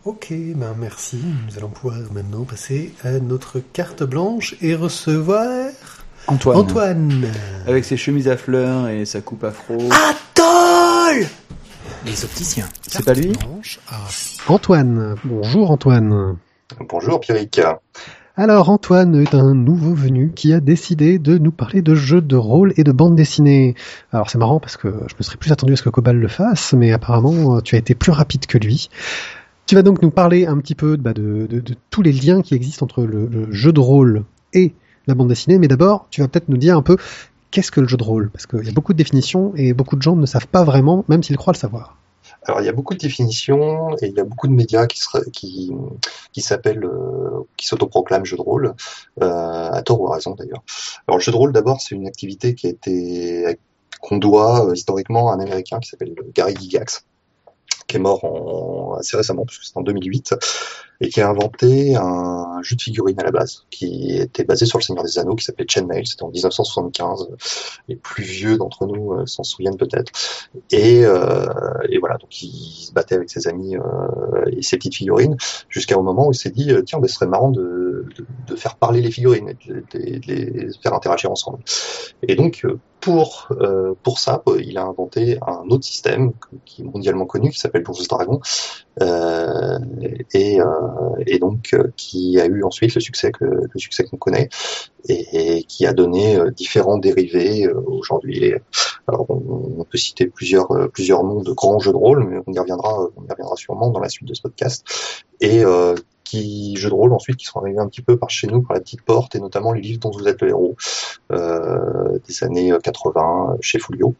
Ok, 0.06 0.28
ben 0.30 0.74
merci. 0.78 1.18
Nous 1.46 1.58
allons 1.58 1.68
pouvoir 1.68 1.98
maintenant 2.14 2.44
passer 2.44 2.94
à 3.04 3.10
notre 3.20 3.60
carte 3.60 4.02
blanche 4.02 4.54
et 4.62 4.74
recevoir 4.74 5.68
Antoine. 6.26 6.56
Antoine. 6.56 7.26
Avec 7.66 7.84
ses 7.84 7.98
chemises 7.98 8.26
à 8.26 8.38
fleurs 8.38 8.88
et 8.88 9.04
sa 9.04 9.20
coupe 9.20 9.44
afro. 9.44 9.76
Atoll 9.90 11.26
Les 12.06 12.24
opticiens. 12.24 12.66
c'est 12.80 13.04
pas 13.04 13.12
lui? 13.12 13.32
Blanche 13.32 13.78
à 13.90 13.98
Antoine. 14.50 15.16
Bonjour 15.22 15.70
Antoine. 15.70 16.38
Bonjour 16.88 17.20
Pierrick. 17.20 17.60
Alors 18.38 18.70
Antoine 18.70 19.16
est 19.16 19.34
un 19.34 19.54
nouveau 19.54 19.92
venu 19.92 20.32
qui 20.34 20.54
a 20.54 20.60
décidé 20.60 21.18
de 21.18 21.36
nous 21.36 21.52
parler 21.52 21.82
de 21.82 21.94
jeux 21.94 22.22
de 22.22 22.36
rôle 22.36 22.72
et 22.78 22.84
de 22.84 22.92
bande 22.92 23.16
dessinée. 23.16 23.74
Alors 24.12 24.30
c'est 24.30 24.38
marrant 24.38 24.60
parce 24.60 24.78
que 24.78 24.88
je 25.08 25.14
me 25.18 25.22
serais 25.22 25.36
plus 25.36 25.52
attendu 25.52 25.74
à 25.74 25.76
ce 25.76 25.82
que 25.82 25.90
Cobal 25.90 26.16
le 26.16 26.28
fasse, 26.28 26.72
mais 26.72 26.90
apparemment 26.90 27.56
euh, 27.56 27.60
tu 27.60 27.74
as 27.74 27.78
été 27.78 27.94
plus 27.94 28.12
rapide 28.12 28.46
que 28.46 28.56
lui. 28.56 28.88
Tu 29.70 29.76
vas 29.76 29.82
donc 29.82 30.02
nous 30.02 30.10
parler 30.10 30.46
un 30.46 30.58
petit 30.58 30.74
peu 30.74 30.96
bah, 30.96 31.12
de, 31.12 31.46
tous 31.90 32.02
les 32.02 32.10
liens 32.10 32.42
qui 32.42 32.56
existent 32.56 32.82
entre 32.82 33.04
le, 33.04 33.52
jeu 33.52 33.72
de 33.72 33.78
rôle 33.78 34.24
et 34.52 34.74
la 35.06 35.14
bande 35.14 35.28
dessinée, 35.28 35.60
mais 35.60 35.68
d'abord, 35.68 36.08
tu 36.10 36.22
vas 36.22 36.26
peut-être 36.26 36.48
nous 36.48 36.56
dire 36.56 36.76
un 36.76 36.82
peu 36.82 36.96
qu'est-ce 37.52 37.70
que 37.70 37.80
le 37.80 37.86
jeu 37.86 37.96
de 37.96 38.02
rôle? 38.02 38.30
Parce 38.30 38.48
qu'il 38.48 38.64
y 38.64 38.68
a 38.68 38.72
beaucoup 38.72 38.94
de 38.94 38.98
définitions 38.98 39.52
et 39.54 39.72
beaucoup 39.72 39.94
de 39.94 40.02
gens 40.02 40.16
ne 40.16 40.26
savent 40.26 40.48
pas 40.48 40.64
vraiment, 40.64 41.04
même 41.06 41.22
s'ils 41.22 41.36
croient 41.36 41.52
le 41.52 41.58
savoir. 41.58 41.96
Alors 42.46 42.60
il 42.60 42.64
y 42.64 42.68
a 42.68 42.72
beaucoup 42.72 42.94
de 42.94 42.98
définitions 42.98 43.94
et 44.02 44.08
il 44.08 44.14
y 44.16 44.18
a 44.18 44.24
beaucoup 44.24 44.48
de 44.48 44.52
médias 44.52 44.88
qui 44.88 44.98
s'appellent 46.42 46.84
euh, 46.84 47.44
qui 47.56 47.66
s'autoproclament 47.68 48.24
jeu 48.24 48.38
de 48.38 48.42
rôle 48.42 48.74
euh, 49.22 49.70
à 49.70 49.82
tort 49.82 50.00
ou 50.00 50.10
à 50.10 50.16
raison 50.16 50.34
d'ailleurs. 50.34 50.64
Alors 51.06 51.18
le 51.18 51.22
jeu 51.22 51.30
de 51.30 51.36
rôle 51.36 51.52
d'abord 51.52 51.80
c'est 51.80 51.94
une 51.94 52.08
activité 52.08 52.56
qui 52.56 52.66
a 52.66 52.70
été 52.70 53.56
qu'on 54.00 54.16
doit 54.16 54.66
euh, 54.66 54.74
historiquement 54.74 55.30
à 55.30 55.36
un 55.36 55.38
américain 55.38 55.78
qui 55.78 55.90
s'appelle 55.90 56.16
Gary 56.34 56.56
Gygax 56.56 57.04
qui 57.90 57.96
est 57.96 58.00
mort 58.00 58.96
assez 58.98 59.16
récemment 59.16 59.44
parce 59.44 59.58
que 59.58 59.64
c'est 59.64 59.76
en 59.76 59.82
2008 59.82 60.34
et 61.00 61.08
qui 61.08 61.20
a 61.20 61.28
inventé 61.28 61.96
un 61.96 62.60
jeu 62.62 62.76
de 62.76 62.82
figurines 62.82 63.18
à 63.20 63.24
la 63.24 63.30
base 63.30 63.64
qui 63.70 64.16
était 64.16 64.44
basé 64.44 64.66
sur 64.66 64.78
le 64.78 64.82
Seigneur 64.84 65.02
des 65.02 65.18
Anneaux 65.18 65.34
qui 65.34 65.44
s'appelait 65.44 65.66
Chainmail. 65.66 66.06
C'était 66.06 66.24
en 66.24 66.30
1975 66.30 67.30
les 67.88 67.96
plus 67.96 68.22
vieux 68.22 68.58
d'entre 68.58 68.86
nous 68.86 69.12
euh, 69.12 69.26
s'en 69.26 69.42
souviennent 69.42 69.78
peut-être. 69.78 70.12
Et, 70.70 71.04
euh, 71.04 71.46
et 71.88 71.98
voilà, 71.98 72.18
donc 72.18 72.42
il 72.42 72.50
se 72.50 72.92
battait 72.92 73.14
avec 73.14 73.30
ses 73.30 73.48
amis 73.48 73.76
euh, 73.76 73.80
et 74.52 74.62
ses 74.62 74.76
petites 74.76 74.94
figurines, 74.94 75.36
jusqu'à 75.68 75.96
un 75.96 76.02
moment 76.02 76.28
où 76.28 76.32
il 76.32 76.36
s'est 76.36 76.50
dit, 76.50 76.70
tiens, 76.84 76.98
ben, 76.98 77.08
ce 77.08 77.14
serait 77.14 77.26
marrant 77.26 77.50
de, 77.50 78.06
de, 78.46 78.56
faire 78.56 78.76
parler 78.76 79.00
les 79.00 79.10
figurines, 79.10 79.54
de, 79.66 79.82
de- 79.92 80.20
les 80.26 80.68
faire 80.82 80.92
interagir 80.92 81.30
ensemble. 81.30 81.60
Et 82.28 82.34
donc, 82.34 82.66
pour, 83.00 83.48
pour 84.02 84.18
ça, 84.18 84.42
il 84.58 84.76
a 84.76 84.82
inventé 84.82 85.38
un 85.46 85.64
autre 85.70 85.84
système 85.84 86.32
qui 86.66 86.82
est 86.82 86.84
mondialement 86.84 87.24
connu, 87.24 87.50
qui 87.50 87.58
s'appelle 87.58 87.79
Bourgeois 87.80 88.06
Dragon, 88.08 88.40
euh, 89.02 89.78
et, 90.34 90.60
euh, 90.60 90.66
et 91.26 91.38
donc 91.38 91.70
euh, 91.72 91.90
qui 91.96 92.38
a 92.38 92.46
eu 92.46 92.64
ensuite 92.64 92.94
le 92.94 93.00
succès 93.00 93.32
que 93.32 93.44
le 93.44 93.78
succès 93.78 94.04
qu'on 94.04 94.18
connaît 94.18 94.48
et, 95.08 95.64
qui 95.64 95.86
a 95.86 95.92
donné 95.92 96.38
différents 96.54 96.98
dérivés 96.98 97.68
aujourd'hui. 97.68 98.52
Alors 99.06 99.26
on, 99.30 99.84
peut 99.84 99.98
citer 99.98 100.26
plusieurs 100.26 100.90
plusieurs 100.92 101.24
noms 101.24 101.42
de 101.42 101.52
grands 101.52 101.78
jeux 101.78 101.92
de 101.92 101.96
rôle, 101.96 102.28
mais 102.28 102.38
on 102.46 102.52
y 102.52 102.58
reviendra 102.58 103.08
on 103.16 103.24
y 103.24 103.30
reviendra 103.30 103.56
sûrement 103.56 103.90
dans 103.90 104.00
la 104.00 104.08
suite 104.08 104.28
de 104.28 104.34
ce 104.34 104.42
podcast. 104.42 104.84
Et 105.40 105.62
qui 106.22 106.76
jeux 106.76 106.90
de 106.90 106.94
rôle 106.94 107.12
ensuite 107.12 107.36
qui 107.38 107.46
sont 107.46 107.60
arrivés 107.60 107.78
un 107.78 107.88
petit 107.88 108.02
peu 108.02 108.18
par 108.18 108.30
chez 108.30 108.46
nous 108.46 108.62
par 108.62 108.74
la 108.74 108.80
petite 108.80 109.02
porte 109.02 109.34
et 109.34 109.40
notamment 109.40 109.72
les 109.72 109.80
livres 109.80 110.00
dont 110.00 110.10
vous 110.10 110.28
êtes 110.28 110.42
le 110.42 110.50
héros 110.50 110.76
des 111.30 112.44
années 112.44 112.72
80 112.82 113.56
chez 113.60 113.78
Folio. 113.78 114.14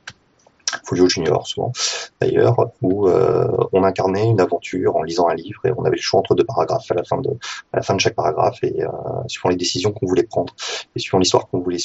Folio 0.85 1.09
Junior 1.09 1.47
souvent 1.47 1.73
d'ailleurs, 2.21 2.57
où 2.83 3.09
euh, 3.09 3.49
on 3.73 3.83
incarnait 3.85 4.27
une 4.27 4.41
aventure 4.41 4.97
en 4.97 5.03
lisant 5.03 5.29
un 5.29 5.35
livre 5.35 5.65
et 5.65 5.73
on 5.77 5.85
avait 5.85 5.97
le 5.97 6.03
choix 6.03 6.21
entre 6.21 6.35
deux 6.35 6.45
paragraphes 6.45 6.91
à 6.91 6.95
la 6.95 7.05
fin 7.05 7.19
de 7.19 7.31
à 7.73 7.77
la 7.77 7.83
fin 7.83 7.95
de 7.95 8.01
chaque 8.01 8.15
paragraphe 8.15 8.63
et 8.63 8.83
euh, 8.83 8.89
suivant 9.27 9.49
les 9.49 9.57
décisions 9.57 9.93
qu'on 9.93 10.07
voulait 10.07 10.23
prendre 10.23 10.55
et 10.95 10.99
suivant 10.99 11.19
l'histoire 11.19 11.49
qu'on 11.49 11.61
voulait 11.61 11.79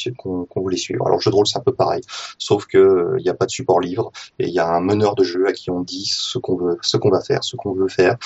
voulait 0.56 0.78
suivre. 0.78 1.06
Alors 1.06 1.18
le 1.18 1.22
jeu 1.22 1.32
de 1.32 1.36
rôle 1.36 1.48
c'est 1.48 1.58
un 1.58 1.62
peu 1.62 1.74
pareil, 1.74 2.02
sauf 2.38 2.66
que 2.66 2.78
euh, 2.78 3.16
il 3.20 3.24
n'y 3.24 3.30
a 3.30 3.34
pas 3.34 3.46
de 3.46 3.52
support 3.52 3.80
livre 3.80 4.12
et 4.40 4.48
il 4.48 4.54
y 4.54 4.60
a 4.60 4.68
un 4.68 4.82
meneur 4.82 5.16
de 5.16 5.24
jeu 5.24 5.48
à 5.48 5.54
qui 5.54 5.70
on 5.70 5.82
dit 5.82 6.06
ce 6.06 6.38
qu'on 6.38 6.56
veut, 6.56 6.78
ce 6.82 6.98
qu'on 6.98 7.10
va 7.10 7.22
faire, 7.22 7.44
ce 7.44 7.56
qu'on 7.56 7.74
veut 7.74 7.88
faire 7.88 8.18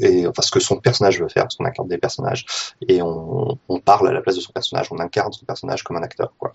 et 0.00 0.26
enfin 0.26 0.42
ce 0.42 0.50
que 0.50 0.60
son 0.60 0.76
personnage 0.76 1.20
veut 1.20 1.28
faire, 1.28 1.44
parce 1.44 1.56
qu'on 1.56 1.64
incarne 1.64 1.88
des 1.88 1.98
personnages 1.98 2.46
et 2.86 3.02
on, 3.02 3.58
on 3.68 3.80
parle 3.80 4.08
à 4.08 4.12
la 4.12 4.20
place 4.20 4.36
de 4.36 4.40
son 4.40 4.52
personnage, 4.52 4.88
on 4.90 4.98
incarne 4.98 5.32
son 5.32 5.44
personnage 5.44 5.82
comme 5.82 5.96
un 5.96 6.02
acteur 6.02 6.32
quoi. 6.38 6.52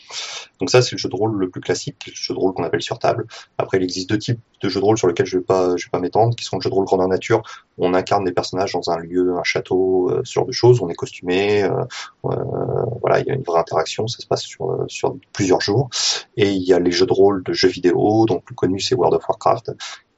Donc 0.60 0.70
ça 0.70 0.82
c'est 0.82 0.94
le 0.94 0.98
jeu 0.98 1.10
de 1.10 1.16
rôle 1.16 1.38
le 1.38 1.50
plus 1.50 1.62
classique, 1.62 1.98
le 2.08 2.14
jeu 2.14 2.34
de 2.34 2.40
rôle 2.40 2.54
qu'on 2.54 2.64
appelle 2.64 2.82
sur 2.82 3.00
table. 3.00 3.26
Après, 3.58 3.78
il 3.78 3.84
existe 3.84 4.10
deux 4.10 4.18
types 4.18 4.40
de 4.62 4.70
jeux 4.70 4.80
de 4.80 4.86
rôle 4.86 4.98
sur 4.98 5.08
lesquels 5.08 5.26
je 5.26 5.38
vais 5.38 5.44
pas, 5.44 5.76
je 5.78 5.86
vais 5.86 5.92
pas 5.92 6.00
m'étendre, 6.00 6.36
qui 6.36 6.44
sont 6.44 6.58
le 6.58 6.62
jeu 6.62 6.70
de 6.70 6.76
rôle 6.76 6.86
grandeur 6.86 7.08
nature. 7.08 7.42
On 7.78 7.94
incarne 7.94 8.24
des 8.24 8.32
personnages 8.32 8.74
dans 8.74 8.90
un 8.92 8.98
lieu, 8.98 9.36
un 9.38 9.44
château, 9.44 10.10
euh, 10.12 10.22
ce 10.24 10.34
genre 10.34 10.46
de 10.46 10.52
choses. 10.52 10.82
On 10.82 10.90
est 10.90 10.96
costumé, 10.96 11.64
euh, 11.64 11.70
euh, 12.26 12.36
voilà, 13.02 13.20
il 13.20 13.26
y 13.28 13.32
a 13.32 13.34
une 13.34 13.44
vraie 13.44 13.60
interaction. 13.60 14.08
Ça 14.08 14.20
se 14.20 14.28
passe 14.28 14.44
sur 14.44 14.72
euh, 14.72 14.86
sur 14.88 15.16
plusieurs 15.34 15.62
jours. 15.62 15.90
Et 16.38 16.50
il 16.50 16.64
y 16.64 16.74
a 16.74 16.80
les 16.80 16.92
jeux 16.92 17.06
de 17.06 17.14
rôle 17.14 17.44
de 17.44 17.54
jeux 17.54 17.70
vidéo, 17.70 18.26
donc 18.26 18.42
le 18.42 18.46
plus 18.46 18.56
connu 18.56 18.80
c'est 18.80 18.96
World 18.96 19.16
of 19.16 19.28
Warcraft 19.28 19.72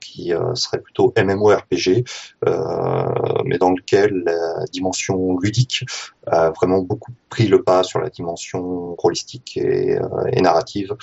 qui 0.05 0.33
euh, 0.33 0.55
serait 0.55 0.79
plutôt 0.79 1.13
MMORPG, 1.17 2.05
euh, 2.45 3.05
mais 3.45 3.57
dans 3.57 3.71
lequel 3.71 4.23
la 4.25 4.65
dimension 4.71 5.37
ludique 5.39 5.85
a 6.27 6.51
vraiment 6.51 6.79
beaucoup 6.79 7.11
pris 7.29 7.47
le 7.47 7.63
pas 7.63 7.83
sur 7.83 7.99
la 7.99 8.09
dimension 8.09 8.95
rôlistique 8.95 9.57
et, 9.57 9.97
euh, 9.97 10.25
et 10.31 10.41
narrative. 10.41 10.95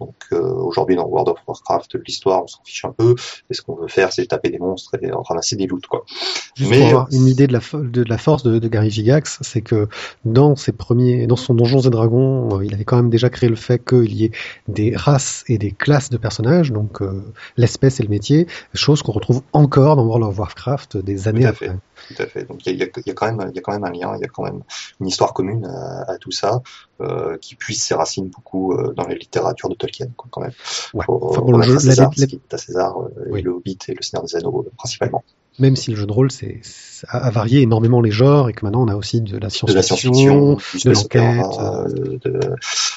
Donc 0.00 0.14
euh, 0.32 0.40
aujourd'hui 0.40 0.96
dans 0.96 1.06
World 1.06 1.28
of 1.28 1.38
Warcraft, 1.46 1.96
l'histoire 2.06 2.44
on 2.44 2.46
s'en 2.46 2.62
fiche 2.64 2.84
un 2.84 2.92
peu, 2.92 3.14
et 3.50 3.54
ce 3.54 3.62
qu'on 3.62 3.74
veut 3.74 3.88
faire 3.88 4.12
c'est 4.12 4.26
taper 4.26 4.50
des 4.50 4.58
monstres 4.58 4.96
et 5.02 5.10
ramasser 5.12 5.56
des 5.56 5.66
loots 5.66 5.86
quoi. 5.86 6.04
Juste 6.56 6.70
Mais, 6.70 6.78
pour 6.78 6.88
avoir 6.88 7.08
une 7.12 7.26
idée 7.26 7.46
de 7.46 7.52
la, 7.52 7.60
de 7.74 8.02
la 8.02 8.18
force 8.18 8.42
de, 8.42 8.58
de 8.58 8.68
Gary 8.68 8.90
Gygax, 8.90 9.38
c'est 9.42 9.60
que 9.60 9.88
dans 10.24 10.56
ses 10.56 10.72
premiers, 10.72 11.26
dans 11.26 11.36
son 11.36 11.54
Donjons 11.54 11.80
et 11.80 11.90
Dragons, 11.90 12.58
euh, 12.58 12.64
il 12.64 12.74
avait 12.74 12.84
quand 12.84 12.96
même 12.96 13.10
déjà 13.10 13.30
créé 13.30 13.48
le 13.48 13.56
fait 13.56 13.84
qu'il 13.84 14.12
y 14.14 14.24
ait 14.24 14.32
des 14.66 14.94
races 14.96 15.44
et 15.48 15.58
des 15.58 15.72
classes 15.72 16.10
de 16.10 16.16
personnages, 16.16 16.72
donc 16.72 17.02
euh, 17.02 17.24
l'espèce 17.56 18.00
et 18.00 18.02
le 18.02 18.08
métier, 18.08 18.46
chose 18.74 19.02
qu'on 19.02 19.12
retrouve 19.12 19.42
encore 19.52 19.96
dans 19.96 20.04
World 20.04 20.24
of 20.24 20.38
Warcraft 20.38 20.96
des 20.98 21.28
années 21.28 21.46
après. 21.46 21.70
Tout 22.06 22.22
à 22.22 22.26
fait. 22.26 22.44
Donc 22.44 22.64
il 22.66 22.76
y 22.76 22.82
a, 22.82 22.86
y 22.86 23.10
y 23.10 23.14
quand 23.14 23.26
même, 23.26 23.50
il 23.50 23.56
y 23.56 23.58
a 23.58 23.62
quand 23.62 23.72
même 23.72 23.84
un 23.84 23.90
lien, 23.90 24.14
il 24.16 24.20
y 24.20 24.24
a 24.24 24.28
quand 24.28 24.44
même 24.44 24.62
une 25.00 25.06
histoire 25.08 25.32
commune 25.34 25.66
à, 25.66 26.12
à 26.12 26.16
tout 26.18 26.30
ça, 26.30 26.62
euh, 27.00 27.36
qui 27.38 27.54
puise 27.56 27.82
ses 27.82 27.94
racines 27.94 28.28
beaucoup 28.28 28.72
euh, 28.72 28.92
dans 28.94 29.06
la 29.06 29.14
littérature 29.14 29.68
de 29.68 29.74
Tolkien, 29.74 30.08
quoi, 30.16 30.28
quand 30.30 30.40
même. 30.42 30.52
Ouais. 30.94 31.04
Faut 31.04 31.18
Enfin, 31.30 31.56
le 31.58 31.62
jeu- 31.62 31.76
à 31.76 31.80
César, 31.80 32.10
la- 32.16 32.20
la- 32.22 32.22
ce 32.22 32.26
qui 32.26 32.36
est 32.36 32.54
à 32.54 32.58
César, 32.58 33.00
euh, 33.00 33.08
Oui. 33.30 33.42
le 33.42 33.50
Hobbit 33.50 33.78
et 33.88 33.94
le 33.94 34.02
Seigneur 34.02 34.24
des 34.24 34.36
Anneaux 34.36 34.64
euh, 34.66 34.70
principalement. 34.76 35.24
Même 35.58 35.74
si 35.76 35.90
le 35.90 35.96
jeu 35.96 36.06
de 36.06 36.12
rôle 36.12 36.30
c'est, 36.30 36.60
a 37.08 37.30
varié 37.30 37.62
énormément 37.62 38.00
les 38.00 38.10
genres 38.12 38.48
et 38.48 38.52
que 38.52 38.64
maintenant 38.64 38.84
on 38.84 38.88
a 38.88 38.94
aussi 38.94 39.20
de 39.20 39.36
la 39.38 39.50
science-fiction, 39.50 40.54
de 40.84 40.90
l'enquête. 40.90 41.44
euh, 41.60 42.18
de, 42.24 42.40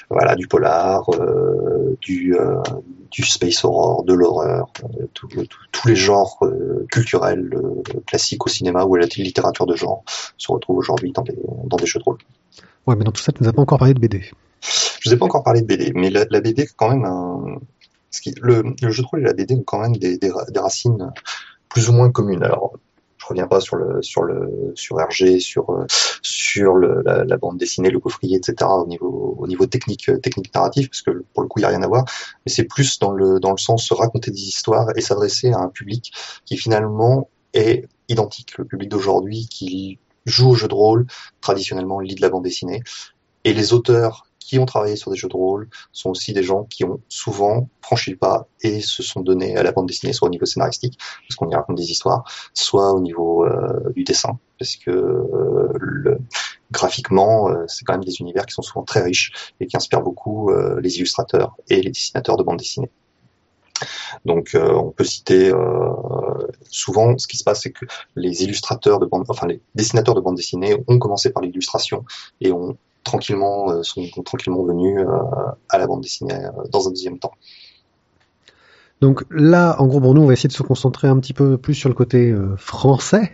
voilà, 0.10 0.36
du 0.36 0.48
polar, 0.48 1.10
euh, 1.14 1.98
du, 2.02 2.36
euh, 2.38 2.62
du 3.10 3.24
space 3.24 3.66
horror, 3.66 4.04
de 4.04 4.14
l'horreur, 4.14 4.68
euh, 4.84 5.06
tous 5.72 5.88
les 5.88 5.96
genres 5.96 6.38
euh, 6.44 6.86
culturels 6.92 7.50
euh, 7.54 7.82
classiques 8.06 8.46
au 8.46 8.50
cinéma 8.50 8.84
ou 8.84 8.96
à 8.96 9.00
la 9.00 9.06
littérature 9.18 9.66
de 9.66 9.76
genre 9.76 10.04
se 10.38 10.52
retrouvent 10.52 10.78
aujourd'hui 10.78 11.12
dans 11.14 11.24
des, 11.24 11.36
dans 11.66 11.78
des 11.78 11.86
jeux 11.86 12.00
de 12.00 12.04
rôle. 12.04 12.18
Ouais, 12.86 12.96
mais 12.96 13.04
dans 13.06 13.12
tout 13.12 13.22
ça, 13.22 13.32
tu 13.32 13.42
nous 13.44 13.50
as 13.50 13.54
pas 13.54 13.62
encore 13.62 13.80
parlé 13.80 13.94
de 13.94 14.00
BD. 14.00 14.24
Je 15.00 15.10
vous 15.10 15.14
ai 15.16 15.18
pas 15.18 15.26
encore 15.26 15.44
parlé 15.44 15.62
de 15.62 15.66
BD, 15.68 15.94
mais 15.96 16.10
la, 16.12 16.26
la 16.30 16.42
BD 16.42 16.68
quand 16.76 16.90
même 16.90 17.06
un... 17.06 17.44
le, 18.42 18.64
le 18.82 18.92
jeu 18.92 19.02
de 19.04 19.08
rôle 19.08 19.22
et 19.22 19.24
la 19.24 19.34
BD 19.34 19.56
ont 19.56 19.64
quand 19.64 19.80
même 19.80 19.96
des, 19.96 20.18
des, 20.18 20.30
ra- 20.30 20.46
des 20.46 20.60
racines 20.60 21.12
plus 21.72 21.90
ou 21.90 21.94
moins 21.94 22.12
communes. 22.12 22.44
Alors, 22.44 22.74
je 23.18 23.26
reviens 23.28 23.48
pas 23.48 23.60
sur 23.62 23.76
le 23.76 24.02
sur 24.02 24.24
le 24.24 24.74
sur 24.76 24.98
RG, 24.98 25.40
sur 25.40 25.70
euh, 25.70 25.86
sur 26.22 26.74
le, 26.74 27.02
la, 27.06 27.24
la 27.24 27.38
bande 27.38 27.58
dessinée, 27.58 27.90
le 27.90 28.00
coffrier, 28.00 28.38
etc. 28.38 28.70
au 28.70 28.88
niveau 28.88 29.36
au 29.38 29.48
niveau 29.48 29.66
technique 29.68 30.10
euh, 30.10 30.18
technique 30.18 30.54
narratif, 30.54 30.90
parce 30.90 31.02
que 31.02 31.24
pour 31.34 31.44
le 31.44 31.48
coup 31.48 31.60
il 31.60 31.62
y 31.62 31.66
a 31.66 31.70
rien 31.70 31.84
à 31.84 31.88
voir. 31.88 32.06
Mais 32.46 32.52
c'est 32.52 32.64
plus 32.64 33.00
dans 33.00 33.12
le 33.12 33.40
dans 33.40 33.52
le 33.52 33.58
sens 33.58 33.92
raconter 33.92 34.32
des 34.32 34.42
histoires 34.42 34.88
et 34.96 35.02
s'adresser 35.02 35.52
à 35.52 35.60
un 35.60 35.70
public 35.70 36.12
qui 36.46 36.58
finalement 36.58 37.30
est 37.54 37.88
identique. 38.10 38.58
Le 38.58 38.66
public 38.66 38.90
d'aujourd'hui 38.90 39.48
qui 39.48 40.00
joue 40.26 40.52
au 40.52 40.56
jeu 40.56 40.68
de 40.68 40.74
rôle 40.74 41.06
traditionnellement 41.42 42.00
lit 42.00 42.16
de 42.16 42.22
la 42.22 42.30
bande 42.30 42.44
dessinée 42.44 42.82
et 43.44 43.54
les 43.54 43.74
auteurs 43.74 44.26
qui 44.52 44.60
ont 44.60 44.66
travaillé 44.66 44.98
sur 44.98 45.12
des 45.12 45.18
jeux 45.18 45.30
de 45.30 45.38
rôle 45.38 45.70
sont 45.94 46.10
aussi 46.10 46.34
des 46.34 46.44
gens 46.44 46.66
qui 46.66 46.84
ont 46.84 47.00
souvent 47.08 47.70
franchi 47.82 48.12
le 48.12 48.18
pas 48.18 48.50
et 48.60 48.82
se 48.82 49.02
sont 49.02 49.22
donnés 49.22 49.56
à 49.56 49.64
la 49.64 49.72
bande 49.72 49.88
dessinée, 49.88 50.12
soit 50.12 50.28
au 50.28 50.32
niveau 50.32 50.46
scénaristique, 50.46 51.00
parce 51.26 51.38
qu'on 51.38 51.50
y 51.50 51.56
raconte 51.56 51.78
des 51.78 51.90
histoires, 51.90 52.26
soit 52.54 52.92
au 52.92 53.00
niveau 53.00 53.46
euh, 53.46 53.94
du 53.96 54.04
dessin, 54.04 54.38
parce 54.60 54.76
que 54.76 54.92
euh, 54.92 56.18
graphiquement, 56.70 57.48
euh, 57.48 57.64
c'est 57.68 57.86
quand 57.86 57.94
même 57.94 58.04
des 58.04 58.20
univers 58.20 58.46
qui 58.46 58.54
sont 58.54 58.62
souvent 58.62 58.84
très 58.84 59.02
riches 59.02 59.54
et 59.62 59.68
qui 59.68 59.78
inspirent 59.78 60.02
beaucoup 60.02 60.52
les 60.82 60.98
illustrateurs 60.98 61.56
et 61.70 61.82
les 61.82 61.92
dessinateurs 61.92 62.36
de 62.36 62.44
bande 62.44 62.58
dessinée. 62.58 62.90
Donc, 64.26 64.52
on 64.54 64.92
peut 64.92 65.06
citer 65.06 65.50
souvent, 66.70 67.18
ce 67.18 67.26
qui 67.26 67.38
se 67.38 67.46
passe, 67.46 67.62
c'est 67.62 67.72
que 67.72 67.86
les 68.18 68.44
illustrateurs 68.44 69.00
de 69.00 69.06
bande, 69.06 69.24
enfin 69.30 69.48
les 69.48 69.62
dessinateurs 69.76 70.14
de 70.14 70.20
bande 70.20 70.36
dessinée 70.36 70.76
ont 70.88 71.00
commencé 71.00 71.30
par 71.30 71.42
l'illustration 71.42 72.04
et 72.42 72.52
ont 72.52 72.78
tranquillement 73.04 73.72
euh, 73.72 73.84
sont 73.84 74.04
tranquillement 74.24 74.64
venus 74.64 74.98
euh, 75.00 75.06
à 75.70 75.78
la 75.78 75.88
bande 75.88 76.02
dessinée 76.02 76.34
euh, 76.34 76.68
dans 76.72 76.88
un 76.88 76.92
deuxième 76.92 77.20
temps. 77.20 77.34
Donc 79.02 79.24
là, 79.32 79.78
en 79.80 79.88
gros, 79.88 80.00
pour 80.00 80.14
nous, 80.14 80.22
on 80.22 80.28
va 80.28 80.34
essayer 80.34 80.48
de 80.48 80.54
se 80.54 80.62
concentrer 80.62 81.08
un 81.08 81.18
petit 81.18 81.34
peu 81.34 81.58
plus 81.58 81.74
sur 81.74 81.90
le 81.90 81.96
côté 81.96 82.30
euh, 82.30 82.56
français. 82.56 83.32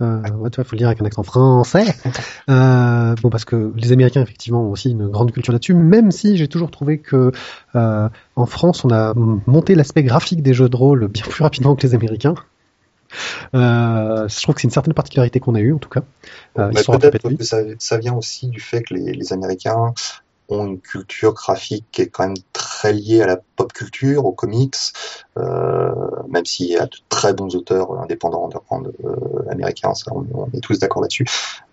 Euh, 0.00 0.22
ouais, 0.38 0.48
tu 0.48 0.56
vois, 0.56 0.64
faut 0.64 0.72
le 0.72 0.78
dire 0.78 0.86
avec 0.88 1.02
un 1.02 1.04
accent 1.04 1.22
français. 1.22 1.94
Euh, 2.50 3.14
bon, 3.22 3.30
parce 3.30 3.46
que 3.46 3.72
les 3.76 3.92
Américains, 3.92 4.20
effectivement, 4.20 4.64
ont 4.64 4.70
aussi 4.70 4.90
une 4.90 5.08
grande 5.08 5.32
culture 5.32 5.52
là-dessus, 5.52 5.72
même 5.72 6.10
si 6.10 6.36
j'ai 6.36 6.46
toujours 6.46 6.70
trouvé 6.70 6.98
que 6.98 7.32
en 7.74 8.46
France, 8.46 8.84
on 8.84 8.90
a 8.90 9.14
monté 9.14 9.74
l'aspect 9.74 10.02
graphique 10.02 10.42
des 10.42 10.52
jeux 10.52 10.68
de 10.68 10.76
rôle 10.76 11.08
bien 11.08 11.24
plus 11.24 11.42
rapidement 11.42 11.74
que 11.74 11.86
les 11.86 11.94
Américains. 11.94 12.34
Euh, 13.54 14.28
je 14.28 14.42
trouve 14.42 14.54
que 14.54 14.60
c'est 14.60 14.66
une 14.66 14.72
certaine 14.72 14.94
particularité 14.94 15.40
qu'on 15.40 15.54
a 15.54 15.60
eue, 15.60 15.72
en 15.72 15.78
tout 15.78 15.88
cas. 15.88 16.02
Euh, 16.58 16.70
Peut-être 16.70 17.36
que 17.36 17.44
ça, 17.44 17.58
ça 17.78 17.98
vient 17.98 18.14
aussi 18.14 18.48
du 18.48 18.60
fait 18.60 18.82
que 18.82 18.94
les, 18.94 19.12
les 19.12 19.32
Américains 19.32 19.94
ont 20.48 20.66
une 20.66 20.80
culture 20.80 21.32
graphique 21.34 21.86
qui 21.92 22.02
est 22.02 22.08
quand 22.08 22.24
même 22.24 22.36
très 22.52 22.74
très 22.74 22.92
lié 22.92 23.22
à 23.22 23.26
la 23.26 23.38
pop 23.56 23.72
culture, 23.72 24.26
aux 24.26 24.32
comics, 24.32 24.76
euh, 25.38 25.94
même 26.28 26.44
s'il 26.44 26.66
y 26.66 26.76
a 26.76 26.84
de 26.84 26.96
très 27.08 27.32
bons 27.32 27.54
auteurs 27.56 27.98
indépendants, 27.98 28.50
euh, 28.52 29.50
américains, 29.50 29.92
on, 30.10 30.26
on 30.34 30.50
est 30.52 30.60
tous 30.60 30.78
d'accord 30.78 31.00
là-dessus. 31.00 31.24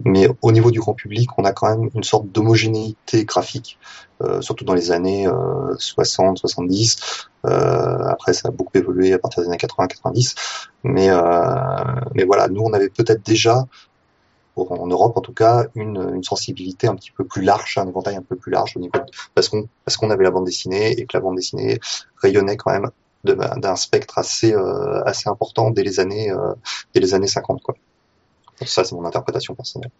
Mais 0.05 0.29
au 0.41 0.53
niveau 0.53 0.71
du 0.71 0.79
grand 0.79 0.93
public, 0.93 1.29
on 1.37 1.43
a 1.43 1.51
quand 1.51 1.69
même 1.69 1.89
une 1.93 2.03
sorte 2.03 2.27
d'homogénéité 2.31 3.25
graphique, 3.25 3.77
euh, 4.21 4.39
surtout 4.39 4.63
dans 4.63 4.73
les 4.73 4.91
années 4.91 5.27
euh, 5.27 5.75
60, 5.77 6.37
70. 6.37 7.27
Euh, 7.45 7.49
après, 8.07 8.31
ça 8.31 8.47
a 8.47 8.51
beaucoup 8.51 8.77
évolué 8.77 9.11
à 9.11 9.19
partir 9.19 9.43
des 9.43 9.49
années 9.49 9.57
80, 9.57 9.87
90. 9.87 10.35
Mais, 10.85 11.09
euh, 11.09 11.19
mais 12.13 12.23
voilà, 12.23 12.47
nous, 12.47 12.61
on 12.61 12.71
avait 12.71 12.89
peut-être 12.89 13.25
déjà 13.25 13.65
en 14.69 14.87
Europe 14.87 15.17
en 15.17 15.21
tout 15.21 15.33
cas 15.33 15.65
une, 15.75 16.23
sensibilité 16.23 16.87
un 16.87 16.95
petit 16.95 17.11
peu 17.11 17.23
plus 17.23 17.41
large, 17.41 17.77
un 17.77 17.87
éventail 17.87 18.15
un 18.15 18.21
peu 18.21 18.35
plus 18.35 18.51
large 18.51 18.73
au 18.75 18.79
niveau 18.79 18.93
de, 18.93 19.11
parce 19.33 19.49
qu'on 19.49 19.67
parce 19.85 19.97
qu'on 19.97 20.09
avait 20.09 20.23
la 20.23 20.31
bande 20.31 20.45
dessinée 20.45 20.91
et 20.91 21.05
que 21.05 21.17
la 21.17 21.21
bande 21.21 21.35
dessinée 21.35 21.79
rayonnait 22.17 22.57
quand 22.57 22.71
même 22.71 22.89
d'un 23.23 23.75
spectre 23.75 24.17
assez 24.17 24.53
euh, 24.53 25.03
assez 25.05 25.29
important 25.29 25.71
dès 25.71 25.83
les 25.83 25.99
années 25.99 26.31
euh, 26.31 26.53
dès 26.93 26.99
les 26.99 27.13
années 27.13 27.27
50 27.27 27.61
quoi. 27.61 27.75
Ça 28.65 28.83
c'est 28.83 28.93
mon 28.93 29.05
interprétation 29.05 29.55
personnelle. 29.55 29.91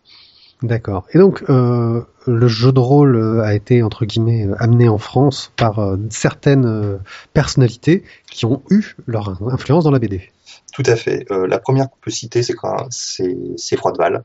D'accord. 0.61 1.05
Et 1.13 1.17
donc 1.17 1.43
euh, 1.49 2.01
le 2.27 2.47
jeu 2.47 2.71
de 2.71 2.79
rôle 2.79 3.41
a 3.43 3.55
été 3.55 3.81
entre 3.81 4.05
guillemets 4.05 4.47
amené 4.59 4.87
en 4.87 4.99
France 4.99 5.51
par 5.55 5.79
euh, 5.79 5.97
certaines 6.09 6.65
euh, 6.65 6.97
personnalités 7.33 8.03
qui 8.29 8.45
ont 8.45 8.61
eu 8.69 8.95
leur 9.07 9.41
influence 9.51 9.83
dans 9.83 9.91
la 9.91 9.99
BD. 9.99 10.29
Tout 10.73 10.83
à 10.85 10.95
fait. 10.95 11.25
Euh, 11.31 11.47
la 11.47 11.59
première 11.59 11.89
qu'on 11.89 11.99
peut 12.01 12.11
citer, 12.11 12.43
c'est 12.43 12.55
c'est 12.89 13.77
Froideval. 13.77 14.23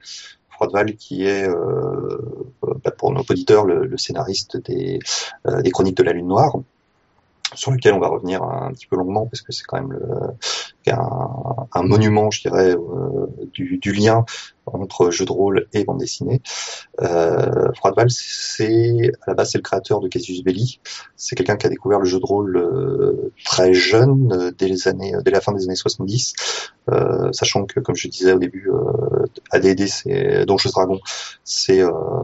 Froideval 0.50 0.94
qui 0.96 1.26
est, 1.26 1.48
euh, 1.48 2.18
bah 2.82 2.90
pour 2.96 3.12
nos 3.12 3.20
auditeurs, 3.20 3.64
le, 3.64 3.96
scénariste 3.98 4.58
euh, 4.70 5.62
des 5.62 5.70
Chroniques 5.70 5.96
de 5.96 6.02
la 6.02 6.12
Lune 6.12 6.28
Noire, 6.28 6.56
sur 7.54 7.70
lequel 7.70 7.94
on 7.94 8.00
va 8.00 8.08
revenir 8.08 8.42
un 8.42 8.72
petit 8.72 8.86
peu 8.86 8.96
longuement 8.96 9.26
parce 9.26 9.42
que 9.42 9.52
c'est 9.52 9.64
quand 9.64 9.80
même 9.80 9.96
un, 10.92 11.82
monument, 11.82 12.30
je 12.30 12.42
dirais, 12.42 12.74
euh, 12.74 13.26
du, 13.52 13.92
lien 13.92 14.24
entre 14.66 15.10
jeu 15.10 15.24
de 15.24 15.32
rôle 15.32 15.68
et 15.72 15.84
bande 15.84 15.98
dessinée. 15.98 16.42
Euh, 17.00 17.72
Froideval, 17.74 18.10
c'est 18.10 19.12
à 19.22 19.30
la 19.30 19.34
base 19.34 19.52
c'est 19.52 19.58
le 19.58 19.62
créateur 19.62 20.00
de 20.00 20.08
Casus 20.08 20.42
Belli. 20.42 20.80
C'est 21.16 21.36
quelqu'un 21.36 21.56
qui 21.56 21.66
a 21.66 21.70
découvert 21.70 22.00
le 22.00 22.04
jeu 22.04 22.18
de 22.18 22.26
rôle 22.26 22.56
euh, 22.56 23.32
très 23.44 23.72
jeune, 23.72 24.32
euh, 24.32 24.50
dès 24.56 24.68
les 24.68 24.88
années, 24.88 25.14
dès 25.24 25.30
la 25.30 25.40
fin 25.40 25.52
des 25.52 25.64
années 25.64 25.76
70, 25.76 26.34
euh, 26.90 27.32
sachant 27.32 27.64
que, 27.64 27.80
comme 27.80 27.96
je 27.96 28.08
disais 28.08 28.32
au 28.32 28.38
début, 28.38 28.70
AD&D, 29.50 29.86
c'est 29.86 30.44
Donjons 30.46 30.70
Dragon, 30.70 31.00
c'est 31.44 31.82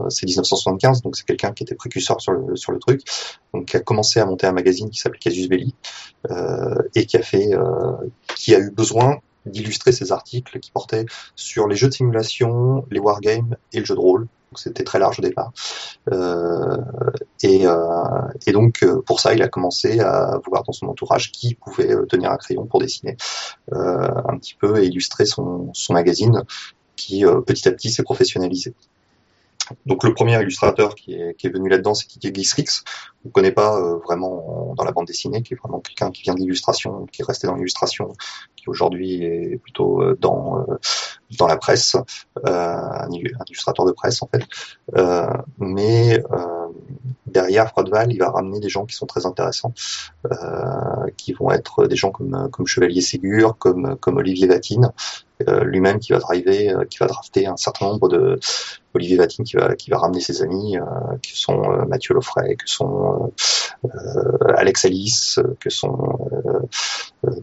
c'est 0.09 0.25
1975, 0.25 1.01
donc 1.01 1.15
c'est 1.15 1.25
quelqu'un 1.25 1.51
qui 1.51 1.63
était 1.63 1.75
précurseur 1.75 2.21
sur 2.21 2.33
le 2.33 2.55
sur 2.55 2.71
le 2.71 2.79
truc, 2.79 3.01
donc 3.53 3.65
qui 3.65 3.77
a 3.77 3.79
commencé 3.79 4.19
à 4.19 4.25
monter 4.25 4.47
un 4.47 4.51
magazine 4.51 4.89
qui 4.89 4.99
s'appelait 4.99 5.19
Casus 5.19 5.47
Belli 5.47 5.75
et 6.95 7.05
qui 7.05 7.17
a 7.17 7.21
fait, 7.21 7.49
qui 8.35 8.55
a 8.55 8.59
eu 8.59 8.71
besoin 8.71 9.19
d'illustrer 9.45 9.91
ces 9.91 10.11
articles 10.11 10.59
qui 10.59 10.71
portaient 10.71 11.05
sur 11.35 11.67
les 11.67 11.75
jeux 11.75 11.89
de 11.89 11.93
simulation, 11.93 12.85
les 12.91 12.99
wargames 12.99 13.55
et 13.71 13.79
le 13.79 13.85
jeu 13.85 13.95
de 13.95 13.99
rôle. 13.99 14.27
C'était 14.55 14.83
très 14.83 14.99
large 14.99 15.17
au 15.17 15.23
départ. 15.23 15.51
Euh, 16.11 16.77
et, 17.41 17.65
euh, 17.65 18.53
donc 18.53 18.85
pour 19.07 19.19
ça, 19.19 19.33
il 19.33 19.41
a 19.41 19.47
commencé 19.47 19.99
à 19.99 20.39
voir 20.45 20.63
dans 20.63 20.73
son 20.73 20.87
entourage 20.87 21.31
qui 21.31 21.55
pouvait 21.55 21.95
tenir 22.07 22.31
un 22.31 22.37
crayon 22.37 22.67
pour 22.67 22.79
dessiner 22.79 23.17
euh, 23.73 24.11
un 24.29 24.37
petit 24.37 24.53
peu 24.53 24.83
et 24.83 24.85
illustrer 24.85 25.25
son, 25.25 25.71
son 25.73 25.93
magazine 25.93 26.43
qui 26.95 27.23
petit 27.45 27.67
à 27.67 27.71
petit 27.71 27.91
s'est 27.91 28.03
professionnalisé. 28.03 28.73
Donc 29.85 30.03
le 30.03 30.13
premier 30.13 30.39
illustrateur 30.41 30.95
qui 30.95 31.13
est, 31.13 31.35
qui 31.35 31.47
est 31.47 31.49
venu 31.49 31.69
là-dedans, 31.69 31.93
c'est 31.93 32.07
Kiki 32.07 32.33
Gisrix. 32.33 32.83
On 33.23 33.29
ne 33.29 33.31
connaît 33.31 33.51
pas 33.51 33.77
euh, 33.77 33.97
vraiment 33.97 34.73
dans 34.75 34.83
la 34.83 34.91
bande 34.91 35.07
dessinée, 35.07 35.41
qui 35.41 35.53
est 35.53 35.57
vraiment 35.57 35.79
quelqu'un 35.79 36.11
qui 36.11 36.23
vient 36.23 36.33
de 36.33 36.39
l'illustration, 36.39 37.05
qui 37.11 37.21
est 37.21 37.25
resté 37.25 37.47
dans 37.47 37.55
l'illustration, 37.55 38.13
qui 38.55 38.69
aujourd'hui 38.69 39.23
est 39.23 39.57
plutôt 39.57 40.01
euh, 40.01 40.17
dans 40.19 40.59
euh, 40.59 40.77
dans 41.37 41.47
la 41.47 41.57
presse, 41.57 41.95
un, 42.43 42.51
un, 42.51 43.09
illustrateur 43.09 43.85
de 43.85 43.91
presse 43.91 44.21
en 44.21 44.27
fait. 44.27 44.43
mais 45.57 46.21
derrière 47.27 47.69
Froideval, 47.69 48.11
il 48.11 48.19
va 48.19 48.29
ramener 48.29 48.59
des 48.59 48.69
gens 48.69 48.85
qui 48.85 48.95
sont 48.95 49.05
très 49.05 49.25
intéressants, 49.25 49.73
qui 51.17 51.33
vont 51.33 51.51
être 51.51 51.87
des 51.87 51.95
gens 51.95 52.11
comme 52.11 52.49
comme 52.51 52.67
Chevalier 52.67 53.01
Ségur, 53.01 53.57
comme 53.57 53.95
comme 53.99 54.17
Olivier 54.17 54.47
Vatine, 54.47 54.91
lui-même 55.63 55.99
qui 55.99 56.13
va 56.13 56.19
driver, 56.19 56.85
qui 56.89 56.99
va 56.99 57.07
drafter 57.07 57.47
un 57.47 57.57
certain 57.57 57.87
nombre 57.87 58.09
de 58.09 58.39
Olivier 58.93 59.17
Vatine 59.17 59.43
qui 59.43 59.55
va 59.55 59.75
qui 59.75 59.89
va 59.89 59.97
ramener 59.97 60.19
ses 60.19 60.41
amis, 60.41 60.77
euh, 60.77 60.83
qui 61.21 61.37
sont 61.37 61.61
euh, 61.63 61.85
Mathieu 61.85 62.13
Loffray, 62.13 62.55
que 62.55 62.69
sont 62.69 63.33
euh, 63.85 64.53
Alex 64.55 64.85
Alice, 64.85 65.39
que 65.59 65.69
sont 65.69 66.29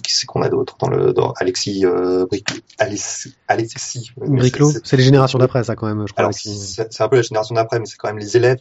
qui 0.02 0.12
c'est 0.12 0.26
qu'on 0.26 0.42
a 0.42 0.48
d'autres 0.48 0.76
dans 0.78 0.88
le 0.88 1.12
dans 1.12 1.32
Alexis 1.32 1.84
Bric 2.28 2.46
Alexis, 2.78 3.34
Alexis 3.48 4.12
Briclot, 4.16 4.72
c'est 4.84 4.96
les 4.96 5.02
générations 5.02 5.38
d'après 5.38 5.64
ça 5.64 5.74
quand 5.74 5.86
même. 5.86 6.06
Je 6.06 6.12
crois 6.12 6.30
c'est 6.32 7.00
un 7.00 7.08
peu 7.08 7.16
la 7.16 7.22
génération 7.22 7.54
d'après, 7.54 7.78
mais 7.80 7.86
c'est 7.86 7.96
quand 7.96 8.08
même 8.08 8.18
les 8.18 8.36
élèves 8.36 8.60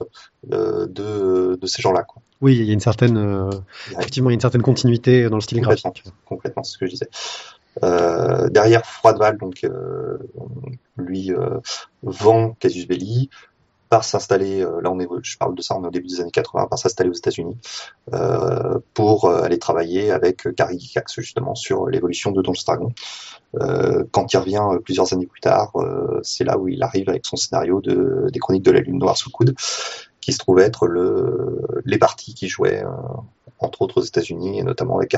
de 0.87 1.67
ces 1.67 1.81
gens-là. 1.81 2.05
Oui, 2.41 2.55
il 2.55 2.65
y 2.65 2.69
a 2.69 2.73
une 2.73 2.79
certaine, 2.79 3.17
euh, 3.17 3.49
effectivement, 3.91 4.29
il 4.29 4.33
y 4.33 4.35
a 4.35 4.35
une 4.35 4.41
certaine 4.41 4.61
continuité 4.61 5.29
dans 5.29 5.35
le 5.35 5.41
style 5.41 5.59
complètement, 5.59 5.91
graphique. 5.91 6.13
Complètement, 6.25 6.63
c'est 6.63 6.73
ce 6.73 6.77
que 6.77 6.85
je 6.85 6.91
disais. 6.91 7.09
Euh, 7.83 8.49
derrière 8.49 8.85
Froideval, 8.85 9.37
donc 9.37 9.63
euh, 9.63 10.17
lui 10.97 11.31
euh, 11.31 11.59
vend 12.03 12.55
Casus 12.59 12.87
Belli, 12.87 13.29
part 13.89 14.03
s'installer, 14.03 14.59
là 14.59 14.91
on 14.91 14.99
est, 14.99 15.07
je 15.23 15.37
parle 15.37 15.55
de 15.55 15.61
ça, 15.61 15.75
on 15.75 15.83
est 15.83 15.87
au 15.87 15.91
début 15.91 16.07
des 16.07 16.21
années 16.21 16.31
80, 16.31 16.67
part 16.67 16.77
s'installer 16.77 17.09
aux 17.09 17.13
États-Unis 17.13 17.57
pour 18.93 19.31
aller 19.31 19.57
travailler 19.57 20.11
avec 20.11 20.47
Gary 20.55 20.79
Gygax 20.79 21.15
justement 21.15 21.55
sur 21.55 21.87
l'évolution 21.87 22.29
de 22.31 22.43
Donjons 22.43 22.61
Dragon. 22.67 22.93
quand 24.11 24.31
il 24.31 24.37
revient 24.37 24.61
plusieurs 24.83 25.11
années 25.13 25.25
plus 25.25 25.41
tard, 25.41 25.71
c'est 26.21 26.43
là 26.43 26.59
où 26.59 26.67
il 26.67 26.83
arrive 26.83 27.09
avec 27.09 27.25
son 27.25 27.35
scénario 27.35 27.81
de, 27.81 28.27
des 28.31 28.37
Chroniques 28.37 28.63
de 28.63 28.71
la 28.71 28.81
Lune 28.81 28.99
Noire 28.99 29.17
sous 29.17 29.29
le 29.29 29.33
coude, 29.33 29.55
qui 30.21 30.33
se 30.33 30.37
trouvait 30.37 30.63
être 30.63 30.87
le, 30.87 31.61
les 31.85 31.97
parties 31.97 32.33
qui 32.33 32.47
jouaient 32.47 32.83
entre 33.59 33.81
autres 33.81 33.99
aux 33.99 34.03
États-Unis 34.03 34.59
et 34.59 34.63
notamment 34.63 34.97
avec. 34.97 35.15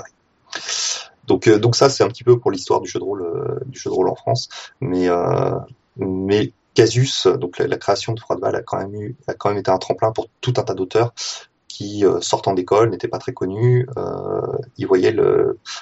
Donc, 1.28 1.47
euh, 1.47 1.60
donc 1.60 1.76
ça, 1.76 1.89
c'est 1.89 2.04
un 2.04 2.08
petit 2.08 2.24
peu 2.24 2.39
pour 2.39 2.52
l'histoire 2.52 2.82
du 2.82 2.89
jeu 2.89 2.99
de 2.99 3.04
rôle, 3.04 3.22
euh, 3.22 3.60
du 3.66 3.80
jeu 3.80 3.89
de 3.89 3.95
rôle 3.95 4.10
en 4.10 4.16
France. 4.16 4.49
Mais, 4.80 5.08
euh, 5.10 5.52
Casus, 6.74 7.28
donc 7.28 7.60
la, 7.60 7.78
création 7.78 8.14
de 8.14 8.20
Froideval 8.20 8.56
a 8.56 8.62
quand 8.62 8.78
même 8.78 9.14
quand 9.38 9.49
même 9.49 9.58
été 9.58 9.70
un 9.70 9.78
tremplin 9.78 10.14
pour 10.14 10.28
tout 10.39 10.54
un 10.56 10.64
tas 10.64 10.74
d'auteurs 10.74 11.14
qui, 11.68 12.06
euh, 12.06 12.22
sortant 12.22 12.54
d'école, 12.54 12.89
n'étaient 12.89 13.10
pas 13.10 13.18
très 13.18 13.34
connus. 13.34 13.88
Euh, 13.97 14.41
voyaient 14.88 15.16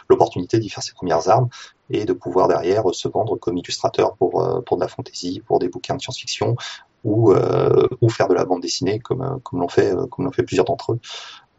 l'opportunité 0.09 0.59
d'y 0.59 0.69
faire 0.69 0.83
ses 0.83 0.93
premières 0.93 1.29
armes 1.29 1.49
et 1.89 2.05
de 2.05 2.13
pouvoir 2.13 2.47
derrière 2.47 2.83
se 2.91 3.07
vendre 3.07 3.37
comme 3.37 3.57
illustrateur 3.57 4.15
pour, 4.15 4.63
pour 4.65 4.77
de 4.77 4.81
la 4.81 4.87
fantasy, 4.87 5.41
pour 5.45 5.59
des 5.59 5.69
bouquins 5.69 5.95
de 5.95 6.01
science-fiction 6.01 6.55
ou, 7.03 7.31
euh, 7.31 7.87
ou 8.01 8.09
faire 8.09 8.27
de 8.27 8.33
la 8.33 8.45
bande 8.45 8.61
dessinée 8.61 8.99
comme, 8.99 9.39
comme 9.43 9.59
l'ont 9.59 9.69
fait, 9.69 9.93
comme 10.11 10.25
l'ont 10.25 10.31
fait 10.31 10.43
plusieurs 10.43 10.65
d'entre 10.65 10.93
eux. 10.93 10.99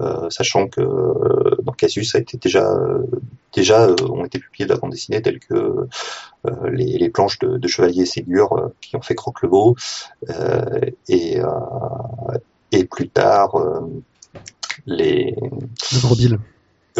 Euh, 0.01 0.31
sachant 0.31 0.67
que 0.67 0.81
euh, 0.81 1.57
dans 1.63 1.73
Casus 1.73 2.15
a 2.15 2.19
été 2.19 2.39
déjà 2.39 2.75
déjà 3.53 3.83
euh, 3.83 3.95
ont 4.09 4.25
été 4.25 4.39
publiés 4.39 4.65
de 4.65 4.73
la 4.73 4.79
bande 4.79 4.93
dessinée 4.93 5.21
telles 5.21 5.41
que 5.41 5.89
les, 6.73 6.97
les, 6.97 7.11
planches 7.11 7.39
de, 7.41 7.59
de 7.59 7.69
Chevalier 7.69 8.03
et 8.03 8.07
Ségur 8.07 8.71
qui 8.81 8.97
ont 8.97 9.03
fait 9.03 9.15
Croque 9.15 9.43
le 9.43 9.49
Beau 9.49 9.77
et 11.09 11.39
et 12.73 12.85
plus 12.85 13.09
tard 13.11 13.53
les 14.87 15.37
le. 16.29 16.39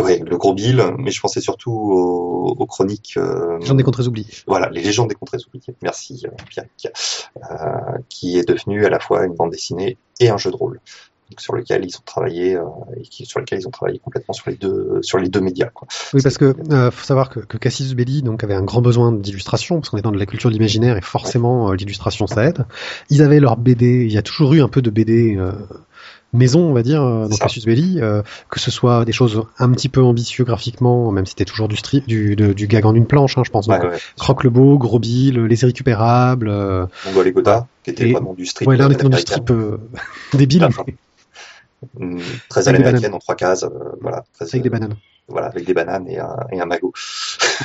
Le 0.03 0.37
gros 0.37 0.55
Bill, 0.55 0.83
mais 0.99 1.11
je 1.11 1.21
pensais 1.21 1.41
surtout 1.41 1.73
aux, 1.73 2.55
aux 2.59 2.67
chroniques. 2.67 3.15
Euh, 3.17 3.59
légendes 3.59 3.79
des 3.79 3.83
contrées 3.83 4.07
oubliées. 4.07 4.27
Voilà, 4.47 4.69
les 4.71 4.83
légendes 4.83 5.09
des 5.09 5.15
contrées 5.15 5.39
oubliées. 5.47 5.75
Merci 5.83 6.27
Pierre, 6.49 6.65
euh, 7.51 7.99
qui 8.09 8.39
est 8.39 8.49
devenu 8.49 8.85
à 8.85 8.91
la 8.91 9.01
fois 9.01 9.25
une 9.25 9.35
bande 9.35 9.51
dessinée 9.51 9.99
et 10.19 10.29
un 10.29 10.37
jeu 10.37 10.51
de 10.51 10.57
rôle 10.57 10.81
sur 11.39 11.55
lequel 11.55 11.85
ils 11.85 11.97
ont 11.97 12.03
travaillé 12.05 12.57
euh, 12.57 12.65
et 12.97 13.03
qui, 13.03 13.25
sur 13.27 13.41
lequel 13.41 13.61
ils 13.61 13.69
ont 13.69 13.71
travaillé 13.71 13.99
complètement 13.99 14.35
sur 14.35 14.51
les 14.51 14.57
deux 14.57 14.99
sur 15.03 15.19
les 15.19 15.29
deux 15.29 15.41
médias. 15.41 15.69
Quoi. 15.69 15.87
Oui, 16.15 16.23
parce 16.23 16.39
que 16.39 16.57
euh, 16.73 16.91
faut 16.91 17.05
savoir 17.05 17.31
que, 17.31 17.41
que 17.41 17.57
Cassius 17.57 17.95
Belli 17.95 18.23
donc 18.23 18.43
avait 18.43 18.55
un 18.55 18.63
grand 18.63 18.83
besoin 18.83 19.13
d'illustration 19.13 19.77
parce 19.77 19.91
qu'on 19.91 19.99
est 19.99 20.03
dans 20.03 20.13
de 20.13 20.19
la 20.19 20.27
culture 20.27 20.51
de 20.51 20.55
l'imaginaire 20.55 20.97
et 20.97 21.03
forcément 21.03 21.67
ouais. 21.67 21.73
euh, 21.73 21.77
l'illustration 21.77 22.27
ça 22.27 22.45
aide. 22.45 22.67
Ils 23.11 23.23
avaient 23.23 23.41
leur 23.41 23.57
BD, 23.57 24.05
il 24.05 24.13
y 24.13 24.19
a 24.19 24.23
toujours 24.23 24.55
eu 24.55 24.63
un 24.63 24.69
peu 24.69 24.83
de 24.83 24.91
BD 24.91 25.37
euh, 25.37 25.53
maison, 26.33 26.61
on 26.61 26.73
va 26.73 26.83
dire, 26.83 27.03
dans 27.03 27.37
Cassius 27.37 27.65
Belli, 27.65 28.01
euh, 28.01 28.23
que 28.49 28.61
ce 28.61 28.71
soit 28.71 29.05
des 29.05 29.13
choses 29.13 29.43
un 29.59 29.71
petit 29.73 29.89
peu 29.89 30.03
ambitieux 30.03 30.45
graphiquement, 30.45 31.11
même 31.11 31.27
si 31.27 31.31
c'était 31.31 31.45
toujours 31.45 31.69
du, 31.69 31.77
strip, 31.77 32.07
du, 32.07 32.37
de, 32.37 32.53
du 32.53 32.67
gag 32.67 32.87
en 32.87 32.95
une 32.95 33.07
planche, 33.07 33.37
hein, 33.37 33.43
je 33.45 33.51
pense. 33.51 33.67
Ouais, 33.67 33.81
ouais, 33.81 33.99
Croque 34.17 34.45
le 34.45 34.51
beau, 34.51 34.79
Gros 34.79 34.99
Bill, 34.99 35.45
Les 35.45 35.63
Irrécupérables. 35.63 36.49
Euh, 36.49 36.87
Mongol 37.07 37.29
et 37.29 37.33
Godard, 37.33 37.67
qui 37.83 37.91
était 37.91 38.09
et, 38.09 38.13
vraiment 38.13 38.35
du 38.35 38.47
strip. 38.47 38.69
Ouais, 38.69 38.77
là 38.77 38.87
on 38.87 38.91
était 38.91 39.03
dans 39.03 39.09
du 39.09 39.19
strip 39.19 39.51
euh, 39.51 39.79
débile. 40.35 40.69
Mmh, 41.99 42.19
très 42.49 42.69
à 42.69 42.73
l'américaine 42.73 43.15
en 43.15 43.19
trois 43.19 43.35
cases, 43.35 43.65
euh, 43.65 43.69
voilà. 44.01 44.25
Très, 44.35 44.47
avec 44.47 44.63
des 44.63 44.71
bananes. 44.71 44.97
Voilà, 45.29 45.47
avec 45.47 45.65
des 45.65 45.75
bananes 45.75 46.09
et 46.09 46.19
un, 46.19 46.37
et 46.51 46.61
un 46.61 46.67
magot. 46.67 46.93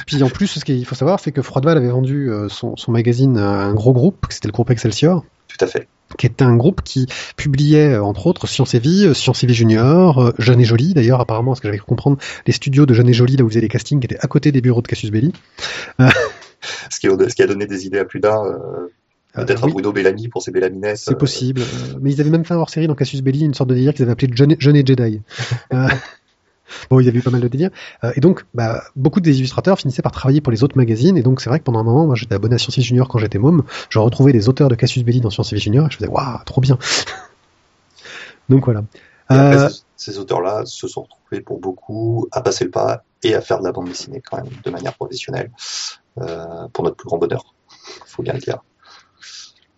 Puis 0.06 0.22
en 0.24 0.30
plus, 0.30 0.48
ce 0.48 0.64
qu'il 0.64 0.86
faut 0.86 0.96
savoir, 0.96 1.20
c'est 1.20 1.32
que 1.32 1.42
Froideval 1.42 1.78
avait 1.78 1.90
vendu 1.90 2.30
euh, 2.30 2.48
son, 2.48 2.76
son, 2.78 2.92
magazine 2.92 3.38
à 3.38 3.50
un 3.50 3.74
gros 3.74 3.92
groupe, 3.92 4.26
c'était 4.30 4.48
le 4.48 4.54
groupe 4.54 4.70
Excelsior. 4.70 5.24
Tout 5.58 5.66
à 5.66 5.68
fait. 5.68 5.88
qui 6.18 6.26
était 6.26 6.44
un 6.44 6.56
groupe 6.56 6.82
qui 6.84 7.08
publiait 7.38 7.94
euh, 7.94 8.04
entre 8.04 8.28
autres 8.28 8.48
Science 8.48 8.74
et 8.74 8.80
Vie, 8.80 9.06
euh, 9.06 9.14
Science 9.14 9.44
et 9.44 9.48
Vie 9.48 9.54
Junior, 9.54 10.20
euh, 10.20 10.32
Jeune 10.38 10.60
et 10.60 10.66
Jolie 10.66 10.94
d'ailleurs 10.94 11.22
apparemment, 11.22 11.52
parce 11.52 11.62
que 11.62 11.68
j'avais 11.68 11.78
comprendre, 11.78 12.18
les 12.46 12.54
studios 12.54 12.86
de 12.86 12.94
Jeune 12.94 13.10
et 13.10 13.14
Jolie 13.14 13.38
là 13.38 13.44
où 13.44 13.48
ils 13.48 13.52
faisaient 13.52 13.62
les 13.62 13.68
castings 13.68 14.00
qui 14.00 14.06
étaient 14.06 14.20
à 14.20 14.28
côté 14.28 14.52
des 14.52 14.62
bureaux 14.62 14.82
de 14.82 14.88
Cassius 14.88 15.12
Belli. 15.12 15.34
Ce 16.90 17.00
qui, 17.00 17.08
ce 17.08 17.36
qui 17.36 17.44
a 17.44 17.48
donné 17.48 17.68
des 17.68 17.86
idées 17.86 18.00
à 18.00 18.06
plus 18.06 18.20
d'un, 18.20 18.44
euh, 19.38 19.46
peut-être 19.46 19.64
oui. 19.64 19.72
à 19.72 19.74
Bruno 19.74 19.92
Bellamy 19.92 20.28
pour 20.28 20.42
ses 20.42 20.52
Bellamines. 20.52 20.96
C'est 20.96 21.18
possible. 21.18 21.62
Euh, 21.62 21.98
mais 22.02 22.14
ils 22.14 22.22
avaient 22.22 22.30
même 22.30 22.46
fait 22.46 22.54
un 22.54 22.58
hors-série 22.58 22.88
dans 22.88 22.96
Cassius 22.96 23.22
Belli, 23.22 23.44
une 23.44 23.54
sorte 23.54 23.70
de 23.70 23.76
délire 23.76 23.94
qu'ils 23.94 24.04
avaient 24.04 24.14
appelé 24.14 24.32
Jeune, 24.34 24.56
Jeune 24.60 24.76
et 24.76 24.86
Jedi. 24.86 25.22
Bon, 26.90 27.00
il 27.00 27.06
y 27.06 27.10
avait 27.10 27.20
eu 27.20 27.22
pas 27.22 27.30
mal 27.32 27.42
de 27.42 27.48
délires. 27.48 27.72
Euh, 28.04 28.12
et 28.16 28.22
donc, 28.22 28.46
bah, 28.54 28.84
beaucoup 28.96 29.22
des 29.22 29.38
illustrateurs 29.38 29.78
finissaient 29.78 30.02
par 30.02 30.12
travailler 30.12 30.42
pour 30.42 30.52
les 30.52 30.64
autres 30.64 30.78
magazines. 30.78 31.18
Et 31.18 31.24
donc, 31.24 31.42
c'est 31.42 31.50
vrai 31.50 31.60
que 31.60 31.64
pendant 31.64 31.80
un 31.80 31.84
moment, 31.84 32.06
moi, 32.06 32.16
j'étais 32.16 32.36
abonné 32.36 32.56
à 32.56 32.58
Science 32.58 32.78
et 32.78 32.82
Junior 32.82 33.08
quand 33.08 33.20
j'étais 33.20 33.40
môme. 33.40 33.64
Je 33.90 34.00
retrouvais 34.00 34.32
les 34.32 34.50
auteurs 34.50 34.70
de 34.70 34.76
Cassius 34.76 35.04
Belli 35.04 35.22
dans 35.22 35.30
Science 35.30 35.54
et 35.54 35.58
Junior. 35.58 35.88
Et 35.88 35.92
je 35.92 35.98
faisais, 35.98 36.10
waouh, 36.10 36.40
trop 36.46 36.62
bien. 36.62 36.78
donc 38.50 38.66
voilà. 38.66 38.84
Après, 39.28 39.58
Euh, 39.58 39.70
ces, 39.96 40.20
auteurs-là 40.20 40.64
se 40.66 40.88
sont 40.88 41.04
retrouvés 41.04 41.42
pour 41.42 41.60
beaucoup 41.60 42.28
à 42.32 42.42
passer 42.42 42.66
le 42.66 42.72
pas 42.72 43.04
et 43.24 43.34
à 43.34 43.42
faire 43.42 43.60
de 43.60 43.66
la 43.66 43.72
bande 43.72 43.88
dessinée 43.88 44.22
quand 44.22 44.38
même 44.38 44.52
de 44.64 44.70
manière 44.70 44.94
professionnelle, 44.94 45.52
euh, 46.20 46.68
pour 46.74 46.84
notre 46.84 46.96
plus 46.96 47.08
grand 47.08 47.18
bonheur, 47.18 47.56
faut 48.06 48.22
bien 48.22 48.34
le 48.34 48.40
dire. 48.40 48.64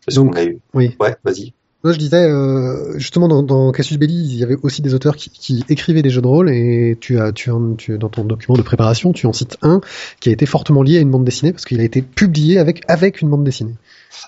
Parce 0.06 0.16
Donc, 0.16 0.34
qu'on 0.34 0.40
a 0.40 0.44
eu. 0.44 0.60
oui. 0.74 0.96
Ouais, 1.00 1.16
vas-y. 1.24 1.54
Moi, 1.84 1.94
je 1.94 2.00
disais, 2.00 2.24
euh, 2.24 2.98
justement, 2.98 3.28
dans, 3.28 3.44
dans 3.44 3.72
Cassius 3.72 4.00
Belli, 4.00 4.16
il 4.16 4.36
y 4.36 4.44
avait 4.44 4.58
aussi 4.64 4.82
des 4.82 4.94
auteurs 4.94 5.16
qui, 5.16 5.30
qui 5.30 5.64
écrivaient 5.70 6.02
des 6.02 6.10
jeux 6.10 6.22
de 6.22 6.28
rôle, 6.28 6.50
et 6.50 6.98
tu 7.00 7.20
as, 7.20 7.32
tu, 7.32 7.52
tu, 7.78 7.98
dans 7.98 8.10
ton 8.10 8.24
document 8.26 8.58
de 8.58 8.64
préparation, 8.64 9.14
tu 9.14 9.28
en 9.28 9.34
cites 9.34 9.58
un 9.62 9.80
qui 10.20 10.30
a 10.30 10.32
été 10.32 10.46
fortement 10.46 10.82
lié 10.82 10.98
à 10.98 11.02
une 11.02 11.12
bande 11.12 11.24
dessinée, 11.24 11.52
parce 11.54 11.66
qu'il 11.66 11.80
a 11.80 11.84
été 11.84 12.02
publié 12.02 12.58
avec, 12.58 12.84
avec 12.88 13.22
une 13.22 13.30
bande 13.30 13.44
dessinée. 13.44 13.76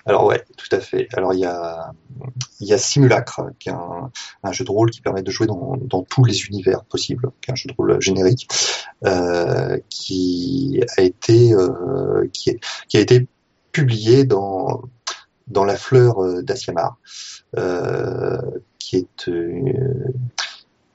Alors 0.06 0.26
ouais, 0.26 0.44
tout 0.58 0.74
à 0.76 0.80
fait. 0.80 1.08
Alors 1.14 1.34
il 1.34 1.40
y 1.40 1.46
a, 1.46 1.92
il 2.62 2.68
y 2.68 2.74
a 2.74 2.78
Simulacre, 2.78 3.42
qui 3.60 3.70
est 3.70 3.74
un, 3.74 4.12
un 4.44 4.52
jeu 4.52 4.64
de 4.64 4.72
rôle 4.72 4.92
qui 4.92 5.02
permet 5.02 5.24
de 5.24 5.32
jouer 5.32 5.48
dans, 5.48 5.76
dans 5.82 6.04
tous 6.04 6.24
les 6.24 6.46
univers 6.46 6.84
possibles, 6.84 7.32
qui 7.42 7.50
est 7.50 7.54
un 7.54 7.56
jeu 7.56 7.68
de 7.68 7.74
rôle 7.76 8.00
générique, 8.00 8.48
euh, 9.06 9.78
qui 9.90 10.82
a 10.98 11.02
été, 11.02 11.54
euh, 11.54 12.28
qui, 12.32 12.52
est- 12.52 12.60
qui 12.88 12.98
a 12.98 13.00
été 13.00 13.28
publié 13.72 14.24
dans 14.24 14.82
dans 15.50 15.66
la 15.66 15.76
fleur 15.76 16.24
euh, 16.24 16.42
d'Asiamar, 16.42 16.98
euh, 17.58 18.38
qui 18.78 18.98
est 18.98 19.28
euh, 19.30 19.74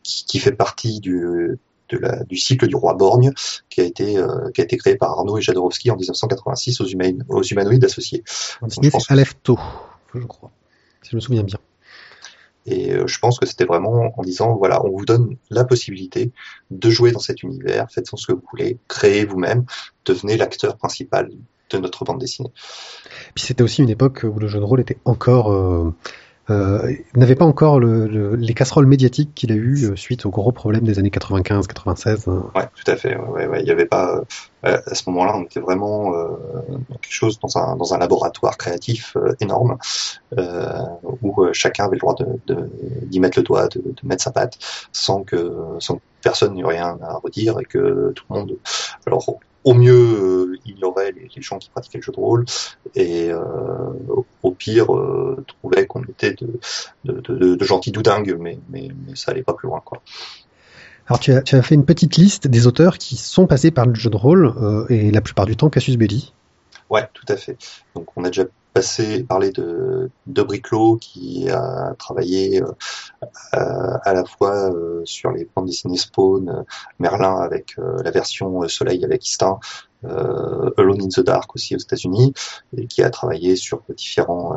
qui, 0.02 0.24
qui 0.26 0.38
fait 0.38 0.52
partie 0.52 1.00
du 1.00 1.58
de 1.90 1.98
la, 1.98 2.24
du 2.24 2.36
cycle 2.36 2.66
du 2.66 2.76
roi 2.76 2.94
Borgne, 2.94 3.32
qui 3.68 3.80
a 3.80 3.84
été 3.84 4.16
euh, 4.18 4.50
qui 4.52 4.60
a 4.60 4.64
été 4.64 4.76
créé 4.76 4.96
par 4.96 5.10
Arnaud 5.18 5.36
et 5.38 5.42
Jadorowsky 5.42 5.90
en 5.90 5.96
1986 5.96 6.80
aux, 6.80 6.86
humain- 6.86 7.18
aux 7.28 7.42
humanoïdes 7.42 7.84
associés. 7.84 8.24
Dessiné, 8.62 8.90
c'est 8.90 9.12
Aleph 9.12 9.34
je 10.14 10.26
crois, 10.26 10.50
si 11.02 11.10
je 11.10 11.16
me 11.16 11.20
souviens 11.20 11.42
bien. 11.42 11.58
Et 12.66 12.92
euh, 12.92 13.06
je 13.06 13.18
pense 13.18 13.38
que 13.38 13.46
c'était 13.46 13.64
vraiment 13.66 14.12
en 14.18 14.22
disant, 14.22 14.56
voilà, 14.56 14.84
on 14.84 14.90
vous 14.96 15.04
donne 15.04 15.36
la 15.50 15.64
possibilité 15.64 16.32
de 16.70 16.90
jouer 16.90 17.12
dans 17.12 17.18
cet 17.18 17.42
univers, 17.42 17.90
faites 17.90 18.06
ce 18.14 18.26
que 18.26 18.32
vous 18.32 18.42
voulez, 18.50 18.78
créez 18.88 19.24
vous-même, 19.26 19.64
devenez 20.06 20.36
l'acteur 20.36 20.76
principal 20.76 21.30
de 21.70 21.78
notre 21.78 22.04
bande 22.04 22.18
dessinée. 22.20 22.50
Puis 23.34 23.44
c'était 23.44 23.62
aussi 23.62 23.82
une 23.82 23.90
époque 23.90 24.24
où 24.24 24.38
le 24.38 24.46
jeu 24.48 24.60
de 24.60 24.64
rôle 24.64 24.80
était 24.80 24.98
encore, 25.04 25.52
euh, 25.52 25.94
euh, 26.50 26.92
n'avait 27.14 27.34
pas 27.36 27.46
encore 27.46 27.80
le, 27.80 28.06
le- 28.06 28.36
les 28.36 28.52
casseroles 28.54 28.86
médiatiques 28.86 29.34
qu'il 29.34 29.50
a 29.50 29.54
eu 29.54 29.96
suite 29.96 30.26
aux 30.26 30.30
gros 30.30 30.52
problèmes 30.52 30.84
des 30.84 30.98
années 30.98 31.08
95-96. 31.10 32.30
hein. 32.30 32.50
Ouais, 32.54 32.68
tout 32.76 32.90
à 32.90 32.96
fait. 32.96 33.16
Ouais, 33.16 33.28
ouais, 33.28 33.46
ouais. 33.46 33.62
Il 33.62 33.66
y 33.66 33.70
avait 33.70 33.86
pas 33.86 34.22
euh, 34.66 34.78
à 34.86 34.94
ce 34.94 35.08
moment-là, 35.10 35.36
on 35.36 35.44
était 35.44 35.60
vraiment 35.60 36.14
quelque 37.04 37.14
chose 37.14 37.38
dans 37.38 37.58
un 37.58 37.76
dans 37.76 37.94
un 37.94 37.98
laboratoire 37.98 38.56
créatif 38.56 39.16
euh, 39.16 39.34
énorme 39.40 39.78
euh, 40.38 40.78
où 41.22 41.44
euh, 41.44 41.52
chacun 41.52 41.84
avait 41.84 41.96
le 41.96 42.00
droit 42.00 42.16
d'y 43.02 43.20
mettre 43.20 43.38
le 43.38 43.44
doigt, 43.44 43.68
de, 43.68 43.82
mettre 44.02 44.24
sa 44.24 44.30
patte, 44.30 44.58
sans 44.92 45.22
que 45.22 45.52
sans 45.78 46.00
personne 46.22 46.54
n'ait 46.54 46.64
rien 46.64 46.98
à 47.02 47.18
redire 47.18 47.58
et 47.60 47.64
que 47.64 48.12
tout 48.14 48.24
le 48.30 48.36
monde. 48.36 48.56
Alors 49.06 49.38
au 49.64 49.74
mieux, 49.74 49.92
euh, 49.92 50.86
aurait 50.86 51.12
les, 51.12 51.42
gens 51.42 51.58
qui 51.58 51.70
pratiquaient 51.70 51.98
le 51.98 52.02
jeu 52.02 52.12
de 52.12 52.20
rôle, 52.20 52.44
et 52.94 53.30
au- 53.32 54.50
pire, 54.52 54.94
euh, 54.94 55.42
trouvaient 55.46 55.86
qu'on 55.86 56.02
était 56.04 56.36
de, 57.04 57.64
gentils 57.64 57.90
doudingues, 57.90 58.36
mais, 58.38 58.58
mais, 58.70 58.90
ça 59.14 59.30
allait 59.30 59.42
pas 59.42 59.54
plus 59.54 59.68
loin, 59.68 59.80
quoi. 59.84 60.02
Alors 61.06 61.18
tu 61.18 61.32
as, 61.32 61.42
tu 61.42 61.56
as 61.56 61.62
fait 61.62 61.74
une 61.74 61.84
petite 61.84 62.16
liste 62.16 62.46
des 62.46 62.66
auteurs 62.66 62.96
qui 62.96 63.16
sont 63.16 63.46
passés 63.46 63.70
par 63.70 63.84
le 63.86 63.94
jeu 63.94 64.10
de 64.10 64.16
rôle, 64.16 64.86
et 64.90 65.10
la 65.10 65.20
plupart 65.20 65.46
du 65.46 65.56
temps 65.56 65.70
Cassius 65.70 65.96
Belli. 65.96 66.32
Ouais, 66.90 67.08
tout 67.12 67.26
à 67.28 67.36
fait. 67.36 67.56
Donc 67.94 68.08
on 68.16 68.24
a 68.24 68.28
déjà 68.28 68.44
passé 68.74 69.22
parlé 69.22 69.52
de 69.52 70.10
de 70.26 70.96
qui 70.98 71.48
a 71.48 71.94
travaillé 71.96 72.60
euh, 72.60 73.98
à 74.02 74.12
la 74.12 74.24
fois 74.24 74.72
euh, 74.72 75.02
sur 75.04 75.30
les 75.30 75.48
bandes 75.54 75.66
dessinées 75.66 75.96
Spawn, 75.96 76.48
euh, 76.48 76.62
Merlin 76.98 77.36
avec 77.36 77.76
la 77.78 78.10
version 78.10 78.66
Soleil 78.68 79.04
avec 79.04 79.26
Istin, 79.26 79.58
Alone 80.02 81.00
in 81.00 81.08
the 81.08 81.20
Dark 81.20 81.54
aussi 81.54 81.74
aux 81.74 81.78
États-Unis, 81.78 82.34
et 82.76 82.86
qui 82.86 83.02
a 83.02 83.08
travaillé 83.08 83.56
sur 83.56 83.80
différents 83.96 84.54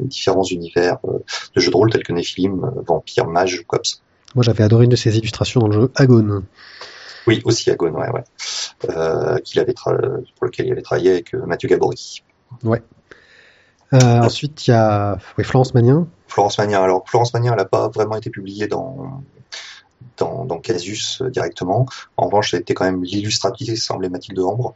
différents 0.00 0.44
univers 0.44 0.98
de 1.04 1.60
jeux 1.60 1.70
de 1.70 1.76
rôle 1.76 1.90
tels 1.90 2.02
que 2.02 2.12
Nephilim, 2.12 2.70
Vampire, 2.86 3.26
Mage, 3.26 3.60
ou 3.60 3.64
Cops. 3.66 4.02
Moi 4.34 4.42
j'avais 4.42 4.64
adoré 4.64 4.84
une 4.84 4.90
de 4.90 4.96
ses 4.96 5.16
illustrations 5.16 5.60
dans 5.60 5.68
le 5.68 5.80
jeu 5.80 5.90
Agone. 5.94 6.44
Oui, 7.26 7.40
aussi 7.44 7.70
Agon, 7.70 7.92
ouais, 7.92 8.10
ouais. 8.10 8.24
Euh, 8.90 9.38
qu'il 9.38 9.60
avait 9.60 9.72
tra- 9.72 10.22
pour 10.36 10.46
lequel 10.46 10.66
il 10.66 10.72
avait 10.72 10.82
travaillé 10.82 11.10
avec 11.12 11.34
euh, 11.34 11.46
Mathieu 11.46 11.68
Gabory. 11.68 12.22
Ouais. 12.62 12.82
Euh, 13.92 13.98
ensuite 14.22 14.66
il 14.66 14.70
y 14.70 14.74
a 14.74 15.18
ouais, 15.38 15.44
Florence 15.44 15.72
Magnin. 15.74 16.08
Florence 16.26 16.58
Magnin. 16.58 16.82
Alors 16.82 17.04
Florence 17.06 17.32
Magnin, 17.32 17.52
elle 17.52 17.58
n'a 17.58 17.64
pas 17.64 17.88
vraiment 17.88 18.16
été 18.16 18.28
publiée 18.30 18.66
dans 18.66 19.22
dans, 20.18 20.44
dans 20.44 20.58
Casus 20.58 21.22
euh, 21.22 21.30
directement. 21.30 21.86
En 22.16 22.26
revanche, 22.26 22.50
ça 22.50 22.56
a 22.56 22.60
été 22.60 22.74
quand 22.74 22.84
même 22.84 23.02
l'illustratrice 23.02 23.90
emblématique 23.90 24.34
de 24.34 24.42
Ambre. 24.42 24.74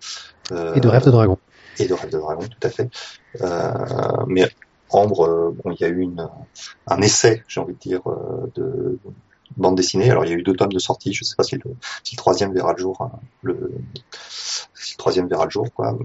Euh, 0.53 0.75
Et 0.75 0.81
de 0.81 0.89
Rêve 0.89 1.05
de 1.05 1.11
Dragon. 1.11 1.39
Et 1.79 1.87
de 1.87 1.95
Rêve 1.95 2.11
de 2.11 2.19
Dragon, 2.19 2.43
tout 2.43 2.67
à 2.67 2.71
fait. 2.71 2.89
Euh, 3.41 4.25
mais 4.27 4.49
Ambre, 4.91 5.55
bon, 5.63 5.73
il 5.73 5.81
y 5.81 5.85
a 5.85 5.89
eu 5.89 6.01
une, 6.01 6.29
un 6.87 7.01
essai, 7.03 7.43
j'ai 7.47 7.61
envie 7.61 7.75
de 7.75 7.79
dire, 7.79 8.01
euh, 8.07 8.51
de 8.55 8.99
bande 9.57 9.77
dessinée. 9.77 10.11
Alors 10.11 10.25
il 10.25 10.31
y 10.31 10.35
a 10.35 10.37
eu 10.37 10.43
deux 10.43 10.55
tomes 10.55 10.73
de 10.73 10.79
sortie. 10.79 11.13
Je 11.13 11.25
sais 11.25 11.37
pas 11.37 11.45
si 11.45 11.57
le, 11.57 11.71
si 12.05 12.15
le 12.15 12.19
troisième 12.19 12.53
verra 12.53 12.73
le 12.73 12.79
jour. 12.79 13.01
hein, 13.01 13.11
le, 13.43 13.73
si 14.89 14.95
le 14.95 14.99
troisième 14.99 15.29
verra 15.29 15.45
le 15.45 15.51
jour, 15.51 15.67
quoi. 15.75 15.99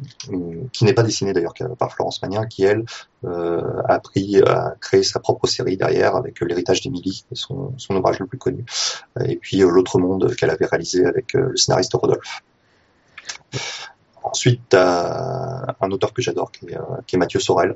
Qui 0.72 0.86
n'est 0.86 0.94
pas 0.94 1.04
dessiné 1.04 1.34
d'ailleurs 1.34 1.54
par 1.78 1.94
Florence 1.94 2.22
Magnin, 2.22 2.46
qui 2.46 2.64
elle 2.64 2.86
euh, 3.24 3.82
a 3.88 4.00
pris, 4.00 4.42
a 4.42 4.76
créé 4.80 5.04
sa 5.04 5.20
propre 5.20 5.48
série 5.48 5.78
derrière 5.78 6.16
avec 6.16 6.42
euh, 6.42 6.46
l'héritage 6.46 6.82
d'Émilie, 6.82 7.26
son, 7.34 7.74
ouvrage 7.90 8.20
le 8.20 8.28
plus 8.28 8.38
connu. 8.38 8.66
Et 9.26 9.38
puis 9.38 9.62
euh, 9.62 9.70
l'autre 9.70 10.00
monde 10.00 10.36
qu'elle 10.36 10.50
avait 10.50 10.66
réalisé 10.66 11.06
avec 11.06 11.34
le 11.34 11.56
scénariste 11.56 11.94
Rodolphe. 11.94 12.42
Ensuite, 14.24 14.74
un 14.74 15.92
auteur 15.92 16.14
que 16.14 16.22
j'adore, 16.22 16.52
qui, 16.52 16.68
est, 16.68 17.18
Mathieu 17.18 17.42
Sorel, 17.42 17.76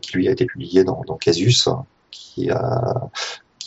qui 0.00 0.16
lui 0.16 0.26
a 0.26 0.32
été 0.32 0.46
publié 0.46 0.82
dans, 0.82 1.02
dans 1.06 1.16
Casus, 1.16 1.68
qui 2.10 2.50
a 2.50 3.10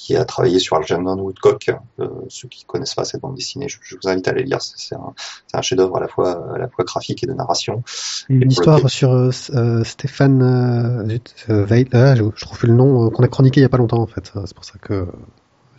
qui 0.02 0.16
a 0.16 0.26
travaillé 0.26 0.58
sur 0.58 0.78
Algernon 0.78 1.16
Woodcock. 1.20 1.70
Euh, 2.00 2.08
ceux 2.28 2.48
qui 2.48 2.66
connaissent 2.66 2.96
pas 2.96 3.06
cette 3.06 3.22
bande 3.22 3.36
dessinée, 3.36 3.70
je, 3.70 3.78
je 3.84 3.96
vous 4.02 4.10
invite 4.10 4.28
à 4.28 4.32
aller 4.32 4.44
lire. 4.44 4.58
C'est 4.60 4.96
un, 4.96 5.14
un 5.54 5.62
chef-d'œuvre 5.62 5.98
à 5.98 6.00
la 6.00 6.08
fois 6.08 6.56
à 6.56 6.58
la 6.58 6.68
fois 6.68 6.84
graphique 6.86 7.24
et 7.24 7.28
de 7.28 7.34
narration. 7.34 7.84
Une 8.30 8.50
histoire 8.52 8.78
lequel- 8.78 8.90
sur 8.90 9.12
euh, 9.12 9.30
euh, 9.54 9.84
Stéphane 9.84 10.42
euh, 10.42 11.18
euh, 11.50 11.66
Veil. 11.66 11.88
Ah, 11.94 12.16
je, 12.16 12.24
je 12.36 12.46
trouve 12.46 12.58
le 12.66 12.74
nom 12.74 13.06
euh, 13.06 13.10
qu'on 13.12 13.24
a 13.24 13.28
chroniqué 13.28 13.60
il 13.60 13.64
y 13.64 13.66
a 13.66 13.70
pas 13.70 13.78
longtemps 13.78 14.02
en 14.02 14.08
fait. 14.08 14.32
C'est 14.46 14.56
pour 14.56 14.66
ça 14.66 14.80
que. 14.82 15.08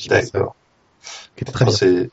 D'accord. 0.09 0.55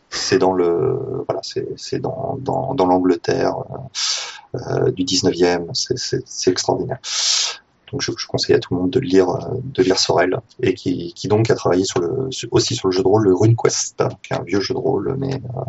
C'est 0.10 0.40
dans 0.40 0.54
le 0.54 1.24
voilà, 1.28 1.42
c'est 1.44 2.00
dans 2.00 2.40
dans, 2.42 2.74
dans 2.74 2.88
l'Angleterre 2.88 3.54
euh, 4.56 4.88
euh, 4.88 4.92
du 4.92 5.04
19e. 5.04 5.68
C'est 5.74 5.98
c'est 6.00 6.24
c'est 6.26 6.50
extraordinaire. 6.50 6.98
Donc 7.92 8.02
je, 8.02 8.12
je 8.18 8.28
conseille 8.28 8.56
à 8.56 8.60
tout 8.60 8.74
le 8.76 8.82
monde 8.82 8.90
de 8.92 9.00
lire 9.00 9.30
euh, 9.30 9.40
de 9.64 9.82
lire 9.84 9.98
Sorel 10.00 10.40
et 10.62 10.74
qui 10.74 11.14
qui 11.14 11.28
donc 11.28 11.50
a 11.50 11.56
travaillé 11.56 11.84
sur 11.86 12.00
le 12.00 12.30
aussi 12.52 12.76
sur 12.76 12.88
le 12.88 12.92
jeu 12.92 13.02
de 13.04 13.08
rôle 13.08 13.24
le 13.24 13.34
RuneQuest, 13.36 14.02
hein, 14.02 14.10
qui 14.24 14.34
est 14.34 14.38
un 14.38 14.44
vieux 14.44 14.60
jeu 14.62 14.74
de 14.74 14.80
rôle 14.80 15.16
mais 15.18 15.34
euh, 15.36 15.62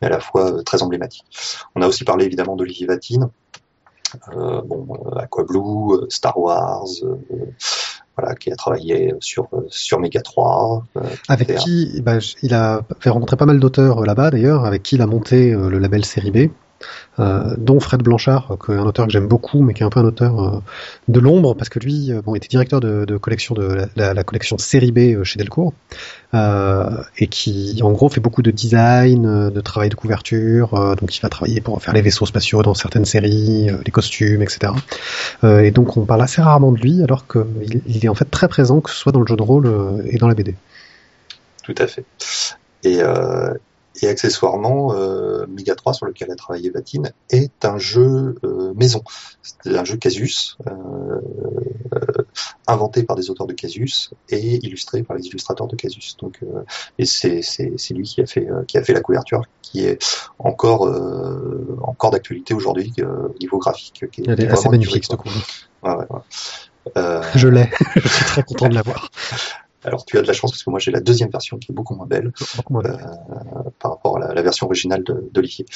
mais 0.00 0.08
à 0.08 0.10
la 0.10 0.20
fois 0.20 0.52
euh, 0.52 0.62
très 0.62 0.82
emblématique. 0.82 1.24
On 1.74 1.82
a 1.82 1.86
aussi 1.86 2.04
parlé 2.04 2.24
évidemment 2.24 2.56
d'Olivier 2.56 2.86
Vatine. 2.86 3.28
Euh, 4.36 4.60
bon, 4.62 4.88
Aquablue, 5.16 5.58
euh, 5.92 6.06
Star 6.08 6.36
Wars, 6.36 6.84
euh, 7.04 7.14
voilà, 8.16 8.34
qui 8.34 8.50
a 8.50 8.56
travaillé 8.56 9.14
sur 9.20 9.46
sur 9.68 10.00
Mega 10.00 10.20
3. 10.20 10.84
euh, 10.96 11.00
qui 11.00 11.32
Avec 11.32 11.54
qui 11.58 12.00
bah, 12.02 12.18
j- 12.18 12.34
il 12.42 12.52
a 12.54 12.82
fait 12.98 13.10
rencontrer 13.10 13.36
pas 13.36 13.46
mal 13.46 13.60
d'auteurs 13.60 14.02
là-bas 14.04 14.30
d'ailleurs, 14.32 14.64
avec 14.64 14.82
qui 14.82 14.96
il 14.96 15.02
a 15.02 15.06
monté 15.06 15.52
le 15.52 15.78
label 15.78 16.04
Série 16.04 16.32
B. 16.32 16.50
euh, 17.18 17.54
dont 17.58 17.80
Fred 17.80 18.02
Blanchard, 18.02 18.56
est 18.68 18.72
un 18.72 18.86
auteur 18.86 19.06
que 19.06 19.12
j'aime 19.12 19.28
beaucoup, 19.28 19.60
mais 19.62 19.74
qui 19.74 19.82
est 19.82 19.86
un 19.86 19.90
peu 19.90 20.00
un 20.00 20.04
auteur 20.04 20.40
euh, 20.40 20.62
de 21.08 21.20
l'ombre, 21.20 21.54
parce 21.54 21.68
que 21.68 21.78
lui, 21.78 22.12
euh, 22.12 22.22
bon, 22.22 22.34
était 22.34 22.48
directeur 22.48 22.80
de, 22.80 23.16
collection 23.18 23.54
de 23.54 23.86
la, 23.96 24.24
collection 24.24 24.58
série 24.58 24.92
B 24.92 24.98
euh, 24.98 25.24
chez 25.24 25.38
Delcourt, 25.38 25.72
euh, 26.34 27.02
et 27.18 27.26
qui, 27.26 27.80
en 27.82 27.92
gros, 27.92 28.08
fait 28.08 28.20
beaucoup 28.20 28.42
de 28.42 28.50
design, 28.50 29.26
euh, 29.26 29.50
de 29.50 29.60
travail 29.60 29.88
de 29.88 29.94
couverture, 29.94 30.74
euh, 30.74 30.94
donc 30.94 31.16
il 31.16 31.20
va 31.20 31.28
travailler 31.28 31.60
pour 31.60 31.82
faire 31.82 31.94
les 31.94 32.02
vaisseaux 32.02 32.26
spatiaux 32.26 32.62
dans 32.62 32.74
certaines 32.74 33.04
séries, 33.04 33.68
euh, 33.70 33.78
les 33.84 33.92
costumes, 33.92 34.42
etc. 34.42 34.72
Euh, 35.44 35.60
et 35.60 35.70
donc 35.70 35.96
on 35.96 36.04
parle 36.04 36.22
assez 36.22 36.40
rarement 36.40 36.72
de 36.72 36.78
lui, 36.78 37.02
alors 37.02 37.26
qu'il 37.26 37.82
il 37.86 38.04
est 38.04 38.08
en 38.08 38.14
fait 38.14 38.30
très 38.30 38.48
présent, 38.48 38.80
que 38.80 38.90
ce 38.90 38.96
soit 38.96 39.12
dans 39.12 39.20
le 39.20 39.26
jeu 39.26 39.36
de 39.36 39.42
rôle 39.42 39.66
euh, 39.66 40.02
et 40.06 40.18
dans 40.18 40.28
la 40.28 40.34
BD. 40.34 40.54
Tout 41.64 41.74
à 41.78 41.86
fait. 41.86 42.04
Et, 42.84 43.02
euh, 43.02 43.52
et 44.02 44.08
accessoirement, 44.08 44.94
euh, 44.94 45.46
Mega 45.48 45.74
3, 45.74 45.94
sur 45.94 46.06
lequel 46.06 46.30
a 46.30 46.36
travaillé 46.36 46.70
Vatine, 46.70 47.12
est 47.30 47.64
un 47.64 47.78
jeu 47.78 48.36
euh, 48.44 48.72
maison. 48.74 49.02
C'est 49.42 49.76
un 49.76 49.84
jeu 49.84 49.96
Casus, 49.96 50.56
euh, 50.66 51.20
euh, 51.94 52.22
inventé 52.66 53.02
par 53.02 53.16
des 53.16 53.30
auteurs 53.30 53.46
de 53.46 53.52
Casus 53.52 54.10
et 54.28 54.64
illustré 54.64 55.02
par 55.02 55.16
les 55.16 55.26
illustrateurs 55.26 55.66
de 55.66 55.76
Casus. 55.76 56.16
Donc, 56.18 56.38
euh, 56.42 56.62
et 56.98 57.04
c'est 57.04 57.42
c'est 57.42 57.72
c'est 57.76 57.94
lui 57.94 58.04
qui 58.04 58.20
a 58.20 58.26
fait 58.26 58.48
euh, 58.48 58.62
qui 58.66 58.78
a 58.78 58.84
fait 58.84 58.92
la 58.92 59.00
couverture, 59.00 59.42
qui 59.62 59.84
est 59.84 60.02
encore 60.38 60.86
euh, 60.86 61.76
encore 61.82 62.10
d'actualité 62.10 62.54
aujourd'hui 62.54 62.92
euh, 63.00 63.28
au 63.28 63.38
niveau 63.40 63.58
graphique. 63.58 64.04
Qui 64.12 64.22
est, 64.22 64.28
Elle 64.28 64.40
est 64.40 64.48
assez 64.48 64.68
magnifique, 64.68 65.04
cette 65.04 65.16
quoi. 65.16 65.32
Ouais, 65.82 65.96
ouais, 65.96 66.06
ouais. 66.10 66.20
Euh, 66.96 67.22
Je 67.34 67.48
l'ai, 67.48 67.68
je 67.96 68.08
suis 68.08 68.24
très 68.24 68.42
content 68.42 68.68
de 68.68 68.74
l'avoir. 68.74 69.10
Alors 69.84 70.04
tu 70.04 70.18
as 70.18 70.22
de 70.22 70.26
la 70.26 70.32
chance 70.32 70.50
parce 70.52 70.62
que 70.62 70.70
moi 70.70 70.78
j'ai 70.78 70.90
la 70.90 71.00
deuxième 71.00 71.30
version 71.30 71.58
qui 71.58 71.72
est 71.72 71.74
beaucoup 71.74 71.94
moins 71.94 72.06
belle 72.06 72.32
euh, 72.86 73.70
par 73.78 73.92
rapport 73.92 74.16
à 74.16 74.20
la, 74.20 74.34
la 74.34 74.42
version 74.42 74.66
originale 74.66 75.02
de- 75.04 75.28
d'Olivier. 75.32 75.66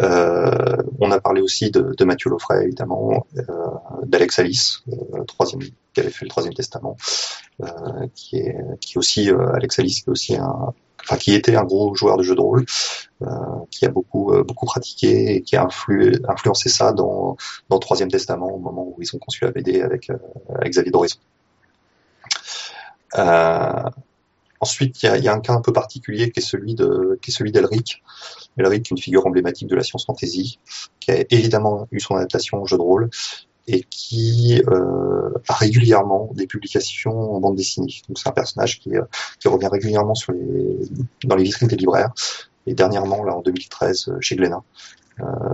Euh, 0.00 0.76
on 1.00 1.10
a 1.10 1.20
parlé 1.20 1.40
aussi 1.40 1.70
de, 1.70 1.94
de 1.96 2.04
Mathieu 2.04 2.30
Loffray, 2.30 2.64
évidemment, 2.64 3.26
euh, 3.36 3.42
d'Alex 4.04 4.38
Alice, 4.38 4.82
euh, 4.88 5.24
troisième, 5.24 5.60
qui 5.60 6.00
avait 6.00 6.10
fait 6.10 6.24
le 6.24 6.30
troisième 6.30 6.54
testament, 6.54 6.96
euh, 7.62 7.66
qui 8.14 8.36
est 8.36 8.56
qui 8.80 8.98
aussi 8.98 9.30
euh, 9.30 9.52
Alex 9.54 9.78
Alice, 9.78 10.02
qui 10.02 10.08
est 10.08 10.12
aussi 10.12 10.36
un 10.36 10.72
Enfin, 11.04 11.16
qui 11.16 11.34
était 11.34 11.56
un 11.56 11.64
gros 11.64 11.96
joueur 11.96 12.16
de 12.16 12.22
jeux 12.22 12.36
de 12.36 12.40
rôle, 12.40 12.64
euh, 13.22 13.26
qui 13.72 13.84
a 13.86 13.88
beaucoup 13.88 14.32
euh, 14.32 14.44
beaucoup 14.44 14.66
pratiqué 14.66 15.34
et 15.34 15.42
qui 15.42 15.56
a 15.56 15.64
influ- 15.66 16.20
influencé 16.28 16.68
ça 16.68 16.92
dans 16.92 17.36
dans 17.68 17.76
le 17.76 17.80
Troisième 17.80 18.08
Testament 18.08 18.54
au 18.54 18.58
moment 18.60 18.84
où 18.86 18.94
ils 19.02 19.10
ont 19.16 19.18
conçu 19.18 19.44
la 19.44 19.50
BD 19.50 19.80
avec, 19.82 20.10
euh, 20.10 20.16
avec 20.54 20.70
Xavier 20.70 20.92
Dorison. 20.92 21.18
Euh, 23.18 23.90
Ensuite, 24.62 25.02
il 25.02 25.06
y 25.06 25.08
a, 25.08 25.18
y 25.18 25.26
a 25.26 25.34
un 25.34 25.40
cas 25.40 25.54
un 25.54 25.60
peu 25.60 25.72
particulier 25.72 26.30
qui 26.30 26.38
est 26.38 26.42
celui 26.42 26.76
de, 26.76 27.18
qui 27.20 27.32
est 27.32 27.34
celui 27.34 27.50
d'Elric. 27.50 28.00
Elric, 28.56 28.92
une 28.92 28.98
figure 28.98 29.26
emblématique 29.26 29.66
de 29.66 29.74
la 29.74 29.82
science 29.82 30.06
fantasy, 30.06 30.60
qui 31.00 31.10
a 31.10 31.24
évidemment 31.30 31.88
eu 31.90 31.98
son 31.98 32.14
adaptation 32.14 32.62
au 32.62 32.66
jeu 32.66 32.76
de 32.76 32.82
rôle 32.82 33.10
et 33.66 33.82
qui 33.90 34.62
euh, 34.68 35.30
a 35.48 35.54
régulièrement 35.54 36.30
des 36.34 36.46
publications 36.46 37.34
en 37.34 37.40
bande 37.40 37.56
dessinée. 37.56 37.92
Donc 38.08 38.20
c'est 38.20 38.28
un 38.28 38.32
personnage 38.32 38.78
qui, 38.78 38.96
euh, 38.96 39.02
qui 39.40 39.48
revient 39.48 39.66
régulièrement 39.66 40.14
sur 40.14 40.30
les, 40.30 40.78
dans 41.24 41.34
les 41.34 41.42
vitrines 41.42 41.66
des 41.66 41.76
libraires. 41.76 42.12
Et 42.66 42.74
dernièrement, 42.74 43.24
là 43.24 43.34
en 43.34 43.40
2013, 43.40 44.10
euh, 44.10 44.16
chez 44.20 44.36
Glénat, 44.36 44.62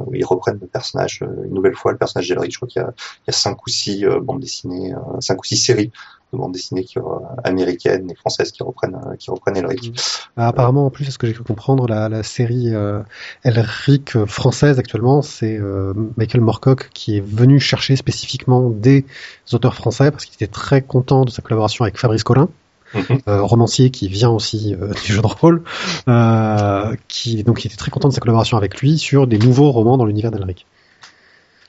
où 0.07 0.15
ils 0.15 0.25
reprennent 0.25 0.59
le 0.61 0.67
personnage 0.67 1.23
euh, 1.23 1.45
une 1.45 1.55
nouvelle 1.55 1.75
fois, 1.75 1.93
le 1.93 1.99
personnage 1.99 2.29
d'Elric. 2.29 2.53
Je 2.53 2.59
crois 2.59 2.69
qu'il 2.69 2.83
y 2.83 2.85
y 2.85 3.31
a 3.31 3.33
cinq 3.33 3.67
ou 3.67 3.71
six 3.71 4.05
euh, 4.05 4.21
bandes 4.21 4.41
dessinées, 4.41 4.95
euh, 4.95 5.21
cinq 5.21 5.41
ou 5.41 5.45
six 5.45 5.57
séries 5.57 5.91
de 6.33 6.39
bandes 6.39 6.53
dessinées 6.53 6.85
qui, 6.85 6.99
euh, 6.99 7.03
américaines 7.45 8.11
et 8.11 8.15
françaises 8.15 8.53
qui 8.53 8.63
reprennent, 8.63 8.95
euh, 8.97 9.17
qui 9.17 9.31
reprennent 9.31 9.57
Elric. 9.57 9.93
Ah, 10.37 10.49
apparemment, 10.49 10.87
en 10.87 10.91
plus, 10.91 11.09
à 11.09 11.11
ce 11.11 11.19
que 11.19 11.27
j'ai 11.27 11.33
cru 11.33 11.45
comprendre, 11.45 11.87
la, 11.87 12.09
la 12.09 12.23
série 12.23 12.75
euh, 12.75 13.01
Elric 13.45 14.17
euh, 14.17 14.27
française 14.27 14.79
actuellement, 14.79 15.23
c'est 15.23 15.59
euh, 15.59 15.93
Michael 16.17 16.43
Moorcock 16.43 16.91
qui 16.93 17.17
est 17.17 17.25
venu 17.25 17.61
chercher 17.61 17.97
spécifiquement 17.97 18.71
des 18.71 19.05
auteurs 19.53 19.75
français 19.75 20.11
parce 20.11 20.25
qu'il 20.25 20.35
était 20.35 20.53
très 20.53 20.83
content 20.83 21.25
de 21.25 21.31
sa 21.31 21.43
collaboration 21.43 21.85
avec 21.85 21.99
Fabrice 21.99 22.25
Collin, 22.25 22.49
Mhm. 22.95 23.21
euh, 23.29 23.43
romancier 23.43 23.91
qui 23.91 24.09
vient 24.09 24.31
aussi 24.31 24.75
euh, 24.75 24.93
du 25.05 25.13
jeu 25.13 25.21
de 25.21 25.27
rôle, 25.27 25.63
euh, 26.09 26.95
qui 27.09 27.43
donc 27.45 27.65
était 27.67 27.77
très 27.77 27.91
content 27.91 28.09
de 28.09 28.15
sa 28.15 28.21
collaboration 28.21 28.57
avec 28.57 28.81
lui 28.81 28.99
sur 28.99 29.27
des 29.27 29.39
nouveaux 29.39 29.71
romans 29.71 29.97
dans 29.97 30.07
l'univers 30.07 30.31
d'Elric. 30.31 30.67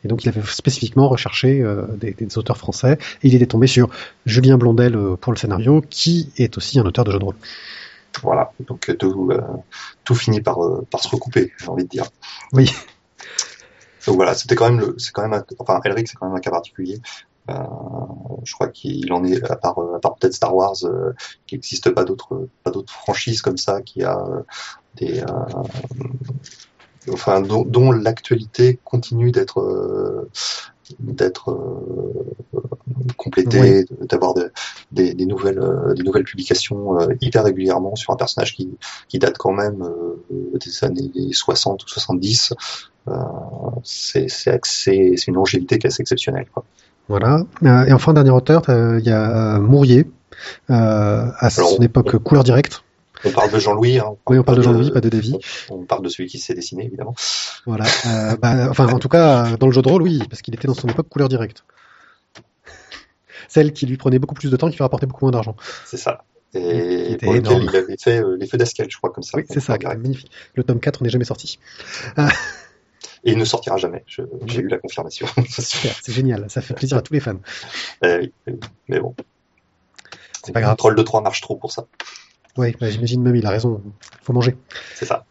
Et 0.06 0.08
donc 0.08 0.24
il 0.24 0.30
avait 0.30 0.42
spécifiquement 0.46 1.10
recherché 1.10 1.62
des, 1.98 2.14
des 2.14 2.38
auteurs 2.38 2.56
français 2.56 2.98
et 3.22 3.28
il 3.28 3.36
était 3.36 3.48
tombé 3.48 3.68
sur 3.68 3.90
Julien 4.26 4.58
Blondel 4.58 4.98
pour 5.20 5.34
le 5.34 5.38
scénario, 5.38 5.84
qui 5.90 6.32
est 6.38 6.58
aussi 6.58 6.80
un 6.80 6.86
auteur 6.86 7.04
de 7.04 7.12
jeu 7.12 7.20
de 7.20 7.26
rôle. 7.26 7.36
Voilà, 8.24 8.54
donc 8.66 8.96
tout, 8.98 9.30
tout 10.06 10.16
finit 10.16 10.40
par, 10.40 10.58
par 10.90 11.04
se 11.04 11.10
recouper, 11.10 11.52
j'ai 11.58 11.68
envie 11.68 11.84
de 11.84 11.90
dire. 11.90 12.06
Oui. 12.54 12.72
Donc 14.08 14.16
voilà, 14.16 14.34
c'était 14.34 14.56
quand 14.56 14.70
même 14.70 14.80
le, 14.80 14.96
c'est 14.98 15.12
quand 15.12 15.22
même, 15.22 15.34
un, 15.34 15.44
enfin 15.60 15.82
Elric 15.84 16.08
c'est 16.08 16.16
quand 16.16 16.28
même 16.28 16.36
un 16.36 16.40
cas 16.40 16.52
particulier. 16.52 17.02
Euh, 17.50 17.54
je 18.44 18.54
crois 18.54 18.68
qu'il 18.70 19.12
en 19.12 19.24
est 19.26 19.44
à 19.50 19.56
part, 19.56 19.80
euh, 19.80 19.96
à 19.96 20.00
part 20.00 20.16
peut-être 20.16 20.34
Star 20.34 20.56
Wars, 20.56 20.76
euh, 20.84 21.14
qu'il 21.48 21.58
n'existe 21.58 21.90
pas 21.90 22.04
d'autres, 22.06 22.48
pas 22.64 22.72
d'autres 22.72 22.94
franchises 22.94 23.42
comme 23.42 23.58
ça 23.58 23.82
qui 23.82 24.04
a 24.04 24.18
des, 24.98 25.24
enfin 27.12 27.42
dont, 27.42 27.64
dont 27.64 27.92
l'actualité 27.92 28.80
continue 28.84 29.32
d'être, 29.32 29.60
euh, 29.62 30.30
d'être 31.00 31.52
euh, 31.52 32.60
complétée, 33.18 33.86
d'avoir 34.02 34.34
de- 34.34 34.52
des, 34.92 35.14
des 35.14 35.26
nouvelles, 35.26 35.60
euh, 35.60 35.94
des 35.94 36.04
nouvelles 36.04 36.24
publications 36.24 36.98
hyper 37.22 37.44
régulièrement 37.44 37.96
sur 37.96 38.14
un 38.14 38.16
personnage 38.16 38.56
qui, 38.56 38.78
qui 39.08 39.20
date 39.20 39.38
quand 39.38 39.54
même 39.54 39.88
des 40.32 40.84
années 40.84 41.12
60 41.32 41.84
ou 41.84 41.88
70. 41.88 42.54
Euh, 43.08 43.14
c'est 43.84 44.28
une 45.28 45.36
longévité 45.36 45.80
qui 45.80 45.88
est 45.88 45.90
assez 45.90 46.02
exceptionnelle. 46.02 46.48
Quoi. 46.54 46.64
Voilà. 47.10 47.44
Euh, 47.64 47.86
et 47.86 47.92
enfin, 47.94 48.14
dernier 48.14 48.30
auteur, 48.30 48.62
t'as- 48.62 48.98
il 49.00 49.06
y 49.06 49.12
a 49.12 49.56
euh, 49.56 49.60
Mourier, 49.60 50.08
euh, 50.70 51.26
à 51.38 51.50
son 51.50 51.62
Alors, 51.62 51.84
époque 51.84 52.18
couleur 52.20 52.44
directe. 52.44 52.84
On 53.26 53.32
parle 53.32 53.52
de 53.52 53.60
Jean-Louis. 53.60 54.00
Hein, 54.00 54.14
Oui, 54.30 54.40
on 54.40 54.44
parle 54.44 54.60
de 54.60 54.64
Jean-Louis, 54.64 54.92
pas 54.92 55.02
de 55.02 55.10
Davy. 55.10 55.38
On 55.70 55.84
parle 55.84 56.04
de 56.04 56.10
celui 56.10 56.30
qui 56.30 56.40
s'est 56.40 56.54
dessiné, 56.54 56.86
évidemment. 56.86 57.16
Voilà. 57.66 57.84
Euh, 58.06 58.38
bah, 58.38 58.68
enfin, 58.70 58.88
en 58.88 59.00
tout 59.00 59.10
cas, 59.10 59.58
dans 59.58 59.68
le 59.68 59.74
jeu 59.74 59.82
de 59.82 59.90
rôle, 59.90 60.04
oui, 60.04 60.22
parce 60.30 60.42
qu'il 60.42 60.54
était 60.54 60.68
dans 60.68 60.74
son 60.74 60.88
époque 60.88 61.10
couleur 61.10 61.28
directe. 61.28 61.66
Celle 63.50 63.74
qui 63.74 63.86
lui 63.88 63.98
prenait 63.98 64.20
beaucoup 64.20 64.36
plus 64.36 64.52
de 64.52 64.56
temps, 64.56 64.70
qui 64.70 64.78
lui 64.78 64.84
rapportait 64.84 65.08
beaucoup 65.08 65.26
moins 65.26 65.32
d'argent. 65.32 65.56
C'est 65.86 65.98
ça. 65.98 66.24
Et 66.54 67.18
pour 67.22 67.34
lequel 67.34 67.64
il 67.64 67.76
avait 67.76 67.98
fait 67.98 68.24
euh, 68.24 68.38
les 68.40 68.48
feux 68.48 68.58
d'Ascal, 68.58 68.88
je 68.90 68.98
crois, 68.98 69.10
comme 69.12 69.24
ça. 69.24 69.38
Oui, 69.38 69.44
c'est 69.50 69.60
ça, 69.60 69.78
magnifique. 69.84 70.32
Le 70.56 70.64
tome 70.64 70.80
4 70.80 71.04
n'est 71.04 71.10
jamais 71.10 71.26
sorti. 71.26 71.60
Et 73.24 73.32
il 73.34 73.38
ne 73.38 73.46
sortira 73.46 73.78
jamais. 73.78 74.04
J'ai 74.08 74.62
eu 74.62 74.68
la 74.68 74.78
confirmation. 74.78 75.28
C'est 75.50 76.12
génial, 76.14 76.50
ça 76.50 76.62
fait 76.62 76.74
plaisir 76.74 76.98
à 76.98 77.02
tous 77.02 77.14
les 77.14 77.20
fans. 77.20 77.40
Eh 78.04 78.32
oui, 78.48 78.56
mais 78.88 79.00
bon. 79.00 79.14
C'est 80.44 80.54
pas 80.54 80.62
grave. 80.62 80.78
Troll 80.78 80.96
de 80.96 81.04
3 81.04 81.22
marche 81.22 81.42
trop 81.42 81.56
pour 81.56 81.72
ça. 81.72 81.86
Oui, 82.58 82.76
bah, 82.80 82.90
j'imagine 82.90 83.22
même, 83.22 83.36
il 83.36 83.46
a 83.46 83.50
raison, 83.50 83.82
faut 84.24 84.34
manger. 84.34 84.56
C'est 84.96 85.06
ça. 85.06 85.26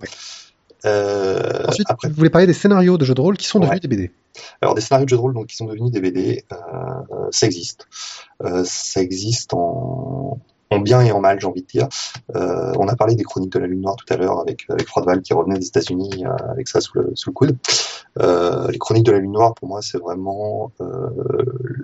Ouais. 0.00 0.08
Euh, 0.84 1.64
Ensuite, 1.68 1.90
après, 1.90 2.08
vous 2.08 2.14
voulez 2.14 2.30
parler 2.30 2.46
des 2.46 2.52
scénarios 2.54 2.98
de 2.98 3.04
jeux 3.04 3.14
de 3.14 3.20
rôle 3.20 3.36
qui 3.36 3.46
sont 3.46 3.58
devenus 3.60 3.76
Ouais. 3.76 3.80
des 3.80 3.88
BD. 3.88 4.10
alors 4.60 4.74
des 4.74 4.80
scénarios 4.80 5.04
de 5.06 5.10
jeux 5.10 5.16
de 5.16 5.20
rôle 5.22 5.34
donc 5.34 5.46
qui 5.46 5.56
sont 5.56 5.66
devenus 5.66 5.90
des 5.92 6.00
BD, 6.00 6.44
euh, 6.52 6.56
ça 7.30 7.46
existe. 7.46 7.86
Euh, 8.42 8.62
ça 8.64 9.00
existe 9.00 9.54
en, 9.54 10.38
en 10.72 10.80
bien 10.80 11.00
et 11.02 11.12
en 11.12 11.20
mal, 11.20 11.40
j'ai 11.40 11.46
envie 11.46 11.62
de 11.62 11.66
dire. 11.66 11.88
Euh, 12.34 12.72
on 12.78 12.88
a 12.88 12.96
parlé 12.96 13.14
des 13.14 13.24
Chroniques 13.24 13.52
de 13.52 13.58
la 13.58 13.66
Lune 13.66 13.80
Noire 13.80 13.96
tout 13.96 14.12
à 14.12 14.16
l'heure 14.16 14.40
avec 14.40 14.66
avec 14.68 15.22
qui 15.22 15.34
revenait 15.34 15.58
des 15.58 15.66
États-Unis 15.66 16.24
euh, 16.24 16.50
avec 16.50 16.68
ça 16.68 16.80
sous 16.80 16.98
le 16.98 17.32
coude. 17.32 17.56
Euh, 18.20 18.68
les 18.70 18.78
Chroniques 18.78 19.06
de 19.06 19.12
la 19.12 19.18
Lune 19.18 19.32
Noire, 19.32 19.54
pour 19.54 19.68
moi, 19.68 19.80
c'est 19.82 19.98
vraiment 19.98 20.72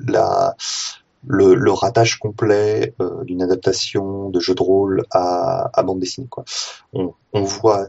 la 0.07 0.55
le, 1.27 1.55
le 1.55 1.73
ratage 1.73 2.19
complet 2.21 2.95
d'une 3.25 3.43
adaptation 3.43 4.31
de 4.31 4.39
jeu 4.39 4.55
de 4.55 4.63
rôle 4.63 5.05
à, 5.11 5.71
bande 5.85 5.99
dessinée. 5.99 6.29
Quoi. 6.31 6.45
On, 6.93 7.43
voit, 7.43 7.89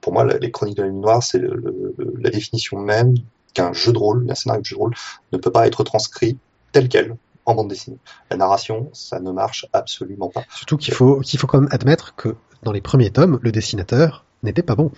pour 0.00 0.12
moi, 0.12 0.24
les 0.24 0.50
Chroniques 0.50 0.76
de 0.76 0.82
la 0.82 0.88
Lune 0.88 1.00
Noire, 1.00 1.22
c'est 1.22 1.40
la 1.40 2.30
définition 2.30 2.78
même 2.78 3.14
qu'un 3.52 3.72
jeu 3.72 3.92
de 3.92 3.98
rôle, 3.98 4.26
un 4.30 4.34
scénario 4.34 4.62
de 4.62 4.66
jeu 4.66 4.76
de 4.76 4.80
rôle, 4.80 4.94
ne 5.32 5.38
peut 5.38 5.50
pas 5.50 5.66
être 5.66 5.82
transcrit 5.82 6.38
tel 6.72 6.88
quel 6.88 7.16
en 7.50 7.54
bande 7.54 7.68
dessinée. 7.68 7.98
La 8.30 8.36
narration, 8.36 8.88
ça 8.92 9.20
ne 9.20 9.30
marche 9.30 9.66
absolument 9.72 10.28
pas. 10.28 10.44
Surtout 10.54 10.76
qu'il 10.76 10.94
faut, 10.94 11.20
qu'il 11.20 11.38
faut 11.38 11.46
quand 11.46 11.60
même 11.60 11.68
admettre 11.72 12.14
que 12.14 12.34
dans 12.62 12.72
les 12.72 12.80
premiers 12.80 13.10
tomes, 13.10 13.38
le 13.42 13.52
dessinateur 13.52 14.24
n'était 14.42 14.62
pas 14.62 14.74
bon. 14.74 14.90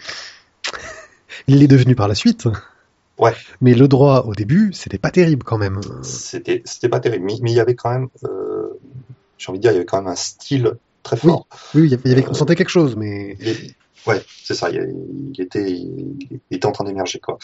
Il 1.49 1.59
l'est 1.59 1.69
devenu 1.69 1.95
par 1.95 2.09
la 2.09 2.15
suite. 2.15 2.47
Ouais. 3.19 3.35
Mais 3.61 3.75
le 3.75 3.89
droit 3.89 4.25
au 4.27 4.35
début, 4.35 4.73
c'était 4.73 4.99
pas 4.99 5.11
terrible 5.11 5.45
quand 5.45 5.59
même. 5.59 5.81
C'était, 6.03 6.63
c'était 6.65 6.89
pas 6.89 7.01
terrible, 7.01 7.25
mais, 7.27 7.35
mais 7.43 7.51
il 7.53 7.57
y 7.57 7.61
avait 7.61 7.75
quand 7.75 7.91
même, 7.91 8.09
euh, 8.25 8.69
j'ai 9.39 9.51
envie 9.51 9.59
de 9.59 9.63
dire, 9.63 9.71
il 9.73 9.75
y 9.75 9.77
avait 9.79 9.87
quand 9.87 9.99
même 9.99 10.09
un 10.11 10.17
style 10.17 10.73
très 11.03 11.17
fort. 11.17 11.47
Oui, 11.75 11.83
il 11.85 11.91
y 11.91 11.95
avait, 11.95 12.03
il 12.07 12.11
y 12.11 12.15
avait- 12.15 12.29
on 12.29 12.35
sentait 12.35 12.55
quelque 12.57 12.69
chose, 12.71 12.97
mais 12.97 13.37
Les- 13.41 13.75
Ouais, 14.07 14.21
c'est 14.43 14.55
ça. 14.55 14.69
Il, 14.71 15.41
était, 15.41 15.71
il 15.71 16.29
était 16.51 16.67
en 16.67 16.73
train 16.73 16.85
d'émerger 16.85 17.21
quoi. 17.21 17.39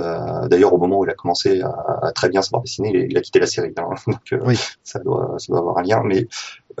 Euh, 0.00 0.48
D'ailleurs, 0.48 0.72
au 0.72 0.78
moment 0.78 0.98
où 1.00 1.04
il 1.04 1.10
a 1.10 1.14
commencé 1.14 1.60
à, 1.60 1.68
à 2.02 2.12
très 2.12 2.28
bien 2.30 2.40
savoir 2.42 2.62
dessiner, 2.62 2.90
il, 2.94 2.96
a- 2.96 3.04
il 3.06 3.18
a 3.18 3.20
quitté 3.20 3.38
la 3.40 3.46
série. 3.46 3.72
hein. 3.76 3.90
donc 4.06 4.20
euh, 4.32 4.38
Oui. 4.44 4.58
ça 4.82 4.98
doit, 5.00 5.34
ça 5.38 5.46
doit 5.48 5.58
avoir 5.58 5.78
un 5.78 5.82
lien. 5.82 6.02
Mais 6.04 6.26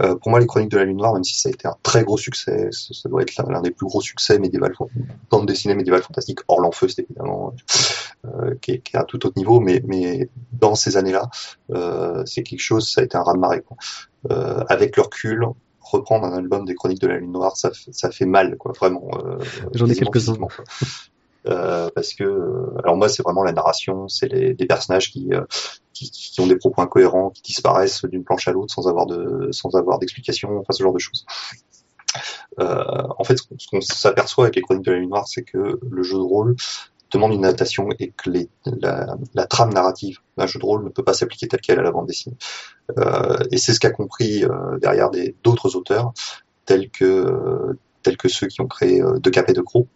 euh, 0.00 0.14
pour 0.16 0.30
moi, 0.30 0.40
les 0.40 0.46
Chroniques 0.46 0.70
de 0.70 0.78
la 0.78 0.84
Lune 0.84 0.96
Noire, 0.96 1.12
même 1.14 1.24
si 1.24 1.38
ça 1.38 1.48
a 1.48 1.52
été 1.52 1.68
un 1.68 1.76
très 1.82 2.04
gros 2.04 2.16
succès, 2.16 2.68
ça, 2.70 2.94
ça 2.94 3.08
doit 3.08 3.20
être 3.22 3.36
l'un 3.50 3.60
des 3.60 3.70
plus 3.70 3.86
gros 3.86 4.00
succès 4.00 4.38
médiéval, 4.38 4.72
bande 5.30 5.46
dessinée 5.46 5.74
médiévale 5.74 6.02
fantastique. 6.02 6.38
Hors 6.48 6.60
l'enfeu, 6.60 6.88
c'est 6.88 7.02
évidemment 7.02 7.52
qui, 8.62 8.72
est, 8.72 8.78
qui 8.78 8.96
est 8.96 8.98
à 8.98 9.04
tout 9.04 9.24
autre 9.26 9.36
niveau, 9.36 9.60
mais, 9.60 9.82
mais 9.86 10.28
dans 10.52 10.74
ces 10.74 10.96
années-là, 10.96 11.28
c'est 12.26 12.42
quelque 12.44 12.60
chose. 12.60 12.88
Ça 12.88 13.00
a 13.00 13.04
été 13.04 13.16
un 13.16 13.22
raz 13.22 13.34
de 13.34 13.38
marée. 13.38 13.62
Quoi. 13.62 13.76
Avec 14.68 14.96
le 14.96 15.02
recul, 15.02 15.44
reprendre 15.90 16.26
un 16.26 16.32
album 16.32 16.64
des 16.64 16.74
Chroniques 16.74 17.00
de 17.00 17.06
la 17.08 17.16
Lune 17.18 17.32
Noire, 17.32 17.56
ça, 17.56 17.70
fait- 17.70 17.92
ça 17.92 18.10
fait 18.10 18.26
mal, 18.26 18.56
quoi, 18.56 18.72
vraiment. 18.72 19.08
euh, 19.24 19.38
J'en 19.74 19.86
ai 19.86 19.94
quelques-uns. 19.94 20.36
Euh, 21.46 21.88
parce 21.94 22.14
que, 22.14 22.24
euh, 22.24 22.76
alors 22.82 22.96
moi, 22.96 23.08
c'est 23.08 23.22
vraiment 23.22 23.44
la 23.44 23.52
narration, 23.52 24.08
c'est 24.08 24.28
des 24.28 24.66
personnages 24.66 25.10
qui, 25.10 25.32
euh, 25.32 25.44
qui, 25.94 26.10
qui 26.10 26.40
ont 26.40 26.46
des 26.46 26.56
propos 26.56 26.82
incohérents, 26.82 27.30
qui 27.30 27.42
disparaissent 27.42 28.04
d'une 28.04 28.24
planche 28.24 28.48
à 28.48 28.52
l'autre 28.52 28.74
sans 28.74 28.86
avoir 28.88 29.06
de, 29.06 29.48
sans 29.52 29.74
avoir 29.76 29.98
d'explication, 29.98 30.58
enfin 30.58 30.72
ce 30.72 30.82
genre 30.82 30.92
de 30.92 30.98
choses. 30.98 31.24
En 32.58 33.24
fait, 33.24 33.36
ce 33.38 33.68
qu'on 33.70 33.80
s'aperçoit 33.80 34.44
avec 34.44 34.56
les 34.56 34.62
Chroniques 34.62 34.84
de 34.84 34.92
la 34.92 34.98
Lune 34.98 35.10
Noire, 35.10 35.28
c'est 35.28 35.42
que 35.42 35.78
le 35.80 36.02
jeu 36.02 36.16
de 36.16 36.22
rôle 36.22 36.56
demande 37.12 37.32
une 37.32 37.44
adaptation 37.44 37.88
et 37.98 38.12
que 38.16 38.30
les, 38.30 38.48
la, 38.66 39.16
la 39.34 39.46
trame 39.46 39.72
narrative 39.72 40.18
d'un 40.36 40.46
jeu 40.46 40.58
de 40.58 40.64
rôle 40.64 40.84
ne 40.84 40.90
peut 40.90 41.02
pas 41.04 41.14
s'appliquer 41.14 41.48
telle 41.48 41.60
quelle 41.60 41.78
à 41.78 41.82
la 41.82 41.90
bande 41.90 42.06
dessinée. 42.06 42.36
Euh, 42.98 43.38
et 43.50 43.58
c'est 43.58 43.72
ce 43.72 43.80
qu'a 43.80 43.90
compris 43.90 44.44
euh, 44.44 44.78
derrière 44.80 45.10
des- 45.10 45.34
d'autres 45.42 45.76
auteurs, 45.76 46.12
tels 46.66 46.90
que, 46.90 47.76
tels 48.02 48.16
que 48.16 48.28
ceux 48.28 48.46
qui 48.46 48.60
ont 48.60 48.66
créé 48.66 49.00
euh, 49.02 49.18
De 49.18 49.30
Cap 49.30 49.48
et 49.48 49.52
De 49.52 49.62
Croc. 49.62 49.86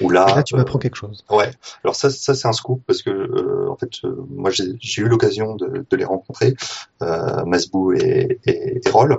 Où 0.00 0.08
là, 0.08 0.26
Et 0.30 0.34
là, 0.34 0.42
tu 0.42 0.54
euh, 0.54 0.58
m'apprends 0.58 0.78
quelque 0.78 0.96
chose. 0.96 1.24
Ouais. 1.28 1.50
Alors 1.84 1.94
ça, 1.94 2.08
ça 2.08 2.34
c'est 2.34 2.48
un 2.48 2.52
scoop 2.52 2.80
parce 2.86 3.02
que 3.02 3.10
euh, 3.10 3.68
en 3.68 3.76
fait, 3.76 3.90
euh, 4.04 4.16
moi 4.30 4.50
j'ai 4.50 4.64
j'ai 4.78 5.02
eu 5.02 5.08
l'occasion 5.08 5.56
de, 5.56 5.84
de 5.90 5.96
les 5.96 6.06
rencontrer, 6.06 6.54
euh, 7.02 7.44
Masbou 7.44 7.92
et, 7.92 8.38
et, 8.46 8.80
et 8.82 8.90
Roll, 8.90 9.18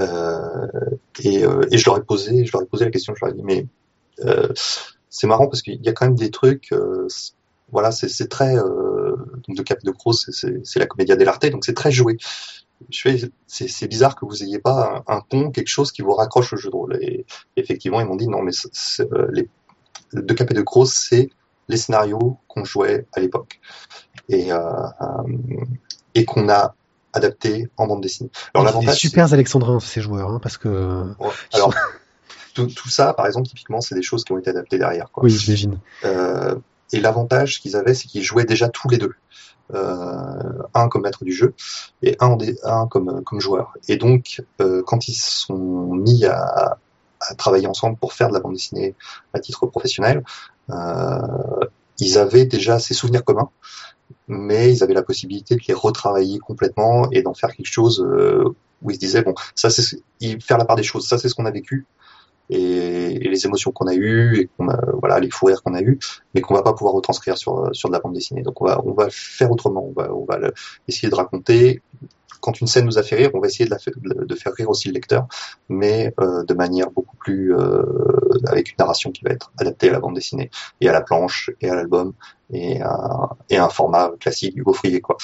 euh, 0.00 0.66
et, 1.22 1.44
euh, 1.44 1.60
et 1.70 1.76
je 1.76 1.84
leur 1.84 1.98
ai 1.98 2.02
posé, 2.02 2.46
je 2.46 2.52
leur 2.52 2.62
ai 2.62 2.66
posé 2.66 2.86
la 2.86 2.90
question, 2.90 3.14
je 3.14 3.22
leur 3.24 3.34
ai 3.34 3.36
dit 3.36 3.42
mais 3.44 3.66
euh, 4.24 4.48
c'est 5.16 5.26
marrant 5.26 5.46
parce 5.46 5.62
qu'il 5.62 5.82
y 5.82 5.88
a 5.88 5.92
quand 5.92 6.06
même 6.06 6.14
des 6.16 6.30
trucs, 6.30 6.72
euh, 6.72 7.08
voilà, 7.72 7.90
c'est 7.90 8.28
très 8.28 8.56
euh, 8.56 9.16
donc 9.48 9.56
de 9.56 9.62
Cap 9.62 9.78
et 9.82 9.86
de 9.86 9.90
Croc, 9.90 10.14
c'est- 10.14 10.78
la 10.78 10.86
comédia 10.86 11.16
dell'arte, 11.16 11.46
donc 11.46 11.64
c'est 11.64 11.74
très 11.74 11.90
joué. 11.90 12.18
Je 12.90 13.26
c'est 13.46 13.88
bizarre 13.88 14.14
que 14.16 14.26
vous 14.26 14.42
ayez 14.42 14.58
pas 14.58 15.02
un, 15.08 15.16
un 15.16 15.20
ton, 15.22 15.50
quelque 15.50 15.68
chose 15.68 15.90
qui 15.92 16.02
vous 16.02 16.12
raccroche 16.12 16.52
au 16.52 16.56
jeu 16.56 16.68
de 16.68 16.76
rôle. 16.76 16.98
Et 17.00 17.24
effectivement, 17.56 18.00
ils 18.02 18.06
m'ont 18.06 18.16
dit 18.16 18.28
non, 18.28 18.42
mais 18.42 18.52
euh, 19.00 19.26
les 19.32 19.48
de 20.12 20.34
Cap 20.34 20.50
et 20.50 20.54
de 20.54 20.60
Croc, 20.60 20.86
c'est 20.88 21.30
les 21.68 21.78
scénarios 21.78 22.36
qu'on 22.46 22.64
jouait 22.64 23.06
à 23.14 23.20
l'époque 23.20 23.58
et, 24.28 24.52
euh, 24.52 24.60
et 26.14 26.26
qu'on 26.26 26.48
a 26.50 26.74
adapté 27.14 27.68
en 27.78 27.86
bande 27.86 28.02
dessinée. 28.02 28.30
Alors 28.52 28.64
l'avantage, 28.66 28.98
super 28.98 29.32
alexandrins, 29.32 29.80
ces 29.80 30.02
joueurs, 30.02 30.30
hein, 30.30 30.38
parce 30.42 30.58
que... 30.58 30.68
Ouais, 31.18 31.30
alors 31.54 31.74
tout, 32.56 32.66
tout 32.66 32.88
ça, 32.88 33.12
par 33.12 33.26
exemple, 33.26 33.46
typiquement, 33.46 33.80
c'est 33.80 33.94
des 33.94 34.02
choses 34.02 34.24
qui 34.24 34.32
ont 34.32 34.38
été 34.38 34.50
adaptées 34.50 34.78
derrière. 34.78 35.10
Quoi. 35.12 35.24
Oui, 35.24 35.30
j'imagine. 35.30 35.78
Euh, 36.04 36.56
et 36.92 37.00
l'avantage 37.00 37.60
qu'ils 37.60 37.76
avaient, 37.76 37.94
c'est 37.94 38.08
qu'ils 38.08 38.22
jouaient 38.22 38.44
déjà 38.44 38.68
tous 38.68 38.88
les 38.88 38.98
deux. 38.98 39.14
Euh, 39.74 40.62
un 40.74 40.88
comme 40.88 41.02
maître 41.02 41.24
du 41.24 41.32
jeu 41.32 41.52
et 42.00 42.16
un, 42.20 42.86
comme, 42.86 43.22
comme 43.24 43.40
joueur. 43.40 43.74
Et 43.88 43.96
donc, 43.96 44.42
euh, 44.60 44.82
quand 44.86 45.08
ils 45.08 45.14
se 45.14 45.46
sont 45.46 45.94
mis 45.94 46.24
à, 46.24 46.78
à 47.20 47.34
travailler 47.34 47.66
ensemble 47.66 47.96
pour 47.96 48.12
faire 48.12 48.28
de 48.28 48.34
la 48.34 48.40
bande 48.40 48.52
dessinée 48.54 48.94
à 49.34 49.40
titre 49.40 49.66
professionnel, 49.66 50.22
ils 51.98 52.18
avaient 52.18 52.44
déjà 52.44 52.78
ces 52.78 52.94
souvenirs 52.94 53.24
communs, 53.24 53.50
mais 54.28 54.72
ils 54.72 54.84
avaient 54.84 54.94
la 54.94 55.02
possibilité 55.02 55.56
de 55.56 55.62
les 55.66 55.74
retravailler 55.74 56.38
complètement 56.38 57.10
et 57.10 57.22
d'en 57.22 57.34
faire 57.34 57.52
quelque 57.52 57.72
chose 57.72 58.06
où 58.82 58.90
ils 58.90 58.94
se 58.94 59.00
disaient 59.00 59.22
bon, 59.22 59.34
ça 59.56 59.68
c'est 59.68 59.98
faire 60.40 60.58
la 60.58 60.64
part 60.64 60.76
des 60.76 60.84
choses, 60.84 61.08
ça 61.08 61.18
c'est 61.18 61.28
ce 61.28 61.34
qu'on 61.34 61.46
a 61.46 61.50
vécu 61.50 61.86
et, 62.50 63.16
et 63.24 63.28
les 63.28 63.46
émotions 63.46 63.72
qu'on 63.72 63.86
a 63.86 63.94
eues 63.94 64.38
et 64.40 64.48
qu'on 64.56 64.68
a, 64.68 64.78
voilà 65.00 65.18
les 65.20 65.30
fous 65.30 65.46
rires 65.46 65.62
qu'on 65.62 65.74
a 65.74 65.80
eu, 65.82 65.98
mais 66.34 66.40
qu'on 66.40 66.54
va 66.54 66.62
pas 66.62 66.72
pouvoir 66.74 66.94
retranscrire 66.94 67.36
sur 67.38 67.68
sur 67.72 67.88
de 67.88 67.94
la 67.94 68.00
bande 68.00 68.14
dessinée. 68.14 68.42
Donc 68.42 68.60
on 68.62 68.66
va 68.66 68.80
on 68.84 68.92
va 68.92 69.08
faire 69.10 69.50
autrement, 69.50 69.84
on 69.86 69.92
va 69.92 70.12
on 70.14 70.24
va 70.24 70.38
le- 70.38 70.52
essayer 70.88 71.08
de 71.08 71.14
raconter. 71.14 71.82
Quand 72.40 72.60
une 72.60 72.66
scène 72.66 72.84
nous 72.84 72.98
a 72.98 73.02
fait 73.02 73.16
rire, 73.16 73.30
on 73.34 73.40
va 73.40 73.48
essayer 73.48 73.64
de, 73.64 73.70
la 73.70 74.24
de 74.24 74.34
faire 74.34 74.52
rire 74.52 74.68
aussi 74.70 74.88
le 74.88 74.94
lecteur, 74.94 75.26
mais 75.68 76.14
euh, 76.20 76.44
de 76.44 76.54
manière 76.54 76.90
beaucoup 76.90 77.16
plus 77.16 77.54
euh, 77.56 77.82
avec 78.46 78.70
une 78.70 78.76
narration 78.78 79.10
qui 79.10 79.24
va 79.24 79.30
être 79.30 79.52
adaptée 79.58 79.88
à 79.88 79.92
la 79.92 80.00
bande 80.00 80.14
dessinée 80.14 80.50
et 80.80 80.88
à 80.88 80.92
la 80.92 81.00
planche 81.00 81.50
et 81.60 81.68
à 81.70 81.74
l'album 81.74 82.12
et 82.52 82.80
à, 82.80 83.30
et 83.50 83.56
un 83.56 83.68
format 83.68 84.12
classique 84.20 84.54
du 84.54 84.62
gaufrier 84.62 85.00
quoi 85.00 85.16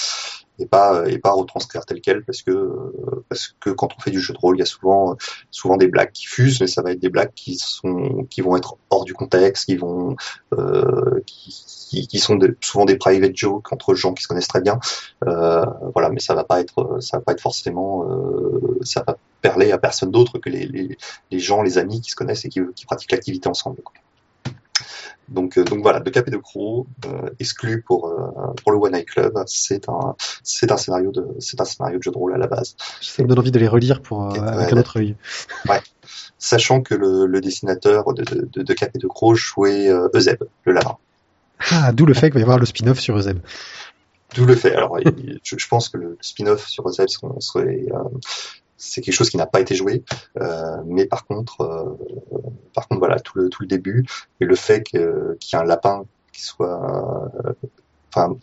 et 0.59 0.67
pas 0.67 1.09
et 1.09 1.19
pas 1.19 1.33
retranscrire 1.33 1.85
tel 1.87 2.01
quel 2.01 2.25
parce 2.25 2.43
que 2.43 2.93
parce 3.29 3.55
que 3.61 3.71
quand 3.71 3.89
on 3.97 4.01
fait 4.01 4.11
du 4.11 4.21
jeu 4.21 4.35
de 4.35 4.39
rôle 4.39 4.57
il 4.57 4.61
y 4.61 4.63
a 4.63 4.67
souvent 4.67 5.17
souvent 5.51 5.77
des 5.77 5.89
blagues 5.89 6.13
qui 6.13 6.27
fusent 6.27 6.61
mais 6.61 6.67
ça 6.67 6.83
va 6.83 6.93
être 6.93 7.01
des 7.01 7.09
blagues 7.09 7.33
qui 7.35 7.57
sont 7.57 8.27
qui 8.29 8.41
vont 8.41 8.57
être 8.57 8.77
hors 8.91 9.05
du 9.05 9.15
contexte 9.15 9.67
qui 9.67 9.77
vont 9.77 10.17
euh, 10.53 11.21
qui, 11.27 12.07
qui, 12.09 12.19
sont 12.19 12.39
souvent 12.61 12.85
des 12.85 12.97
private 12.97 13.37
jokes 13.37 13.73
entre 13.73 13.95
gens 13.95 14.13
qui 14.15 14.23
se 14.23 14.29
connaissent 14.29 14.49
très 14.49 14.61
bien 14.61 14.79
euh, 15.27 15.65
voilà 15.95 16.11
mais 16.11 16.21
ça 16.21 16.35
va 16.35 16.45
pas 16.45 16.61
être 16.61 16.99
ça 17.01 17.19
va 17.19 17.23
pas 17.23 17.33
être 17.33 17.41
forcément 17.41 18.05
euh, 18.05 18.79
ça 18.83 19.03
va 19.07 19.17
perler 19.41 19.73
à 19.73 19.79
personne 19.79 20.11
d'autre 20.11 20.39
que 20.39 20.51
les, 20.51 20.67
les, 20.67 20.97
les 21.31 21.39
gens 21.39 21.63
les 21.63 21.79
amis 21.79 22.01
qui 22.01 22.11
se 22.11 22.17
connaissent 22.17 22.45
et 22.45 22.49
qui, 22.49 22.61
qui 22.75 22.85
pratiquent 22.85 23.13
l'activité 23.13 23.49
ensemble 23.49 23.81
quoi. 23.83 23.95
Donc, 25.29 25.57
euh, 25.57 25.65
donc 25.65 25.83
voilà, 25.83 26.01
de 26.01 26.11
Cap 26.11 26.29
et 26.29 26.31
de 26.31 26.37
Croc, 26.37 26.87
exclu 27.39 27.83
pour 27.83 28.09
euh, 28.09 28.53
pour 28.63 28.73
le 28.73 28.79
One 28.79 28.95
Eye 28.95 29.05
Club, 29.05 29.35
c'est 29.47 29.89
un 29.89 30.15
c'est 30.43 30.71
un 30.71 30.77
scénario 30.77 31.11
de 31.11 31.27
c'est 31.39 31.61
un 31.61 31.65
scénario 31.65 31.99
de 31.99 32.03
jeu 32.03 32.11
de 32.11 32.19
rôle 32.19 32.35
à 32.35 32.39
la 32.39 32.47
base, 32.47 32.77
Ça 33.01 33.23
me 33.23 33.29
donne 33.29 33.39
envie 33.39 33.51
de 33.51 33.59
les 33.59 33.69
relire 33.69 34.03
pour, 34.03 34.25
euh, 34.25 34.41
avec 34.41 34.69
ouais, 34.69 34.75
un 34.75 34.81
autre 34.81 34.99
œil. 34.99 35.17
sachant 36.39 36.83
que 36.83 36.95
le, 36.95 37.27
le 37.27 37.41
dessinateur 37.41 38.13
de, 38.15 38.25
de, 38.25 38.49
de, 38.53 38.63
de 38.63 38.75
Cap 38.75 38.91
et 38.95 38.99
de 38.99 39.07
Croc 39.07 39.37
jouait 39.37 39.91
Euseb, 40.15 40.43
le 40.65 40.73
lama. 40.73 40.99
Ah, 41.71 41.93
d'où 41.93 42.07
le 42.07 42.15
fait 42.15 42.27
qu'il 42.27 42.35
va 42.35 42.41
y 42.41 42.43
avoir 42.43 42.59
le 42.59 42.67
spin-off 42.67 42.99
sur 42.99 43.17
Euseb. 43.17 43.39
D'où 44.35 44.47
le 44.47 44.57
fait. 44.57 44.75
Alors, 44.75 44.99
je, 45.45 45.69
pense 45.69 45.89
que 45.89 45.99
le 45.99 46.19
spin-off 46.21 46.67
sur 46.67 46.89
Euseb 46.89 47.07
serait, 47.39 47.87
c'est 48.85 49.01
quelque 49.01 49.15
chose 49.15 49.31
qui 49.31 49.37
n'a 49.37 49.47
pas 49.47 49.61
été 49.61 49.77
joué, 49.77 50.03
euh, 50.41 50.77
mais 50.87 51.07
par 51.07 51.25
contre, 51.25 51.61
euh, 51.61 51.97
par 52.75 52.89
contre, 52.89 52.99
voilà, 52.99 53.21
tout 53.21 53.39
le 53.39 53.49
tout 53.49 53.63
le 53.63 53.69
début 53.69 54.05
et 54.41 54.45
le 54.45 54.57
fait 54.57 54.83
qu'il 54.83 55.01
y 55.01 55.57
ait 55.57 55.59
un 55.59 55.65
lapin 55.65 56.05
qui 56.33 56.43
soit, 56.43 57.31
euh, 57.47 57.53
enfin, 58.13 58.37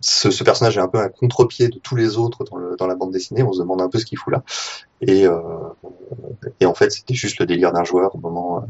ce, 0.00 0.30
ce 0.30 0.44
personnage 0.44 0.76
est 0.76 0.80
un 0.80 0.88
peu 0.88 0.98
un 0.98 1.08
contre-pied 1.08 1.68
de 1.68 1.78
tous 1.78 1.96
les 1.96 2.18
autres 2.18 2.44
dans, 2.44 2.56
le, 2.56 2.76
dans 2.76 2.86
la 2.86 2.94
bande 2.94 3.12
dessinée. 3.12 3.42
On 3.42 3.52
se 3.52 3.60
demande 3.60 3.80
un 3.80 3.88
peu 3.88 3.98
ce 3.98 4.04
qu'il 4.04 4.18
fout 4.18 4.32
là. 4.32 4.42
Et, 5.00 5.26
euh, 5.26 5.40
et 6.60 6.66
en 6.66 6.74
fait, 6.74 6.90
c'était 6.90 7.14
juste 7.14 7.38
le 7.38 7.46
délire 7.46 7.72
d'un 7.72 7.84
joueur 7.84 8.14
au 8.14 8.18
moment, 8.18 8.58
euh, 8.58 8.62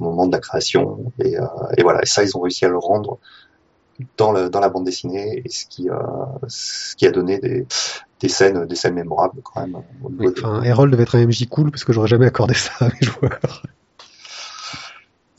moment 0.00 0.26
de 0.26 0.32
la 0.32 0.40
création. 0.40 1.12
Et, 1.18 1.38
euh, 1.38 1.44
et 1.76 1.82
voilà. 1.82 2.00
Et 2.02 2.06
ça, 2.06 2.24
ils 2.24 2.36
ont 2.36 2.40
réussi 2.40 2.64
à 2.64 2.68
le 2.68 2.78
rendre 2.78 3.18
dans, 4.16 4.32
le, 4.32 4.48
dans 4.50 4.60
la 4.60 4.68
bande 4.68 4.84
dessinée, 4.84 5.42
et 5.44 5.48
ce 5.48 5.66
qui, 5.66 5.88
euh, 5.90 5.94
ce 6.48 6.94
qui 6.96 7.06
a 7.06 7.10
donné 7.10 7.38
des, 7.38 7.66
des 8.20 8.28
scènes, 8.28 8.66
des 8.66 8.76
scènes 8.76 8.94
mémorables 8.94 9.40
quand 9.42 9.60
même. 9.60 9.76
Oui, 10.02 10.28
Enfin, 10.36 10.62
Errol 10.62 10.90
devait 10.90 11.02
être 11.04 11.16
un 11.16 11.26
MJ 11.26 11.48
cool 11.48 11.70
parce 11.70 11.84
que 11.84 11.92
j'aurais 11.92 12.08
jamais 12.08 12.26
accordé 12.26 12.54
ça 12.54 12.72
à 12.80 12.88
mes 12.88 13.00
joueurs. 13.06 13.62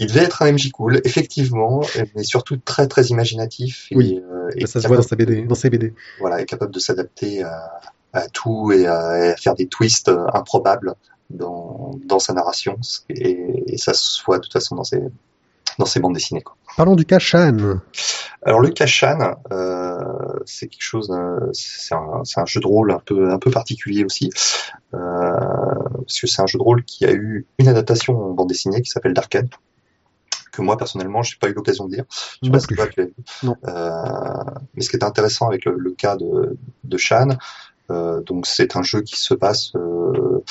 Il 0.02 0.08
devait 0.08 0.22
être 0.24 0.42
un 0.44 0.52
MJ 0.54 0.72
cool, 0.72 1.02
effectivement, 1.04 1.82
mais 2.16 2.24
surtout 2.24 2.56
très 2.58 2.88
très 2.88 3.08
imaginatif. 3.08 3.88
Et, 3.92 3.96
Oui. 3.98 4.22
euh, 4.32 4.50
et 4.56 4.66
ça 4.66 4.80
se 4.82 4.88
voit 4.88 4.96
dans 4.96 5.04
sa 5.04 5.16
BD, 5.18 5.42
dans 5.44 5.56
ses 5.56 5.70
BD. 5.70 5.94
voilà, 6.20 6.40
est 6.42 6.46
capable 6.46 6.74
de 6.74 6.80
s'adapter 6.80 7.44
à, 7.44 7.82
à 8.14 8.28
tout 8.30 8.72
et 8.72 8.88
à, 8.88 9.26
et 9.26 9.30
à 9.32 9.36
faire 9.36 9.56
des 9.56 9.68
twists 9.68 10.08
euh, 10.08 10.26
improbables 10.34 10.96
dans, 11.30 11.92
dans 12.06 12.20
sa 12.20 12.32
narration. 12.34 12.78
Et, 13.10 13.74
et 13.74 13.78
ça 13.78 13.94
se 13.94 14.24
voit 14.26 14.38
de 14.38 14.44
toute 14.44 14.54
façon 14.54 14.76
dans 14.76 14.86
ses, 14.86 15.02
dans 15.80 15.86
ses 15.86 16.00
bandes 16.00 16.14
dessinées. 16.14 16.42
Quoi. 16.42 16.56
Parlons 16.78 16.96
du 16.96 17.06
cas 17.06 17.18
Shan. 17.18 17.80
Alors 18.44 18.62
le 18.62 18.70
Kashan, 18.70 19.36
euh, 19.52 19.98
c'est 20.46 20.68
quelque 20.68 20.82
chose, 20.82 21.12
euh, 21.12 21.50
c'est 21.52 21.94
un, 21.94 22.46
jeu 22.46 22.62
de 22.62 22.68
rôle 22.68 22.92
un 22.92 23.00
peu, 23.00 23.32
un 23.32 23.38
peu 23.40 23.52
particulier 23.52 24.06
aussi, 24.06 24.30
euh, 24.94 24.98
parce 25.00 26.22
que 26.22 26.28
c'est 26.28 26.42
un 26.42 26.48
jeu 26.48 26.58
de 26.58 26.64
rôle 26.64 26.84
qui 26.86 27.06
a 27.06 27.12
eu 27.12 27.48
une 27.58 27.68
adaptation 27.68 28.18
en 28.18 28.32
bande 28.32 28.48
dessinée 28.48 28.82
qui 28.82 28.90
s'appelle 28.90 29.14
Darkade, 29.14 29.50
que 30.54 30.62
moi 30.62 30.78
personnellement 30.78 31.22
j'ai 31.22 31.36
pas 31.38 31.50
eu 31.50 31.54
l'occasion 31.54 31.86
de 31.86 31.96
lire. 31.96 32.06
Je 32.42 32.48
sais 32.48 32.52
pas 32.52 32.60
si 32.60 32.68
toi 32.68 32.88
tu 32.88 33.00
l'as 33.02 33.06
vu. 33.08 33.14
Euh, 33.68 34.52
mais 34.76 34.84
ce 34.84 34.90
qui 34.90 34.96
est 34.96 35.04
intéressant 35.04 35.48
avec 35.48 35.66
le, 35.66 35.76
le 35.78 35.92
cas 35.92 36.16
de, 36.16 36.58
de 36.86 36.98
Shan, 36.98 37.38
euh, 37.92 38.22
donc 38.22 38.46
c'est 38.46 38.76
un 38.76 38.84
jeu 38.84 39.02
qui 39.02 39.20
se 39.20 39.34
passe, 39.34 39.74
euh, 39.76 40.44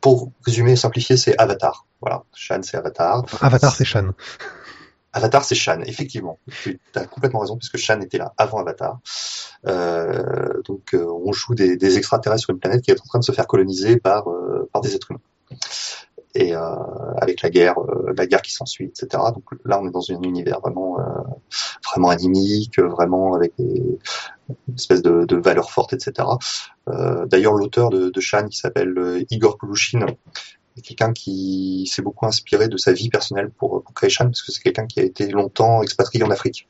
pour 0.00 0.30
résumer 0.44 0.72
et 0.72 0.76
simplifier, 0.76 1.16
c'est 1.16 1.36
Avatar. 1.38 1.86
Voilà, 2.02 2.24
Shan 2.34 2.60
c'est 2.62 2.76
Avatar. 2.76 3.24
Avatar, 3.40 3.74
c'est 3.74 3.84
Shan. 3.84 4.12
Avatar, 5.12 5.44
c'est 5.44 5.54
Shan, 5.54 5.80
effectivement. 5.84 6.38
Tu 6.62 6.80
as 6.94 7.06
complètement 7.06 7.40
raison, 7.40 7.56
puisque 7.56 7.76
Shan 7.76 8.00
était 8.00 8.18
là 8.18 8.32
avant 8.38 8.58
Avatar. 8.58 8.98
Euh, 9.66 10.62
donc, 10.64 10.94
euh, 10.94 11.06
on 11.06 11.32
joue 11.32 11.54
des, 11.54 11.76
des 11.76 11.98
extraterrestres 11.98 12.44
sur 12.44 12.50
une 12.52 12.58
planète 12.58 12.82
qui 12.82 12.90
est 12.90 13.00
en 13.00 13.04
train 13.04 13.18
de 13.18 13.24
se 13.24 13.32
faire 13.32 13.46
coloniser 13.46 13.98
par, 13.98 14.28
euh, 14.30 14.68
par 14.72 14.80
des 14.80 14.94
êtres 14.94 15.10
humains. 15.10 15.20
et 16.34 16.54
avec 16.54 17.42
la 17.42 17.50
guerre, 17.50 17.74
la 18.16 18.26
guerre 18.26 18.40
qui 18.40 18.52
s'ensuit, 18.52 18.86
etc. 18.86 19.22
Donc 19.34 19.44
là, 19.66 19.78
on 19.80 19.86
est 19.86 19.90
dans 19.90 20.10
un 20.10 20.22
univers 20.22 20.60
vraiment, 20.60 20.96
vraiment 21.84 22.08
animique, 22.08 22.78
vraiment 22.78 23.34
avec 23.34 23.52
des 23.58 23.98
une 24.68 24.74
espèce 24.74 25.02
de, 25.02 25.24
de 25.24 25.36
valeurs 25.36 25.70
fortes, 25.70 25.92
etc. 25.92 26.26
D'ailleurs, 27.26 27.52
l'auteur 27.52 27.90
de, 27.90 28.08
de 28.08 28.20
Shan, 28.20 28.48
qui 28.48 28.56
s'appelle 28.56 29.26
Igor 29.28 29.58
Poulouchine, 29.58 30.06
quelqu'un 30.80 31.12
qui 31.12 31.90
s'est 31.92 32.02
beaucoup 32.02 32.26
inspiré 32.26 32.68
de 32.68 32.76
sa 32.76 32.92
vie 32.92 33.10
personnelle 33.10 33.50
pour, 33.50 33.82
pour 33.82 34.08
Shan, 34.08 34.26
parce 34.26 34.42
que 34.42 34.52
c'est 34.52 34.62
quelqu'un 34.62 34.86
qui 34.86 35.00
a 35.00 35.02
été 35.02 35.28
longtemps 35.28 35.82
expatrié 35.82 36.24
en 36.24 36.30
Afrique. 36.30 36.68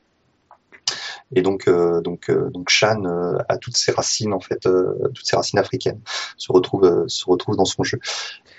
Et 1.35 1.43
donc, 1.43 1.67
euh, 1.67 2.01
donc, 2.01 2.29
euh, 2.29 2.51
donc 2.51 2.69
Shan 2.69 3.05
euh, 3.05 3.39
a 3.49 3.57
toutes 3.57 3.77
ses 3.77 3.93
racines 3.93 4.35
en 4.35 4.41
fait, 4.41 4.67
euh, 4.67 5.09
toutes 5.15 5.27
ses 5.27 5.37
racines 5.37 5.59
africaines 5.59 6.01
se 6.37 6.53
retrouvent, 6.53 6.85
euh, 6.85 7.05
se 7.07 7.25
retrouvent 7.25 7.57
dans 7.57 7.65
son 7.65 7.85
jeu. 7.85 7.99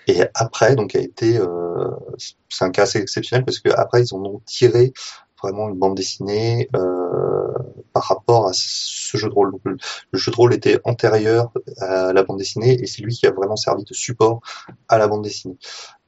Et 0.07 0.23
après, 0.33 0.75
donc, 0.75 0.95
a 0.95 0.99
été, 0.99 1.39
c'est 2.49 2.65
un 2.65 2.71
cas 2.71 2.83
assez 2.83 2.99
exceptionnel 2.99 3.45
parce 3.45 3.59
que 3.59 3.69
après 3.69 4.03
ils 4.03 4.13
en 4.13 4.19
ont 4.19 4.41
tiré 4.45 4.91
vraiment 5.43 5.69
une 5.69 5.77
bande 5.77 5.95
dessinée 5.95 6.69
euh, 6.75 7.53
par 7.93 8.03
rapport 8.03 8.47
à 8.47 8.51
ce 8.53 9.17
jeu 9.17 9.29
de 9.29 9.33
rôle. 9.33 9.51
Donc, 9.51 9.61
le, 9.65 9.77
jeu 10.17 10.31
de 10.31 10.35
rôle 10.35 10.53
était 10.53 10.79
antérieur 10.83 11.51
à 11.79 12.11
la 12.13 12.23
bande 12.23 12.37
dessinée 12.39 12.81
et 12.81 12.87
c'est 12.87 13.01
lui 13.03 13.13
qui 13.13 13.27
a 13.27 13.31
vraiment 13.31 13.55
servi 13.55 13.83
de 13.83 13.93
support 13.93 14.41
à 14.89 14.97
la 14.97 15.07
bande 15.07 15.23
dessinée. 15.23 15.57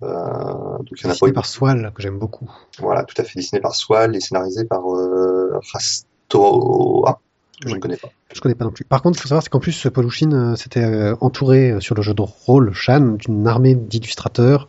Euh, 0.03 0.07
donc 0.07 0.91
il 0.97 1.03
y 1.03 1.07
en 1.07 1.09
a 1.09 1.13
pas 1.13 1.13
Dessiné 1.13 1.29
eu 1.29 1.33
par 1.33 1.45
Swal, 1.45 1.91
que 1.95 2.01
j'aime 2.01 2.17
beaucoup. 2.17 2.49
voilà, 2.79 3.03
tout 3.03 3.15
à 3.21 3.23
fait 3.23 3.33
dessiné 3.39 3.61
par 3.61 3.75
Swal 3.75 4.15
et 4.15 4.19
scénarisé 4.19 4.65
par 4.65 4.81
euh, 4.93 5.59
Rastoa, 5.71 7.19
que 7.61 7.67
je 7.69 7.73
Oui. 7.73 7.73
ne 7.75 7.79
connais 7.79 7.97
pas. 7.97 8.09
Je 8.33 8.41
connais 8.41 8.55
pas 8.55 8.65
non 8.65 8.71
plus. 8.71 8.83
Par 8.85 9.01
contre, 9.01 9.17
il 9.17 9.21
faut 9.21 9.27
savoir 9.29 9.43
c'est 9.43 9.49
qu'en 9.49 9.59
plus, 9.59 9.87
Polushine 9.93 10.33
euh, 10.33 10.55
s'était 10.55 11.13
entouré 11.21 11.75
sur 11.79 11.95
le 11.95 12.01
jeu 12.01 12.13
de 12.13 12.21
rôle 12.21 12.73
Shan 12.73 13.15
d'une 13.19 13.47
armée 13.47 13.75
d'illustrateurs 13.75 14.67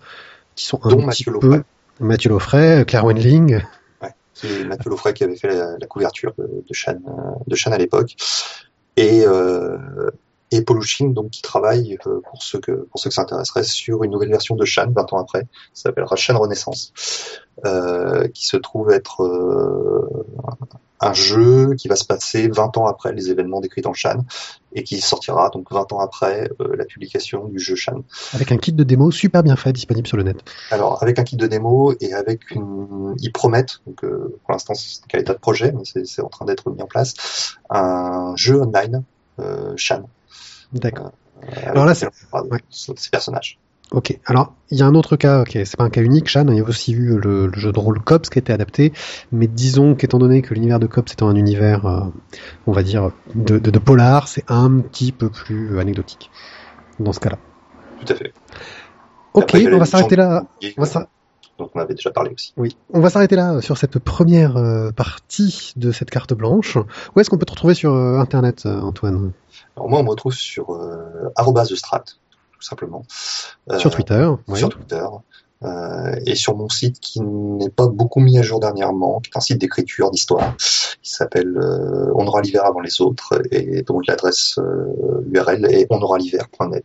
qui 0.55 0.65
sont 0.67 0.79
un 0.85 0.91
Dont 0.91 0.97
petit 0.99 1.07
Mathieu 1.07 1.33
peu. 1.41 1.63
Mathieu 1.99 2.29
Laufray, 2.31 2.85
Claire 2.85 3.05
Wenling. 3.07 3.63
C'est 4.39 4.65
Mathieu 4.65 4.91
Laufray 4.91 5.15
qui 5.15 5.25
avait 5.25 5.37
fait 5.37 5.49
la, 5.49 5.87
couverture 5.87 6.35
de, 6.37 6.63
de 6.69 6.75
Shan, 6.75 6.99
euh, 7.09 7.73
à 7.73 7.79
l'époque. 7.79 8.15
Et, 8.99 9.25
euh, 9.25 9.79
et 10.51 10.63
Polushine, 10.63 11.13
donc, 11.13 11.31
qui 11.31 11.43
travaille, 11.43 11.99
euh, 12.07 12.21
pour 12.31 12.43
ceux 12.43 12.61
que, 12.61 12.73
pour 12.73 13.01
ceux 13.01 13.11
que 13.11 13.15
ça 13.15 13.23
intéresserait, 13.23 13.65
sur 13.65 14.05
une 14.05 14.13
nouvelle 14.13 14.31
version 14.31 14.55
de 14.55 14.65
Shan, 14.65 14.91
20 14.95 15.13
ans 15.13 15.19
après, 15.19 15.43
qui 15.75 15.81
s'appellera 15.81 16.17
Shan 16.17 16.39
Renaissance, 16.39 16.93
euh, 17.65 18.29
qui 18.29 18.47
se 18.47 18.57
trouve 18.57 18.91
être 18.91 19.23
euh, 19.23 20.25
un 21.01 21.13
jeu 21.13 21.75
qui 21.75 21.89
va 21.89 21.97
se 21.97 22.05
passer 22.05 22.49
20 22.49 22.77
ans 22.79 22.87
après 22.87 23.13
les 23.13 23.31
événements 23.31 23.61
décrits 23.61 23.83
dans 23.83 23.93
Shan, 23.93 24.25
et 24.73 24.83
qui 24.83 25.01
sortira 25.01 25.51
donc 25.51 25.71
20 25.71 25.93
ans 25.93 26.01
après 26.01 26.51
euh, 26.61 26.77
la 26.77 26.85
publication 26.85 27.49
du 27.49 27.59
jeu 27.59 27.75
Shan. 27.75 28.03
avec 28.33 28.53
un 28.53 28.57
kit 28.57 28.73
de 28.73 28.85
démo 28.85 29.11
super 29.11 29.43
bien 29.43 29.57
fait 29.57 29.73
disponible 29.73 30.07
sur 30.07 30.17
le 30.17 30.23
net. 30.23 30.39
Alors, 30.71 31.03
avec 31.03 31.19
un 31.19 31.25
kit 31.25 31.37
de 31.37 31.47
démo 31.47 31.95
et 32.01 32.13
avec 32.13 32.51
une, 32.51 33.15
ils 33.19 33.33
promettent, 33.33 33.81
donc 33.87 34.05
euh, 34.05 34.39
pour 34.43 34.53
l'instant 34.53 34.75
c'est 34.75 35.05
qu'à 35.07 35.19
l'état 35.19 35.35
de 35.35 35.39
projet, 35.39 35.73
mais 35.73 35.85
c'est 35.85 36.07
c'est 36.07 36.23
en 36.23 36.29
train 36.29 36.45
d'être 36.45 36.71
mis 36.71 36.83
en 36.83 36.87
place, 36.87 37.57
un 37.71 38.35
jeu 38.37 38.61
online, 38.61 39.03
euh, 39.39 39.75
Shan. 39.77 40.09
D'accord. 40.73 41.13
euh, 41.45 41.71
Alors 41.71 41.87
là, 41.87 41.95
pourra 42.31 42.45
ouais. 42.45 42.61
ces 42.71 43.11
personnages. 43.11 43.59
Ok. 43.93 44.19
Alors, 44.27 44.55
il 44.71 44.79
y 44.79 44.83
a 44.83 44.87
un 44.87 44.95
autre 44.97 45.15
cas, 45.17 45.43
ok, 45.43 45.51
c'est 45.53 45.77
pas 45.77 45.85
un 45.85 45.91
cas 45.91 46.03
unique, 46.03 46.29
Shan, 46.29 46.47
il 46.49 46.57
y 46.57 46.61
a 46.61 46.65
aussi 46.65 46.93
eu 46.93 47.19
le, 47.19 47.47
le 47.47 47.53
jeu 47.55 47.71
de 47.71 47.79
rôle 47.79 48.01
Cops 48.01 48.29
qui 48.29 48.39
a 48.39 48.41
été 48.41 48.53
adapté, 48.53 48.93
mais 49.31 49.47
disons 49.47 49.95
qu'étant 49.95 50.19
donné 50.19 50.43
que 50.43 50.55
l'univers 50.55 50.81
de 50.81 50.87
Cops 50.87 51.13
étant 51.13 51.29
un 51.29 51.37
univers, 51.37 51.87
euh, 51.87 52.01
on 52.67 52.73
va 52.73 52.83
dire, 52.83 53.13
de, 53.37 53.59
de, 53.59 53.71
de 53.71 53.79
polar, 53.79 54.27
c'est 54.27 54.45
un 54.49 54.81
petit 54.81 55.13
peu 55.13 55.29
plus 55.29 55.79
anecdotique 55.79 56.31
dans 56.99 57.13
ce 57.13 57.21
cas-là. 57.21 57.39
Tout 58.05 58.13
à 58.13 58.17
fait. 58.17 58.33
Ok, 59.35 59.45
Après, 59.55 59.73
on 59.73 59.79
va 59.79 59.85
s'arrêter 59.85 60.17
là. 60.17 60.45
On 60.77 60.83
va 60.83 61.07
dont 61.59 61.71
on 61.75 61.81
avait 61.81 61.95
déjà 61.95 62.11
parlé 62.11 62.31
aussi. 62.35 62.53
Oui, 62.57 62.77
on 62.93 63.01
va 63.01 63.11
s'arrêter 63.11 63.37
là 63.37 63.55
euh, 63.55 63.61
sur 63.61 63.79
cette 63.79 63.99
première 63.99 64.57
euh, 64.57 64.91
partie 64.91 65.73
de 65.77 65.91
cette 65.91 66.11
carte 66.11 66.35
blanche. 66.35 66.77
Où 66.77 67.21
est-ce 67.21 67.31
qu'on 67.31 67.39
peut 67.39 67.47
te 67.47 67.53
retrouver 67.53 67.75
sur 67.75 67.95
euh, 67.95 68.19
Internet, 68.19 68.65
euh, 68.67 68.81
Antoine? 68.81 69.33
Alors 69.77 69.89
moi, 69.89 70.01
on 70.01 70.05
me 70.05 70.11
retrouve 70.11 70.33
sur 70.33 70.71
euh, 70.71 71.31
tout 71.37 72.63
simplement. 72.63 73.03
Euh, 73.71 73.79
Sur 73.79 73.91
Twitter. 73.91 74.29
ouais. 74.49 74.59
Sur 74.59 74.71
Twitter. 74.71 75.05
Euh, 75.63 76.15
et 76.27 76.35
sur 76.35 76.55
mon 76.55 76.69
site 76.69 77.01
qui 77.01 77.21
n'est 77.23 77.71
pas 77.71 77.87
beaucoup 77.89 78.21
mis 78.21 78.39
à 78.39 78.43
jour 78.43 78.61
dernièrement, 78.61 79.21
qui 79.21 79.31
est 79.31 79.37
un 79.37 79.41
site 79.41 79.59
d'écriture, 79.59 80.11
d'histoire, 80.11 80.55
qui 81.03 81.11
s'appelle 81.11 81.57
euh, 81.57 82.13
On 82.15 82.27
aura 82.27 82.43
l'hiver 82.43 82.67
avant 82.67 82.81
les 82.81 83.01
autres, 83.01 83.41
et 83.51 83.83
dont 83.83 84.01
l'adresse 84.07 84.59
euh, 84.59 85.25
URL 85.33 85.65
est 85.71 85.87
onauralhiver.net. 85.91 86.85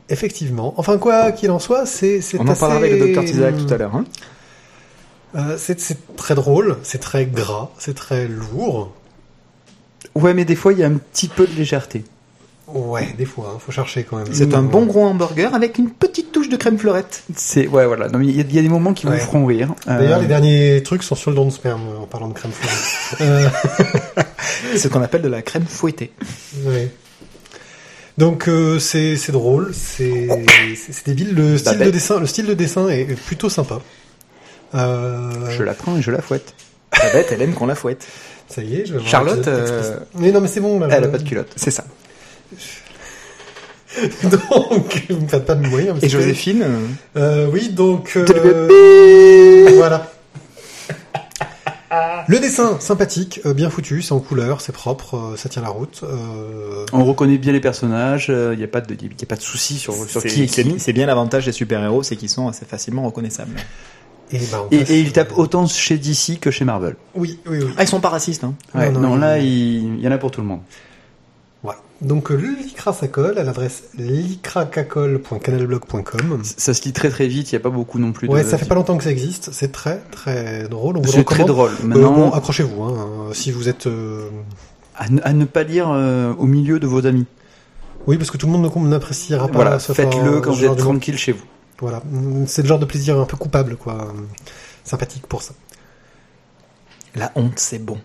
Effectivement. 0.09 0.73
Enfin, 0.77 0.97
quoi 0.97 1.31
qu'il 1.31 1.51
en 1.51 1.59
soit, 1.59 1.85
c'est 1.85 2.21
c'est 2.21 2.39
On 2.39 2.47
en 2.47 2.47
assez, 2.47 2.59
parlera 2.59 2.79
avec 2.79 2.99
le 2.99 3.13
Dr 3.13 3.23
Tizak 3.23 3.55
tout 3.55 3.71
à 3.71 3.77
l'heure. 3.77 3.95
Hein 3.95 4.05
euh, 5.35 5.57
c'est 5.59 5.77
très 6.15 6.33
drôle, 6.33 6.77
c'est 6.81 6.99
très 6.99 7.27
gras, 7.27 7.69
c'est 7.77 7.93
très 7.93 8.27
lourd. 8.27 8.91
Ouais, 10.15 10.33
mais 10.33 10.45
des 10.45 10.55
fois, 10.55 10.73
il 10.73 10.79
y 10.79 10.83
a 10.83 10.87
un 10.87 10.97
petit 10.97 11.27
peu 11.27 11.47
de 11.47 11.55
légèreté. 11.55 12.03
Ouais, 12.67 13.13
des 13.17 13.25
fois, 13.25 13.53
hein, 13.55 13.59
faut 13.63 13.71
chercher 13.71 14.03
quand 14.03 14.17
même. 14.17 14.27
C'est 14.31 14.53
un 14.53 14.63
bon 14.63 14.85
gros 14.85 15.03
hamburger 15.05 15.53
avec 15.53 15.77
une 15.77 15.89
petite 15.91 16.31
touche 16.31 16.49
de 16.49 16.55
crème 16.55 16.77
fleurette. 16.79 17.23
C'est, 17.35 17.67
ouais, 17.67 17.85
voilà. 17.85 18.07
Il 18.21 18.31
y, 18.31 18.39
a- 18.39 18.43
il 18.47 18.55
y 18.55 18.59
a 18.59 18.61
des 18.61 18.69
moments 18.69 18.93
qui 18.93 19.05
Ouais. 19.05 19.17
vous 19.17 19.25
feront 19.25 19.45
rire. 19.45 19.75
Euh, 19.87 19.99
D'ailleurs, 19.99 20.19
les 20.19 20.27
derniers 20.27 20.81
trucs 20.83 21.03
sont 21.03 21.15
sur 21.15 21.29
le 21.29 21.35
don 21.35 21.45
de 21.45 21.51
sperme, 21.51 21.81
en 22.01 22.05
parlant 22.05 22.29
de 22.29 22.33
crème 22.33 22.51
fleurette. 22.53 23.21
euh, 23.21 23.49
C'est 24.71 24.77
ce 24.79 24.87
qu'on 24.87 25.01
appelle 25.01 25.21
de 25.21 25.27
la 25.27 25.41
crème 25.41 25.65
fouettée. 25.67 26.11
ouais. 26.65 26.89
Donc 28.17 28.47
euh, 28.47 28.77
c'est 28.77 29.17
c'est 29.17 29.31
drôle, 29.31 29.71
c'est 29.73 30.27
débile. 31.05 31.33
Le 31.33 31.57
style 31.57 31.73
de 31.73 31.77
bête. 31.79 31.91
dessin, 31.93 32.19
le 32.19 32.27
style 32.27 32.45
de 32.45 32.53
dessin 32.53 32.87
est 32.87 33.05
plutôt 33.19 33.49
sympa. 33.49 33.79
Euh, 34.75 35.49
Je 35.49 35.63
la 35.63 35.73
prends 35.73 35.97
et 35.97 36.01
je 36.01 36.11
la 36.11 36.21
fouette. 36.21 36.53
La 37.01 37.11
bête, 37.11 37.29
elle 37.31 37.41
aime 37.41 37.53
qu'on 37.55 37.65
la 37.65 37.73
fouette. 37.75 38.05
Ça 38.53 38.61
y 38.61 38.75
est, 38.75 38.85
je 38.85 38.93
vais 38.93 38.99
voir 38.99 39.09
Charlotte, 39.09 39.47
euh. 39.47 39.97
Mais 40.15 40.31
non, 40.31 40.39
mais 40.41 40.47
c'est 40.47 40.59
bon, 40.59 40.79
là. 40.79 40.87
Elle 40.91 41.03
je- 41.03 41.07
a 41.07 41.11
pas 41.11 41.17
de 41.17 41.23
culotte. 41.27 41.51
C'est 41.55 41.71
ça. 41.71 41.85
donc, 44.23 45.05
vous 45.09 45.21
me 45.21 45.27
faites 45.27 45.45
pas 45.45 45.55
de 45.55 45.65
mourir. 45.67 45.93
mais 45.93 45.99
Et 45.99 46.01
c'est- 46.01 46.09
Joséphine, 46.09 46.63
euh, 46.63 46.87
Euh, 47.17 47.49
oui, 47.51 47.69
donc... 47.69 48.13
Euh, 48.15 49.69
voilà. 49.75 50.09
Le 52.27 52.39
dessin, 52.39 52.79
sympathique, 52.79 53.41
euh, 53.45 53.53
bien 53.53 53.69
foutu, 53.69 54.01
c'est 54.01 54.13
en 54.13 54.19
couleur, 54.19 54.61
c'est 54.61 54.71
propre, 54.71 55.15
euh, 55.33 55.35
ça 55.37 55.47
tient 55.49 55.61
la 55.61 55.67
route. 55.69 56.01
euh, 56.03 56.85
On 56.91 57.03
reconnaît 57.05 57.37
bien 57.37 57.51
les 57.51 57.59
personnages, 57.59 58.29
il 58.29 58.57
n'y 58.57 58.63
a 58.63 58.67
pas 58.67 58.81
de, 58.81 58.93
y 58.95 59.07
a 59.23 59.25
pas 59.27 59.35
de 59.35 59.41
souci 59.41 59.77
sur, 59.77 59.93
qui 59.93 60.43
est 60.43 60.47
c'est 60.47 60.63
qui. 60.63 60.79
c'est 60.79 60.93
bien 60.93 61.05
l'avantage 61.05 61.45
des 61.45 61.51
super-héros, 61.51 62.01
c'est 62.01 62.15
qu'ils 62.15 62.29
sont 62.29 62.47
assez 62.47 62.65
facilement 62.65 63.03
reconnaissables. 63.03 63.55
Et, 64.33 64.39
bah, 64.51 64.65
on 64.65 64.69
Et, 64.73 64.79
passe- 64.79 64.89
et 64.89 64.99
il 64.99 65.11
tape 65.13 65.37
autant 65.37 65.65
chez 65.67 65.97
DC 65.97 66.37
que 66.39 66.51
chez 66.51 66.65
Marvel. 66.65 66.95
Oui, 67.15 67.39
oui, 67.47 67.59
oui. 67.61 67.67
Ah, 67.77 67.83
ils 67.83 67.87
sont 67.87 68.01
pas 68.01 68.09
racistes, 68.09 68.43
hein. 68.43 68.53
Ouais, 68.75 68.89
Non, 68.91 68.99
non, 68.99 69.09
non, 69.11 69.15
là, 69.17 69.37
il- 69.39 69.45
il, 69.45 69.95
il 69.99 70.01
y 70.01 70.07
en 70.07 70.11
a 70.11 70.17
pour 70.17 70.31
tout 70.31 70.41
le 70.41 70.47
monde. 70.47 70.59
Voilà. 71.61 71.79
Donc 72.01 72.31
euh, 72.31 72.35
le 72.35 72.49
Lycra 72.61 72.91
ça 72.91 73.07
colle 73.07 73.37
à 73.37 73.43
l'adresse 73.43 73.83
lycracacole.canalblog.com. 73.97 76.41
Ça 76.43 76.73
se 76.73 76.83
lit 76.83 76.93
très 76.93 77.09
très 77.09 77.27
vite, 77.27 77.51
il 77.51 77.55
n'y 77.55 77.57
a 77.57 77.61
pas 77.63 77.69
beaucoup 77.69 77.99
non 77.99 78.11
plus 78.11 78.27
de... 78.27 78.33
Ouais, 78.33 78.43
ça 78.43 78.57
fait 78.57 78.65
pas 78.65 78.75
longtemps 78.75 78.97
que 78.97 79.03
ça 79.03 79.11
existe, 79.11 79.49
c'est 79.53 79.71
très 79.71 79.99
très 80.11 80.67
drôle. 80.67 80.99
C'est 81.05 81.23
très 81.23 81.45
drôle. 81.45 81.71
Euh, 81.81 81.85
Maintenant, 81.87 82.11
bon, 82.13 82.31
accrochez-vous, 82.31 82.83
hein, 82.83 82.95
euh, 83.29 83.33
si 83.33 83.51
vous 83.51 83.69
êtes... 83.69 83.87
euh, 83.87 84.29
à, 84.95 85.09
ne, 85.09 85.19
à 85.23 85.33
ne 85.33 85.45
pas 85.45 85.63
lire 85.63 85.89
euh, 85.91 86.33
au 86.37 86.45
milieu 86.45 86.79
de 86.79 86.85
vos 86.87 87.05
amis. 87.07 87.25
Oui, 88.05 88.17
parce 88.17 88.29
que 88.31 88.37
tout 88.37 88.47
le 88.47 88.51
monde 88.51 88.69
n'appréciera 88.89 89.47
pas 89.47 89.53
Voilà, 89.53 89.79
faites-le 89.79 90.41
quand 90.41 90.51
vous 90.51 90.65
êtes 90.65 90.75
tranquille 90.77 91.17
chez 91.17 91.31
vous. 91.31 91.45
Voilà, 91.79 92.01
c'est 92.47 92.61
le 92.61 92.67
genre 92.67 92.79
de 92.79 92.85
plaisir 92.85 93.19
un 93.19 93.25
peu 93.25 93.37
coupable, 93.37 93.75
quoi. 93.75 94.13
Sympathique 94.83 95.27
pour 95.27 95.41
ça. 95.41 95.53
La 97.15 97.31
honte, 97.35 97.59
c'est 97.59 97.79
bon. 97.79 97.99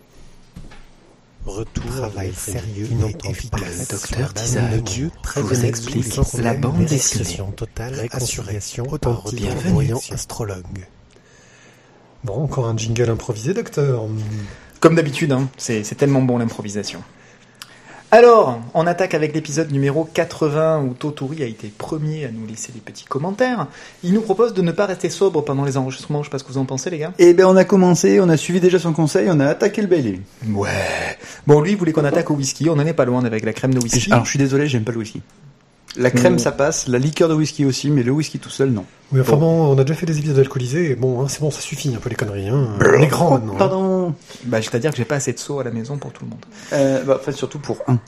Retour 1.47 1.87
Travail 1.87 2.35
sérieux 2.35 2.89
et 3.25 3.31
efficace. 3.31 3.89
Docteur 3.89 4.35
Dieu 4.83 5.11
vous 5.37 5.65
explique 5.65 6.15
la 6.39 6.55
bande 6.55 6.85
dessinée. 6.85 7.41
totale, 7.57 7.95
réconciliation 7.95 8.87
authentique, 8.91 9.49
voyant 9.67 10.01
astrologue. 10.11 10.87
Bon, 12.25 12.43
encore 12.43 12.67
un 12.67 12.77
jingle 12.77 13.09
improvisé, 13.11 13.55
docteur. 13.55 14.05
Comme 14.81 14.95
d'habitude, 14.95 15.33
hein, 15.33 15.49
c'est 15.57 15.85
c'est 15.85 15.95
tellement 15.95 16.23
bon 16.23 16.39
l'improvisation. 16.39 17.03
Alors, 18.11 18.59
on 18.73 18.87
attaque 18.87 19.13
avec 19.13 19.35
l'épisode 19.35 19.71
numéro 19.71 20.05
80 20.05 20.81
où 20.83 20.95
Totori 20.95 21.43
a 21.43 21.47
été 21.47 21.69
premier 21.77 22.25
à 22.25 22.31
nous 22.31 22.47
laisser 22.47 22.73
des 22.73 22.81
petits 22.81 23.05
commentaires. 23.05 23.67
Il 24.03 24.15
nous 24.15 24.23
propose 24.23 24.55
de 24.55 24.63
ne 24.63 24.73
pas 24.73 24.87
rester 24.87 25.11
sobre 25.11 25.43
pendant 25.43 25.67
les 25.67 25.77
enregistrements. 25.77 26.23
Je 26.23 26.29
sais 26.29 26.31
pas 26.31 26.39
ce 26.39 26.45
que 26.45 26.49
vous 26.51 26.57
en 26.59 26.65
pensez, 26.65 26.89
les 26.89 26.97
gars. 26.99 27.13
Eh 27.19 27.35
ben 27.35 27.45
on 27.45 27.55
a 27.57 27.65
commencé, 27.65 28.19
on 28.21 28.31
a 28.31 28.39
suivi 28.39 28.61
déjà 28.61 28.79
son 28.79 28.95
conseil, 28.95 29.29
on 29.31 29.39
a 29.41 29.47
attaqué 29.47 29.83
le 29.83 29.89
Bailey. 29.89 30.21
Ouais. 30.55 30.71
Bon, 31.47 31.61
lui, 31.61 31.73
il 31.73 31.77
voulait 31.77 31.93
qu'on 31.93 32.05
attaque 32.07 32.31
au 32.31 32.35
whisky. 32.35 32.71
On 32.71 32.75
en 32.79 32.87
est 32.87 32.95
pas 32.95 33.05
loin 33.05 33.23
avec 33.27 33.45
la 33.45 33.53
crème 33.53 33.75
de 33.75 33.79
whisky. 33.81 34.11
Alors 34.11 34.25
je 34.25 34.31
suis 34.31 34.39
désolé, 34.39 34.69
j'aime 34.69 34.85
pas 34.85 34.93
le 34.93 34.99
whisky. 34.99 35.21
La 35.97 36.11
crème 36.11 36.39
ça 36.39 36.53
passe, 36.53 36.87
la 36.87 36.99
liqueur 36.99 37.29
de 37.29 37.35
whisky 37.35 37.65
aussi, 37.65 37.91
mais 37.91 38.03
le 38.03 38.13
whisky 38.13 38.39
tout 38.39 38.51
seul 38.51 38.71
non. 38.71 38.85
Oui, 39.11 39.21
enfin 39.21 39.37
bon, 39.37 39.73
on 39.75 39.79
a 39.79 39.85
déjà 39.85 39.95
fait 39.99 40.07
des 40.07 40.19
épisodes 40.19 40.39
alcoolisés, 40.39 40.91
et 40.93 40.95
bon, 40.95 41.21
hein, 41.23 41.27
c'est 41.29 41.41
bon, 41.41 41.51
ça 41.51 41.61
suffit 41.61 41.93
un 41.95 41.99
peu 41.99 42.09
les 42.11 42.15
conneries. 42.15 42.49
Hein. 42.51 42.69
On 42.81 43.03
est 43.03 43.07
grand 43.07 43.31
maintenant. 43.31 43.57
hein. 43.59 43.59
Bah, 44.45 44.61
c'est-à-dire 44.63 44.91
que 44.91 44.97
j'ai 44.97 45.05
pas 45.05 45.17
assez 45.17 45.33
de 45.33 45.39
seaux 45.39 45.61
à 45.61 45.65
la 45.65 45.71
maison 45.71 45.97
pour 45.99 46.13
tout 46.13 46.25
le 46.25 46.31
monde. 46.31 46.45
Euh, 46.73 47.03
bah, 47.05 47.17
en 47.21 47.25
fait 47.25 47.33
surtout 47.33 47.59
pour 47.59 47.79
un. 47.89 47.99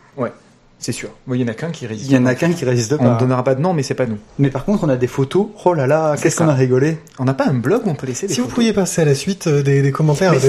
C'est 0.83 0.93
sûr. 0.93 1.11
Il 1.29 1.37
y 1.37 1.45
en 1.45 1.49
a 1.49 1.53
qu'un 1.53 1.71
qui 1.71 1.87
résiste. 1.87 2.11
Il 2.11 2.15
y 2.15 2.19
en 2.19 2.25
a 2.25 2.35
qu'un 2.35 2.53
qui 2.55 2.65
résiste 2.65 2.95
On 2.99 3.15
ne 3.15 3.19
donnera 3.19 3.45
pas 3.45 3.55
de 3.55 3.61
nom, 3.61 3.75
mais 3.75 3.83
c'est 3.83 3.93
pas 3.95 4.07
nous. 4.07 4.17
Mais 4.39 4.49
par 4.49 4.65
contre 4.65 4.83
on 4.85 4.89
a 4.89 4.97
des 4.97 5.07
photos. 5.09 5.49
Oh 5.67 5.75
là 5.75 5.87
là, 5.87 6.17
qu'est-ce 6.17 6.39
qu'on 6.39 6.49
a 6.49 6.55
rigolé. 6.55 6.99
On 7.19 7.25
n'a 7.25 7.35
pas 7.35 7.47
un 7.47 7.53
blog 7.53 7.83
où 7.87 7.91
on 7.91 7.95
peut 7.95 8.07
laisser 8.07 8.27
des 8.27 8.33
Si 8.33 8.41
vous 8.41 8.47
photos 8.47 8.55
pouviez 8.55 8.73
passer 8.73 9.03
à 9.03 9.05
la 9.05 9.15
suite 9.15 9.47
euh, 9.47 9.63
des, 9.63 9.83
des 9.83 9.93
commentaires, 9.93 10.33
des, 10.33 10.41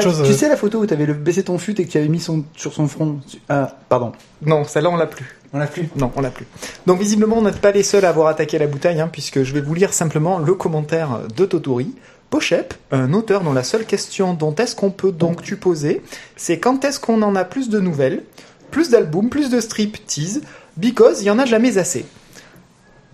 chose, 0.00 0.22
tu 0.24 0.30
euh, 0.30 0.32
sais 0.32 0.48
la 0.48 0.56
photo 0.56 0.78
où 0.78 0.86
t'avais 0.86 1.06
le- 1.06 1.14
baissé 1.14 1.42
ton 1.42 1.58
fut 1.58 1.78
et 1.80 1.84
que 1.84 1.90
tu 1.90 1.98
avais 1.98 2.06
mis 2.06 2.20
son, 2.20 2.44
sur 2.54 2.72
son 2.72 2.86
front. 2.86 3.18
Ah, 3.48 3.76
pardon. 3.88 4.12
Non, 4.46 4.62
celle-là, 4.62 4.90
on 4.90 4.96
l'a 4.96 5.08
plus. 5.08 5.26
On 5.52 5.58
l'a 5.58 5.66
plus. 5.66 5.88
Non, 5.96 6.12
on 6.14 6.20
l'a 6.20 6.30
plus. 6.30 6.46
Donc 6.86 7.00
visiblement, 7.00 7.38
on 7.38 7.42
n'est 7.42 7.50
pas 7.50 7.72
les 7.72 7.82
seuls 7.82 8.04
à 8.04 8.10
avoir 8.10 8.28
attaqué 8.28 8.58
la 8.60 8.68
bouteille, 8.68 9.00
hein, 9.00 9.08
puisque 9.10 9.42
je 9.42 9.52
vais 9.52 9.60
vous 9.60 9.74
lire 9.74 9.92
simplement 9.92 10.38
le 10.38 10.54
commentaire 10.54 11.22
de 11.36 11.44
Totori. 11.44 11.96
Pochep, 12.30 12.74
un 12.92 13.12
auteur 13.12 13.42
dont 13.42 13.52
la 13.52 13.64
seule 13.64 13.84
question 13.84 14.34
dont 14.34 14.54
est-ce 14.54 14.76
qu'on 14.76 14.90
peut 14.90 15.10
donc 15.12 15.42
tu 15.42 15.56
poser, 15.56 16.00
c'est 16.36 16.58
quand 16.60 16.84
est-ce 16.84 17.00
qu'on 17.00 17.22
en 17.22 17.34
a 17.34 17.44
plus 17.44 17.68
de 17.68 17.80
nouvelles, 17.80 18.22
plus 18.70 18.88
d'albums, 18.90 19.28
plus 19.28 19.50
de 19.50 19.60
strip 19.60 20.06
tease, 20.06 20.40
because 20.76 21.22
il 21.22 21.26
y 21.26 21.30
en 21.30 21.38
a 21.40 21.44
jamais 21.44 21.76
assez. 21.76 22.06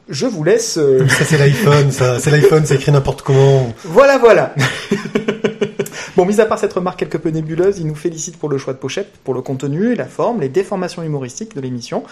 Je 0.09 0.27
vous 0.27 0.45
laisse. 0.45 0.77
euh, 0.79 1.09
Ça, 1.09 1.25
c'est 1.25 1.39
l'iPhone, 1.39 1.91
ça. 1.91 2.21
C'est 2.21 2.31
l'iPhone, 2.31 2.65
c'est 2.65 2.77
écrit 2.77 2.93
n'importe 2.93 3.23
comment. 3.23 3.73
Voilà, 3.85 4.19
voilà. 4.19 4.55
bon, 6.17 6.25
mis 6.25 6.41
à 6.41 6.47
part 6.47 6.59
cette 6.59 6.73
remarque 6.75 6.99
quelque 7.01 7.17
peu 7.19 7.31
nébuleuse, 7.31 7.79
il 7.79 7.87
nous 7.87 7.95
félicite 7.95 8.37
pour 8.39 8.49
le 8.49 8.59
choix 8.59 8.73
de 8.73 8.79
Pochette, 8.79 9.11
pour 9.25 9.35
le 9.35 9.43
contenu, 9.43 9.95
la 9.95 10.05
forme, 10.07 10.41
les 10.43 10.49
déformations 10.49 11.03
humoristiques 11.03 11.57
de 11.57 11.61
l'émission. 11.61 12.05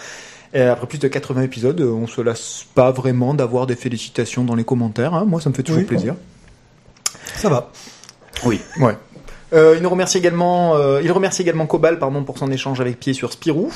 Et 0.53 0.61
après 0.61 0.87
plus 0.87 0.97
de 0.99 1.07
80 1.07 1.43
épisodes, 1.43 1.79
euh, 1.81 1.89
on 1.89 2.07
se 2.07 2.19
lasse 2.21 2.65
pas 2.75 2.91
vraiment 2.91 3.33
d'avoir 3.33 3.67
des 3.67 3.75
félicitations 3.75 4.43
dans 4.43 4.55
les 4.55 4.63
commentaires. 4.63 5.13
hein. 5.13 5.25
Moi, 5.25 5.39
ça 5.39 5.49
me 5.49 5.55
fait 5.55 5.63
toujours 5.63 5.79
Oui. 5.81 5.85
plaisir. 5.87 6.15
Ça 7.37 7.49
va. 7.49 7.71
Oui, 8.43 8.61
ouais. 8.79 8.97
Euh, 9.53 9.75
il 9.77 9.83
nous 9.83 9.89
remercie 9.89 10.17
également, 10.17 10.75
euh, 10.75 11.01
il 11.03 11.11
remercie 11.11 11.41
également 11.41 11.65
Cobal, 11.65 11.99
pardon, 11.99 12.23
pour 12.23 12.37
son 12.37 12.51
échange 12.51 12.81
avec 12.81 12.99
Pied 12.99 13.13
sur 13.13 13.31
Spirou. 13.31 13.71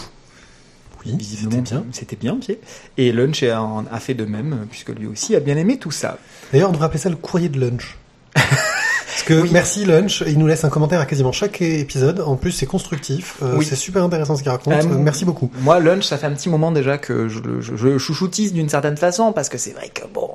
Oui, 1.06 1.15
c'était 1.22 1.61
bien. 1.61 1.86
C'était 1.91 2.15
bien, 2.15 2.36
Pied. 2.38 2.60
Et 2.98 3.11
Lunch 3.11 3.44
a, 3.44 3.64
a 3.91 3.99
fait 3.99 4.14
de 4.14 4.26
même, 4.26 4.68
puisque 4.69 4.90
lui 4.90 5.07
aussi 5.07 5.36
a 5.36 5.40
bien 5.40 5.56
aimé 5.56 5.77
tout 5.77 5.91
ça. 5.91 6.18
D'ailleurs, 6.52 6.69
on 6.69 6.73
devrait 6.73 6.88
appeler 6.88 6.99
ça 6.99 7.10
le 7.10 7.15
courrier 7.15 7.49
de 7.49 7.60
lunch. 7.60 7.98
Parce 9.30 9.41
que 9.41 9.43
Oui. 9.45 9.49
merci 9.53 9.85
Lunch, 9.85 10.23
il 10.26 10.39
nous 10.39 10.47
laisse 10.47 10.64
un 10.64 10.69
commentaire 10.69 10.99
à 10.99 11.06
quasiment 11.06 11.31
chaque 11.31 11.61
épisode. 11.61 12.19
En 12.22 12.35
plus, 12.35 12.51
c'est 12.51 12.65
constructif. 12.65 13.35
Euh, 13.43 13.56
Oui. 13.57 13.65
C'est 13.65 13.76
super 13.76 14.03
intéressant 14.03 14.35
ce 14.35 14.41
qu'il 14.41 14.51
raconte. 14.51 14.73
Euh, 14.73 14.77
Euh, 14.81 14.97
merci 14.97 15.23
beaucoup. 15.23 15.51
Moi, 15.61 15.80
Lunch, 15.80 16.03
ça 16.03 16.18
fait 16.18 16.26
un 16.26 16.31
petit 16.34 16.49
moment 16.49 16.72
déjà 16.72 16.97
que 16.97 17.27
je, 17.30 17.39
le- 17.39 17.61
je, 17.61 17.76
je 17.76 17.97
chouchoutise 17.99 18.53
d'une 18.53 18.69
certaine 18.69 18.97
façon, 18.97 19.31
parce 19.31 19.47
que 19.49 19.57
c'est 19.60 19.72
vrai 19.73 19.89
que 19.93 20.01
bon, 20.11 20.30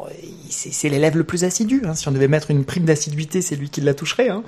c'est 0.49 0.89
l'élève 0.89 1.16
le 1.16 1.25
plus 1.25 1.43
assidu. 1.45 1.83
hein. 1.87 1.95
Si 1.95 2.07
on 2.09 2.12
devait 2.12 2.29
mettre 2.29 2.51
une 2.53 2.65
prime 2.65 2.85
d'assiduité, 2.85 3.43
c'est 3.43 3.57
lui 3.57 3.69
qui 3.69 3.81
la 3.81 3.95
toucherait. 3.95 4.29
Hein. 4.29 4.43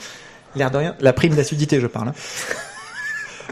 L'air 0.55 0.71
de 0.71 0.77
rien. 0.79 0.95
La 1.01 1.13
prime 1.13 1.35
d'assiduité, 1.35 1.81
je 1.81 1.87
parle. 1.89 2.09
hein. 2.09 2.15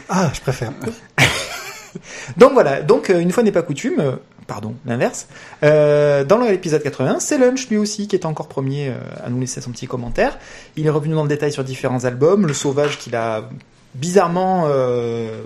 Ah, 0.09 0.31
je 0.33 0.39
préfère. 0.41 0.71
Donc 2.37 2.51
voilà, 2.53 2.81
donc 2.81 3.07
une 3.09 3.31
fois 3.31 3.41
n'est 3.43 3.53
pas 3.53 3.61
coutume, 3.61 4.17
pardon, 4.47 4.75
l'inverse, 4.85 5.27
euh, 5.63 6.23
dans 6.23 6.37
l'épisode 6.39 6.83
80, 6.83 7.17
c'est 7.19 7.37
Lunch 7.37 7.67
lui 7.69 7.77
aussi 7.77 8.07
qui 8.07 8.15
est 8.15 8.25
encore 8.25 8.47
premier 8.47 8.89
euh, 8.89 8.93
à 9.23 9.29
nous 9.29 9.39
laisser 9.39 9.61
son 9.61 9.71
petit 9.71 9.87
commentaire. 9.87 10.37
Il 10.75 10.85
est 10.85 10.89
revenu 10.89 11.15
dans 11.15 11.23
le 11.23 11.29
détail 11.29 11.51
sur 11.51 11.63
différents 11.63 12.05
albums, 12.05 12.45
Le 12.45 12.53
Sauvage 12.53 12.97
qu'il 12.97 13.15
a 13.15 13.49
bizarrement 13.95 14.65
euh, 14.67 15.41
eu 15.41 15.45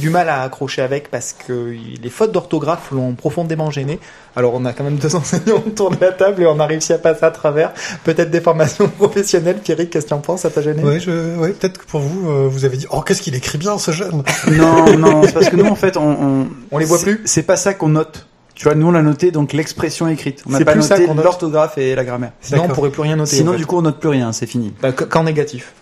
du 0.00 0.08
mal 0.08 0.28
à 0.28 0.42
accrocher 0.42 0.82
avec 0.82 1.10
parce 1.10 1.32
que 1.32 1.74
les 2.00 2.10
fautes 2.10 2.30
d'orthographe 2.30 2.90
l'ont 2.92 3.14
profondément 3.14 3.72
gêné. 3.72 3.98
Alors 4.36 4.54
on 4.54 4.64
a 4.64 4.72
quand 4.72 4.84
même 4.84 4.96
deux 4.98 5.14
enseignants 5.16 5.62
autour 5.66 5.90
de 5.90 5.96
la 6.00 6.12
table 6.12 6.42
et 6.42 6.46
on 6.46 6.60
a 6.60 6.66
réussi 6.66 6.92
à 6.92 6.98
passer 6.98 7.24
à 7.24 7.32
travers. 7.32 7.72
Peut-être 8.04 8.30
des 8.30 8.40
formations 8.40 8.88
professionnelles. 8.98 9.58
Pierrick, 9.58 9.90
qu'est-ce 9.90 10.04
que 10.04 10.10
tu 10.10 10.14
en 10.14 10.20
penses? 10.20 10.42
Ça 10.42 10.50
t'a 10.50 10.62
gêné? 10.62 11.00
Je, 11.00 11.36
ouais, 11.38 11.50
peut-être 11.50 11.78
que 11.78 11.86
pour 11.86 12.00
vous, 12.00 12.30
euh, 12.30 12.46
vous 12.48 12.64
avez 12.64 12.76
dit, 12.76 12.86
oh, 12.90 13.00
qu'est-ce 13.00 13.20
qu'il 13.20 13.34
écrit 13.34 13.58
bien, 13.58 13.78
ce 13.78 13.90
jeune? 13.90 14.22
Non, 14.52 14.96
non, 14.96 15.22
c'est 15.24 15.32
parce 15.32 15.48
que 15.48 15.56
nous 15.56 15.66
en 15.66 15.74
fait 15.74 15.96
on. 15.96 16.08
On, 16.42 16.48
On 16.70 16.78
les 16.78 16.84
voit 16.84 17.00
plus? 17.00 17.20
C'est 17.24 17.42
pas 17.42 17.56
ça 17.56 17.74
qu'on 17.74 17.88
note. 17.88 18.26
Tu 18.54 18.64
vois, 18.64 18.74
nous 18.76 18.86
on 18.86 18.94
a 18.94 19.02
noté 19.02 19.32
donc 19.32 19.52
l'expression 19.54 20.06
écrite. 20.06 20.44
On 20.46 20.50
n'a 20.50 20.58
C'est 20.58 20.64
pas 20.66 20.72
plus 20.72 20.82
ça 20.82 20.94
noté 20.96 21.06
qu'on 21.08 21.14
note. 21.14 21.24
l'orthographe 21.24 21.78
et 21.78 21.94
la 21.96 22.04
grammaire. 22.04 22.32
Sinon 22.42 22.64
on 22.66 22.68
pourrait 22.68 22.90
plus 22.90 23.02
rien 23.02 23.16
noter. 23.16 23.34
Sinon 23.36 23.50
en 23.50 23.52
fait. 23.54 23.58
du 23.58 23.66
coup 23.66 23.76
on 23.78 23.82
note 23.82 23.98
plus 23.98 24.10
rien, 24.10 24.30
c'est 24.32 24.46
fini. 24.46 24.72
Bah, 24.82 24.92
qu- 24.92 25.06
qu'en 25.06 25.24
négatif. 25.24 25.72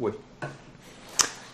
Ouais. 0.00 0.12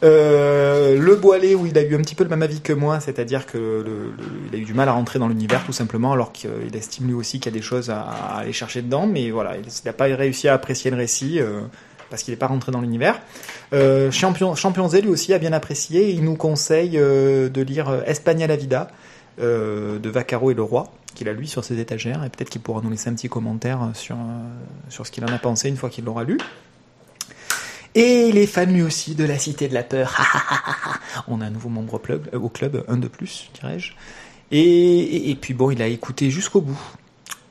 Euh, 0.02 0.98
le 0.98 1.16
Boilet, 1.16 1.54
où 1.54 1.66
il 1.66 1.76
a 1.78 1.82
eu 1.82 1.94
un 1.94 1.98
petit 2.02 2.14
peu 2.14 2.24
le 2.24 2.30
même 2.30 2.42
avis 2.42 2.60
que 2.60 2.72
moi, 2.72 3.00
c'est-à-dire 3.00 3.46
que 3.46 3.56
le- 3.56 3.82
le- 3.82 4.12
il 4.52 4.54
a 4.54 4.58
eu 4.58 4.64
du 4.64 4.74
mal 4.74 4.88
à 4.88 4.92
rentrer 4.92 5.18
dans 5.18 5.28
l'univers 5.28 5.64
tout 5.64 5.72
simplement, 5.72 6.12
alors 6.12 6.32
qu'il 6.32 6.50
estime 6.74 7.06
lui 7.06 7.14
aussi 7.14 7.40
qu'il 7.40 7.52
y 7.52 7.54
a 7.54 7.58
des 7.58 7.62
choses 7.64 7.88
à, 7.90 8.00
aller 8.02 8.52
chercher 8.52 8.82
dedans, 8.82 9.06
mais 9.06 9.30
voilà, 9.30 9.56
il 9.56 9.64
n'a 9.84 9.92
pas 9.92 10.04
réussi 10.04 10.48
à 10.48 10.54
apprécier 10.54 10.90
le 10.90 10.96
récit 10.98 11.40
euh, 11.40 11.60
parce 12.10 12.22
qu'il 12.22 12.32
n'est 12.32 12.38
pas 12.38 12.46
rentré 12.46 12.72
dans 12.72 12.80
l'univers. 12.82 13.20
Euh, 13.72 14.10
Champion, 14.10 14.54
Champion 14.54 14.86
Z 14.88 14.96
lui 15.02 15.08
aussi 15.08 15.32
a 15.32 15.38
bien 15.38 15.52
apprécié, 15.54 16.10
il 16.10 16.22
nous 16.24 16.36
conseille 16.36 16.98
euh, 16.98 17.48
de 17.48 17.62
lire 17.62 17.88
euh, 17.88 18.02
Espagne 18.06 18.44
la 18.46 18.56
vida 18.56 18.88
euh, 19.40 19.98
de 19.98 20.10
Vaccaro 20.10 20.50
et 20.50 20.54
le 20.54 20.62
Roi, 20.62 20.92
qu'il 21.14 21.28
a 21.28 21.32
lui 21.32 21.48
sur 21.48 21.64
ses 21.64 21.80
étagères, 21.80 22.22
et 22.22 22.28
peut-être 22.28 22.50
qu'il 22.50 22.60
pourra 22.60 22.82
nous 22.82 22.90
laisser 22.90 23.08
un 23.08 23.14
petit 23.14 23.28
commentaire 23.30 23.80
sur, 23.94 24.16
euh, 24.16 24.18
sur 24.90 25.06
ce 25.06 25.10
qu'il 25.10 25.24
en 25.24 25.28
a 25.28 25.38
pensé 25.38 25.68
une 25.70 25.76
fois 25.76 25.88
qu'il 25.88 26.04
l'aura 26.04 26.24
lu. 26.24 26.36
Et 27.96 28.28
il 28.28 28.36
est 28.36 28.46
fan 28.46 28.70
lui 28.72 28.82
aussi 28.82 29.14
de 29.14 29.24
la 29.24 29.38
Cité 29.38 29.68
de 29.68 29.74
la 29.74 29.82
Peur. 29.82 30.14
On 31.28 31.40
a 31.40 31.46
un 31.46 31.50
nouveau 31.50 31.70
membre 31.70 31.94
au 31.94 31.98
club, 31.98 32.28
euh, 32.34 32.38
au 32.38 32.50
club 32.50 32.84
un 32.88 32.98
de 32.98 33.08
plus, 33.08 33.50
dirais-je. 33.58 33.92
Et, 34.50 35.30
et, 35.30 35.34
puis 35.34 35.54
bon, 35.54 35.70
il 35.70 35.80
a 35.80 35.86
écouté 35.88 36.30
jusqu'au 36.30 36.60
bout 36.60 36.78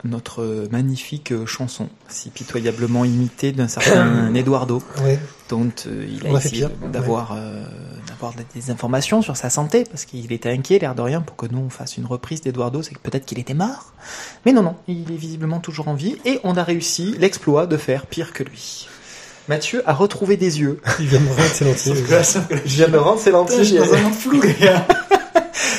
notre 0.03 0.67
magnifique 0.71 1.33
chanson, 1.47 1.89
si 2.07 2.29
pitoyablement 2.29 3.05
imitée 3.05 3.51
d'un 3.53 3.67
certain 3.67 4.33
Eduardo, 4.35 4.83
Ouais. 5.03 5.17
dont 5.49 5.71
euh, 5.87 6.07
il 6.07 6.27
a 6.27 6.37
essayé 6.37 6.67
d'avoir 6.93 7.31
euh, 7.35 7.63
d'avoir 8.07 8.33
des 8.53 8.69
informations 8.69 9.23
sur 9.23 9.35
sa 9.35 9.49
santé, 9.49 9.83
parce 9.83 10.05
qu'il 10.05 10.31
était 10.31 10.51
inquiet, 10.51 10.77
l'air 10.77 10.93
de 10.93 11.01
rien, 11.01 11.21
pour 11.21 11.35
que 11.35 11.47
nous 11.47 11.57
on 11.57 11.69
fasse 11.71 11.97
une 11.97 12.05
reprise 12.05 12.41
d'Eduardo, 12.41 12.83
c'est 12.83 12.93
que 12.93 12.99
peut-être 12.99 13.25
qu'il 13.25 13.39
était 13.39 13.55
mort. 13.55 13.93
Mais 14.45 14.53
non, 14.53 14.61
non, 14.61 14.75
il 14.87 15.11
est 15.11 15.17
visiblement 15.17 15.59
toujours 15.59 15.87
en 15.87 15.95
vie, 15.95 16.17
et 16.23 16.39
on 16.43 16.55
a 16.55 16.63
réussi 16.63 17.15
l'exploit 17.17 17.65
de 17.65 17.75
faire 17.75 18.05
pire 18.05 18.31
que 18.31 18.43
lui. 18.43 18.87
Mathieu 19.47 19.83
a 19.85 19.93
retrouvé 19.93 20.37
des 20.37 20.59
yeux. 20.59 20.79
Il 20.99 21.07
vient 21.07 21.19
de 21.19 21.25
me 21.25 21.29
rendre 21.29 21.43
ses 21.43 21.65
lentilles. 21.65 21.93
Je 22.65 22.75
viens 22.75 22.87
de 22.87 22.97
rendre 22.97 23.19
ses 23.19 23.31
lentilles. 23.31 23.59
Je 23.59 23.63
suis 23.63 23.77
dans 23.77 23.93
un 23.93 24.11
flou, 24.11 24.41
les 24.41 24.53
gars. 24.53 24.87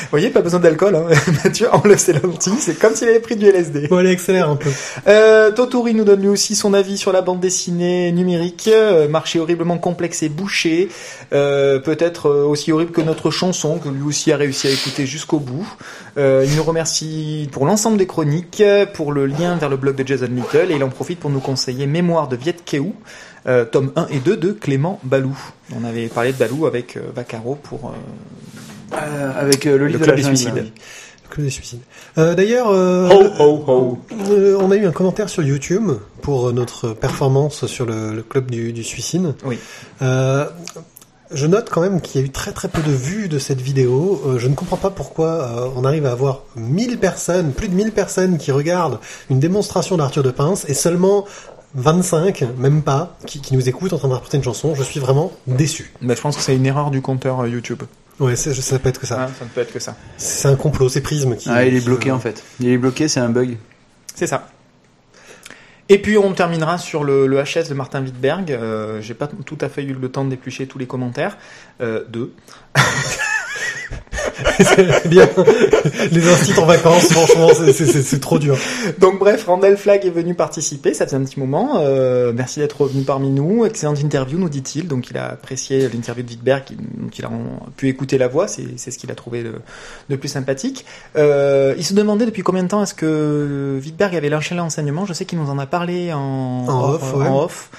Vous 0.07 0.11
voyez, 0.13 0.31
pas 0.31 0.41
besoin 0.41 0.61
d'alcool. 0.61 0.95
Hein. 0.95 1.09
Mathieu 1.45 1.69
enlève 1.75 1.99
ses 1.99 2.13
lentilles. 2.13 2.55
C'est 2.61 2.79
comme 2.79 2.95
s'il 2.95 3.09
avait 3.09 3.19
pris 3.19 3.35
du 3.35 3.47
LSD. 3.47 3.89
Bon, 3.89 3.97
allez, 3.97 4.11
accélère 4.11 4.49
un 4.49 4.55
peu. 4.55 4.71
Euh, 5.09 5.51
Totori 5.51 5.95
nous 5.95 6.05
donne 6.05 6.23
lui 6.23 6.29
aussi 6.29 6.55
son 6.55 6.75
avis 6.75 6.97
sur 6.97 7.13
la 7.13 7.23
bande 7.23 7.41
dessinée 7.41 8.13
numérique. 8.13 8.71
Euh, 8.73 9.09
marché 9.09 9.41
horriblement 9.41 9.79
complexe 9.79 10.23
et 10.23 10.29
bouché. 10.29 10.89
Euh, 11.33 11.81
Peut-être 11.81 12.31
euh, 12.31 12.45
aussi 12.45 12.71
horrible 12.71 12.93
que 12.93 13.01
notre 13.01 13.33
chanson, 13.33 13.79
que 13.79 13.89
lui 13.89 14.05
aussi 14.05 14.31
a 14.31 14.37
réussi 14.37 14.69
à 14.69 14.71
écouter 14.71 15.07
jusqu'au 15.07 15.41
bout. 15.41 15.67
Euh, 16.17 16.47
il 16.47 16.55
nous 16.55 16.63
remercie 16.63 17.49
pour 17.51 17.67
l'ensemble 17.67 17.99
des 17.99 18.07
chroniques, 18.07 18.63
pour 18.95 19.13
le 19.13 19.27
lien 19.27 19.57
vers 19.57 19.69
le 19.69 19.77
blog 19.77 19.97
de 19.97 20.07
Jason 20.07 20.29
Little, 20.31 20.71
et 20.71 20.77
il 20.77 20.85
en 20.85 20.89
profite 20.89 21.19
pour 21.19 21.31
nous 21.31 21.41
conseiller 21.41 21.87
Mémoire 21.87 22.29
de 22.29 22.37
Viet 22.37 22.57
Keou, 22.65 22.95
euh, 23.47 23.65
tome 23.65 23.93
1 23.97 24.07
et 24.11 24.19
2 24.21 24.37
de 24.37 24.53
Clément 24.53 24.99
Balou. 25.05 25.37
On 25.75 25.85
avait 25.85 26.09
parlé 26.09 26.33
de 26.33 26.39
Balou 26.39 26.67
avec 26.67 26.97
euh, 26.97 27.01
Vaccaro 27.15 27.55
pour 27.55 27.87
euh, 27.91 28.97
Euh, 28.97 29.33
avec 29.37 29.67
euh, 29.67 29.77
le, 29.79 29.89
le 29.89 29.99
Club 29.99 30.09
la 30.11 30.15
des. 30.17 30.23
Suicides. 30.23 30.73
Club 31.29 31.45
des 31.47 31.51
suicides. 31.51 31.81
Euh, 32.19 32.35
D'ailleurs, 32.35 32.69
euh, 32.71 33.09
ho. 33.41 33.99
euh, 34.31 34.57
on 34.61 34.71
a 34.71 34.77
eu 34.77 34.87
un 34.87 34.93
commentaire 34.93 35.29
sur 35.29 35.43
YouTube 35.43 35.91
pour 36.23 36.53
notre 36.53 36.91
performance 36.91 37.67
sur 37.67 37.85
le, 37.85 38.15
le 38.15 38.23
club 38.23 38.49
du, 38.51 38.73
du 38.73 38.85
suicide. 38.85 39.35
Oui. 39.45 39.59
Euh, 40.03 40.47
je 41.33 41.47
note 41.47 41.69
quand 41.71 41.81
même 41.81 42.01
qu'il 42.01 42.21
y 42.21 42.25
a 42.25 42.27
eu 42.29 42.31
très 42.31 42.53
très 42.53 42.69
peu 42.69 42.81
de 42.81 42.93
vues 42.93 43.29
de 43.29 43.41
cette 43.41 43.61
vidéo. 43.61 44.23
Euh, 44.25 44.39
je 44.39 44.47
ne 44.47 44.55
comprends 44.55 44.77
pas 44.77 44.91
pourquoi 44.91 45.27
euh, 45.27 45.69
on 45.75 45.85
arrive 45.85 46.07
à 46.07 46.13
avoir 46.13 46.43
1000 46.55 46.99
personnes, 46.99 47.51
plus 47.51 47.69
de 47.69 47.75
1000 47.75 47.91
personnes 47.91 48.39
qui 48.39 48.53
regardent 48.53 49.01
une 49.29 49.41
démonstration 49.41 49.97
d'Arthur 49.97 50.23
de 50.23 50.31
Pince 50.31 50.65
et 50.69 50.75
seulement 50.75 51.25
25, 51.77 52.45
même 52.59 52.83
pas, 52.83 53.17
qui, 53.27 53.41
qui 53.41 53.55
nous 53.55 53.69
écoutent 53.69 53.93
en 53.93 53.99
train 53.99 54.09
d'interpréter 54.09 54.39
une 54.39 54.43
chanson. 54.43 54.75
Je 54.75 54.83
suis 54.83 54.99
vraiment 55.01 55.33
déçu. 55.47 55.93
Bah, 56.03 56.15
je 56.17 56.21
pense 56.21 56.37
que 56.37 56.43
c'est 56.43 56.57
une 56.57 56.67
erreur 56.67 56.91
du 56.91 57.03
compteur 57.03 57.41
euh, 57.41 57.49
YouTube. 57.49 57.83
Ouais, 58.19 58.35
c'est- 58.35 58.55
ça 58.55 58.79
peut 58.79 58.89
être 58.89 58.99
que 59.01 59.07
ça. 59.07 59.27
Ah, 59.29 59.31
ça 59.39 59.45
ne 59.45 59.51
peut 59.51 59.61
être 59.61 59.73
que 59.73 59.79
ça. 59.79 59.95
C'est 60.17 60.49
un 60.49 60.57
complot, 60.57 60.89
c'est 60.89 61.03
Prisme 61.03 61.37
qui. 61.37 61.49
Ah, 61.51 61.65
il 61.67 61.75
est 61.77 61.81
qui- 61.81 61.85
bloqué 61.87 62.11
en 62.11 62.19
fait. 62.19 62.43
Il 62.61 62.69
est 62.69 62.79
bloqué, 62.79 63.09
c'est 63.09 63.21
un 63.21 63.29
bug. 63.29 63.59
C'est 64.15 64.27
ça. 64.27 64.49
Et 65.89 66.01
puis 66.03 66.19
on 66.19 66.33
terminera 66.33 66.79
sur 66.79 67.05
le, 67.05 67.27
le 67.29 67.37
HS 67.45 67.69
de 67.69 67.75
Martin 67.75 68.03
Wittberg. 68.03 68.51
Euh, 68.51 69.01
J'ai 69.03 69.15
pas 69.15 69.29
tout 69.29 69.59
à 69.61 69.69
fait 69.69 69.85
eu 69.85 69.93
le 69.93 70.09
temps 70.11 70.25
de 70.25 70.31
d'éplucher 70.31 70.67
tous 70.67 70.79
les 70.79 70.87
commentaires. 70.87 71.37
Euh, 71.81 72.05
deux. 72.09 72.33
C'est 74.61 75.09
bien. 75.09 75.29
Les 76.13 76.29
instituts 76.29 76.59
en 76.59 76.67
vacances, 76.67 77.13
franchement, 77.13 77.49
c'est- 77.55 78.21
trop 78.21 78.39
dur. 78.39 78.57
Donc 78.99 79.19
bref, 79.19 79.45
Randall 79.47 79.77
Flagg 79.77 80.05
est 80.05 80.11
venu 80.11 80.35
participer, 80.35 80.95
ça 80.95 81.05
faisait 81.07 81.17
un 81.17 81.25
petit 81.25 81.39
moment. 81.41 81.79
Euh, 81.81 82.33
merci 82.35 82.61
d'être 82.61 82.81
revenu 82.81 83.03
parmi 83.03 83.31
nous. 83.31 83.65
Excellente 83.65 84.01
interview, 84.01 84.39
nous 84.39 84.49
dit-il. 84.49 84.89
Donc 84.89 85.11
il 85.11 85.17
a 85.19 85.27
apprécié 85.33 85.89
l'interview 85.89 86.23
de 86.25 86.29
Wittberg, 86.31 86.65
donc 86.99 87.19
il 87.19 87.25
a 87.25 87.31
pu 87.77 87.89
écouter 87.89 88.19
la 88.19 88.29
voix, 88.29 88.47
c'est 88.49 88.77
ce 88.91 88.99
qu'il 88.99 89.11
a 89.11 89.15
trouvé 89.15 89.43
de, 89.43 89.53
de 90.11 90.17
plus 90.17 90.29
sympathique. 90.29 90.85
Euh, 91.17 91.75
il 91.79 91.85
se 91.85 91.95
demandait 91.95 92.27
depuis 92.27 92.43
combien 92.43 92.63
de 92.63 92.69
temps 92.69 92.83
est-ce 92.83 92.95
que 92.95 93.79
Wittberg 93.83 94.15
avait 94.17 94.29
lâché 94.29 94.55
l'enseignement. 94.55 95.07
Je 95.07 95.13
sais 95.13 95.25
qu'il 95.25 95.39
nous 95.39 95.51
en 95.51 95.59
a 95.59 95.67
parlé 95.67 96.13
en, 96.13 96.19
En 96.69 96.91
off, 96.95 97.15
ouais. 97.15 97.27
en 97.27 97.39
off. 97.45 97.71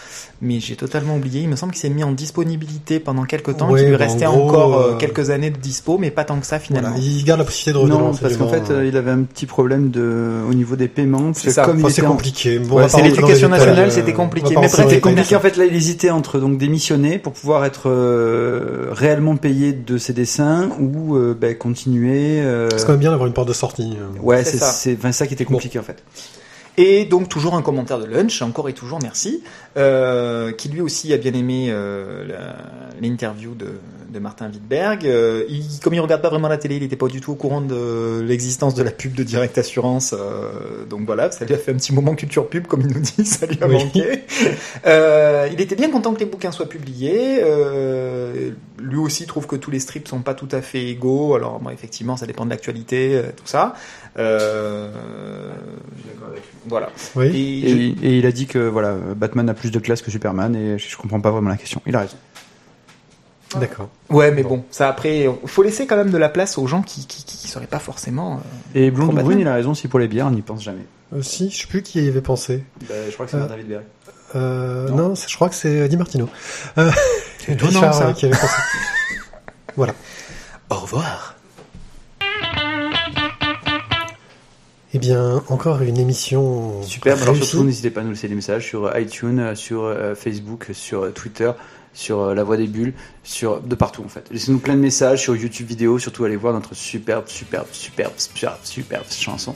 Mais 0.41 0.59
j'ai 0.59 0.75
totalement 0.75 1.15
oublié. 1.15 1.41
Il 1.41 1.49
me 1.49 1.55
semble 1.55 1.73
qu'il 1.73 1.81
s'est 1.81 1.89
mis 1.89 2.03
en 2.03 2.11
disponibilité 2.11 2.99
pendant 2.99 3.23
quelques 3.23 3.57
temps, 3.57 3.71
Ouais, 3.71 3.79
qu'il 3.79 3.89
lui 3.89 3.97
bah, 3.97 4.03
en 4.05 4.07
restait 4.07 4.25
gros, 4.25 4.47
encore 4.47 4.77
euh, 4.77 4.91
euh, 4.91 4.97
quelques 4.97 5.31
années 5.31 5.49
de 5.49 5.57
dispo, 5.57 5.97
mais 5.97 6.11
pas 6.11 6.25
tant 6.25 6.39
que 6.39 6.45
ça 6.45 6.59
finalement. 6.59 6.89
Voilà, 6.89 7.03
il 7.03 7.23
garde 7.23 7.39
la 7.39 7.45
possibilité 7.45 7.73
de 7.73 7.77
revenir 7.77 7.99
Non, 7.99 8.13
parce 8.13 8.37
qu'en 8.37 8.47
fait, 8.47 8.69
euh, 8.69 8.85
il 8.85 8.95
avait 8.97 9.11
un 9.11 9.23
petit 9.23 9.47
problème 9.47 9.89
de, 9.89 10.43
au 10.47 10.53
niveau 10.53 10.75
des 10.75 10.87
paiements. 10.87 11.31
C'est 11.33 11.49
ça. 11.49 11.63
Comme 11.65 11.79
Enfin, 11.79 11.89
c'est 11.89 12.03
compliqué. 12.03 12.59
Bon, 12.59 12.75
on 12.75 12.77
Ouais, 12.77 12.89
c'est 12.89 13.01
l'éducation 13.01 13.49
nationale, 13.49 13.91
c'était 13.91 14.13
compliqué. 14.13 14.55
Mais 14.55 14.63
les 14.63 14.67
C'était 14.69 14.99
compliqué 14.99 15.35
en 15.35 15.39
fait 15.39 15.57
là 15.57 15.65
il 15.65 15.75
hésitait 15.75 16.09
entre 16.09 16.39
donc 16.39 16.57
démissionner 16.57 17.17
pour 17.19 17.33
pouvoir 17.33 17.65
être 17.65 17.89
euh, 17.89 18.87
réellement 18.91 19.35
payé 19.37 19.73
de 19.73 19.97
ses 19.97 20.13
dessins 20.13 20.69
ou 20.79 21.17
ben, 21.39 21.55
continuer 21.57 22.39
euh, 22.41 22.69
C'est 22.75 22.85
quand 22.85 22.93
même 22.93 22.99
bien 22.99 23.11
d'avoir 23.11 23.27
une 23.27 23.33
porte 23.33 23.47
de 23.47 23.53
sortie. 23.53 23.97
ouais 24.21 24.43
C'est 24.43 24.51
c'est 24.51 24.57
ça. 24.57 24.71
c'est 24.71 24.97
enfin, 24.97 25.11
ça 25.11 25.27
qui 25.27 25.33
était 25.33 25.45
compliqué 25.45 25.79
en 25.79 25.83
fait 25.83 26.03
Et 26.79 27.05
donc 27.05 27.27
toujours 27.27 27.55
un 27.55 27.63
commentaire 27.63 27.97
de 27.99 28.05
Lunch, 28.05 28.41
encore 28.43 28.69
et 28.69 28.73
toujours 28.73 28.99
merci, 29.01 29.43
euh, 29.77 30.51
qui 30.51 30.69
lui 30.69 30.81
aussi 30.81 31.11
a 31.11 31.17
bien 31.17 31.33
aimé 31.33 31.69
euh, 31.71 32.27
l'interview 33.01 33.55
de, 33.55 33.79
de 34.13 34.19
Martin 34.19 34.47
Wittberg. 34.51 35.05
Euh, 35.07 35.43
il, 35.49 35.63
comme 35.81 35.95
il 35.95 35.99
regarde 35.99 36.21
pas 36.21 36.29
vraiment 36.29 36.47
la 36.49 36.57
télé, 36.57 36.75
il 36.75 36.83
n'était 36.83 36.95
pas 36.95 37.07
du 37.07 37.19
tout 37.19 37.31
au 37.31 37.35
courant 37.35 37.61
de 37.61 38.21
l'existence 38.23 38.75
de 38.75 38.83
la 38.83 38.91
pub 38.91 39.13
de 39.13 39.23
Direct 39.23 39.57
Assurance. 39.57 40.13
euh, 40.13 40.85
donc 40.87 41.01
voilà, 41.07 41.31
ça 41.31 41.45
lui 41.45 41.55
a 41.55 41.57
fait 41.57 41.71
un 41.71 41.77
petit 41.77 41.93
moment 41.95 42.13
culture 42.13 42.47
pub, 42.47 42.67
comme 42.67 42.81
il 42.81 42.87
nous 42.93 42.99
dit, 43.01 43.25
ça 43.25 43.47
lui 43.47 43.57
a 43.59 43.67
Oui. 43.67 43.73
manqué. 43.83 44.23
Euh, 44.85 45.49
il 45.51 45.59
était 45.59 45.75
bien 45.75 45.89
content 45.89 46.13
que 46.13 46.19
les 46.19 46.25
bouquins 46.27 46.51
soient 46.51 46.69
publiés. 46.69 47.39
Euh, 47.41 48.51
lui 48.79 48.97
aussi 48.97 49.25
trouve 49.25 49.47
que 49.47 49.55
tous 49.55 49.71
les 49.71 49.79
strips 49.79 50.07
sont 50.07 50.19
pas 50.21 50.35
tout 50.35 50.49
à 50.51 50.61
fait 50.61 50.85
égaux. 50.89 51.33
Alors 51.33 51.59
bon, 51.59 51.71
effectivement, 51.71 52.17
ça 52.17 52.27
dépend 52.27 52.45
de 52.45 52.51
l'actualité, 52.51 53.19
tout 53.35 53.47
ça. 53.47 53.73
Euh, 54.17 54.91
voilà. 56.67 56.89
Oui. 57.15 57.27
Et 57.27 57.69
et, 57.69 57.69
je- 57.95 58.05
et 58.05 58.17
il 58.17 58.25
a 58.25 58.31
dit 58.31 58.45
que 58.47 58.59
voilà 58.59 58.93
Batman 59.15 59.49
a 59.49 59.53
plus 59.53 59.71
de 59.71 59.79
classe 59.79 60.01
que 60.01 60.11
Superman 60.11 60.55
et 60.55 60.77
je, 60.77 60.89
je 60.89 60.97
comprends 60.97 61.21
pas 61.21 61.31
vraiment 61.31 61.49
la 61.49 61.57
question 61.57 61.81
il 61.85 61.95
a 61.95 61.99
raison 62.01 62.17
D'accord. 63.61 63.89
Ouais, 64.09 64.29
mais 64.31 64.43
bon, 64.43 64.65
ça 64.71 64.89
après, 64.89 65.25
faut 65.45 65.63
laisser 65.63 65.87
quand 65.87 65.95
même 65.95 66.09
de 66.09 66.17
la 66.17 66.27
place 66.27 66.57
aux 66.57 66.67
gens 66.67 66.81
qui 66.81 67.07
qui, 67.07 67.23
qui, 67.23 67.37
qui 67.37 67.47
seraient 67.47 67.65
pas 67.65 67.79
forcément. 67.79 68.41
euh, 68.75 68.79
et 68.79 68.91
Blonde 68.91 69.07
Brune 69.11 69.17
Batman. 69.21 69.39
il 69.39 69.47
a 69.47 69.53
raison 69.53 69.73
si 69.73 69.87
pour 69.87 69.99
les 69.99 70.09
bières 70.09 70.27
on 70.27 70.31
n'y 70.31 70.41
pense 70.41 70.61
jamais 70.61 70.85
Aussi, 71.17 71.49
je 71.49 71.61
sais 71.61 71.67
plus 71.67 71.81
qui 71.81 72.03
y 72.03 72.09
avait 72.09 72.19
pensé. 72.21 72.65
je 72.81 73.13
crois 73.13 73.25
que 73.25 73.31
c'est 73.31 73.47
David 73.47 73.67
Berry 73.69 73.83
Euh, 74.35 74.89
Non. 74.89 74.95
non, 75.09 75.15
c'est- 75.15 75.29
je 75.29 75.35
crois 75.37 75.47
que 75.47 75.55
c'est 75.55 75.87
Di 75.87 75.95
Martino. 75.95 76.27
Euh, 76.77 76.91
Richard 77.47 77.93
ça. 77.93 78.07
euh, 78.09 78.11
qui 78.13 78.25
avait 78.25 78.35
pensé. 78.35 78.55
voilà. 79.77 79.93
Au 80.69 80.75
revoir. 80.75 81.36
Eh 84.93 84.99
bien, 84.99 85.43
encore 85.49 85.81
une 85.81 85.97
émission 85.97 86.81
Superbe. 86.83 87.19
Alors 87.21 87.35
surtout, 87.35 87.63
n'hésitez 87.65 87.89
pas 87.89 88.01
à 88.01 88.03
nous 88.03 88.11
laisser 88.11 88.29
des 88.29 88.35
messages 88.35 88.65
sur 88.65 88.97
iTunes, 88.97 89.39
euh, 89.39 89.55
sur 89.55 89.83
euh, 89.83 90.15
Facebook, 90.15 90.69
sur 90.71 91.03
euh, 91.03 91.09
Twitter, 91.11 91.51
sur 91.93 92.21
euh, 92.21 92.33
La 92.33 92.43
Voix 92.45 92.55
des 92.55 92.67
Bulles, 92.67 92.93
sur 93.23 93.59
de 93.59 93.75
partout 93.75 94.03
en 94.05 94.07
fait. 94.07 94.25
Laissez-nous 94.31 94.59
plein 94.59 94.75
de 94.75 94.79
messages 94.79 95.23
sur 95.23 95.35
YouTube 95.35 95.67
vidéo. 95.67 95.99
Surtout, 95.99 96.23
allez 96.23 96.37
voir 96.37 96.53
notre 96.53 96.73
superbe, 96.73 97.27
superbe, 97.27 97.67
superbe, 97.71 98.13
superbe, 98.15 98.59
superbe 98.63 99.05
chanson. 99.09 99.55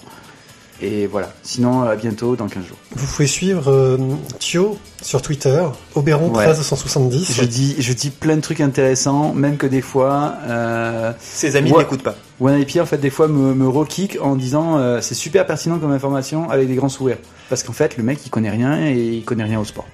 Et 0.81 1.05
voilà. 1.07 1.31
Sinon, 1.43 1.83
à 1.83 1.95
bientôt 1.95 2.35
dans 2.35 2.47
15 2.47 2.65
jours. 2.65 2.77
Vous 2.95 3.05
pouvez 3.05 3.27
suivre 3.27 3.69
euh, 3.71 3.97
Thio 4.39 4.77
sur 5.01 5.21
Twitter, 5.21 5.63
Oberon 5.95 6.29
Ouais. 6.31 6.45
1370. 6.45 7.33
Je 7.35 7.43
dis, 7.43 7.75
je 7.79 7.93
dis 7.93 8.09
plein 8.09 8.35
de 8.35 8.41
trucs 8.41 8.61
intéressants, 8.61 9.33
même 9.33 9.57
que 9.57 9.67
des 9.67 9.81
fois, 9.81 10.35
euh, 10.47 11.11
Ses 11.19 11.55
amis 11.55 11.71
l'écoutent 11.77 12.03
pas. 12.03 12.15
OneIP 12.39 12.77
en 12.81 12.85
fait 12.85 12.97
des 12.97 13.11
fois 13.11 13.27
me, 13.27 13.53
me 13.53 13.67
rekick 13.67 14.17
en 14.19 14.35
disant 14.35 14.77
euh, 14.79 14.99
c'est 15.01 15.13
super 15.13 15.45
pertinent 15.45 15.77
comme 15.77 15.91
information 15.91 16.49
avec 16.49 16.67
des 16.67 16.75
grands 16.75 16.89
sourires. 16.89 17.17
Parce 17.49 17.61
qu'en 17.61 17.73
fait, 17.73 17.97
le 17.97 18.03
mec 18.03 18.19
il 18.25 18.29
connaît 18.29 18.49
rien 18.49 18.83
et 18.87 18.93
il 18.95 19.23
connaît 19.23 19.43
rien 19.43 19.59
au 19.59 19.65
sport. 19.65 19.85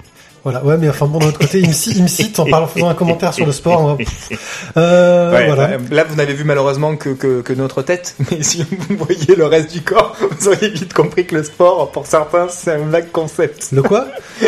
Voilà, 0.49 0.64
ouais, 0.64 0.78
mais 0.78 0.88
enfin 0.88 1.07
bon, 1.07 1.19
d'un 1.19 1.28
autre 1.28 1.40
côté, 1.40 1.60
il 1.60 1.68
me 1.68 1.74
cite, 1.74 1.98
il 1.98 2.03
me 2.03 2.07
cite 2.07 2.40
en 2.40 2.45
parlant, 2.45 2.68
en 2.68 2.69
faisant 2.69 2.88
un 2.88 2.94
commentaire 2.94 3.34
sur 3.34 3.45
le 3.45 3.52
sport. 3.52 3.90
hein. 3.90 3.98
Euh, 4.78 5.32
Ouais, 5.34 5.48
voilà. 5.48 5.72
Là, 5.91 6.06
vous 6.06 6.15
n'avez 6.15 6.34
vu 6.34 6.45
malheureusement 6.45 6.95
que, 6.95 7.10
que, 7.10 7.41
que 7.41 7.52
notre 7.52 7.82
tête, 7.82 8.15
mais 8.32 8.41
si 8.44 8.64
vous 8.64 8.95
voyez 8.98 9.36
le 9.36 9.45
reste 9.45 9.72
du 9.74 9.82
corps, 9.82 10.15
vous 10.40 10.48
auriez 10.48 10.69
vite 10.69 10.94
compris 10.94 11.26
que 11.26 11.36
le 11.36 11.44
sport, 11.44 11.91
pour 11.91 12.06
certains, 12.06 12.48
c'est 12.49 12.72
un 12.72 12.86
vague 12.86 13.11
concept. 13.11 13.69
Le 13.74 13.82
quoi? 13.84 14.07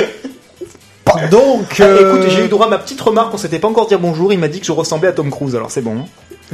Donc, 1.31 1.77
Ah, 1.79 1.83
euh, 1.83 2.15
écoute, 2.17 2.29
j'ai 2.31 2.45
eu 2.45 2.47
droit 2.47 2.67
à 2.67 2.69
ma 2.69 2.77
petite 2.77 3.01
remarque, 3.01 3.33
on 3.33 3.37
s'était 3.37 3.57
pas 3.59 3.67
encore 3.67 3.87
dire 3.87 3.99
bonjour, 3.99 4.31
il 4.31 4.37
m'a 4.39 4.47
dit 4.47 4.59
que 4.59 4.65
je 4.67 4.71
ressemblais 4.71 5.09
à 5.09 5.11
Tom 5.11 5.31
Cruise, 5.31 5.55
alors 5.55 5.71
c'est 5.71 5.81
bon. 5.81 5.97
hein. 6.01 6.05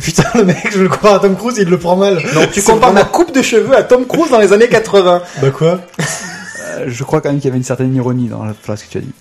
putain, 0.02 0.24
le 0.34 0.46
mec, 0.46 0.58
je 0.72 0.82
le 0.82 0.88
compare 0.90 1.16
à 1.16 1.20
Tom 1.20 1.36
Cruise, 1.36 1.58
il 1.60 1.70
le 1.70 1.78
prend 1.78 1.98
mal. 1.98 2.24
Tu 2.54 2.62
compares 2.62 2.94
ma 2.94 3.04
coupe 3.04 3.34
de 3.36 3.42
cheveux 3.42 3.76
à 3.76 3.84
Tom 3.84 4.06
Cruise 4.08 4.32
dans 4.32 4.40
les 4.40 4.54
années 4.54 4.70
80. 4.70 5.22
Bah 5.42 5.50
quoi? 5.52 5.82
Euh, 6.00 6.86
je 6.88 7.04
crois 7.04 7.20
quand 7.20 7.30
même 7.30 7.40
qu'il 7.40 7.46
y 7.46 7.50
avait 7.50 7.58
une 7.58 7.64
certaine 7.66 7.94
ironie 7.94 8.30
dans 8.30 8.46
la 8.46 8.54
phrase 8.54 8.82
que 8.84 8.90
tu 8.90 8.98
as 8.98 9.02
dit. 9.02 9.12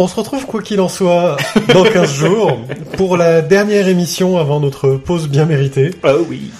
On 0.00 0.06
se 0.06 0.14
retrouve 0.14 0.46
quoi 0.46 0.62
qu'il 0.62 0.80
en 0.80 0.88
soit 0.88 1.36
dans 1.74 1.82
15 1.82 2.14
jours 2.14 2.56
pour 2.96 3.16
la 3.16 3.42
dernière 3.42 3.88
émission 3.88 4.38
avant 4.38 4.60
notre 4.60 4.90
pause 4.92 5.28
bien 5.28 5.44
méritée. 5.44 5.90
Oh 6.04 6.24
oui. 6.28 6.52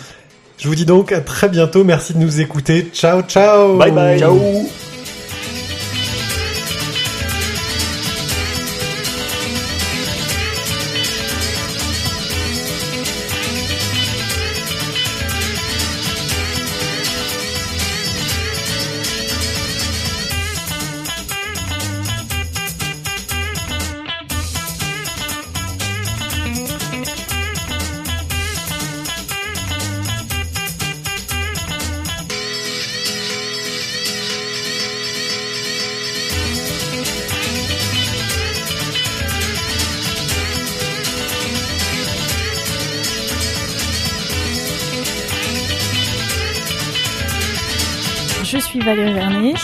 Je 0.59 0.67
vous 0.67 0.75
dis 0.75 0.85
donc 0.85 1.13
à 1.13 1.21
très 1.21 1.49
bientôt, 1.49 1.85
merci 1.85 2.15
de 2.15 2.19
nous 2.19 2.41
écouter. 2.41 2.89
Ciao, 2.93 3.23
ciao 3.23 3.77
Bye 3.79 3.93
bye. 3.93 4.19
Ciao. 4.19 4.37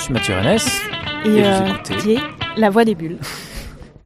Suis 0.04 0.12
Mathieu 0.12 0.34
Rennes. 0.34 0.58
et, 1.24 1.28
Et 1.28 1.30
vous 1.30 1.48
euh, 1.48 1.66
écoutez 1.66 2.18
La 2.58 2.68
Voix 2.68 2.84
des 2.84 2.94
Bulles. 2.94 3.18